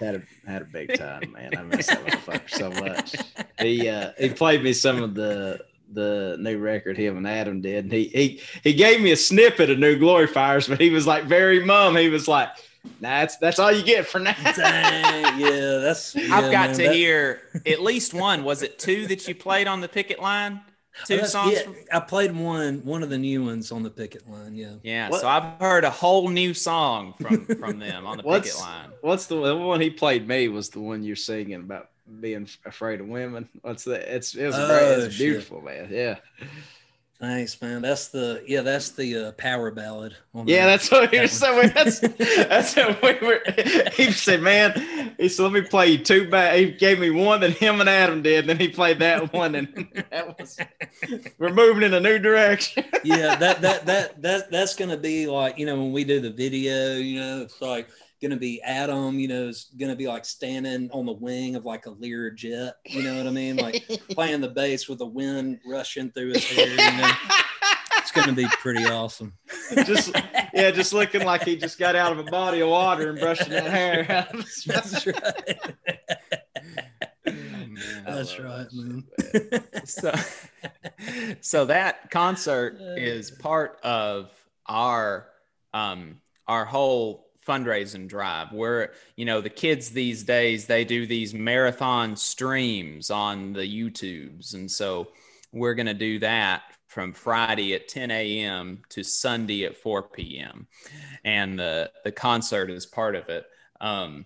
had 0.00 0.16
a 0.16 0.22
had 0.50 0.62
a 0.62 0.66
big 0.66 0.96
time, 0.96 1.32
man. 1.32 1.56
I 1.56 1.62
miss 1.62 1.86
that 1.86 2.04
motherfucker 2.04 2.50
so 2.50 2.70
much. 2.70 3.16
He 3.60 3.88
uh, 3.88 4.12
he 4.18 4.30
played 4.30 4.62
me 4.62 4.72
some 4.72 5.02
of 5.02 5.14
the 5.14 5.64
the 5.92 6.36
new 6.40 6.58
record 6.58 6.96
him 6.96 7.16
and 7.16 7.26
Adam 7.26 7.60
did. 7.60 7.84
And 7.84 7.92
he 7.92 8.04
he 8.08 8.40
he 8.62 8.74
gave 8.74 9.00
me 9.00 9.12
a 9.12 9.16
snippet 9.16 9.70
of 9.70 9.78
New 9.78 9.98
Glory 9.98 10.26
Fires, 10.26 10.68
but 10.68 10.80
he 10.80 10.90
was 10.90 11.06
like 11.06 11.24
very 11.24 11.64
mum. 11.64 11.96
He 11.96 12.08
was 12.08 12.28
like 12.28 12.50
that's 13.00 13.36
that's 13.36 13.58
all 13.58 13.72
you 13.72 13.82
get 13.82 14.06
for 14.06 14.18
now. 14.18 14.34
Dang, 14.54 15.40
yeah, 15.40 15.78
that's. 15.78 16.14
Yeah, 16.26 16.34
I've 16.34 16.50
got 16.50 16.68
man, 16.68 16.76
to 16.76 16.82
that... 16.84 16.94
hear 16.94 17.40
at 17.66 17.80
least 17.80 18.14
one. 18.14 18.42
Was 18.42 18.62
it 18.62 18.78
two 18.78 19.06
that 19.08 19.28
you 19.28 19.34
played 19.34 19.66
on 19.66 19.80
the 19.80 19.88
picket 19.88 20.20
line? 20.20 20.60
Two 21.04 21.20
uh, 21.20 21.26
songs. 21.26 21.52
Yeah, 21.52 21.62
from... 21.62 21.76
I 21.92 22.00
played 22.00 22.34
one 22.34 22.84
one 22.84 23.02
of 23.02 23.10
the 23.10 23.18
new 23.18 23.44
ones 23.44 23.70
on 23.70 23.82
the 23.82 23.90
picket 23.90 24.28
line. 24.28 24.56
Yeah. 24.56 24.74
Yeah. 24.82 25.10
What? 25.10 25.20
So 25.20 25.28
I've 25.28 25.60
heard 25.60 25.84
a 25.84 25.90
whole 25.90 26.28
new 26.28 26.54
song 26.54 27.14
from 27.20 27.46
from 27.46 27.78
them 27.78 28.06
on 28.06 28.16
the 28.16 28.22
picket 28.22 28.58
line. 28.58 28.90
What's 29.02 29.26
the, 29.26 29.40
the 29.40 29.56
one 29.56 29.80
he 29.80 29.90
played 29.90 30.26
me 30.26 30.48
was 30.48 30.70
the 30.70 30.80
one 30.80 31.02
you're 31.02 31.16
singing 31.16 31.60
about 31.60 31.90
being 32.20 32.48
afraid 32.64 33.00
of 33.00 33.08
women. 33.08 33.48
What's 33.62 33.84
that? 33.84 34.02
It's 34.14 34.34
it's 34.34 34.56
oh, 34.56 34.66
great. 34.66 35.04
It's 35.04 35.18
beautiful, 35.18 35.60
man. 35.60 35.88
Yeah. 35.90 36.16
Nice 37.20 37.60
man. 37.62 37.80
That's 37.80 38.08
the 38.08 38.44
yeah. 38.46 38.60
That's 38.60 38.90
the 38.90 39.16
uh, 39.28 39.32
power 39.32 39.70
ballad. 39.70 40.16
yeah, 40.44 40.66
that's 40.66 40.90
what 40.90 41.10
he 41.10 41.18
was 41.18 41.32
saying. 41.32 41.72
That's 41.74 42.00
that's 42.18 42.76
what 42.76 43.00
we 43.00 43.26
were. 43.26 43.40
He 43.94 44.12
said, 44.12 44.42
"Man," 44.42 45.14
he 45.18 45.30
said, 45.30 45.44
"Let 45.44 45.52
me 45.52 45.62
play 45.62 45.88
you 45.88 45.98
two 45.98 46.28
back." 46.28 46.56
He 46.56 46.72
gave 46.72 46.98
me 46.98 47.08
one 47.08 47.40
that 47.40 47.52
him 47.52 47.80
and 47.80 47.88
Adam 47.88 48.20
did. 48.20 48.46
Then 48.46 48.58
he 48.58 48.68
played 48.68 48.98
that 48.98 49.32
one, 49.32 49.54
and 49.54 49.88
that 50.10 50.38
was. 50.38 50.58
We're 51.38 51.54
moving 51.54 51.84
in 51.84 51.94
a 51.94 52.00
new 52.00 52.18
direction. 52.18 52.84
yeah, 53.02 53.34
that 53.36 53.62
that 53.62 53.86
that 53.86 54.20
that 54.20 54.50
that's 54.50 54.76
gonna 54.76 54.98
be 54.98 55.26
like 55.26 55.58
you 55.58 55.64
know 55.64 55.76
when 55.76 55.92
we 55.92 56.04
do 56.04 56.20
the 56.20 56.30
video. 56.30 56.96
You 56.96 57.20
know, 57.20 57.40
it's 57.40 57.62
like 57.62 57.88
going 58.26 58.36
to 58.36 58.40
be 58.40 58.60
Adam, 58.62 59.20
you 59.20 59.28
know, 59.28 59.46
is 59.46 59.70
going 59.78 59.90
to 59.90 59.96
be 59.96 60.08
like 60.08 60.24
standing 60.24 60.90
on 60.90 61.06
the 61.06 61.12
wing 61.12 61.54
of 61.54 61.64
like 61.64 61.86
a 61.86 61.90
Lear 61.90 62.30
jet. 62.30 62.74
You 62.84 63.04
know 63.04 63.16
what 63.16 63.26
I 63.28 63.30
mean? 63.30 63.56
Like 63.56 63.86
playing 64.10 64.40
the 64.40 64.48
bass 64.48 64.88
with 64.88 64.98
the 64.98 65.06
wind 65.06 65.60
rushing 65.64 66.10
through 66.10 66.32
his 66.32 66.44
hair. 66.44 66.68
You 66.68 66.76
know? 66.76 67.12
it's 67.98 68.10
going 68.10 68.26
to 68.26 68.34
be 68.34 68.46
pretty 68.58 68.84
awesome. 68.84 69.32
just 69.84 70.12
yeah, 70.52 70.72
just 70.72 70.92
looking 70.92 71.24
like 71.24 71.44
he 71.44 71.56
just 71.56 71.78
got 71.78 71.94
out 71.94 72.10
of 72.10 72.18
a 72.18 72.24
body 72.24 72.60
of 72.60 72.68
water 72.68 73.10
and 73.10 73.20
brushing 73.20 73.50
that 73.50 73.70
hair. 73.70 74.06
Out. 74.10 74.34
of 74.34 74.64
That's 74.66 75.06
right. 75.06 75.74
That's 78.04 78.40
right, 78.40 78.66
man. 78.72 79.04
so, 79.84 80.12
so 81.40 81.64
that 81.66 82.10
concert 82.10 82.78
is 82.80 83.30
part 83.30 83.78
of 83.84 84.30
our 84.66 85.28
um 85.72 86.20
our 86.48 86.64
whole 86.64 87.25
fundraising 87.46 88.08
drive. 88.08 88.52
Where 88.52 88.92
you 89.16 89.24
know 89.24 89.40
the 89.40 89.50
kids 89.50 89.90
these 89.90 90.22
days 90.24 90.66
they 90.66 90.84
do 90.84 91.06
these 91.06 91.34
marathon 91.34 92.16
streams 92.16 93.10
on 93.10 93.52
the 93.52 93.60
youtubes. 93.60 94.54
And 94.54 94.70
so 94.70 95.08
we're 95.52 95.74
going 95.74 95.86
to 95.86 95.94
do 95.94 96.18
that 96.18 96.62
from 96.88 97.12
friday 97.12 97.74
at 97.74 97.88
10 97.88 98.10
a.m 98.10 98.80
to 98.88 99.02
sunday 99.02 99.64
at 99.64 99.76
4 99.76 100.02
p.m 100.04 100.66
and 101.26 101.58
the 101.58 101.90
the 102.04 102.12
concert 102.12 102.70
is 102.70 102.86
part 102.86 103.16
of 103.16 103.28
it. 103.28 103.44
Um, 103.80 104.24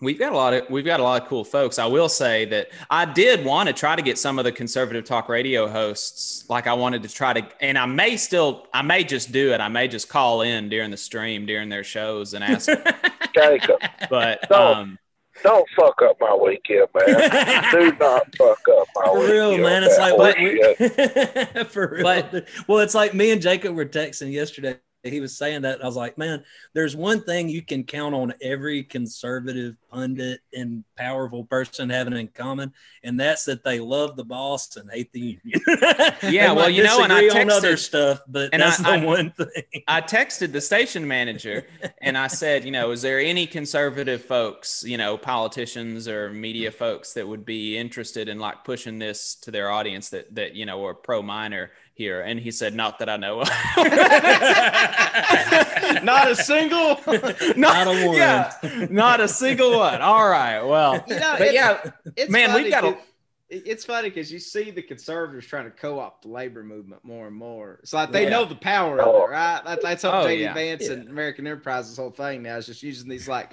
We've 0.00 0.18
got 0.18 0.32
a 0.32 0.36
lot 0.36 0.54
of 0.54 0.70
we've 0.70 0.84
got 0.84 1.00
a 1.00 1.02
lot 1.02 1.22
of 1.22 1.28
cool 1.28 1.44
folks. 1.44 1.76
I 1.78 1.86
will 1.86 2.08
say 2.08 2.44
that 2.46 2.68
I 2.88 3.04
did 3.04 3.44
want 3.44 3.68
to 3.68 3.72
try 3.72 3.96
to 3.96 4.02
get 4.02 4.16
some 4.16 4.38
of 4.38 4.44
the 4.44 4.52
conservative 4.52 5.04
talk 5.04 5.28
radio 5.28 5.66
hosts. 5.66 6.44
Like 6.48 6.68
I 6.68 6.74
wanted 6.74 7.02
to 7.02 7.08
try 7.08 7.32
to, 7.32 7.48
and 7.60 7.76
I 7.76 7.86
may 7.86 8.16
still, 8.16 8.68
I 8.72 8.82
may 8.82 9.02
just 9.02 9.32
do 9.32 9.52
it. 9.52 9.60
I 9.60 9.66
may 9.66 9.88
just 9.88 10.08
call 10.08 10.42
in 10.42 10.68
during 10.68 10.92
the 10.92 10.96
stream 10.96 11.46
during 11.46 11.68
their 11.68 11.82
shows 11.82 12.34
and 12.34 12.44
ask. 12.44 12.68
Jacob, 13.34 13.80
but 14.08 14.48
don't, 14.48 14.76
um, 14.76 14.98
don't 15.42 15.68
fuck 15.76 16.00
up 16.02 16.16
my 16.20 16.34
weekend, 16.34 16.86
man. 16.94 17.70
do 17.72 17.92
not 17.98 18.36
fuck 18.36 18.58
up 18.70 18.86
my 18.94 19.04
For 19.04 19.14
weekend. 19.14 19.32
real, 19.32 19.58
man. 19.58 19.82
It's 19.82 19.98
like 19.98 20.16
what? 20.16 21.66
For 21.70 21.88
real. 21.88 22.02
But, 22.04 22.48
well, 22.68 22.78
it's 22.78 22.94
like 22.94 23.14
me 23.14 23.32
and 23.32 23.42
Jacob 23.42 23.74
were 23.74 23.84
texting 23.84 24.32
yesterday 24.32 24.76
he 25.10 25.20
was 25.20 25.36
saying 25.36 25.62
that. 25.62 25.82
I 25.82 25.86
was 25.86 25.96
like, 25.96 26.18
man, 26.18 26.44
there's 26.74 26.94
one 26.96 27.22
thing 27.22 27.48
you 27.48 27.62
can 27.62 27.84
count 27.84 28.14
on 28.14 28.34
every 28.42 28.82
conservative 28.84 29.76
pundit 29.90 30.40
and 30.52 30.84
powerful 30.96 31.44
person 31.44 31.90
having 31.90 32.12
in 32.16 32.28
common, 32.28 32.72
and 33.02 33.18
that's 33.18 33.44
that 33.46 33.64
they 33.64 33.80
love 33.80 34.16
the 34.16 34.24
boss 34.24 34.76
and 34.76 34.90
hate 34.90 35.12
the 35.12 35.38
union. 35.42 35.60
Yeah, 36.22 36.52
well, 36.52 36.68
you 36.68 36.82
know, 36.82 37.02
and 37.02 37.12
I 37.12 37.24
texted 37.24 37.50
other 37.50 37.76
stuff, 37.76 38.20
but 38.28 38.50
and 38.52 38.62
that's 38.62 38.80
I- 38.80 38.98
the 38.98 39.02
I- 39.04 39.06
one 39.06 39.30
thing. 39.32 39.82
I 39.86 40.00
texted 40.00 40.52
the 40.52 40.60
station 40.60 41.06
manager 41.06 41.66
and 42.02 42.16
I 42.18 42.26
said, 42.26 42.64
you 42.64 42.70
know, 42.70 42.90
is 42.90 43.02
there 43.02 43.18
any 43.20 43.46
conservative 43.46 44.22
folks, 44.24 44.84
you 44.86 44.96
know, 44.98 45.16
politicians 45.16 46.08
or 46.08 46.30
media 46.32 46.70
folks 46.70 47.14
that 47.14 47.26
would 47.26 47.44
be 47.44 47.76
interested 47.78 48.28
in 48.28 48.38
like 48.38 48.64
pushing 48.64 48.98
this 48.98 49.34
to 49.36 49.50
their 49.50 49.70
audience 49.70 50.10
that 50.10 50.34
that 50.34 50.54
you 50.54 50.66
know 50.66 50.84
are 50.84 50.94
pro 50.94 51.22
minor 51.22 51.70
here? 51.98 52.22
And 52.22 52.40
he 52.40 52.50
said, 52.52 52.74
not 52.74 53.00
that 53.00 53.10
I 53.10 53.18
know 53.18 53.40
of. 53.42 53.48
Not 56.04 56.30
a 56.30 56.36
single. 56.36 57.00
Not 57.56 57.86
a 57.86 58.06
one. 58.06 58.16
Yeah, 58.16 58.52
not 58.90 59.20
a 59.20 59.28
single 59.28 59.78
one. 59.78 60.00
All 60.00 60.28
right. 60.28 60.62
Well, 60.62 61.02
You 61.08 61.16
know, 61.18 61.32
but 61.38 61.48
it's- 61.48 61.54
yeah, 61.54 61.90
It's 62.16 62.30
Man, 62.30 62.52
we've 62.54 62.64
funny 62.64 62.70
got 62.70 62.84
a- 62.84 62.92
'cause- 62.94 63.02
It's 63.50 63.84
funny 63.84 64.10
because 64.10 64.30
you 64.30 64.38
see 64.38 64.70
the 64.70 64.82
conservatives 64.82 65.46
trying 65.46 65.64
to 65.64 65.70
co-opt 65.70 66.22
the 66.22 66.28
labor 66.28 66.62
movement 66.62 67.04
more 67.04 67.26
and 67.26 67.34
more. 67.36 67.78
It's 67.82 67.92
like 67.92 68.12
they 68.12 68.24
Yeah. 68.24 68.30
know 68.30 68.44
the 68.44 68.54
power 68.54 69.00
of 69.00 69.14
it, 69.14 69.30
right? 69.32 69.62
That's 69.82 70.02
how 70.02 70.22
Oh, 70.22 70.26
JD 70.26 70.40
yeah. 70.40 70.54
Vance 70.54 70.86
Yeah. 70.86 70.92
and 70.92 71.08
American 71.08 71.46
Enterprise's 71.46 71.96
whole 71.96 72.10
thing 72.10 72.42
now 72.42 72.56
is 72.58 72.66
just 72.66 72.82
using 72.82 73.08
these 73.08 73.28
like 73.28 73.52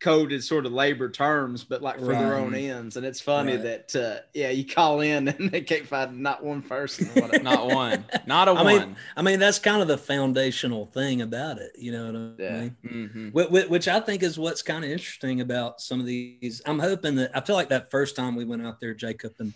coded 0.00 0.42
sort 0.42 0.64
of 0.66 0.72
labor 0.72 1.10
terms, 1.10 1.62
but 1.62 1.82
like 1.82 1.98
for 1.98 2.14
their 2.16 2.34
own 2.34 2.54
ends. 2.54 2.96
And 2.96 3.04
it's 3.04 3.20
funny 3.20 3.52
Right. 3.56 3.62
that 3.90 3.96
uh, 3.96 4.20
yeah, 4.34 4.50
you 4.50 4.64
call 4.64 5.00
in 5.00 5.28
and 5.28 5.50
they 5.50 5.60
can't 5.60 5.86
find 5.86 6.20
not 6.20 6.42
one 6.42 6.62
person. 6.62 7.10
Not 7.42 7.66
one, 7.66 8.04
not 8.26 8.48
a 8.48 8.50
I 8.52 8.62
one. 8.62 8.64
mean, 8.66 8.96
I 9.16 9.22
mean, 9.22 9.38
that's 9.40 9.58
kind 9.58 9.82
of 9.82 9.88
the 9.88 9.98
foundational 9.98 10.86
thing 10.86 11.20
about 11.22 11.58
it. 11.58 11.72
You 11.78 11.92
know 11.92 12.06
what 12.06 12.16
I 12.16 12.42
Yeah. 12.42 12.60
mean? 12.60 12.76
hmm 12.82 13.28
Wh- 13.38 13.48
wh- 13.66 13.70
Which 13.70 13.88
I 13.88 14.00
think 14.00 14.22
is 14.22 14.38
what's 14.38 14.62
kind 14.62 14.84
of 14.84 14.90
interesting 14.90 15.40
about 15.42 15.80
some 15.80 16.00
of 16.00 16.06
these. 16.06 16.62
I'm 16.66 16.78
hoping 16.78 17.16
that 17.16 17.30
I 17.36 17.40
feel 17.40 17.56
like 17.56 17.68
that 17.68 17.90
first 17.90 18.16
time 18.16 18.36
we 18.36 18.44
went 18.44 18.64
out 18.66 18.80
there, 18.80 18.94
Jacob, 18.94 19.34
and 19.38 19.52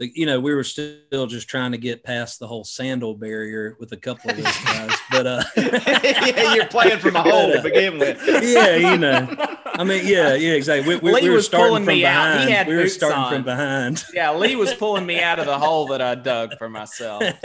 the, 0.00 0.10
you 0.12 0.26
know 0.26 0.40
we 0.40 0.52
were 0.52 0.64
still 0.64 1.28
just 1.28 1.46
trying 1.48 1.70
to 1.70 1.78
get 1.78 2.02
past 2.02 2.40
the 2.40 2.48
whole 2.48 2.64
sandal 2.64 3.14
barrier 3.14 3.76
with 3.78 3.92
a 3.92 3.96
couple 3.96 4.28
of 4.32 4.36
those 4.38 4.46
guys. 4.46 4.90
But 5.12 5.26
uh, 5.28 5.44
yeah, 6.02 6.52
you're 6.54 6.66
playing 6.66 6.98
from 6.98 7.14
a 7.14 7.22
hole 7.22 7.52
to 7.52 7.62
begin 7.62 7.98
with. 8.00 8.20
yeah, 8.42 8.74
you 8.74 8.98
know, 8.98 9.28
I 9.76 9.84
mean, 9.84 10.06
yeah, 10.06 10.34
yeah, 10.34 10.52
exactly. 10.52 10.94
We, 10.94 11.00
we, 11.00 11.12
Lee 11.12 11.22
we 11.22 11.28
were 11.30 11.36
was 11.36 11.46
starting 11.46 11.68
pulling 11.68 11.84
from 11.84 11.94
me 11.94 12.04
out. 12.04 12.32
behind. 12.32 12.48
He 12.48 12.54
had 12.54 12.66
we 12.68 12.76
were 12.76 12.88
starting 12.88 13.18
on. 13.18 13.32
from 13.32 13.42
behind. 13.42 14.04
Yeah, 14.14 14.32
Lee 14.32 14.54
was 14.54 14.72
pulling 14.74 15.04
me 15.04 15.20
out 15.20 15.38
of 15.38 15.46
the 15.46 15.58
hole 15.58 15.86
that 15.88 16.00
I 16.00 16.14
dug 16.14 16.56
for 16.58 16.68
myself. 16.68 17.22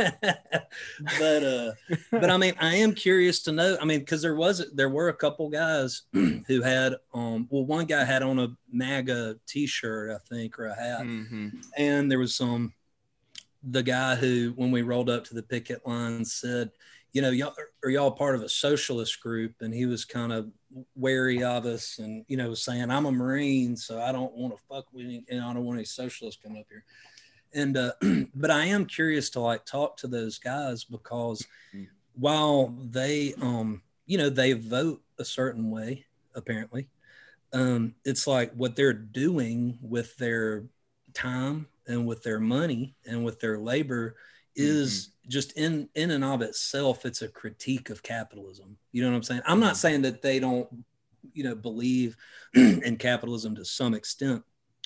but 1.20 1.44
uh 1.44 1.72
but 2.12 2.30
i 2.30 2.38
mean 2.38 2.54
i 2.60 2.76
am 2.76 2.94
curious 2.94 3.42
to 3.42 3.52
know 3.52 3.78
i 3.82 3.86
mean 3.86 4.00
because 4.00 4.22
there 4.22 4.36
was 4.36 4.70
there 4.74 4.90
were 4.90 5.10
a 5.10 5.14
couple 5.14 5.50
guys 5.50 6.04
who 6.14 6.62
had 6.62 6.96
um 7.14 7.48
well 7.50 7.66
one 7.66 7.86
guy 7.86 8.04
had 8.04 8.24
on 8.24 8.40
a 8.40 8.48
maga 8.72 9.36
t-shirt 9.48 10.12
i 10.12 10.18
think 10.28 10.60
or 10.60 10.68
a 10.68 10.76
hat 10.76 11.02
hmm 11.02 11.50
and 11.78 12.12
there 12.12 12.20
was 12.20 12.36
some 12.36 12.74
the 13.64 13.84
guy 13.84 14.16
who 14.16 14.54
when 14.56 14.72
we 14.72 14.82
rolled 14.82 15.10
up 15.10 15.24
to 15.26 15.34
the 15.34 15.44
picket 15.44 15.86
line 15.86 16.24
said 16.24 16.72
you 17.14 17.22
know 17.22 17.30
y'all 17.30 17.54
are 17.84 17.90
y'all 17.90 18.12
part 18.12 18.36
of 18.36 18.42
a 18.42 18.50
socialist 18.50 19.20
group 19.20 19.56
and 19.62 19.74
he 19.74 19.86
was 19.86 20.06
kind 20.06 20.32
of 20.32 20.50
wary 20.96 21.44
of 21.44 21.66
us 21.66 21.98
and 22.00 22.24
you 22.28 22.38
know 22.38 22.54
saying 22.54 22.92
i'm 22.92 23.06
a 23.08 23.12
marine 23.12 23.76
so 23.76 24.02
i 24.02 24.12
don't 24.12 24.34
want 24.34 24.56
to 24.56 24.62
fuck 24.70 24.86
with 24.94 25.06
any, 25.06 25.24
and 25.30 25.42
i 25.42 25.54
don't 25.54 25.66
want 25.66 25.78
any 25.78 25.86
socialists 25.86 26.42
coming 26.42 26.60
up 26.60 26.68
here 26.70 26.84
and 27.54 27.76
uh 27.78 27.92
but 28.36 28.52
i 28.52 28.66
am 28.66 28.86
curious 28.86 29.30
to 29.32 29.40
like 29.40 29.66
talk 29.66 29.98
to 29.98 30.08
those 30.08 30.38
guys 30.38 30.84
because 30.84 31.46
Mm. 31.76 31.88
while 32.14 32.76
they 32.90 33.34
um 33.42 33.82
you 34.06 34.18
know 34.18 34.30
they 34.30 34.54
vote 34.54 35.02
a 35.18 35.26
certain 35.26 35.70
way 35.72 36.06
apparently 36.36 36.88
um 37.54 37.96
it's 38.06 38.28
like 38.28 38.52
what 38.54 38.76
they're 38.76 38.94
doing 38.94 39.78
with 39.82 40.16
their 40.18 40.66
time 41.14 41.68
and 41.88 42.06
with 42.06 42.22
their 42.24 42.40
money 42.40 42.96
and 43.08 43.24
with 43.26 43.40
their 43.40 43.58
labor 43.58 44.16
is 44.56 45.10
just 45.30 45.54
in 45.54 45.88
in 45.96 46.12
and 46.12 46.24
of 46.24 46.42
itself 46.42 47.06
it's 47.06 47.22
a 47.22 47.28
critique 47.28 47.90
of 47.90 48.04
capitalism. 48.04 48.78
You 48.92 49.04
know 49.04 49.10
what 49.10 49.18
i'm 49.18 49.24
saying? 49.24 49.42
I'm 49.46 49.60
not 49.60 49.78
saying 49.78 50.02
that 50.02 50.22
they 50.22 50.40
don't 50.40 50.68
you 51.34 51.44
know 51.44 51.56
believe 51.56 52.18
in 52.54 52.98
capitalism 52.98 53.56
to 53.56 53.66
some 53.66 53.94
extent 53.94 54.44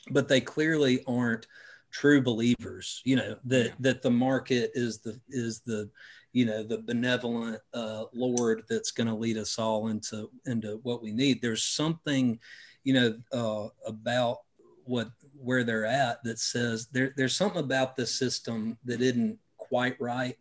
but 0.10 0.28
they 0.28 0.42
clearly 0.42 1.04
aren't 1.08 1.48
true 1.92 2.22
believers 2.22 3.02
you 3.06 3.16
know 3.16 3.36
that 3.46 3.72
that 3.80 4.02
the 4.02 4.10
market 4.10 4.72
is 4.74 5.00
the 5.00 5.20
is 5.30 5.62
the 5.62 5.90
you 6.34 6.46
know 6.46 6.64
the 6.64 6.80
benevolent 6.80 7.60
uh, 7.74 8.06
lord 8.14 8.64
that's 8.68 8.92
going 8.92 9.08
to 9.08 9.14
lead 9.14 9.38
us 9.38 9.58
all 9.58 9.88
into 9.88 10.30
into 10.46 10.80
what 10.84 11.02
we 11.02 11.12
need. 11.12 11.42
There's 11.42 11.64
something 11.64 12.40
you 12.84 12.94
know 12.94 13.18
uh, 13.32 13.70
about 13.88 14.40
what 14.84 15.12
where 15.40 15.64
they're 15.64 15.86
at 15.86 16.24
that 16.24 16.40
says 16.40 16.88
there, 16.92 17.14
there's 17.16 17.36
something 17.36 17.60
about 17.60 17.96
this 17.96 18.14
system 18.14 18.78
that 18.84 19.02
isn't 19.02 19.40
quite 19.74 20.00
right. 20.00 20.38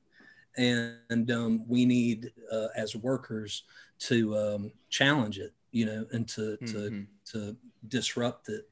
And 0.58 1.30
um, 1.30 1.64
we 1.66 1.86
need 1.86 2.32
uh, 2.52 2.68
as 2.76 2.94
workers 2.94 3.64
to 4.00 4.36
um, 4.36 4.72
challenge 4.90 5.38
it 5.38 5.52
you 5.70 5.86
know 5.86 6.06
and 6.12 6.28
to 6.28 6.58
to 6.58 6.78
Mhm. 6.90 7.06
to 7.32 7.56
disrupt 7.88 8.48
it. 8.48 8.68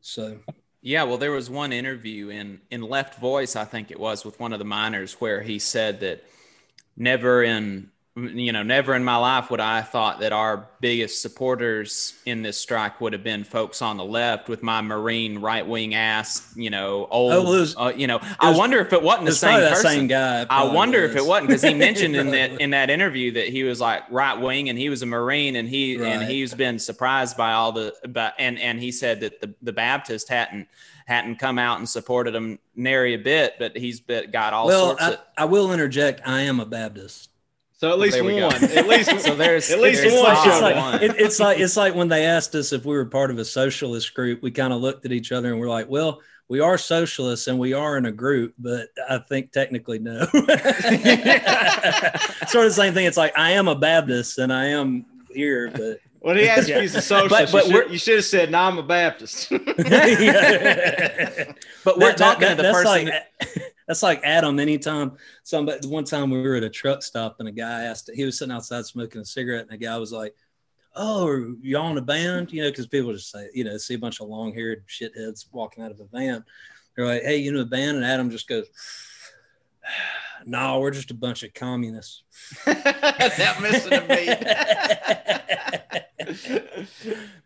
So. 0.00 0.38
Yeah, 0.82 1.02
well, 1.02 1.18
there 1.18 1.32
was 1.32 1.50
one 1.50 1.72
interview 1.72 2.28
in 2.28 2.60
in 2.70 2.80
Left 2.82 3.18
Voice, 3.18 3.56
I 3.56 3.64
think 3.64 3.90
it 3.90 3.98
was, 3.98 4.24
with 4.24 4.38
one 4.38 4.52
of 4.52 4.60
the 4.60 4.64
miners, 4.64 5.14
where 5.14 5.42
he 5.42 5.58
said 5.58 5.98
that 6.00 6.22
never 6.96 7.42
in 7.42 7.90
you 8.16 8.50
know 8.50 8.62
never 8.62 8.94
in 8.94 9.04
my 9.04 9.16
life 9.16 9.50
would 9.50 9.60
I 9.60 9.76
have 9.76 9.90
thought 9.90 10.20
that 10.20 10.32
our 10.32 10.68
biggest 10.80 11.20
supporters 11.20 12.14
in 12.24 12.40
this 12.40 12.56
strike 12.56 12.98
would 13.00 13.12
have 13.12 13.22
been 13.22 13.44
folks 13.44 13.82
on 13.82 13.98
the 13.98 14.04
left 14.04 14.48
with 14.48 14.62
my 14.62 14.80
marine 14.80 15.38
right 15.38 15.66
wing 15.66 15.94
ass, 15.94 16.52
you 16.56 16.70
know, 16.70 17.06
old, 17.10 17.32
Oh, 17.32 17.42
well, 17.42 17.60
was- 17.60 17.76
uh, 17.76 17.92
you 17.94 18.06
know. 18.06 18.20
I 18.40 18.56
wonder 18.56 18.78
if 18.78 18.92
it 18.94 19.02
wasn't 19.02 19.26
the 19.26 19.30
it's 19.32 19.40
same 19.40 19.60
that 19.60 19.74
person. 19.74 19.90
same 19.90 20.06
guy 20.06 20.46
I 20.48 20.64
wonder 20.64 21.04
if 21.04 21.12
it 21.12 21.20
was. 21.20 21.26
wasn't 21.28 21.48
because 21.48 21.62
he 21.62 21.74
mentioned 21.74 22.16
in 22.16 22.30
that 22.30 22.52
in 22.60 22.70
that 22.70 22.88
interview 22.88 23.32
that 23.32 23.48
he 23.48 23.64
was 23.64 23.80
like 23.80 24.04
right 24.10 24.40
wing 24.40 24.70
and 24.70 24.78
he 24.78 24.88
was 24.88 25.02
a 25.02 25.06
marine 25.06 25.56
and 25.56 25.68
he 25.68 26.02
and 26.02 26.22
he's 26.22 26.54
been 26.54 26.78
surprised 26.78 27.36
by 27.36 27.52
all 27.52 27.72
the 27.72 27.94
but 28.08 28.34
and 28.38 28.58
and 28.58 28.80
he 28.80 28.92
said 28.92 29.20
that 29.20 29.42
the 29.42 29.54
the 29.60 29.72
Baptist 29.72 30.30
hadn't 30.30 30.68
hadn't 31.06 31.36
come 31.36 31.58
out 31.58 31.78
and 31.78 31.88
supported 31.88 32.34
him 32.34 32.58
nary 32.74 33.14
a 33.14 33.18
bit, 33.18 33.54
but 33.60 33.76
he's 33.76 34.00
been, 34.00 34.30
got 34.30 34.52
all 34.54 34.66
well 34.66 34.86
sorts 34.86 35.02
I, 35.02 35.10
of. 35.12 35.18
I 35.36 35.44
will 35.44 35.72
interject 35.72 36.20
i 36.26 36.40
am 36.40 36.60
a 36.60 36.66
baptist 36.66 37.30
So 37.78 37.90
at 37.92 37.98
least 37.98 38.14
There 38.14 38.24
one. 38.24 38.54
At 38.64 38.86
least 38.88 39.10
So 39.26 39.34
there's 39.34 39.70
At 39.70 39.80
least 39.80 40.00
there's 40.02 40.14
one 40.14 40.34
solid 40.36 40.48
it's 40.48 40.60
like, 40.62 40.76
one. 40.76 41.02
it- 41.02 41.16
it's 41.20 41.38
like 41.40 41.58
it's 41.60 41.76
like 41.76 41.94
when 41.94 42.08
they 42.08 42.24
asked 42.24 42.54
us 42.54 42.72
if 42.72 42.84
we 42.86 42.94
were 42.96 43.04
part 43.04 43.30
of 43.30 43.38
a 43.38 43.44
socialist 43.44 44.14
group 44.14 44.42
we 44.42 44.50
kind 44.50 44.72
of 44.72 44.80
looked 44.80 45.04
at 45.04 45.12
each 45.12 45.30
other 45.32 45.50
and 45.52 45.60
we're 45.60 45.68
like 45.68 45.88
well 45.88 46.20
we 46.48 46.60
are 46.60 46.78
socialists 46.78 47.48
and 47.48 47.58
we 47.58 47.72
are 47.74 47.96
in 47.98 48.06
a 48.06 48.12
group 48.12 48.54
but 48.58 48.88
i 49.10 49.18
think 49.18 49.52
technically 49.52 49.98
no 49.98 50.20
sort 50.26 50.36
of 50.38 50.44
the 52.64 52.70
same 52.72 52.94
thing 52.94 53.04
it's 53.06 53.16
like 53.18 53.36
i 53.36 53.50
am 53.50 53.68
a 53.68 53.74
baptist 53.74 54.38
and 54.38 54.52
i 54.52 54.66
am 54.66 55.04
here 55.30 55.70
but 55.74 55.98
when 56.20 56.36
he 56.38 56.48
asked 56.48 56.68
Yeah. 56.68 56.76
you 56.76 56.82
he's 56.82 56.94
a 56.94 57.02
socialist, 57.02 57.52
but 57.52 57.66
you, 57.66 57.72
should, 57.72 57.90
you 57.92 57.98
should 57.98 58.14
have 58.16 58.24
said, 58.24 58.50
"No, 58.50 58.58
I'm 58.58 58.78
a 58.78 58.82
Baptist." 58.82 59.48
But 59.50 59.60
we're 61.98 62.12
That- 62.12 62.16
that- 62.16 62.16
talking 62.16 62.40
that- 62.40 62.50
to 62.50 62.56
the 62.56 62.62
that's 62.62 62.76
person. 62.82 63.04
Like, 63.06 63.74
that's 63.86 64.02
like 64.02 64.20
Adam. 64.24 64.58
Anytime 64.58 65.12
somebody, 65.42 65.86
one 65.86 66.04
time 66.04 66.30
we 66.30 66.40
were 66.40 66.56
at 66.56 66.64
a 66.64 66.70
truck 66.70 67.02
stop 67.02 67.36
and 67.38 67.48
a 67.48 67.52
guy 67.52 67.84
asked, 67.84 68.10
he 68.12 68.24
was 68.24 68.38
sitting 68.38 68.54
outside 68.54 68.84
smoking 68.84 69.20
a 69.20 69.24
cigarette, 69.24 69.62
and 69.62 69.72
a 69.72 69.76
guy 69.76 69.96
was 69.96 70.12
like, 70.12 70.34
"Oh, 70.94 71.26
are 71.26 71.48
y'all 71.60 71.90
in 71.90 71.98
a 71.98 72.02
band?" 72.02 72.52
You 72.52 72.62
know, 72.62 72.70
because 72.70 72.86
people 72.86 73.12
just 73.12 73.30
say, 73.30 73.48
you 73.54 73.64
know, 73.64 73.76
see 73.76 73.94
a 73.94 73.98
bunch 73.98 74.20
of 74.20 74.28
long-haired 74.28 74.84
shitheads 74.88 75.46
walking 75.52 75.84
out 75.84 75.92
of 75.92 76.00
a 76.00 76.06
van. 76.06 76.44
They're 76.96 77.06
like, 77.06 77.22
"Hey, 77.22 77.36
you 77.38 77.52
know 77.52 77.60
a 77.60 77.64
band?" 77.64 77.96
And 77.96 78.06
Adam 78.06 78.30
just 78.30 78.48
goes, 78.48 78.66
"No, 80.46 80.80
we're 80.80 80.90
just 80.90 81.12
a 81.12 81.14
bunch 81.14 81.44
of 81.44 81.54
communists." 81.54 82.24
Not 82.66 83.62
missing 83.62 83.92
a 83.92 84.00
beat. 84.02 84.38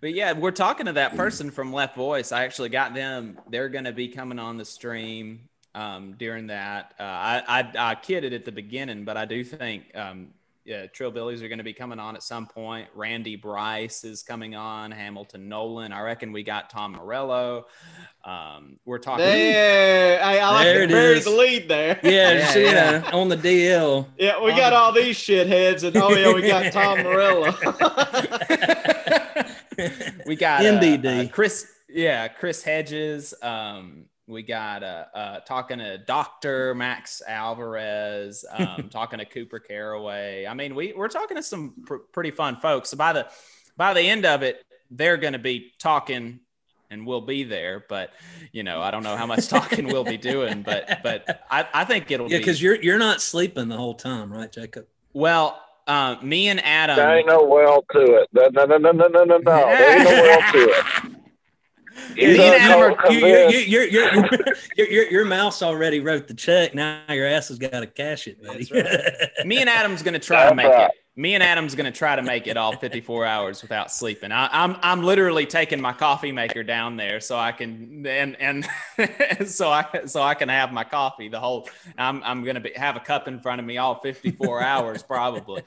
But 0.01 0.15
yeah, 0.15 0.33
we're 0.33 0.53
talking 0.53 0.87
to 0.87 0.95
that 0.95 1.17
person 1.17 1.51
from 1.51 1.73
Left 1.73 1.95
Voice. 1.95 2.33
I 2.33 2.45
actually 2.45 2.71
got 2.71 2.95
them. 2.95 3.39
They're 3.51 3.69
going 3.69 3.85
to 3.85 3.93
be 3.93 4.09
coming 4.09 4.39
on 4.39 4.57
the 4.57 4.65
stream 4.65 5.50
um, 5.75 6.15
during 6.19 6.49
that. 6.49 6.95
Uh, 6.99 7.03
I, 7.03 7.43
I 7.47 7.91
I 7.91 7.95
kidded 7.95 8.33
at 8.33 8.45
the 8.45 8.53
beginning, 8.53 9.05
but 9.05 9.17
I 9.17 9.25
do 9.25 9.45
think 9.45 9.95
um, 9.97 10.29
yeah, 10.65 10.87
Trillbillies 10.87 11.43
are 11.43 11.49
going 11.49 11.59
to 11.59 11.65
be 11.65 11.73
coming 11.73 11.99
on 11.99 12.15
at 12.17 12.23
some 12.23 12.47
point. 12.47 12.89
Randy 12.95 13.35
Bryce 13.35 14.05
is 14.05 14.23
coming 14.23 14.55
on. 14.55 14.91
Hamilton 14.91 15.49
Nolan. 15.49 15.93
I 15.93 16.01
reckon 16.03 16.33
we 16.33 16.43
got 16.43 16.69
Tom 16.71 16.93
Morello. 16.93 17.67
Um, 18.25 18.79
we're 18.85 18.99
talking. 18.99 19.25
Yeah, 19.25 19.33
hey, 19.33 20.19
I 20.41 20.51
like 20.53 20.65
There 20.65 20.79
to 20.79 20.85
it 20.85 20.89
bury 20.91 21.19
is. 21.19 21.25
the 21.25 21.31
lead 21.31 21.69
there. 21.69 21.99
Yeah, 22.03 22.11
Yeah, 22.11 22.35
just, 22.41 22.57
you 22.57 22.63
yeah. 22.67 23.11
on 23.15 23.29
the 23.31 23.37
DL. 23.39 24.07
Yeah, 24.19 24.43
we 24.45 24.51
got 24.51 24.75
all 24.75 24.93
these 24.93 25.17
shitheads, 25.17 25.83
and 25.85 25.97
oh 25.97 26.11
yeah, 26.15 26.35
we 26.35 26.47
got 26.47 26.71
Tom 26.73 27.03
Morello. 27.03 27.53
we 30.27 30.37
got 30.37 30.61
uh, 30.61 30.65
MBD. 30.81 31.27
uh, 31.27 31.29
Chris. 31.33 31.67
Yeah, 31.89 32.29
Chris 32.29 32.63
Hedges. 32.63 33.35
Um, 33.43 34.05
we 34.31 34.43
got 34.43 34.83
uh, 34.83 35.05
uh, 35.15 35.41
talking 35.41 35.79
to 35.79 35.99
Doctor 35.99 36.75
Max 36.75 37.23
Alvarez, 37.27 38.45
um, 38.51 38.89
talking 38.91 39.19
to 39.19 39.25
Cooper 39.25 39.59
Caraway. 39.59 40.47
I 40.47 40.55
mean, 40.55 40.75
we 40.75 40.93
we're 40.97 41.09
talking 41.09 41.37
to 41.37 41.43
some 41.43 41.75
pr- 41.85 41.97
pretty 42.13 42.31
fun 42.31 42.57
folks. 42.57 42.91
So 42.91 42.97
by 42.97 43.13
the 43.13 43.29
by 43.77 43.95
the 43.95 44.03
end 44.03 44.25
of 44.25 44.43
it, 44.43 44.65
they're 44.91 45.17
going 45.17 45.33
to 45.33 45.39
be 45.39 45.73
talking 45.79 46.41
and 46.91 47.07
we'll 47.07 47.21
be 47.21 47.45
there. 47.45 47.85
But 47.89 48.13
you 48.53 48.63
know, 48.63 48.81
I 48.81 48.91
don't 48.91 49.03
know 49.03 49.17
how 49.17 49.27
much 49.27 49.49
talking 49.49 49.87
we'll 49.87 50.05
be 50.05 50.19
doing, 50.19 50.63
but 50.63 51.01
but 51.03 51.45
I, 51.51 51.67
I 51.73 51.85
think 51.85 52.11
it'll 52.11 52.31
yeah, 52.31 52.39
be 52.39 52.43
because 52.43 52.63
you're 52.63 52.81
you're 52.81 52.99
not 52.99 53.21
sleeping 53.21 53.69
the 53.69 53.77
whole 53.77 53.95
time, 53.95 54.33
right, 54.33 54.51
Jacob? 54.51 54.87
well. 55.13 55.63
Uh, 55.87 56.15
me 56.23 56.49
and 56.49 56.65
Adam. 56.65 56.95
There 56.95 57.19
ain't 57.19 57.27
no 57.27 57.43
well 57.43 57.83
to 57.93 58.01
it. 58.01 58.29
No, 58.33 58.49
no, 58.53 58.65
no, 58.65 58.77
no, 58.77 58.93
no, 58.93 59.09
no, 59.09 59.25
no. 59.25 59.39
no. 59.39 59.43
There 59.43 59.99
ain't 59.99 60.05
no 60.05 60.11
well 60.11 60.53
to 60.53 60.59
it. 60.59 61.17
You 62.17 62.29
You, 63.11 63.59
you, 63.59 63.81
your, 64.77 64.89
your, 64.91 65.11
your 65.11 65.25
mouse 65.25 65.63
already 65.63 66.01
wrote 66.01 66.29
the 66.29 66.35
check. 66.35 66.75
Now 66.75 67.03
your 67.09 67.27
ass 67.27 67.49
has 67.49 67.59
got 67.59 67.81
to 67.81 67.87
cash 67.87 68.27
it, 68.27 68.43
buddy. 68.43 68.69
me 69.45 69.61
and 69.61 69.69
Adam's 69.69 70.03
gonna 70.03 70.19
try 70.19 70.49
to 70.49 70.55
make 70.55 70.67
right. 70.67 70.91
it. 70.91 71.00
Me 71.17 71.35
and 71.35 71.43
Adam's 71.43 71.75
gonna 71.75 71.91
try 71.91 72.15
to 72.15 72.23
make 72.23 72.47
it 72.47 72.57
all 72.57 72.73
54 72.77 73.27
hours 73.27 73.63
without 73.63 73.91
sleeping. 73.91 74.31
I, 74.31 74.49
I'm 74.53 74.77
I'm 74.81 75.03
literally 75.03 75.45
taking 75.45 75.81
my 75.81 75.93
coffee 75.93 76.31
maker 76.31 76.63
down 76.63 76.97
there 76.97 77.21
so 77.21 77.37
I 77.37 77.53
can 77.53 78.07
and 78.07 78.41
and 78.41 78.69
so 79.49 79.71
I 79.71 79.85
so 80.07 80.23
I 80.23 80.35
can 80.35 80.49
have 80.49 80.73
my 80.73 80.85
coffee 80.85 81.29
the 81.29 81.41
whole. 81.41 81.69
I'm 81.99 82.23
I'm 82.23 82.45
gonna 82.45 82.61
be, 82.61 82.73
have 82.77 82.97
a 82.97 83.01
cup 83.01 83.27
in 83.27 83.41
front 83.41 83.61
of 83.61 83.67
me 83.67 83.79
all 83.79 83.97
54 83.97 84.63
hours 84.63 85.03
probably. 85.03 85.63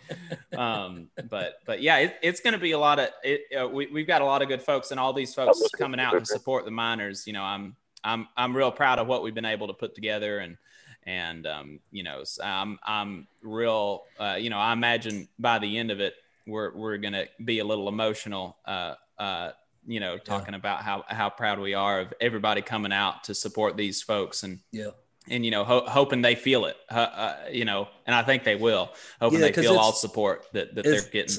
Um, 0.58 1.10
but 1.30 1.56
but 1.66 1.82
yeah, 1.82 1.98
it, 1.98 2.16
it's 2.22 2.40
gonna 2.40 2.58
be 2.58 2.72
a 2.72 2.80
lot 2.80 3.00
of 3.00 3.10
it. 3.24 3.42
Uh, 3.56 3.68
we 3.68 3.88
we've 3.88 4.08
got 4.08 4.22
a 4.22 4.26
lot 4.26 4.42
of 4.42 4.48
good 4.48 4.62
folks 4.62 4.92
and 4.92 5.00
all 5.00 5.12
these 5.12 5.34
folks 5.34 5.62
coming 5.78 6.00
out 6.00 6.18
to 6.18 6.26
support 6.26 6.64
the 6.64 6.72
miners. 6.72 7.28
You 7.28 7.34
know, 7.34 7.44
I'm 7.44 7.76
I'm 8.04 8.28
I'm 8.38 8.56
real 8.56 8.72
proud 8.72 9.00
of 9.00 9.08
what 9.08 9.24
we've 9.24 9.36
been 9.36 9.46
able 9.46 9.68
to 9.68 9.74
put 9.74 9.94
together 9.96 10.40
and 10.40 10.58
and 11.06 11.46
um, 11.48 11.80
you 11.92 12.04
know 12.04 12.24
I'm 12.44 12.80
I'm 12.84 13.28
real 13.42 14.04
uh, 14.20 14.38
you 14.40 14.50
know 14.50 14.58
I 14.58 14.74
imagine 14.74 15.28
by 15.40 15.60
the 15.60 15.78
end 15.78 15.92
of 15.92 16.00
it 16.00 16.16
we're 16.46 16.74
we're 16.76 16.98
gonna 16.98 17.26
be 17.44 17.60
a 17.60 17.66
little 17.66 17.88
emotional 17.88 18.58
uh, 18.66 18.96
uh, 19.18 19.52
you 19.86 20.00
know 20.00 20.18
talking 20.18 20.54
about 20.54 20.82
how 20.82 21.04
how 21.08 21.30
proud 21.30 21.60
we 21.60 21.74
are 21.74 22.02
of 22.02 22.14
everybody 22.22 22.62
coming 22.62 22.94
out 22.94 23.26
to 23.26 23.36
support 23.36 23.78
these 23.78 24.02
folks 24.02 24.44
and 24.44 24.60
yeah. 24.72 24.90
and 25.30 25.46
you 25.46 25.52
know 25.52 25.64
ho- 25.64 25.86
hoping 25.88 26.22
they 26.22 26.36
feel 26.36 26.66
it. 26.66 26.78
Uh, 26.90 26.96
uh, 26.96 27.38
you 27.52 27.66
know 27.66 27.88
and 28.06 28.16
I 28.16 28.24
think 28.24 28.44
they 28.44 28.56
will. 28.56 28.92
Hoping 29.20 29.40
Yeah, 29.40 29.48
they 29.48 29.62
feel 29.62 29.78
all 29.78 29.94
support 29.94 30.46
that 30.54 30.76
that 30.76 30.84
they're 30.84 31.02
getting 31.02 31.38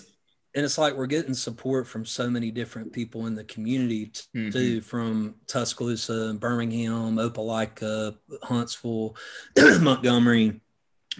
And 0.54 0.64
it's 0.64 0.78
like 0.78 0.94
we're 0.94 1.06
getting 1.06 1.34
support 1.34 1.86
from 1.86 2.04
so 2.06 2.30
many 2.30 2.50
different 2.52 2.92
people 2.92 3.26
in 3.26 3.34
the 3.34 3.44
community 3.44 4.06
t- 4.06 4.22
Mhm. 4.34 4.52
too, 4.52 4.80
from 4.82 5.34
Tuscaloosa, 5.48 6.34
Birmingham, 6.38 7.16
Opelika, 7.16 8.16
Huntsville, 8.42 9.16
Montgomery, 9.80 10.60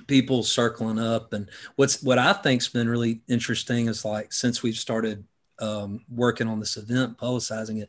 people 0.07 0.43
circling 0.45 0.99
up. 1.01 1.33
And 1.33 1.51
what's 1.77 2.03
what 2.03 2.19
I 2.19 2.33
think's 2.33 2.69
been 2.69 2.89
really 2.89 3.23
interesting 3.29 3.89
is 3.89 4.05
like 4.05 4.33
since 4.33 4.63
we've 4.63 4.77
started 4.77 5.25
um, 5.61 6.05
working 6.09 6.49
on 6.49 6.61
this 6.61 6.77
event, 6.77 7.19
publicizing 7.19 7.83
it, 7.83 7.89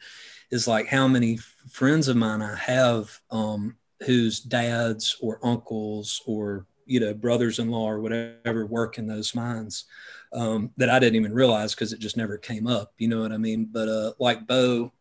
is 0.51 0.67
like 0.67 0.87
how 0.87 1.07
many 1.07 1.37
friends 1.69 2.07
of 2.07 2.15
mine 2.17 2.41
I 2.41 2.55
have 2.55 3.19
um, 3.31 3.75
whose 4.05 4.39
dads 4.39 5.15
or 5.19 5.39
uncles 5.43 6.21
or 6.25 6.65
you 6.85 6.99
know 6.99 7.13
brothers-in-law 7.13 7.89
or 7.89 7.99
whatever 7.99 8.65
work 8.65 8.97
in 8.97 9.07
those 9.07 9.33
mines 9.35 9.85
um, 10.33 10.71
that 10.77 10.89
I 10.89 10.99
didn't 10.99 11.15
even 11.15 11.33
realize 11.33 11.73
because 11.73 11.93
it 11.93 11.99
just 11.99 12.17
never 12.17 12.37
came 12.37 12.67
up. 12.67 12.93
You 12.97 13.07
know 13.07 13.21
what 13.21 13.31
I 13.31 13.37
mean? 13.37 13.69
But 13.71 13.87
uh, 13.87 14.13
like 14.19 14.45
Bo, 14.47 14.91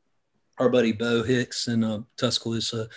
our 0.59 0.69
buddy 0.69 0.93
Bo 0.93 1.23
Hicks 1.23 1.69
in 1.69 1.83
uh, 1.83 2.01
Tuscaloosa 2.17 2.89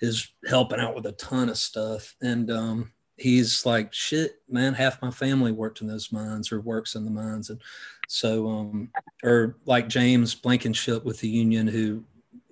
is 0.00 0.28
helping 0.48 0.80
out 0.80 0.94
with 0.94 1.06
a 1.06 1.12
ton 1.12 1.48
of 1.48 1.56
stuff. 1.56 2.14
And 2.20 2.50
um, 2.50 2.92
he's 3.16 3.64
like, 3.64 3.92
shit, 3.92 4.42
man, 4.48 4.74
half 4.74 5.00
my 5.00 5.10
family 5.10 5.52
worked 5.52 5.80
in 5.80 5.86
those 5.86 6.12
mines 6.12 6.50
or 6.50 6.60
works 6.60 6.94
in 6.94 7.04
the 7.04 7.10
mines. 7.10 7.50
And 7.50 7.60
so, 8.08 8.48
um, 8.48 8.90
or 9.22 9.56
like 9.64 9.88
James 9.88 10.34
Blankenship 10.34 11.04
with 11.04 11.20
the 11.20 11.28
union, 11.28 11.68
who, 11.68 12.04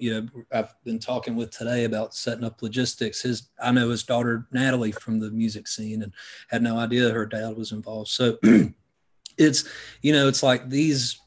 you 0.02 0.10
know, 0.20 0.44
I've 0.50 0.74
been 0.82 0.98
talking 0.98 1.36
with 1.36 1.52
today 1.52 1.84
about 1.84 2.12
setting 2.12 2.42
up 2.42 2.60
logistics. 2.60 3.22
His, 3.22 3.50
I 3.62 3.70
know 3.70 3.88
his 3.88 4.02
daughter 4.02 4.48
Natalie 4.50 4.90
from 4.90 5.20
the 5.20 5.30
music 5.30 5.68
scene 5.68 6.02
and 6.02 6.12
had 6.48 6.60
no 6.60 6.76
idea 6.76 7.10
her 7.10 7.24
dad 7.24 7.56
was 7.56 7.70
involved. 7.70 8.08
So 8.08 8.36
it's, 9.38 9.64
you 10.02 10.12
know, 10.12 10.26
it's 10.26 10.42
like 10.42 10.68
these, 10.68 11.20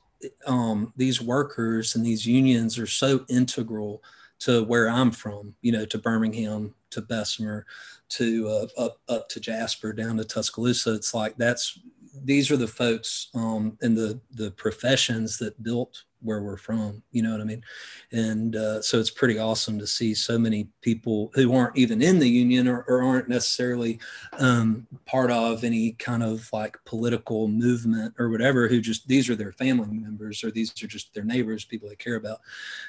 um, 0.45 0.91
these 0.97 1.22
workers 1.22 1.95
and 1.95 2.06
these 2.06 2.26
unions 2.26 2.77
are 2.77 2.85
so 2.85 3.23
integral 3.30 4.03
to 4.39 4.61
where 4.65 4.89
I'm 4.89 5.11
from, 5.11 5.56
you 5.61 5.72
know, 5.72 5.85
to 5.85 5.97
Birmingham, 5.97 6.76
to 6.89 7.02
Bessemer, 7.02 7.65
to 8.10 8.49
uh, 8.49 8.68
up 8.77 8.97
up 9.07 9.30
to 9.30 9.39
Jasper, 9.39 9.93
down 9.93 10.18
to 10.18 10.26
Tuscaloosa. 10.26 10.93
It's 10.95 11.14
like 11.14 11.38
that's 11.38 11.80
these 12.24 12.52
are 12.52 12.58
the 12.58 12.68
folks 12.68 13.30
um, 13.36 13.78
and 13.82 13.96
the 13.96 14.20
the 14.32 14.52
professions 14.52 15.38
that 15.40 15.62
built 15.64 16.04
where 16.26 16.42
we're 16.42 16.58
from. 16.58 17.04
You 17.12 17.22
know 17.22 17.32
what 17.32 17.42
I 17.42 17.46
mean? 17.46 17.64
And 18.12 18.56
uh, 18.56 18.82
so 18.82 19.00
it's 19.00 19.12
pretty 19.12 19.38
awesome 19.38 19.78
to 19.80 19.88
see 19.88 20.14
so 20.14 20.40
many 20.40 20.70
people 20.82 21.32
who 21.36 21.54
aren't 21.54 21.78
even 21.78 22.02
in 22.02 22.20
the 22.20 22.28
union 22.28 22.68
or, 22.68 22.84
or 22.88 23.04
aren't 23.04 23.30
necessarily 23.30 24.00
um, 24.40 24.88
part 25.06 25.30
of 25.30 25.64
any 25.64 25.92
kind 25.94 26.24
of 26.24 26.50
like 26.52 26.78
political 26.86 27.48
movement 27.48 28.16
or 28.18 28.30
whatever. 28.30 28.68
Who 28.68 28.82
just 28.82 29.08
these 29.08 29.30
are 29.30 29.36
their 29.36 29.52
family 29.52 29.88
members 29.92 30.44
or 30.44 30.52
these 30.52 30.72
are 30.84 30.88
just 30.88 31.14
their 31.14 31.24
neighbors, 31.24 31.66
people 31.66 31.88
they 31.88 31.96
care 31.96 32.16
about, 32.16 32.40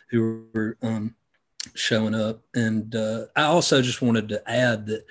who 0.09 0.47
are 0.55 0.79
um, 0.83 1.15
showing 1.75 2.15
up. 2.15 2.41
And 2.55 2.95
uh, 2.95 3.27
I 3.37 3.45
also 3.45 3.83
just 3.83 4.03
wanted 4.03 4.29
to 4.31 4.51
add 4.51 4.87
that 4.87 5.05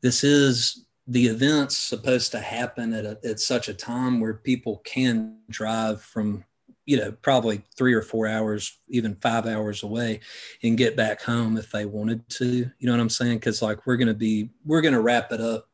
this 0.00 0.24
is 0.24 0.85
the 1.06 1.26
event's 1.26 1.76
supposed 1.76 2.32
to 2.32 2.40
happen 2.40 2.92
at, 2.92 3.04
a, 3.04 3.18
at 3.24 3.40
such 3.40 3.68
a 3.68 3.74
time 3.74 4.20
where 4.20 4.34
people 4.34 4.78
can 4.84 5.38
drive 5.48 6.02
from 6.02 6.44
you 6.84 6.96
know 6.96 7.12
probably 7.22 7.62
three 7.76 7.94
or 7.94 8.02
four 8.02 8.26
hours 8.26 8.78
even 8.88 9.16
five 9.16 9.46
hours 9.46 9.82
away 9.82 10.20
and 10.62 10.78
get 10.78 10.96
back 10.96 11.22
home 11.22 11.56
if 11.56 11.70
they 11.70 11.84
wanted 11.84 12.28
to. 12.28 12.70
You 12.78 12.86
know 12.86 12.92
what 12.92 13.00
i'm 13.00 13.10
saying? 13.10 13.38
Because 13.38 13.62
like 13.62 13.86
we're 13.86 13.96
gonna 13.96 14.14
be 14.14 14.50
we're 14.64 14.80
gonna 14.80 15.00
wrap 15.00 15.32
it 15.32 15.40
up 15.40 15.68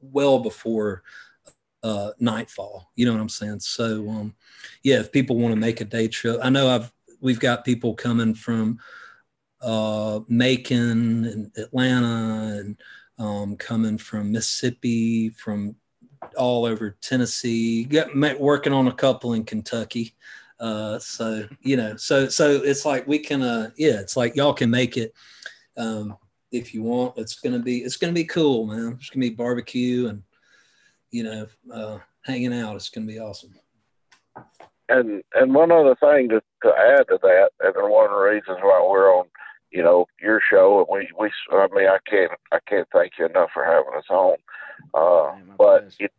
well 0.00 0.38
before 0.40 1.02
uh 1.82 2.10
nightfall. 2.18 2.90
You 2.96 3.06
know 3.06 3.12
what 3.12 3.20
i'm 3.20 3.28
saying? 3.28 3.60
So 3.60 4.08
um 4.08 4.34
yeah 4.82 5.00
if 5.00 5.12
people 5.12 5.36
want 5.36 5.52
to 5.52 5.60
make 5.60 5.80
a 5.80 5.84
day 5.84 6.08
trip 6.08 6.38
i 6.42 6.50
know 6.50 6.68
i've 6.68 6.92
we've 7.20 7.40
got 7.40 7.64
people 7.64 7.94
coming 7.94 8.34
from 8.34 8.78
uh, 9.62 10.20
Macon 10.28 11.24
and 11.24 11.50
Atlanta 11.56 12.58
and 12.60 12.76
um, 13.18 13.56
coming 13.56 13.98
from 13.98 14.32
Mississippi, 14.32 15.30
from 15.30 15.76
all 16.36 16.64
over 16.64 16.96
Tennessee, 17.00 17.84
got, 17.84 18.14
working 18.40 18.72
on 18.72 18.88
a 18.88 18.92
couple 18.92 19.34
in 19.34 19.44
Kentucky. 19.44 20.14
Uh, 20.58 20.98
so, 20.98 21.46
you 21.60 21.76
know, 21.76 21.96
so, 21.96 22.28
so 22.28 22.62
it's 22.62 22.84
like 22.84 23.06
we 23.06 23.18
can, 23.18 23.42
uh, 23.42 23.70
yeah, 23.76 24.00
it's 24.00 24.16
like 24.16 24.36
y'all 24.36 24.54
can 24.54 24.70
make 24.70 24.96
it. 24.96 25.14
Um, 25.76 26.16
if 26.50 26.72
you 26.72 26.82
want, 26.82 27.18
it's 27.18 27.40
to 27.58 27.62
be, 27.62 27.78
it's 27.78 27.98
to 28.14 28.18
be 28.18 28.24
cool, 28.24 28.66
man. 28.66 28.96
It's 28.98 29.10
to 29.10 29.18
be 29.18 29.30
barbecue 29.30 30.08
and, 30.08 30.22
you 31.10 31.24
know, 31.24 31.46
uh, 31.72 31.98
hanging 32.24 32.54
out. 32.54 32.76
It's 32.76 32.90
to 33.06 33.12
be 33.12 33.18
awesome. 33.18 33.54
And 34.88 35.22
and 35.34 35.52
one 35.52 35.72
other 35.72 35.96
thing 35.96 36.28
to, 36.28 36.40
to 36.62 36.68
add 36.68 37.08
to 37.08 37.18
that, 37.22 37.50
and 37.60 37.74
one 37.90 38.04
of 38.04 38.12
the 38.12 38.16
reasons 38.16 38.58
why 38.62 38.86
we're 38.88 39.12
on, 39.12 39.26
you 39.76 39.82
know, 39.82 40.06
your 40.22 40.40
show, 40.40 40.78
and 40.78 40.86
we 40.90 41.08
we 41.20 41.30
I 41.52 41.68
mean 41.70 41.86
I 41.86 41.98
can't 42.08 42.32
I 42.50 42.58
can't 42.66 42.88
thank 42.92 43.12
you 43.18 43.26
enough 43.26 43.50
for 43.52 43.62
having 43.62 43.92
us 43.94 44.08
on. 44.08 44.36
Uh, 44.94 45.36
my 45.46 45.54
but 45.58 45.94
it, 45.98 46.12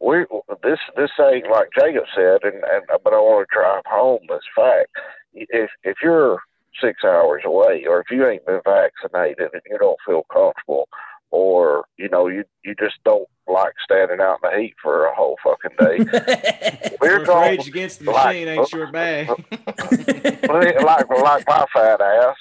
we 0.00 0.26
this 0.62 0.78
this 0.94 1.10
ain't 1.18 1.50
like 1.50 1.70
Jacob 1.74 2.04
said, 2.14 2.40
and, 2.42 2.62
and 2.62 2.84
but 3.02 3.14
I 3.14 3.20
want 3.20 3.48
to 3.48 3.54
drive 3.54 3.84
home 3.86 4.20
this 4.28 4.44
fact. 4.54 4.90
If 5.32 5.70
if 5.82 5.96
you're 6.02 6.40
six 6.78 7.02
hours 7.04 7.42
away, 7.46 7.86
or 7.88 8.00
if 8.00 8.10
you 8.10 8.26
ain't 8.26 8.44
been 8.44 8.60
vaccinated 8.64 9.48
and 9.54 9.62
you 9.70 9.78
don't 9.78 9.98
feel 10.06 10.26
comfortable, 10.30 10.88
or 11.32 11.84
you 11.96 12.08
know 12.08 12.28
you 12.28 12.44
you 12.64 12.74
just 12.78 12.94
don't 13.04 13.26
like 13.48 13.72
standing 13.82 14.20
out 14.20 14.38
in 14.44 14.50
the 14.50 14.62
heat 14.62 14.74
for 14.80 15.06
a 15.06 15.14
whole 15.14 15.36
fucking 15.42 15.76
day, 15.78 15.98
we're 17.00 17.18
First 17.18 17.26
going 17.26 17.50
Rage 17.58 17.66
Against 17.68 18.04
the 18.04 18.12
like- 18.12 18.26
Machine 18.36 18.48
ain't 18.48 18.72
your 18.72 18.92
bag. 18.92 19.28
like 20.48 21.08
like 21.10 21.46
my 21.48 21.66
fat 21.74 22.00
ass. 22.00 22.36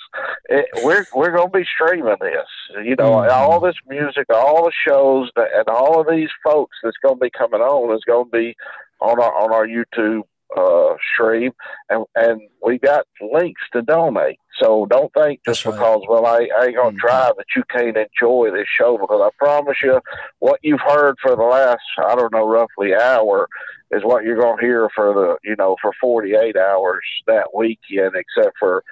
It, 0.50 0.66
we're 0.84 1.06
we're 1.16 1.32
gonna 1.36 1.50
be 1.50 1.66
streaming 1.76 2.16
this. 2.20 2.48
You 2.84 2.96
know, 2.96 3.12
Mhm. 3.14 3.32
all 3.32 3.60
this 3.60 3.76
music, 3.88 4.28
all 4.30 4.66
the 4.66 4.72
shows, 4.88 5.32
that, 5.36 5.48
and 5.56 5.68
all 5.70 6.00
of 6.00 6.08
these 6.10 6.30
folks 6.44 6.78
that's 6.84 6.98
gonna 7.04 7.16
be 7.16 7.30
coming 7.30 7.62
on 7.62 7.96
is 7.96 8.04
gonna 8.06 8.26
be 8.26 8.56
on 9.00 9.20
our 9.20 9.34
on 9.36 9.52
our 9.52 9.66
YouTube 9.68 10.24
uh, 10.58 10.96
stream, 11.14 11.52
and 11.90 12.06
and 12.16 12.42
we 12.66 12.78
got 12.78 13.06
links 13.22 13.62
to 13.74 13.82
donate. 13.82 14.38
So 14.62 14.86
don't 14.86 15.12
think 15.14 15.42
just 15.46 15.64
That's 15.64 15.66
right. 15.66 15.80
because 15.82 16.02
well 16.10 16.26
I, 16.26 16.48
I 16.60 16.66
ain't 16.66 16.76
gonna 16.76 16.92
Mhm. 16.92 17.00
drive 17.00 17.34
that 17.38 17.46
you 17.56 17.64
can't 17.70 17.98
enjoy 17.98 18.52
this 18.52 18.68
show 18.80 18.98
because 18.98 19.22
I 19.22 19.30
promise 19.38 19.78
you, 19.82 20.00
what 20.40 20.60
you've 20.62 20.82
heard 20.82 21.16
for 21.22 21.36
the 21.36 21.44
last 21.44 21.82
I 22.06 22.16
don't 22.16 22.34
know 22.34 22.48
roughly 22.48 22.94
hour 22.96 23.48
is 23.92 24.04
what 24.04 24.24
you're 24.24 24.40
going 24.40 24.58
to 24.60 24.66
hear 24.66 24.90
for 24.96 25.14
the 25.14 25.38
you 25.50 25.56
know 25.58 25.76
for 25.82 25.92
48 26.00 26.56
hours 26.58 27.04
that 27.28 27.48
weekend 27.56 28.14
except 28.16 28.56
for 28.60 28.84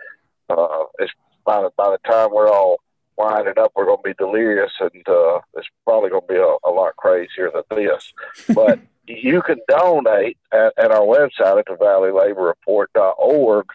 uh 0.49 0.83
it's 0.99 1.11
by 1.45 1.61
the 1.61 1.69
by 1.77 1.89
the 1.89 1.99
time 2.09 2.29
we're 2.33 2.49
all 2.51 2.77
winding 3.17 3.59
up, 3.59 3.73
we're 3.75 3.83
going 3.85 3.97
to 3.97 4.03
be 4.03 4.13
delirious, 4.17 4.71
and 4.79 5.03
uh, 5.09 5.39
it's 5.55 5.67
probably 5.85 6.09
going 6.09 6.21
to 6.21 6.27
be 6.33 6.39
a, 6.39 6.69
a 6.69 6.71
lot 6.71 6.95
crazier 6.95 7.51
than 7.53 7.63
this. 7.77 8.13
But 8.55 8.79
you 9.09 9.41
can 9.41 9.57
donate 9.67 10.37
at, 10.51 10.73
at 10.77 10.91
our 10.91 11.01
website 11.01 11.59
at 11.59 11.65
the 11.65 11.77
valleylaborreport.org. 11.79 13.65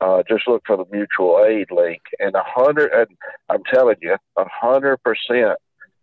Uh, 0.00 0.22
just 0.28 0.48
look 0.48 0.62
for 0.66 0.76
the 0.76 0.84
mutual 0.90 1.44
aid 1.46 1.70
link, 1.70 2.02
and 2.18 2.34
a 2.34 2.42
hundred. 2.44 2.92
And 2.92 3.16
I'm 3.48 3.62
telling 3.72 3.96
you, 4.02 4.16
a 4.36 4.44
hundred 4.48 4.98
percent 5.04 5.58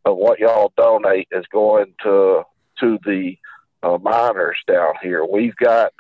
of 0.05 0.15
what 0.15 0.39
y'all 0.39 0.71
donate 0.77 1.27
is 1.31 1.45
going 1.51 1.93
to 2.03 2.43
to 2.79 2.97
the 3.03 3.37
uh, 3.83 3.97
miners 3.97 4.57
down 4.67 4.93
here. 5.01 5.25
We've 5.25 5.55
got 5.57 5.91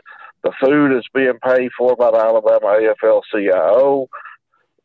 the 0.43 0.53
food 0.63 0.97
is 0.97 1.03
being 1.13 1.39
paid 1.43 1.71
for 1.77 1.97
by 1.97 2.11
the 2.11 2.17
Alabama 2.17 2.79
AFL-CIO. 3.03 4.07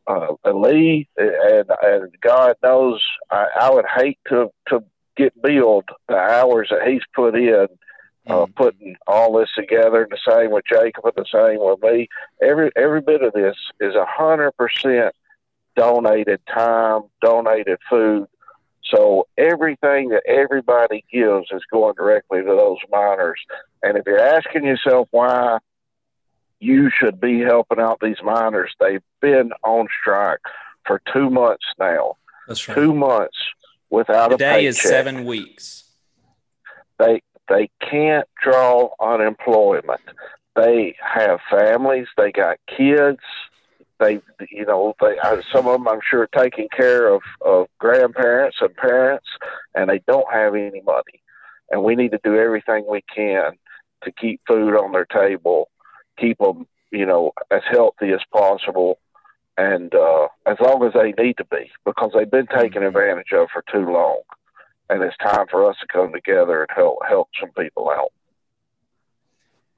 Uh, 0.06 0.34
and 0.44 0.60
Lee, 0.60 1.08
and 1.16 1.70
and 1.82 2.14
God 2.20 2.56
knows, 2.64 3.00
I, 3.30 3.46
I 3.58 3.70
would 3.70 3.86
hate 3.86 4.18
to 4.28 4.50
to 4.68 4.84
get 5.16 5.40
billed 5.40 5.88
the 6.08 6.16
hours 6.16 6.68
that 6.70 6.88
he's 6.88 7.00
put 7.14 7.36
in 7.36 7.68
uh, 8.26 8.46
mm. 8.46 8.54
putting 8.54 8.96
all 9.06 9.38
this 9.38 9.50
together. 9.56 10.06
The 10.10 10.18
same 10.28 10.50
with 10.50 10.64
Jacob, 10.68 11.04
and 11.04 11.14
the 11.16 11.26
same 11.30 11.58
with 11.60 11.82
me. 11.82 12.08
Every 12.42 12.70
every 12.76 13.00
bit 13.00 13.22
of 13.22 13.32
this 13.32 13.56
is 13.80 13.94
a 13.94 14.06
hundred 14.06 14.52
percent 14.52 15.14
donated 15.76 16.40
time, 16.46 17.02
donated 17.20 17.78
food. 17.90 18.28
So 18.84 19.26
everything 19.38 20.10
that 20.10 20.22
everybody 20.26 21.04
gives 21.10 21.46
is 21.50 21.62
going 21.72 21.94
directly 21.94 22.40
to 22.40 22.46
those 22.46 22.78
miners. 22.90 23.40
And 23.82 23.96
if 23.96 24.04
you're 24.06 24.20
asking 24.20 24.64
yourself 24.64 25.08
why 25.10 25.58
you 26.60 26.90
should 26.90 27.20
be 27.20 27.40
helping 27.40 27.80
out 27.80 27.98
these 28.00 28.22
miners, 28.22 28.72
they've 28.78 29.02
been 29.20 29.52
on 29.62 29.88
strike 30.00 30.40
for 30.86 31.00
two 31.12 31.30
months 31.30 31.64
now. 31.78 32.16
That's 32.46 32.68
right. 32.68 32.74
Two 32.74 32.94
months 32.94 33.36
without 33.90 34.28
Today 34.28 34.66
a 34.66 34.68
paycheck. 34.68 34.68
is 34.68 34.80
seven 34.82 35.24
weeks. 35.24 35.84
They 36.98 37.22
they 37.48 37.70
can't 37.80 38.28
draw 38.42 38.90
unemployment. 39.00 40.00
They 40.56 40.96
have 41.02 41.40
families. 41.50 42.06
They 42.16 42.32
got 42.32 42.58
kids. 42.66 43.20
They, 44.00 44.20
you 44.50 44.66
know, 44.66 44.94
they 45.00 45.16
some 45.52 45.66
of 45.66 45.74
them 45.74 45.88
I'm 45.88 46.00
sure 46.08 46.22
are 46.22 46.42
taking 46.42 46.68
care 46.74 47.12
of 47.12 47.22
of 47.44 47.68
grandparents 47.78 48.58
and 48.60 48.74
parents, 48.76 49.26
and 49.74 49.88
they 49.88 50.00
don't 50.06 50.32
have 50.32 50.54
any 50.54 50.82
money. 50.82 51.22
And 51.70 51.82
we 51.82 51.94
need 51.96 52.10
to 52.12 52.20
do 52.22 52.36
everything 52.36 52.84
we 52.88 53.02
can 53.14 53.52
to 54.04 54.12
keep 54.12 54.40
food 54.46 54.74
on 54.76 54.92
their 54.92 55.06
table, 55.06 55.70
keep 56.18 56.38
them, 56.38 56.66
you 56.90 57.06
know, 57.06 57.32
as 57.50 57.62
healthy 57.70 58.12
as 58.12 58.20
possible, 58.32 58.98
and 59.56 59.94
uh, 59.94 60.28
as 60.46 60.56
long 60.60 60.84
as 60.84 60.92
they 60.92 61.12
need 61.22 61.36
to 61.38 61.44
be, 61.44 61.70
because 61.84 62.10
they've 62.14 62.30
been 62.30 62.46
taken 62.46 62.82
Mm-hmm. 62.82 62.96
advantage 62.96 63.32
of 63.32 63.48
for 63.52 63.64
too 63.72 63.90
long 63.90 64.20
and 64.90 65.02
it's 65.02 65.16
time 65.18 65.46
for 65.50 65.68
us 65.68 65.76
to 65.80 65.86
come 65.86 66.12
together 66.12 66.62
and 66.62 66.70
help 66.74 66.98
help 67.08 67.28
some 67.40 67.50
people 67.50 67.90
out. 67.90 68.12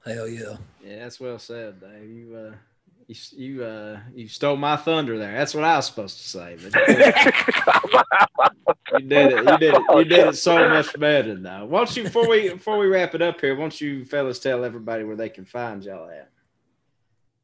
Hell 0.05 0.29
yeah. 0.29 0.57
Yeah, 0.85 1.01
that's 1.01 1.19
well 1.19 1.39
said, 1.39 1.81
Dave. 1.81 2.09
You 2.09 2.37
uh, 2.37 2.55
you 3.07 3.15
you 3.33 3.65
uh, 3.65 4.01
you 4.15 4.29
stole 4.29 4.57
my 4.57 4.77
thunder 4.77 5.19
there. 5.19 5.33
That's 5.33 5.55
what 5.55 5.65
I 5.65 5.77
was 5.77 5.87
supposed 5.87 6.19
to 6.19 6.29
say, 6.29 6.57
but 6.63 6.75
you 6.75 6.81
did 9.09 9.33
it. 9.33 9.45
You 9.47 9.59
did 9.59 9.75
it. 9.75 9.83
You 9.97 10.05
did 10.05 10.29
it 10.29 10.37
so 10.37 10.69
much 10.69 10.99
better 10.99 11.37
now. 11.37 11.65
Why 11.65 11.79
don't 11.79 11.97
you 11.97 12.05
before 12.05 12.29
we 12.29 12.51
before 12.51 12.79
we 12.79 12.87
wrap 12.87 13.15
it 13.15 13.23
up 13.23 13.41
here? 13.41 13.55
Why 13.55 13.63
don't 13.63 13.81
you 13.81 14.05
fellas 14.05 14.39
tell 14.39 14.65
everybody 14.65 15.05
where 15.05 15.17
they 15.17 15.29
can 15.29 15.45
find 15.45 15.85
y'all 15.85 16.09
at? 16.09 16.31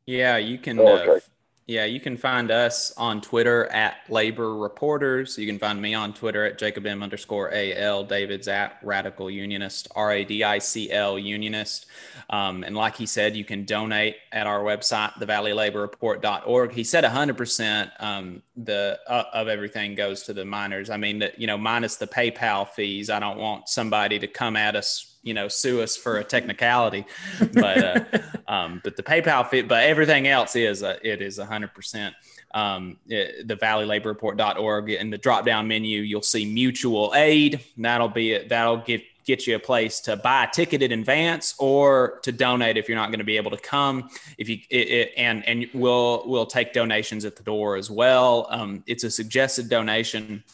Yeah, 0.07 0.37
you 0.37 0.59
can. 0.59 0.79
Okay. 0.79 1.17
Uh, 1.17 1.21
yeah, 1.67 1.85
you 1.85 2.01
can 2.01 2.17
find 2.17 2.51
us 2.51 2.93
on 2.97 3.21
Twitter 3.21 3.67
at 3.67 3.99
Labor 4.09 4.57
Reporters. 4.57 5.39
You 5.39 5.47
can 5.47 5.61
find 5.61 5.81
me 5.81 5.95
on 5.95 6.13
Twitter 6.13 6.45
at 6.45 6.59
Jacob 6.59 6.87
M 6.87 7.03
underscore 7.05 7.51
AL. 7.55 8.05
David's 8.05 8.49
at 8.49 8.79
Radical 8.83 9.31
Unionist, 9.31 9.87
R 9.95 10.11
A 10.13 10.25
D 10.25 10.43
I 10.43 10.59
C 10.59 10.91
L 10.91 11.19
Unionist. 11.19 11.87
Um, 12.31 12.65
and 12.65 12.75
like 12.75 12.97
he 12.97 13.07
said, 13.07 13.37
you 13.37 13.45
can 13.45 13.65
donate 13.65 14.17
at 14.33 14.49
our 14.49 14.61
website, 14.61 15.13
thevalleylaborreport.org. 15.15 16.73
He 16.73 16.83
said 16.83 17.05
100% 17.05 17.91
um, 18.03 18.43
the 18.57 18.99
uh, 19.07 19.25
of 19.33 19.47
everything 19.47 19.95
goes 19.95 20.25
to 20.25 20.33
the 20.33 20.45
miners. 20.45 20.91
I 20.91 20.97
mean, 20.97 21.23
you 21.37 21.47
know, 21.47 21.59
minus 21.59 21.97
the 21.97 22.09
PayPal 22.09 22.69
fees. 22.69 23.09
I 23.09 23.21
don't 23.21 23.39
want 23.39 23.69
somebody 23.69 24.19
to 24.19 24.27
come 24.27 24.57
at 24.57 24.75
us 24.75 25.12
you 25.23 25.35
know 25.35 25.49
sue 25.49 25.81
us 25.81 25.97
for 25.97 26.19
a 26.19 26.25
technicality. 26.25 27.05
But 27.53 27.79
uh, 27.79 28.05
um, 28.49 28.81
but 28.85 28.97
the 28.97 29.03
paypal 29.03 29.49
fee 29.49 29.63
but 29.63 29.85
everything 29.85 30.29
else 30.29 30.57
is 30.57 30.83
uh, 30.83 30.99
it 31.03 31.23
is 31.23 31.39
100% 31.39 32.13
um, 32.55 32.99
it, 33.07 33.49
the 33.49 33.57
valleylaborreport.org 33.57 34.91
in 34.91 35.11
the 35.11 35.19
drop 35.19 35.45
down 35.45 35.69
menu 35.69 36.01
you'll 36.03 36.23
see 36.23 36.45
mutual 36.45 37.13
aid. 37.15 37.61
That'll 37.77 38.09
be 38.09 38.33
it 38.33 38.49
that'll 38.49 38.79
give 38.79 39.03
get 39.25 39.47
you 39.47 39.55
a 39.55 39.59
place 39.59 40.01
to 40.01 40.17
buy 40.17 40.45
a 40.45 40.51
ticket 40.51 40.83
in 40.83 40.93
advance 40.93 41.55
or 41.59 42.19
to 42.23 42.33
donate 42.33 42.77
if 42.77 42.89
you're 42.89 42.99
not 42.99 43.11
going 43.11 43.21
to 43.21 43.25
be 43.25 43.37
able 43.37 43.51
to 43.51 43.57
come. 43.57 44.09
If 44.39 44.49
you 44.49 44.59
it, 44.71 44.89
it, 44.89 45.13
and 45.17 45.47
and 45.47 45.69
we'll 45.73 46.25
we'll 46.27 46.47
take 46.47 46.73
donations 46.73 47.25
at 47.25 47.37
the 47.37 47.43
door 47.43 47.77
as 47.77 47.91
well. 47.91 48.47
Um, 48.51 48.83
it's 48.87 49.05
a 49.05 49.11
suggested 49.11 49.69
donation 49.69 50.45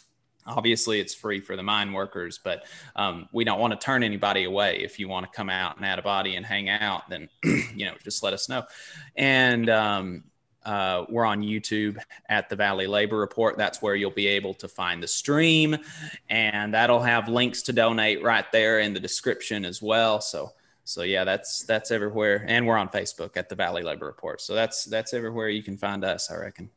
obviously 0.48 1.00
it's 1.00 1.14
free 1.14 1.40
for 1.40 1.56
the 1.56 1.62
mine 1.62 1.92
workers 1.92 2.40
but 2.42 2.64
um, 2.96 3.28
we 3.32 3.44
don't 3.44 3.60
want 3.60 3.72
to 3.72 3.78
turn 3.78 4.02
anybody 4.02 4.44
away. 4.44 4.80
If 4.82 4.98
you 4.98 5.08
want 5.08 5.30
to 5.30 5.36
come 5.36 5.50
out 5.50 5.76
and 5.76 5.84
add 5.84 5.98
a 5.98 6.02
body 6.02 6.36
and 6.36 6.44
hang 6.44 6.68
out 6.68 7.08
then 7.08 7.28
you 7.44 7.86
know 7.86 7.94
just 8.02 8.22
let 8.22 8.32
us 8.32 8.48
know. 8.48 8.64
And 9.16 9.68
um, 9.68 10.24
uh, 10.64 11.04
we're 11.08 11.24
on 11.24 11.40
youtube 11.40 11.98
at 12.28 12.48
the 12.48 12.56
valley 12.56 12.86
labor 12.86 13.16
report. 13.16 13.56
That's 13.56 13.80
where 13.80 13.94
you'll 13.94 14.10
be 14.10 14.26
able 14.26 14.54
to 14.54 14.68
find 14.68 15.02
the 15.02 15.08
stream 15.08 15.76
and 16.28 16.74
that'll 16.74 17.02
have 17.02 17.28
links 17.28 17.62
to 17.62 17.72
donate 17.72 18.22
right 18.22 18.50
there 18.52 18.80
in 18.80 18.94
the 18.94 19.00
description 19.00 19.64
as 19.64 19.82
well. 19.82 20.20
So 20.20 20.52
so 20.84 21.02
yeah 21.02 21.24
that's 21.24 21.64
that's 21.64 21.90
everywhere. 21.90 22.44
And 22.48 22.66
we're 22.66 22.78
on 22.78 22.88
facebook 22.88 23.36
at 23.36 23.48
the 23.48 23.54
valley 23.54 23.82
labor 23.82 24.06
report. 24.06 24.40
So 24.40 24.54
that's 24.54 24.84
that's 24.84 25.12
everywhere 25.12 25.48
you 25.48 25.62
can 25.62 25.76
find 25.76 26.04
us 26.04 26.30
i 26.30 26.36
reckon 26.36 26.70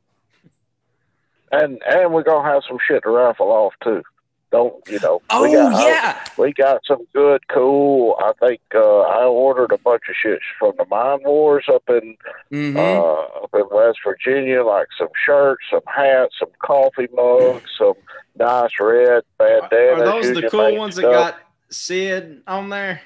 And 1.51 1.81
and 1.85 2.13
we're 2.13 2.23
gonna 2.23 2.47
have 2.49 2.63
some 2.67 2.77
shit 2.87 3.03
to 3.03 3.09
raffle 3.09 3.47
off 3.51 3.73
too. 3.83 4.03
Don't 4.51 4.75
you 4.87 4.99
know? 4.99 5.21
oh 5.29 5.43
we 5.43 5.53
got, 5.53 5.85
yeah 5.85 6.19
we 6.37 6.51
got 6.53 6.81
some 6.85 7.05
good, 7.13 7.47
cool. 7.47 8.17
I 8.19 8.33
think 8.39 8.59
uh, 8.75 8.99
I 9.01 9.23
ordered 9.23 9.71
a 9.71 9.77
bunch 9.77 10.03
of 10.09 10.15
shit 10.21 10.39
from 10.59 10.73
the 10.77 10.85
Mine 10.89 11.19
Wars 11.23 11.65
up 11.73 11.83
in 11.89 12.17
Mhm. 12.51 12.75
uh, 12.77 13.43
up 13.43 13.49
in 13.53 13.63
West 13.71 13.99
Virginia, 14.05 14.63
like 14.63 14.87
some 14.97 15.07
shirts, 15.25 15.63
some 15.71 15.81
hats, 15.87 16.35
some 16.39 16.49
coffee 16.61 17.07
mugs, 17.13 17.69
some 17.77 17.93
nice 18.37 18.71
red 18.79 19.23
bandanas. 19.37 20.01
Are 20.01 20.05
those 20.21 20.33
the 20.33 20.49
cool 20.49 20.77
ones 20.77 20.95
that 20.97 21.03
got 21.03 21.35
Sid 21.69 22.41
on 22.47 22.69
there? 22.69 23.01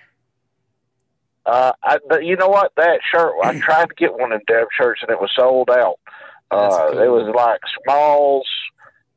Uh, 1.45 1.71
I, 1.83 1.99
but 2.09 2.25
you 2.25 2.35
know 2.35 2.47
what? 2.47 2.71
That 2.75 3.01
shirt, 3.11 3.33
I 3.43 3.59
tried 3.59 3.89
to 3.89 3.95
get 3.95 4.13
one 4.13 4.31
of 4.31 4.39
them 4.39 4.45
damn 4.47 4.65
shirts 4.75 5.01
and 5.03 5.11
it 5.11 5.21
was 5.21 5.31
sold 5.35 5.69
out. 5.69 5.99
That's 6.51 6.75
Uh, 6.75 6.87
cool. 6.91 7.01
It 7.01 7.07
was 7.11 7.35
like 7.35 7.59
smalls 7.83 8.47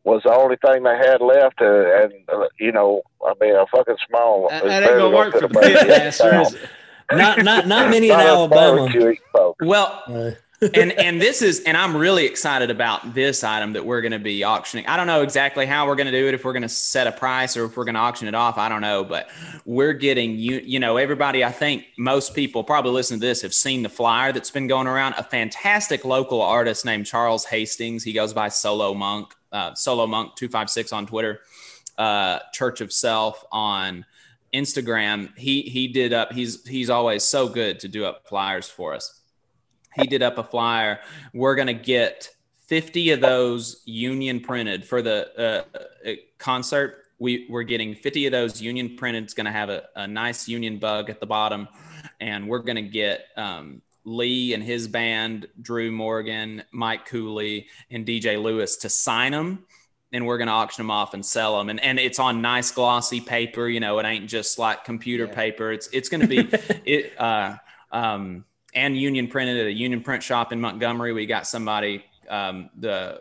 was 0.04 0.22
the 0.24 0.32
only 0.32 0.56
thing 0.64 0.82
they 0.84 0.96
had 0.96 1.20
left, 1.20 1.60
uh, 1.60 2.02
and 2.02 2.12
uh, 2.32 2.46
you 2.58 2.72
know, 2.72 3.02
I 3.26 3.34
mean, 3.40 3.54
a 3.54 3.66
fucking 3.66 3.96
small. 4.08 4.48
That, 4.48 4.64
is 4.64 4.70
that 4.70 4.82
ain't 4.84 4.92
gonna 4.98 5.14
work 5.16 5.32
for 5.32 5.38
a 5.44 5.48
the 5.48 5.48
baby 5.60 5.74
pit 5.78 5.88
master, 5.88 6.40
is 6.40 6.54
it? 6.54 6.70
Not 7.12 7.42
not 7.44 7.66
not 7.66 7.90
many 7.94 8.08
in 8.10 8.16
Not 8.16 8.26
us 8.26 8.32
Alabama. 8.32 8.76
barbecue 8.76 9.00
eating 9.08 9.16
folks. 9.32 9.64
well 9.66 10.02
Uh, 10.06 10.30
and 10.60 10.92
and 10.92 11.20
this 11.22 11.40
is 11.40 11.60
and 11.60 11.76
I'm 11.76 11.96
really 11.96 12.26
excited 12.26 12.70
about 12.70 13.14
this 13.14 13.44
item 13.44 13.74
that 13.74 13.86
we're 13.86 14.00
going 14.00 14.12
to 14.12 14.18
be 14.18 14.42
auctioning. 14.42 14.86
I 14.86 14.96
don't 14.96 15.06
know 15.06 15.22
exactly 15.22 15.66
how 15.66 15.86
we're 15.86 15.94
going 15.94 16.06
to 16.06 16.12
do 16.12 16.26
it 16.26 16.34
if 16.34 16.44
we're 16.44 16.52
going 16.52 16.62
to 16.62 16.68
set 16.68 17.06
a 17.06 17.12
price 17.12 17.56
or 17.56 17.66
if 17.66 17.76
we're 17.76 17.84
going 17.84 17.94
to 17.94 18.00
auction 18.00 18.26
it 18.26 18.34
off. 18.34 18.58
I 18.58 18.68
don't 18.68 18.80
know, 18.80 19.04
but 19.04 19.30
we're 19.64 19.92
getting 19.92 20.36
you 20.36 20.60
you 20.64 20.80
know 20.80 20.96
everybody 20.96 21.44
I 21.44 21.52
think 21.52 21.84
most 21.96 22.34
people 22.34 22.64
probably 22.64 22.90
listening 22.90 23.20
to 23.20 23.26
this 23.26 23.42
have 23.42 23.54
seen 23.54 23.84
the 23.84 23.88
flyer 23.88 24.32
that's 24.32 24.50
been 24.50 24.66
going 24.66 24.88
around. 24.88 25.14
A 25.16 25.22
fantastic 25.22 26.04
local 26.04 26.42
artist 26.42 26.84
named 26.84 27.06
Charles 27.06 27.44
Hastings. 27.44 28.02
He 28.02 28.12
goes 28.12 28.32
by 28.32 28.48
Solo 28.48 28.94
Monk, 28.94 29.34
uh, 29.52 29.74
Solo 29.74 30.08
Monk 30.08 30.34
256 30.34 30.92
on 30.92 31.06
Twitter. 31.06 31.40
Uh, 31.96 32.40
Church 32.52 32.80
of 32.80 32.92
Self 32.92 33.44
on 33.52 34.04
Instagram. 34.52 35.36
He 35.36 35.62
he 35.62 35.86
did 35.86 36.12
up 36.12 36.32
he's 36.32 36.66
he's 36.66 36.90
always 36.90 37.22
so 37.22 37.48
good 37.48 37.78
to 37.80 37.88
do 37.88 38.04
up 38.04 38.26
flyers 38.26 38.68
for 38.68 38.94
us 38.94 39.17
he 39.98 40.06
did 40.06 40.22
up 40.22 40.38
a 40.38 40.44
flyer. 40.44 41.00
We're 41.34 41.54
going 41.54 41.68
to 41.68 41.74
get 41.74 42.30
50 42.66 43.12
of 43.12 43.20
those 43.20 43.82
union 43.86 44.40
printed 44.40 44.84
for 44.84 45.02
the 45.02 45.30
uh, 45.38 45.78
uh, 46.08 46.12
concert. 46.38 47.04
We, 47.18 47.46
we're 47.48 47.64
getting 47.64 47.94
50 47.94 48.26
of 48.26 48.32
those 48.32 48.60
union 48.60 48.96
printed. 48.96 49.24
It's 49.24 49.34
going 49.34 49.46
to 49.46 49.52
have 49.52 49.70
a, 49.70 49.84
a 49.96 50.06
nice 50.06 50.48
union 50.48 50.78
bug 50.78 51.10
at 51.10 51.18
the 51.18 51.26
bottom. 51.26 51.66
And 52.20 52.48
we're 52.48 52.60
going 52.60 52.76
to 52.76 52.82
get 52.82 53.24
um, 53.36 53.82
Lee 54.04 54.54
and 54.54 54.62
his 54.62 54.86
band, 54.86 55.48
Drew 55.60 55.90
Morgan, 55.90 56.62
Mike 56.70 57.06
Cooley, 57.06 57.66
and 57.90 58.06
DJ 58.06 58.40
Lewis 58.40 58.76
to 58.78 58.88
sign 58.88 59.32
them. 59.32 59.64
And 60.12 60.26
we're 60.26 60.38
going 60.38 60.48
to 60.48 60.54
auction 60.54 60.84
them 60.84 60.90
off 60.90 61.12
and 61.14 61.24
sell 61.24 61.58
them. 61.58 61.70
And, 61.70 61.80
and 61.80 61.98
it's 61.98 62.18
on 62.18 62.40
nice 62.40 62.70
glossy 62.70 63.20
paper. 63.20 63.68
You 63.68 63.80
know, 63.80 63.98
it 63.98 64.06
ain't 64.06 64.28
just 64.28 64.58
like 64.58 64.84
computer 64.84 65.24
Yeah. 65.24 65.34
paper. 65.34 65.72
It's, 65.72 65.88
it's 65.88 66.08
going 66.08 66.20
to 66.20 66.26
be, 66.26 66.38
it, 66.84 67.18
uh, 67.18 67.56
um, 67.90 68.44
and 68.74 68.96
union 68.96 69.28
printed 69.28 69.58
at 69.58 69.66
a 69.66 69.72
union 69.72 70.02
print 70.02 70.22
shop 70.22 70.52
in 70.52 70.60
Montgomery. 70.60 71.12
We 71.12 71.26
got 71.26 71.46
somebody, 71.46 72.04
um, 72.28 72.70
the 72.78 73.20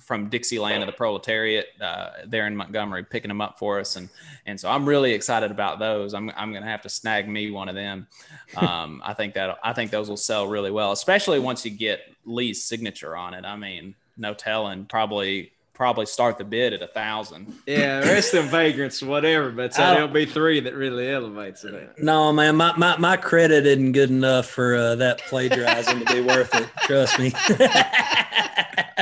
from 0.00 0.28
Dixieland 0.28 0.82
of 0.82 0.86
the 0.86 0.92
proletariat 0.92 1.68
uh, 1.80 2.10
there 2.26 2.46
in 2.46 2.56
Montgomery, 2.56 3.04
picking 3.04 3.28
them 3.28 3.40
up 3.40 3.58
for 3.58 3.80
us, 3.80 3.96
and 3.96 4.08
and 4.46 4.58
so 4.58 4.70
I'm 4.70 4.86
really 4.86 5.12
excited 5.12 5.50
about 5.50 5.78
those. 5.78 6.14
I'm 6.14 6.30
I'm 6.36 6.52
gonna 6.52 6.66
have 6.66 6.82
to 6.82 6.88
snag 6.88 7.28
me 7.28 7.50
one 7.50 7.68
of 7.68 7.74
them. 7.74 8.06
Um, 8.56 9.02
I 9.04 9.12
think 9.12 9.34
that 9.34 9.58
I 9.64 9.72
think 9.72 9.90
those 9.90 10.08
will 10.08 10.16
sell 10.16 10.46
really 10.46 10.70
well, 10.70 10.92
especially 10.92 11.40
once 11.40 11.64
you 11.64 11.70
get 11.70 12.00
Lee's 12.24 12.62
signature 12.62 13.16
on 13.16 13.34
it. 13.34 13.44
I 13.44 13.56
mean, 13.56 13.94
no 14.16 14.34
telling, 14.34 14.86
probably 14.86 15.52
probably 15.76 16.06
start 16.06 16.38
the 16.38 16.44
bid 16.44 16.72
at 16.72 16.82
a 16.82 16.86
thousand. 16.86 17.54
Yeah, 17.66 18.00
the 18.00 18.06
rest 18.06 18.32
of 18.32 18.44
them 18.44 18.50
vagrants, 18.50 19.02
whatever, 19.02 19.50
but 19.50 19.74
so 19.74 19.82
there'll 19.82 20.08
be 20.08 20.24
three 20.24 20.58
that 20.60 20.74
really 20.74 21.08
elevates 21.08 21.62
it. 21.64 21.98
No, 21.98 22.32
man, 22.32 22.56
my, 22.56 22.74
my, 22.76 22.96
my 22.96 23.16
credit 23.16 23.66
isn't 23.66 23.92
good 23.92 24.10
enough 24.10 24.46
for 24.46 24.74
uh, 24.74 24.94
that 24.96 25.18
plagiarizing 25.18 26.04
to 26.04 26.12
be 26.12 26.22
worth 26.22 26.54
it. 26.54 26.68
Trust 26.84 27.18
me. 27.18 27.32
yeah. 27.60 28.96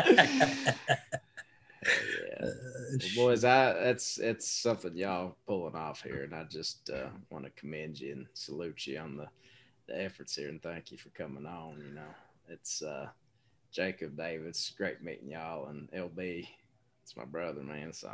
Well, 2.37 3.15
boys, 3.15 3.45
I 3.45 3.73
that's 3.73 4.19
it's 4.19 4.51
something 4.51 4.97
y'all 4.97 5.37
pulling 5.47 5.77
off 5.77 6.03
here, 6.03 6.25
and 6.25 6.35
I 6.35 6.45
just 6.45 6.91
uh, 6.91 7.09
want 7.31 7.45
to 7.45 7.51
commend 7.53 8.01
you 8.01 8.13
and 8.13 8.27
salute 8.35 8.87
you 8.87 8.99
on 8.99 9.17
the 9.17 9.29
the 9.87 10.03
efforts 10.03 10.35
here, 10.35 10.49
and 10.49 10.63
thank 10.63 10.91
you 10.91 10.99
for 10.99 11.11
coming 11.11 11.47
on. 11.47 11.83
You 11.87 11.95
know, 11.95 12.15
it's 12.49 12.83
uh, 12.83 13.07
Jacob 13.73 14.17
Davis, 14.17 14.73
great 14.77 15.03
meeting 15.03 15.31
y'all, 15.31 15.67
and 15.69 15.89
LB 15.93 16.49
it's 17.05 17.16
my 17.16 17.24
brother, 17.26 17.62
man. 17.62 17.93
So 17.93 18.10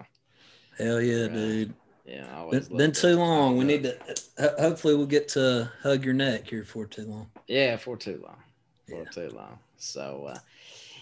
hell 0.77 1.01
yeah, 1.01 1.29
dude. 1.29 1.75
Yeah, 2.05 2.47
been, 2.51 2.77
been 2.77 2.93
too 2.93 3.17
long. 3.17 3.57
We 3.57 3.65
need 3.65 3.85
to. 3.85 3.97
Uh, 4.37 4.61
hopefully, 4.61 4.97
we'll 4.97 5.07
get 5.07 5.29
to 5.29 5.71
hug 5.83 6.05
your 6.05 6.15
neck 6.15 6.49
here 6.49 6.65
for 6.65 6.87
too 6.87 7.07
long. 7.07 7.31
Yeah, 7.47 7.77
for 7.77 7.97
too 7.97 8.21
long. 8.23 8.43
For 8.89 9.05
yeah. 9.05 9.11
too 9.11 9.29
long. 9.31 9.61
So, 9.77 10.27
uh, 10.31 10.39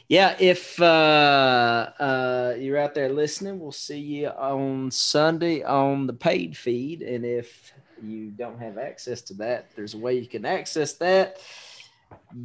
yeah, 0.09 0.37
if 0.39 0.81
uh, 0.83 1.91
uh, 1.99 2.57
you're 2.59 2.77
out 2.77 2.95
there 2.95 3.09
listening, 3.09 3.59
we'll 3.59 3.73
see 3.73 3.99
you 3.99 4.29
on 4.29 4.91
Sunday 4.91 5.63
on 5.63 6.07
the 6.07 6.13
paid 6.13 6.57
feed. 6.57 7.01
And 7.01 7.25
if 7.25 7.73
you 8.03 8.31
don't 8.31 8.59
have 8.59 8.77
access 8.77 9.23
to 9.23 9.35
that, 9.35 9.71
there's 9.75 9.95
a 9.95 9.99
way 9.99 10.19
you 10.19 10.27
can 10.27 10.45
access 10.45 10.93
that 10.95 11.39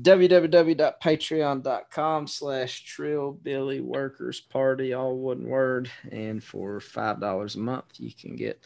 www.patreon.com 0.02 2.27
slash 2.27 2.85
trillbilly 2.85 3.81
workers 3.81 4.41
party 4.41 4.94
all 4.94 5.18
one 5.18 5.45
word. 5.45 5.90
And 6.11 6.44
for 6.44 6.80
five 6.80 7.19
dollars 7.19 7.56
a 7.56 7.60
month 7.60 7.85
you 7.98 8.11
can 8.14 8.35
get 8.35 8.61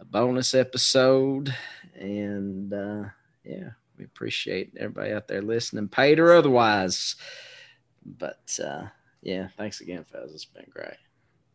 a 0.00 0.04
bonus 0.04 0.54
episode. 0.54 1.54
And 1.94 2.72
uh 2.72 3.04
yeah 3.44 3.70
we 3.98 4.04
appreciate 4.04 4.72
everybody 4.78 5.12
out 5.12 5.28
there 5.28 5.42
listening 5.42 5.88
paid 5.88 6.18
or 6.18 6.32
otherwise. 6.32 7.16
But 8.04 8.58
uh 8.64 8.86
yeah 9.22 9.48
thanks 9.56 9.80
again 9.80 10.04
fellas. 10.04 10.32
It's 10.32 10.44
been 10.44 10.66
great. 10.70 10.98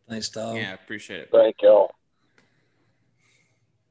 Thanks 0.09 0.29
dog 0.29 0.57
yeah 0.57 0.73
appreciate 0.73 1.21
it. 1.21 1.29
Thank 1.31 1.61
y'all 1.61 1.91